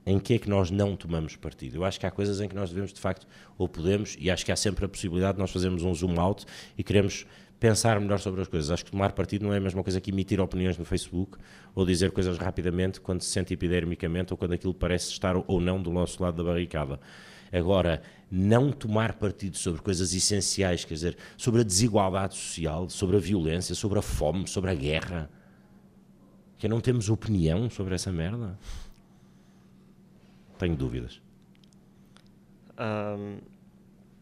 Em 0.04 0.18
que 0.18 0.34
é 0.34 0.38
que 0.38 0.48
nós 0.48 0.70
não 0.70 0.96
tomamos 0.96 1.36
partido? 1.36 1.76
Eu 1.76 1.84
acho 1.84 2.00
que 2.00 2.06
há 2.06 2.10
coisas 2.10 2.40
em 2.40 2.48
que 2.48 2.54
nós 2.54 2.70
devemos, 2.70 2.92
de 2.92 2.98
facto, 2.98 3.26
ou 3.58 3.68
podemos, 3.68 4.16
e 4.18 4.30
acho 4.30 4.44
que 4.44 4.50
há 4.50 4.56
sempre 4.56 4.84
a 4.84 4.88
possibilidade 4.88 5.34
de 5.34 5.40
nós 5.40 5.50
fazermos 5.50 5.82
um 5.82 5.94
zoom 5.94 6.18
out 6.18 6.44
e 6.76 6.82
queremos 6.82 7.26
pensar 7.60 8.00
melhor 8.00 8.18
sobre 8.18 8.40
as 8.40 8.48
coisas. 8.48 8.70
Acho 8.70 8.84
que 8.84 8.90
tomar 8.90 9.12
partido 9.12 9.44
não 9.44 9.52
é 9.52 9.58
a 9.58 9.60
mesma 9.60 9.82
coisa 9.82 10.00
que 10.00 10.10
emitir 10.10 10.40
opiniões 10.40 10.76
no 10.76 10.84
Facebook 10.84 11.38
ou 11.74 11.86
dizer 11.86 12.10
coisas 12.10 12.36
rapidamente 12.38 13.00
quando 13.00 13.20
se 13.20 13.28
sente 13.28 13.54
epidermicamente 13.54 14.32
ou 14.32 14.36
quando 14.36 14.54
aquilo 14.54 14.74
parece 14.74 15.10
estar 15.10 15.36
ou 15.36 15.60
não 15.60 15.80
do 15.80 15.92
nosso 15.92 16.20
lado 16.22 16.42
da 16.42 16.42
barricada. 16.42 16.98
Agora, 17.52 18.02
não 18.30 18.72
tomar 18.72 19.12
partido 19.12 19.58
sobre 19.58 19.82
coisas 19.82 20.14
essenciais, 20.14 20.84
quer 20.84 20.94
dizer, 20.94 21.18
sobre 21.36 21.60
a 21.60 21.64
desigualdade 21.64 22.34
social, 22.34 22.88
sobre 22.88 23.18
a 23.18 23.20
violência, 23.20 23.74
sobre 23.74 23.98
a 23.98 24.02
fome, 24.02 24.48
sobre 24.48 24.70
a 24.70 24.74
guerra, 24.74 25.30
que 26.62 26.68
não 26.68 26.80
temos 26.80 27.10
opinião 27.10 27.68
sobre 27.68 27.96
essa 27.96 28.12
merda? 28.12 28.56
Tenho 30.56 30.76
dúvidas. 30.76 31.20
Um, 32.78 33.38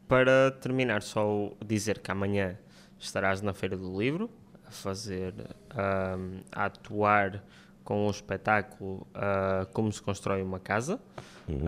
para 0.09 0.51
terminar, 0.53 1.03
só 1.03 1.53
dizer 1.63 1.99
que 1.99 2.11
amanhã 2.11 2.57
estarás 2.99 3.43
na 3.43 3.53
Feira 3.53 3.77
do 3.77 3.95
Livro 3.95 4.31
a 4.67 4.71
fazer, 4.71 5.35
um, 5.37 6.41
a 6.51 6.65
atuar 6.65 7.45
com 7.91 8.07
o 8.07 8.11
espetáculo 8.11 9.05
uh, 9.17 9.67
Como 9.73 9.91
se 9.91 10.01
Constrói 10.01 10.43
uma 10.43 10.61
Casa. 10.61 11.01
Uhum. 11.49 11.65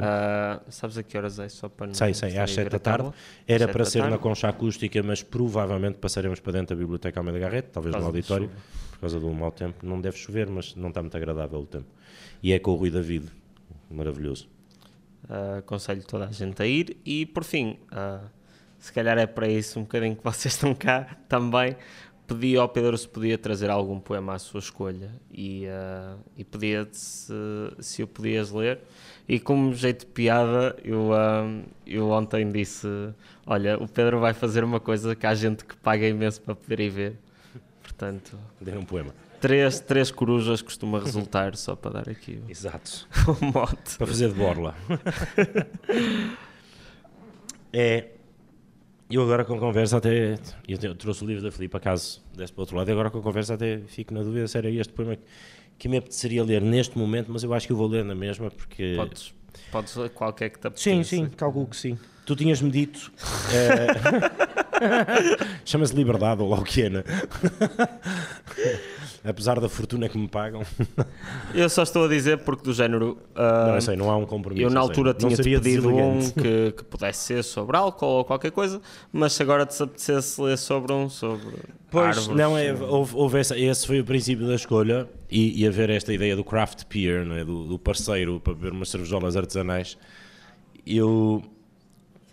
sabes 0.69 0.97
a 0.97 1.03
que 1.03 1.19
horas 1.19 1.41
é? 1.41 1.49
Só 1.49 1.69
para 1.69 1.89
não 1.89 1.95
sei, 1.95 2.15
sei, 2.15 2.39
às 2.39 2.53
7 2.53 2.71
da 2.71 2.79
tarde. 2.79 3.11
Era 3.49 3.67
para 3.67 3.85
ser 3.85 3.99
tarde. 3.99 4.15
na 4.15 4.19
concha 4.19 4.49
acústica, 4.49 5.03
mas 5.03 5.25
provavelmente 5.25 5.99
passaremos 5.99 6.39
para 6.39 6.53
dentro 6.53 6.77
da 6.77 6.81
Biblioteca 6.81 7.19
Almeida 7.19 7.41
Garrett, 7.41 7.71
talvez 7.73 7.97
no 7.97 8.07
auditório, 8.07 8.49
por 8.93 9.01
causa 9.01 9.19
do 9.19 9.29
mau 9.31 9.51
tempo. 9.51 9.85
Não 9.85 10.01
deve 10.01 10.17
chover, 10.17 10.49
mas 10.49 10.77
não 10.77 10.91
está 10.91 11.03
muito 11.03 11.17
agradável 11.17 11.59
o 11.59 11.67
tempo. 11.67 11.87
E 12.41 12.53
é 12.53 12.61
com 12.61 12.71
o 12.71 12.77
Rui 12.77 12.93
David, 12.93 13.27
maravilhoso. 13.91 14.49
Uh, 15.25 15.59
aconselho 15.59 16.05
toda 16.05 16.29
a 16.29 16.31
gente 16.31 16.63
a 16.63 16.67
ir. 16.67 16.97
E 17.05 17.27
por 17.27 17.43
fim, 17.43 17.81
uh, 17.91 18.25
se 18.79 18.93
calhar 18.93 19.19
é 19.19 19.27
para 19.27 19.49
isso 19.49 19.81
um 19.81 19.83
bocadinho 19.83 20.15
que 20.15 20.23
vocês 20.23 20.55
estão 20.55 20.73
cá 20.73 21.17
também. 21.29 21.77
Pedi 22.27 22.57
ao 22.57 22.69
Pedro 22.69 22.97
se 22.97 23.09
podia 23.09 23.37
trazer 23.37 23.69
algum 23.69 23.99
poema 23.99 24.35
à 24.35 24.39
sua 24.39 24.61
escolha 24.61 25.11
e, 25.31 25.67
uh, 25.67 26.19
e 26.37 26.45
pedia 26.45 26.89
se, 26.91 27.33
se 27.81 28.03
o 28.03 28.07
podias 28.07 28.51
ler. 28.51 28.81
E 29.29 29.39
como 29.39 29.75
jeito 29.75 30.01
de 30.01 30.13
piada, 30.13 30.77
eu, 30.85 31.11
eu 31.87 32.11
ontem 32.11 32.51
disse: 32.51 32.89
Olha, 33.47 33.79
o 33.79 33.87
Pedro 33.87 34.19
vai 34.19 34.35
fazer 34.35 34.65
uma 34.65 34.81
coisa 34.81 35.15
que 35.15 35.27
há 35.27 35.35
gente 35.35 35.65
que 35.65 35.77
paga 35.77 36.07
imenso 36.07 36.41
para 36.41 36.55
poder 36.55 36.81
ir 36.81 36.91
ver. 36.91 37.17
Portanto, 37.83 38.39
ler 38.61 38.79
um 38.79 38.85
poema. 38.85 39.15
Três, 39.41 39.81
três 39.81 40.11
corujas 40.13 40.63
costuma 40.63 41.01
resultar, 41.01 41.55
só 41.59 41.75
para 41.75 42.03
dar 42.03 42.09
aqui 42.09 42.41
o, 42.47 42.49
Exato. 42.49 43.09
o 43.27 43.45
mote. 43.53 43.99
Para 43.99 44.07
fazer 44.07 44.29
de 44.29 44.35
borla. 44.35 44.75
é, 47.73 48.11
eu 49.15 49.23
agora 49.23 49.45
com 49.45 49.55
a 49.55 49.59
conversa 49.59 49.99
até. 49.99 50.39
Eu 50.67 50.95
trouxe 50.95 51.25
o 51.25 51.27
livro 51.27 51.43
da 51.43 51.51
Filipe, 51.51 51.77
acaso 51.77 52.23
desse 52.35 52.53
para 52.53 52.61
o 52.61 52.63
outro 52.63 52.77
lado, 52.77 52.89
e 52.89 52.93
agora 52.93 53.11
com 53.11 53.19
a 53.19 53.23
conversa 53.23 53.55
até 53.55 53.81
fico 53.87 54.15
na 54.15 54.23
dúvida 54.23 54.47
se 54.47 54.59
era 54.59 54.71
este 54.71 54.93
poema 54.93 55.17
que 55.79 55.89
me 55.89 55.97
apeteceria 55.97 56.45
ler 56.45 56.63
neste 56.63 56.97
momento, 56.97 57.33
mas 57.33 57.43
eu 57.43 57.53
acho 57.53 57.67
que 57.67 57.73
eu 57.73 57.77
vou 57.77 57.89
ler 57.89 58.05
na 58.05 58.15
mesma, 58.15 58.51
porque. 58.51 58.95
Podes, 58.97 59.35
podes 59.71 59.97
ler 59.97 60.11
qualquer 60.11 60.51
que 60.51 60.59
te 60.59 60.67
apeteça. 60.67 60.91
Sim, 60.91 61.03
sim, 61.03 61.29
calculo 61.29 61.67
que 61.67 61.77
sim. 61.77 61.99
Tu 62.25 62.37
tinhas-me 62.37 62.71
dito. 62.71 63.13
uh... 63.19 64.43
Chama-se 65.65 65.95
Liberdade, 65.95 66.43
ou 66.43 66.49
lá 66.49 66.59
o 66.59 66.65
que 66.65 66.83
é, 66.83 66.91
né? 66.91 67.05
apesar 69.25 69.61
da 69.61 69.69
fortuna 69.69 70.09
que 70.09 70.19
me 70.19 70.29
pagam. 70.29 70.63
eu 71.55 71.69
só 71.69 71.83
estou 71.83 72.05
a 72.05 72.09
dizer 72.09 72.39
porque 72.39 72.65
do 72.65 72.73
género. 72.73 73.19
Uh, 73.35 73.67
não, 73.69 73.75
eu 73.75 73.81
sei, 73.81 73.97
não 73.97 74.11
há 74.11 74.17
um 74.17 74.27
compromisso. 74.27 74.67
Eu 74.67 74.71
na 74.71 74.81
altura 74.81 75.15
tinha 75.15 75.37
pedido 75.37 75.95
um 75.95 76.19
que, 76.31 76.73
que, 76.73 76.85
pudesse 76.85 77.21
ser 77.21 77.45
sobre 77.45 77.77
álcool 77.77 78.07
ou 78.07 78.25
qualquer 78.25 78.51
coisa, 78.51 78.81
mas 79.13 79.33
se 79.33 79.43
agora 79.43 79.65
te 79.65 79.81
apetecesse 79.81 80.41
ler 80.41 80.59
sobre 80.59 80.93
um, 80.93 81.09
sobre. 81.09 81.47
Pois, 81.91 82.19
árvores, 82.19 82.29
não, 82.29 82.57
é, 82.57 82.73
houve, 82.73 83.15
houve 83.15 83.39
essa, 83.39 83.59
esse 83.59 83.87
foi 83.87 84.01
o 84.01 84.05
princípio 84.05 84.47
da 84.47 84.55
escolha 84.55 85.07
e, 85.31 85.63
e 85.63 85.67
haver 85.67 85.91
esta 85.91 86.13
ideia 86.13 86.35
do 86.35 86.43
craft 86.43 86.85
beer, 86.89 87.27
é? 87.33 87.45
do, 87.45 87.67
do 87.67 87.79
parceiro 87.79 88.41
para 88.41 88.55
beber 88.55 88.73
umas 88.73 88.89
cervejolas 88.89 89.37
artesanais. 89.37 89.99
Eu 90.87 91.43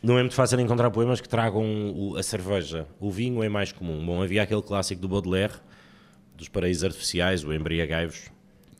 não 0.02 0.18
é 0.18 0.22
muito 0.22 0.36
fácil 0.36 0.60
encontrar 0.60 0.90
poemas 0.92 1.20
que 1.20 1.28
tragam 1.28 2.14
a 2.18 2.24
cerveja. 2.24 2.88
O 3.00 3.12
vinho 3.12 3.44
é 3.44 3.50
mais 3.50 3.72
comum. 3.72 4.06
Bom, 4.06 4.22
havia 4.22 4.44
aquele 4.44 4.62
clássico 4.62 5.02
do 5.02 5.10
Baudelaire, 5.10 5.54
dos 6.36 6.48
paraísos 6.48 6.86
artificiais, 6.86 7.44
o 7.44 7.54
Embriagai-vos, 7.54 8.32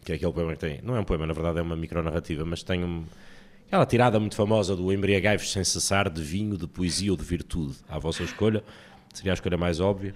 que 0.06 0.14
é 0.14 0.16
aquele 0.16 0.32
poema 0.32 0.54
que 0.54 0.60
tem. 0.60 0.80
Não 0.82 0.96
é 0.96 1.00
um 1.00 1.04
poema, 1.04 1.28
na 1.28 1.34
verdade 1.34 1.60
é 1.60 1.62
uma 1.62 1.76
micronarrativa, 1.76 2.46
mas 2.46 2.64
tem 2.64 2.86
um, 2.86 3.04
aquela 3.68 3.86
tirada 3.86 4.18
muito 4.18 4.36
famosa 4.36 4.76
do 4.78 4.94
Embriagai-vos 4.94 5.52
sem 5.52 5.64
cessar 5.64 6.10
de 6.10 6.22
vinho, 6.22 6.58
de 6.58 6.68
poesia 6.68 7.12
ou 7.12 7.18
de 7.18 7.24
virtude. 7.24 7.76
À 7.90 8.00
vossa 8.00 8.24
escolha, 8.24 8.64
seria 9.14 9.34
a 9.34 9.36
escolha 9.36 9.58
mais 9.58 9.82
óbvia. 9.82 10.16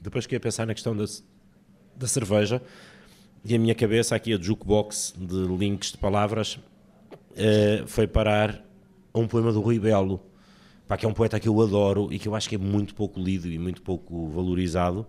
Depois 0.00 0.26
que 0.26 0.34
ia 0.34 0.40
pensar 0.40 0.66
na 0.66 0.74
questão 0.74 0.96
da, 0.96 1.04
da 1.94 2.08
cerveja, 2.08 2.60
e 3.44 3.54
a 3.54 3.58
minha 3.58 3.76
cabeça, 3.76 4.16
aqui 4.16 4.34
a 4.34 4.38
jukebox 4.40 5.14
de 5.16 5.46
links 5.46 5.92
de 5.92 5.98
palavras, 5.98 6.54
uh, 6.56 7.86
foi 7.86 8.08
parar 8.08 8.60
um 9.14 9.28
poema 9.28 9.52
do 9.52 9.60
Rui 9.60 9.78
Belo, 9.78 10.20
pá, 10.86 10.96
que 10.96 11.06
é 11.06 11.08
um 11.08 11.12
poeta 11.12 11.38
que 11.40 11.48
eu 11.48 11.60
adoro 11.60 12.12
e 12.12 12.18
que 12.18 12.28
eu 12.28 12.34
acho 12.34 12.48
que 12.48 12.54
é 12.54 12.58
muito 12.58 12.94
pouco 12.94 13.20
lido 13.20 13.48
e 13.48 13.58
muito 13.58 13.82
pouco 13.82 14.28
valorizado 14.28 15.06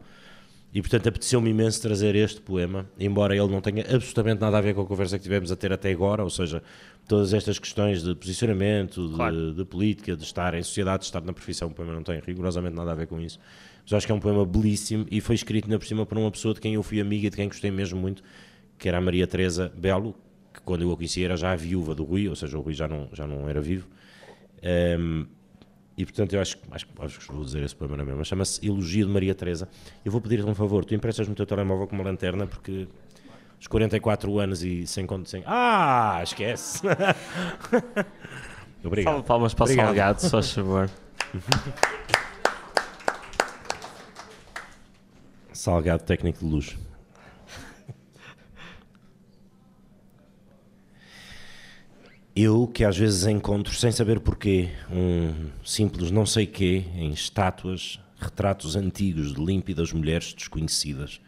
e 0.73 0.81
portanto 0.81 1.07
apeteceu-me 1.07 1.51
imenso 1.51 1.79
trazer 1.79 2.15
este 2.15 2.41
poema, 2.41 2.89
embora 2.99 3.35
ele 3.35 3.47
não 3.47 3.61
tenha 3.61 3.83
absolutamente 3.83 4.41
nada 4.41 4.57
a 4.57 4.61
ver 4.61 4.73
com 4.73 4.81
a 4.81 4.85
conversa 4.85 5.19
que 5.19 5.23
tivemos 5.23 5.51
a 5.51 5.55
ter 5.55 5.71
até 5.71 5.91
agora, 5.91 6.23
ou 6.23 6.31
seja, 6.31 6.63
todas 7.07 7.31
estas 7.31 7.59
questões 7.59 8.01
de 8.01 8.15
posicionamento, 8.15 9.07
de, 9.07 9.13
claro. 9.13 9.53
de 9.53 9.65
política, 9.65 10.15
de 10.15 10.23
estar 10.23 10.55
em 10.55 10.63
sociedade, 10.63 11.01
de 11.01 11.05
estar 11.05 11.21
na 11.21 11.31
profissão, 11.31 11.67
o 11.67 11.71
poema 11.71 11.93
não 11.93 12.01
tem 12.01 12.19
rigorosamente 12.19 12.75
nada 12.75 12.91
a 12.91 12.95
ver 12.95 13.05
com 13.05 13.21
isso. 13.21 13.39
Mas 13.83 13.93
acho 13.93 14.07
que 14.07 14.11
é 14.11 14.15
um 14.15 14.19
poema 14.19 14.43
belíssimo 14.45 15.05
e 15.11 15.21
foi 15.21 15.35
escrito 15.35 15.69
na 15.69 15.77
por 15.77 15.85
cima 15.85 16.07
por 16.07 16.17
uma 16.17 16.31
pessoa 16.31 16.55
de 16.55 16.59
quem 16.59 16.73
eu 16.73 16.81
fui 16.81 16.99
amiga 16.99 17.27
e 17.27 17.29
de 17.29 17.35
quem 17.35 17.47
gostei 17.47 17.69
mesmo 17.69 17.99
muito, 17.99 18.23
que 18.79 18.87
era 18.87 18.97
a 18.97 19.01
Maria 19.01 19.27
Teresa 19.27 19.71
Belo, 19.77 20.15
que 20.51 20.61
quando 20.61 20.81
eu 20.81 20.91
a 20.91 20.95
conheci 20.95 21.23
era 21.23 21.37
já 21.37 21.51
a 21.51 21.55
viúva 21.55 21.93
do 21.93 22.03
Rui, 22.03 22.27
ou 22.27 22.35
seja, 22.35 22.57
o 22.57 22.61
Rui 22.61 22.73
já 22.73 22.87
não, 22.87 23.09
já 23.13 23.27
não 23.27 23.47
era 23.47 23.61
vivo. 23.61 23.87
Um, 24.99 25.27
e 25.97 26.05
portanto 26.05 26.33
eu 26.33 26.41
acho, 26.41 26.57
acho, 26.71 26.87
acho 26.99 27.19
que 27.19 27.31
vou 27.31 27.43
dizer 27.43 27.63
esse 27.63 27.75
poema 27.75 27.97
na 27.97 28.05
mesma, 28.05 28.23
chama-se 28.23 28.65
Elogio 28.65 29.05
de 29.05 29.11
Maria 29.11 29.35
Teresa. 29.35 29.67
Eu 30.03 30.11
vou 30.11 30.19
pedir-te 30.19 30.45
um 30.45 30.55
favor, 30.55 30.83
tu 30.85 30.95
emprestas-me 30.95 31.33
o 31.33 31.35
teu 31.35 31.45
telemóvel 31.45 31.87
com 31.87 31.95
uma 31.95 32.03
lanterna 32.03 32.47
porque 32.47 32.87
os 33.59 33.67
44 33.67 34.39
anos 34.39 34.63
e 34.63 34.85
sem 34.87 35.05
conto 35.05 35.29
sem. 35.29 35.43
Ah, 35.45 36.19
esquece! 36.23 36.81
Obrigado. 38.83 39.13
Salve 39.13 39.27
palmas 39.27 39.53
para 39.53 39.63
o 39.63 39.67
Salgado, 39.67 40.21
só 40.21 40.41
favor. 40.41 40.89
Salgado 45.53 46.03
técnico 46.03 46.39
de 46.39 46.45
luz. 46.45 46.77
Eu 52.35 52.65
que 52.65 52.84
às 52.84 52.97
vezes 52.97 53.27
encontro, 53.27 53.76
sem 53.76 53.91
saber 53.91 54.19
porquê, 54.19 54.72
um 54.91 55.51
simples 55.64 56.10
não 56.10 56.26
sei 56.26 56.47
quê 56.47 56.84
em 56.95 57.11
estátuas, 57.11 57.99
retratos 58.19 58.76
antigos 58.76 59.35
de 59.35 59.45
límpidas 59.45 59.93
mulheres 59.93 60.34
desconhecidas. 60.34 61.22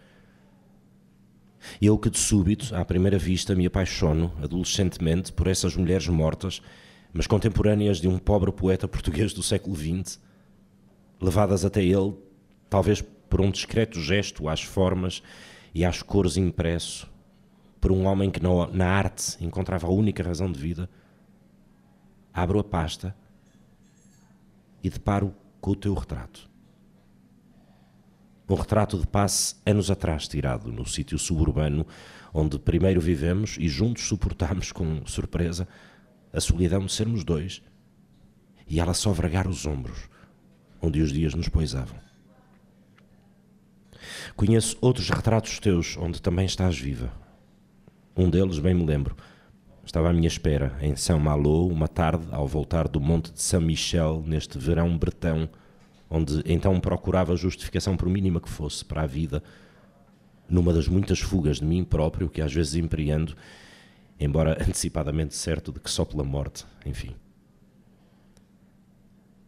Eu 1.80 1.96
que 2.00 2.10
de 2.10 2.18
súbito, 2.18 2.76
à 2.76 2.84
primeira 2.84 3.20
vista, 3.20 3.54
me 3.54 3.68
apaixono, 3.68 4.34
adolescentemente, 4.42 5.32
por 5.32 5.46
essas 5.46 5.76
mulheres 5.76 6.08
mortas, 6.08 6.60
mas 7.14 7.28
contemporâneas 7.28 8.02
de 8.02 8.08
um 8.08 8.18
pobre 8.18 8.52
poeta 8.52 8.88
português 8.88 9.32
do 9.32 9.44
século 9.44 9.76
XX, 9.76 10.20
levadas 11.22 11.64
até 11.64 11.84
ele, 11.84 12.16
talvez 12.68 13.04
por 13.30 13.42
um 13.42 13.52
discreto 13.52 14.02
gesto 14.02 14.50
às 14.50 14.64
formas 14.64 15.22
e 15.72 15.86
às 15.86 16.02
cores 16.02 16.36
impresso, 16.36 17.08
por 17.86 17.92
um 17.92 18.08
homem 18.08 18.32
que 18.32 18.40
na 18.74 18.88
arte 18.88 19.38
encontrava 19.40 19.86
a 19.86 19.92
única 19.92 20.24
razão 20.24 20.52
de 20.52 20.60
vida, 20.60 20.90
abro 22.34 22.58
a 22.58 22.64
pasta 22.64 23.16
e 24.84 24.90
deparo 24.90 25.36
com 25.62 25.70
o 25.70 25.76
teu 25.76 25.94
retrato. 25.94 26.50
Um 28.50 28.56
retrato 28.56 28.98
de 28.98 29.06
passe 29.06 29.58
anos 29.64 29.92
atrás 29.92 30.28
tirado 30.28 30.72
no 30.72 30.84
sítio 30.84 31.20
suburbano 31.20 31.86
onde 32.34 32.58
primeiro 32.58 33.00
vivemos 33.00 33.56
e 33.60 33.70
juntos 33.70 34.08
suportamos 34.08 34.72
com 34.72 35.06
surpresa 35.06 35.68
a 36.34 36.42
solidão 36.42 36.88
de 36.88 36.92
sermos 36.92 37.24
dois 37.24 37.62
e 38.68 38.80
ela 38.80 38.96
só 38.96 39.12
vragar 39.12 39.48
os 39.48 39.64
ombros 39.68 40.10
onde 40.82 41.04
os 41.04 41.14
dias 41.14 41.36
nos 41.36 41.50
poisavam. 41.50 42.00
Conheço 44.36 44.76
outros 44.82 45.08
retratos 45.08 45.60
teus 45.60 45.96
onde 45.98 46.20
também 46.20 46.48
estás 46.48 46.80
viva, 46.80 47.25
um 48.16 48.30
deles, 48.30 48.60
bem 48.60 48.74
me 48.74 48.86
lembro, 48.86 49.16
estava 49.84 50.10
à 50.10 50.14
minha 50.14 50.28
espera, 50.28 50.78
em 50.82 50.96
Saint-Malo, 50.96 51.68
uma 51.68 51.88
tarde, 51.88 52.26
ao 52.32 52.48
voltar 52.48 52.88
do 52.88 53.00
Monte 53.02 53.32
de 53.34 53.42
Saint-Michel, 53.42 54.24
neste 54.26 54.58
verão 54.58 54.98
bretão, 54.98 55.50
onde 56.10 56.42
então 56.46 56.80
procurava 56.80 57.36
justificação, 57.36 57.98
por 57.98 58.08
mínima 58.08 58.40
que 58.40 58.50
fosse, 58.50 58.86
para 58.86 59.02
a 59.02 59.06
vida, 59.06 59.44
numa 60.48 60.72
das 60.72 60.88
muitas 60.88 61.20
fugas 61.20 61.58
de 61.58 61.66
mim 61.66 61.84
próprio 61.84 62.30
que 62.30 62.42
às 62.42 62.54
vezes 62.54 62.76
empreendo, 62.76 63.36
embora 64.18 64.54
antecipadamente 64.64 65.36
certo 65.36 65.72
de 65.74 65.80
que 65.80 65.92
só 65.92 66.06
pela 66.06 66.24
morte, 66.24 66.66
enfim. 66.86 67.16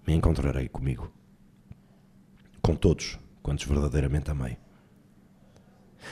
Me 0.05 0.13
encontrarei 0.13 0.67
comigo. 0.67 1.11
Com 2.61 2.75
todos 2.75 3.17
quantos 3.41 3.65
verdadeiramente 3.65 4.29
amei 4.29 4.57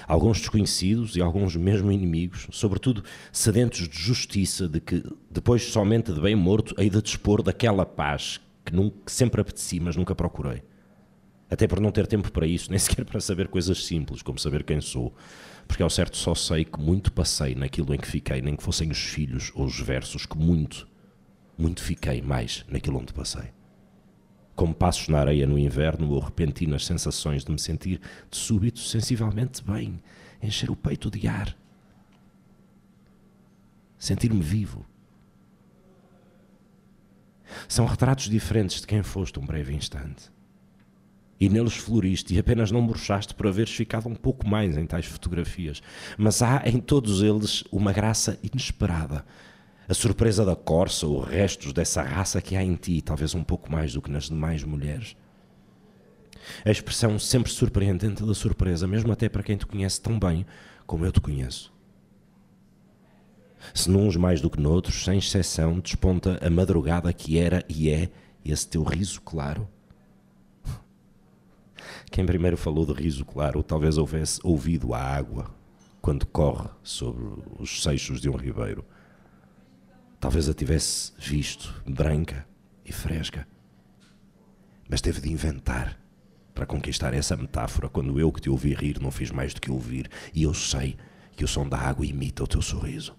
alguns 0.07 0.39
desconhecidos 0.39 1.15
e 1.15 1.21
alguns 1.21 1.55
mesmo 1.55 1.91
inimigos, 1.91 2.47
sobretudo 2.51 3.03
sedentos 3.31 3.87
de 3.87 3.97
justiça, 3.97 4.67
de 4.67 4.79
que 4.79 5.03
depois 5.29 5.63
somente 5.63 6.13
de 6.13 6.19
bem 6.19 6.35
morto 6.35 6.75
hei 6.77 6.89
de 6.89 7.01
dispor 7.01 7.41
daquela 7.41 7.85
paz 7.85 8.39
que, 8.63 8.75
nunca, 8.75 8.97
que 9.05 9.11
sempre 9.11 9.41
apeteci, 9.41 9.79
mas 9.79 9.95
nunca 9.95 10.15
procurei. 10.15 10.63
Até 11.49 11.67
por 11.67 11.79
não 11.79 11.91
ter 11.91 12.07
tempo 12.07 12.31
para 12.31 12.47
isso, 12.47 12.69
nem 12.69 12.77
sequer 12.79 13.05
para 13.05 13.19
saber 13.19 13.47
coisas 13.47 13.85
simples, 13.85 14.21
como 14.21 14.39
saber 14.39 14.63
quem 14.63 14.81
sou. 14.81 15.13
Porque 15.67 15.81
ao 15.81 15.89
certo 15.89 16.17
só 16.17 16.35
sei 16.35 16.65
que 16.65 16.79
muito 16.79 17.11
passei 17.11 17.55
naquilo 17.55 17.93
em 17.93 17.97
que 17.97 18.07
fiquei, 18.07 18.41
nem 18.41 18.55
que 18.55 18.63
fossem 18.63 18.91
os 18.91 18.99
filhos 18.99 19.51
ou 19.55 19.65
os 19.65 19.79
versos, 19.79 20.25
que 20.25 20.37
muito, 20.37 20.87
muito 21.57 21.81
fiquei 21.81 22.21
mais 22.21 22.65
naquilo 22.69 22.99
onde 22.99 23.13
passei 23.13 23.54
como 24.55 24.73
passos 24.73 25.07
na 25.09 25.19
areia 25.19 25.45
no 25.45 25.59
inverno 25.59 26.09
ou 26.11 26.19
repentinas 26.19 26.85
sensações 26.85 27.43
de 27.43 27.51
me 27.51 27.59
sentir 27.59 27.99
de 28.31 28.37
súbito 28.37 28.79
sensivelmente 28.79 29.63
bem, 29.63 30.01
encher 30.41 30.71
o 30.71 30.75
peito 30.75 31.11
de 31.11 31.27
ar. 31.27 31.55
sentir-me 33.97 34.41
vivo. 34.41 34.85
São 37.67 37.85
retratos 37.85 38.29
diferentes 38.29 38.81
de 38.81 38.87
quem 38.87 39.01
foste 39.01 39.39
um 39.39 39.45
breve 39.45 39.73
instante. 39.73 40.31
E 41.39 41.49
neles 41.49 41.75
floriste 41.75 42.33
e 42.33 42.39
apenas 42.39 42.71
não 42.71 42.81
murchaste 42.81 43.33
por 43.33 43.47
haveres 43.47 43.73
ficado 43.73 44.07
um 44.07 44.15
pouco 44.15 44.47
mais 44.47 44.77
em 44.77 44.85
tais 44.85 45.05
fotografias. 45.05 45.81
Mas 46.17 46.41
há 46.41 46.61
em 46.65 46.79
todos 46.79 47.21
eles 47.21 47.63
uma 47.71 47.91
graça 47.91 48.39
inesperada. 48.43 49.25
A 49.87 49.93
surpresa 49.93 50.43
da 50.43 50.55
corça 50.55 51.05
ou 51.05 51.19
restos 51.19 51.71
dessa 51.71 52.01
raça 52.01 52.41
que 52.41 52.55
há 52.55 52.63
em 52.63 52.75
ti, 52.75 53.01
talvez 53.01 53.35
um 53.35 53.43
pouco 53.43 53.71
mais 53.71 53.93
do 53.93 54.01
que 54.01 54.09
nas 54.09 54.29
demais 54.29 54.63
mulheres. 54.63 55.15
A 56.63 56.71
expressão 56.71 57.19
sempre 57.19 57.51
surpreendente 57.51 58.23
da 58.23 58.33
surpresa, 58.33 58.87
mesmo 58.87 59.11
até 59.11 59.29
para 59.29 59.43
quem 59.43 59.57
te 59.57 59.65
conhece 59.65 60.01
tão 60.01 60.19
bem 60.19 60.45
como 60.85 61.05
eu 61.05 61.11
te 61.11 61.21
conheço. 61.21 61.73
Se 63.73 63.89
nuns 63.89 64.15
mais 64.15 64.41
do 64.41 64.49
que 64.49 64.59
noutros, 64.59 65.03
sem 65.03 65.17
exceção, 65.17 65.79
desponta 65.79 66.39
a 66.45 66.49
madrugada 66.49 67.11
que 67.11 67.37
era 67.37 67.63
e 67.67 67.89
é 67.89 68.09
esse 68.43 68.67
teu 68.67 68.83
riso 68.83 69.21
claro. 69.21 69.67
Quem 72.11 72.25
primeiro 72.25 72.57
falou 72.57 72.85
de 72.85 72.93
riso 72.93 73.25
claro 73.25 73.63
talvez 73.63 73.97
houvesse 73.97 74.39
ouvido 74.43 74.93
a 74.93 74.99
água 74.99 75.53
quando 76.01 76.25
corre 76.27 76.69
sobre 76.83 77.25
os 77.59 77.81
seixos 77.81 78.21
de 78.21 78.29
um 78.29 78.35
ribeiro. 78.35 78.85
Talvez 80.25 80.49
a 80.49 80.55
tivesse 80.55 81.11
visto 81.19 81.71
branca 81.85 82.47
e 82.83 82.91
fresca. 82.91 83.47
Mas 84.89 84.99
teve 84.99 85.21
de 85.21 85.31
inventar 85.31 85.99
para 86.51 86.65
conquistar 86.65 87.13
essa 87.13 87.37
metáfora 87.37 87.87
quando 87.87 88.19
eu 88.19 88.31
que 88.31 88.41
te 88.41 88.49
ouvi 88.49 88.73
rir 88.73 88.99
não 88.99 89.11
fiz 89.11 89.29
mais 89.29 89.53
do 89.53 89.61
que 89.61 89.69
ouvir 89.69 90.09
e 90.33 90.41
eu 90.41 90.51
sei 90.51 90.97
que 91.35 91.45
o 91.45 91.47
som 91.47 91.69
da 91.69 91.77
água 91.77 92.07
imita 92.07 92.43
o 92.43 92.47
teu 92.47 92.59
sorriso. 92.59 93.15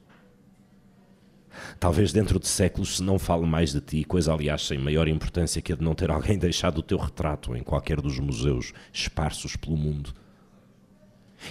Talvez 1.79 2.13
dentro 2.13 2.41
de 2.41 2.49
séculos 2.49 2.97
se 2.97 3.05
não 3.05 3.21
fale 3.21 3.47
mais 3.47 3.71
de 3.71 3.81
ti, 3.81 4.03
coisa 4.03 4.35
aliás 4.35 4.67
sem 4.67 4.77
maior 4.77 5.07
importância 5.07 5.63
que 5.63 5.73
a 5.73 5.77
de 5.77 5.85
não 5.85 5.95
ter 5.95 6.11
alguém 6.11 6.37
deixado 6.41 6.79
o 6.79 6.83
teu 6.83 6.99
retrato 6.99 7.55
em 7.55 7.63
qualquer 7.63 8.01
dos 8.01 8.19
museus 8.19 8.73
esparsos 8.93 9.55
pelo 9.55 9.77
mundo. 9.77 10.13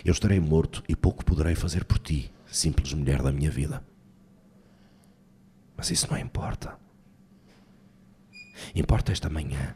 Eu 0.03 0.11
estarei 0.11 0.41
morto 0.41 0.83
e 0.89 0.97
pouco 0.97 1.23
poderei 1.23 1.55
fazer 1.55 1.85
por 1.85 1.97
ti, 1.97 2.29
simples 2.45 2.91
mulher 2.91 3.21
da 3.21 3.31
minha 3.31 3.49
vida. 3.49 3.81
Mas 5.77 5.89
isso 5.91 6.07
não 6.09 6.17
importa. 6.17 6.77
Importa 8.75 9.11
esta 9.11 9.29
manhã. 9.29 9.75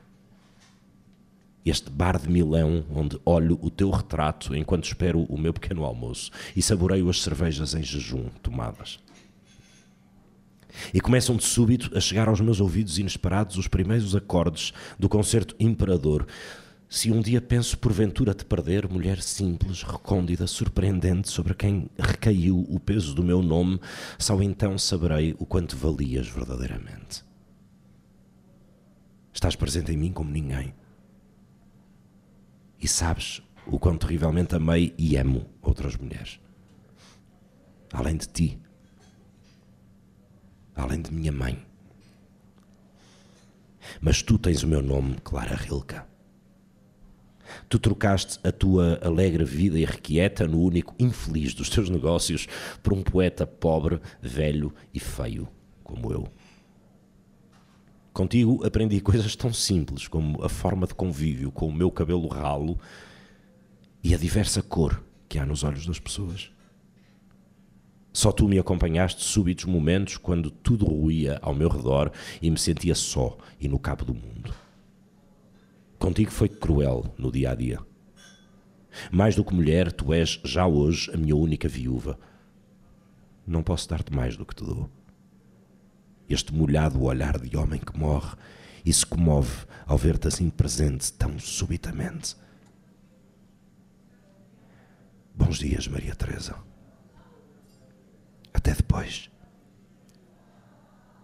Este 1.66 1.90
bar 1.90 2.18
de 2.18 2.30
Milão, 2.30 2.86
onde 2.90 3.20
olho 3.26 3.60
o 3.62 3.70
teu 3.70 3.90
retrato 3.90 4.56
enquanto 4.56 4.86
espero 4.86 5.24
o 5.24 5.38
meu 5.38 5.54
pequeno 5.54 5.84
almoço 5.84 6.32
e 6.56 6.62
saboreio 6.62 7.10
as 7.10 7.22
cervejas 7.22 7.76
em 7.76 7.84
jejum 7.84 8.30
tomadas. 8.42 9.00
E 10.94 11.02
começam 11.02 11.36
de 11.36 11.44
súbito 11.44 11.96
a 11.98 12.00
chegar 12.00 12.30
aos 12.30 12.40
meus 12.40 12.62
ouvidos 12.62 12.98
inesperados 12.98 13.58
os 13.58 13.68
primeiros 13.68 14.16
acordes 14.16 14.72
do 14.98 15.10
concerto 15.10 15.56
Imperador. 15.60 16.26
Se 16.90 17.11
um 17.11 17.22
dia 17.22 17.40
penso 17.40 17.78
porventura 17.78 18.34
te 18.34 18.44
perder, 18.44 18.90
mulher 18.90 19.22
simples, 19.22 19.84
recôndita, 19.84 20.48
surpreendente, 20.48 21.30
sobre 21.30 21.53
quem 21.53 21.88
recaiu 21.99 22.66
o 22.68 22.80
peso 22.80 23.14
do 23.14 23.24
meu 23.24 23.44
nome, 23.44 23.80
só 24.18 24.41
então 24.41 24.76
saberei 24.76 25.36
o 25.38 25.45
quanto 25.45 25.78
valias 25.78 26.28
verdadeiramente. 26.28 27.24
Estás 29.32 29.56
presente 29.56 29.91
em 29.91 29.98
mim 29.98 30.11
como 30.11 30.32
ninguém. 30.32 30.74
E 32.82 32.88
sabes 32.88 33.44
o 33.68 33.78
quão 33.78 33.95
terrivelmente 33.95 34.56
amei 34.56 34.95
e 34.98 35.16
amo 35.16 35.45
outras 35.61 35.95
mulheres. 35.95 36.40
Além 37.94 38.18
de 38.18 38.28
ti, 38.28 38.60
além 40.76 41.03
de 41.03 41.14
minha 41.14 41.32
mãe. 41.32 41.64
Mas 44.02 44.24
tu 44.24 44.40
tens 44.40 44.64
o 44.64 44.68
meu 44.68 44.82
nome, 44.82 45.18
Clara 45.24 45.56
Rilka. 45.56 46.09
Tu 47.68 47.80
trocaste 47.80 48.40
a 48.44 48.52
tua 48.52 49.00
alegre 49.02 49.44
vida 49.44 49.80
irrequieta 49.80 50.48
no 50.48 50.62
único 50.62 50.96
infeliz 51.00 51.54
dos 51.54 51.70
teus 51.70 51.90
negócios 51.90 52.48
por 52.84 52.94
um 52.94 53.02
poeta 53.02 53.46
pobre, 53.46 54.00
velho 54.22 54.74
e 54.94 55.00
feio 55.00 55.48
como 55.84 56.12
eu. 56.12 56.28
Contigo 58.14 58.66
aprendi 58.66 59.00
coisas 59.02 59.36
tão 59.36 59.54
simples 59.54 60.08
como 60.08 60.44
a 60.44 60.50
forma 60.50 60.86
de 60.86 60.94
convívio 60.94 61.52
com 61.52 61.68
o 61.68 61.74
meu 61.74 61.90
cabelo 61.90 62.28
ralo 62.28 62.78
e 64.04 64.14
a 64.14 64.18
diversa 64.18 64.62
cor 64.62 65.04
que 65.28 65.40
há 65.40 65.46
nos 65.46 65.64
olhos 65.64 65.86
das 65.86 66.00
pessoas. 66.00 66.52
Só 68.12 68.32
tu 68.32 68.48
me 68.48 68.58
acompanhaste 68.58 69.24
súbitos 69.24 69.66
momentos 69.66 70.18
quando 70.18 70.50
tudo 70.50 70.86
ruía 70.86 71.40
ao 71.42 71.54
meu 71.54 71.70
redor 71.70 72.12
e 72.42 72.50
me 72.50 72.58
sentia 72.58 72.96
só 72.96 73.38
e 73.60 73.68
no 73.68 73.80
cabo 73.80 74.04
do 74.04 74.14
mundo. 74.14 74.54
Contigo 76.00 76.32
foi 76.32 76.48
cruel 76.48 77.14
no 77.18 77.30
dia 77.30 77.52
a 77.52 77.56
dia. 77.56 77.80
Mais 79.12 79.36
do 79.36 79.44
que 79.44 79.54
mulher, 79.54 79.92
tu 79.92 80.14
és 80.14 80.40
já 80.46 80.66
hoje 80.66 81.12
a 81.14 81.18
minha 81.18 81.36
única 81.36 81.68
viúva. 81.68 82.18
Não 83.46 83.62
posso 83.62 83.90
dar-te 83.90 84.14
mais 84.14 84.38
do 84.38 84.46
que 84.46 84.56
te 84.56 84.64
dou. 84.64 84.90
Este 86.30 86.54
molhado 86.54 87.04
olhar 87.04 87.38
de 87.38 87.58
homem 87.58 87.82
que 87.82 87.98
morre 87.98 88.38
e 88.86 88.94
se 88.94 89.06
comove 89.06 89.66
ao 89.86 89.98
ver-te 89.98 90.30
assim 90.30 90.50
presente 90.50 91.12
tão 91.12 91.38
subitamente. 91.38 92.38
Bons 95.36 95.60
dias, 95.60 95.88
Maria 95.88 96.16
Teresa. 96.16 96.56
Até 98.54 98.74
depois. 98.74 99.30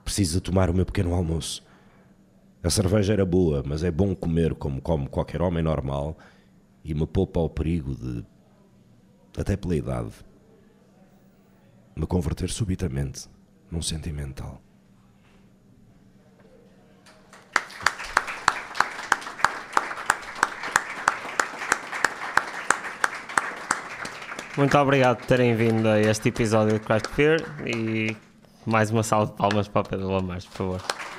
Preciso 0.03 0.41
tomar 0.41 0.69
o 0.69 0.73
meu 0.73 0.85
pequeno 0.85 1.14
almoço. 1.14 1.64
A 2.65 2.69
cerveja 2.71 3.13
era 3.13 3.23
boa, 3.23 3.61
mas 3.63 3.83
é 3.83 3.91
bom 3.91 4.15
comer 4.15 4.55
como 4.55 4.81
come 4.81 5.07
qualquer 5.07 5.39
homem 5.39 5.61
normal 5.61 6.17
e 6.83 6.95
me 6.95 7.05
poupa 7.05 7.39
ao 7.39 7.47
perigo 7.47 7.93
de, 7.93 8.25
até 9.37 9.55
pela 9.55 9.75
idade, 9.75 10.09
me 11.95 12.07
converter 12.07 12.49
subitamente 12.49 13.29
num 13.69 13.83
sentimental. 13.83 14.59
Muito 24.57 24.75
obrigado 24.75 25.17
por 25.17 25.27
terem 25.27 25.55
vindo 25.55 25.87
a 25.87 25.99
este 26.01 26.29
episódio 26.29 26.79
de 26.79 26.83
Craft 26.83 27.09
Fear 27.09 27.41
e 27.67 28.17
mais 28.65 28.89
uma 28.89 29.03
salva 29.03 29.27
de 29.27 29.37
palmas 29.37 29.67
para 29.67 29.81
o 29.81 29.87
Pedro 29.87 30.09
Lamarche, 30.09 30.47
por 30.47 30.57
favor. 30.57 31.14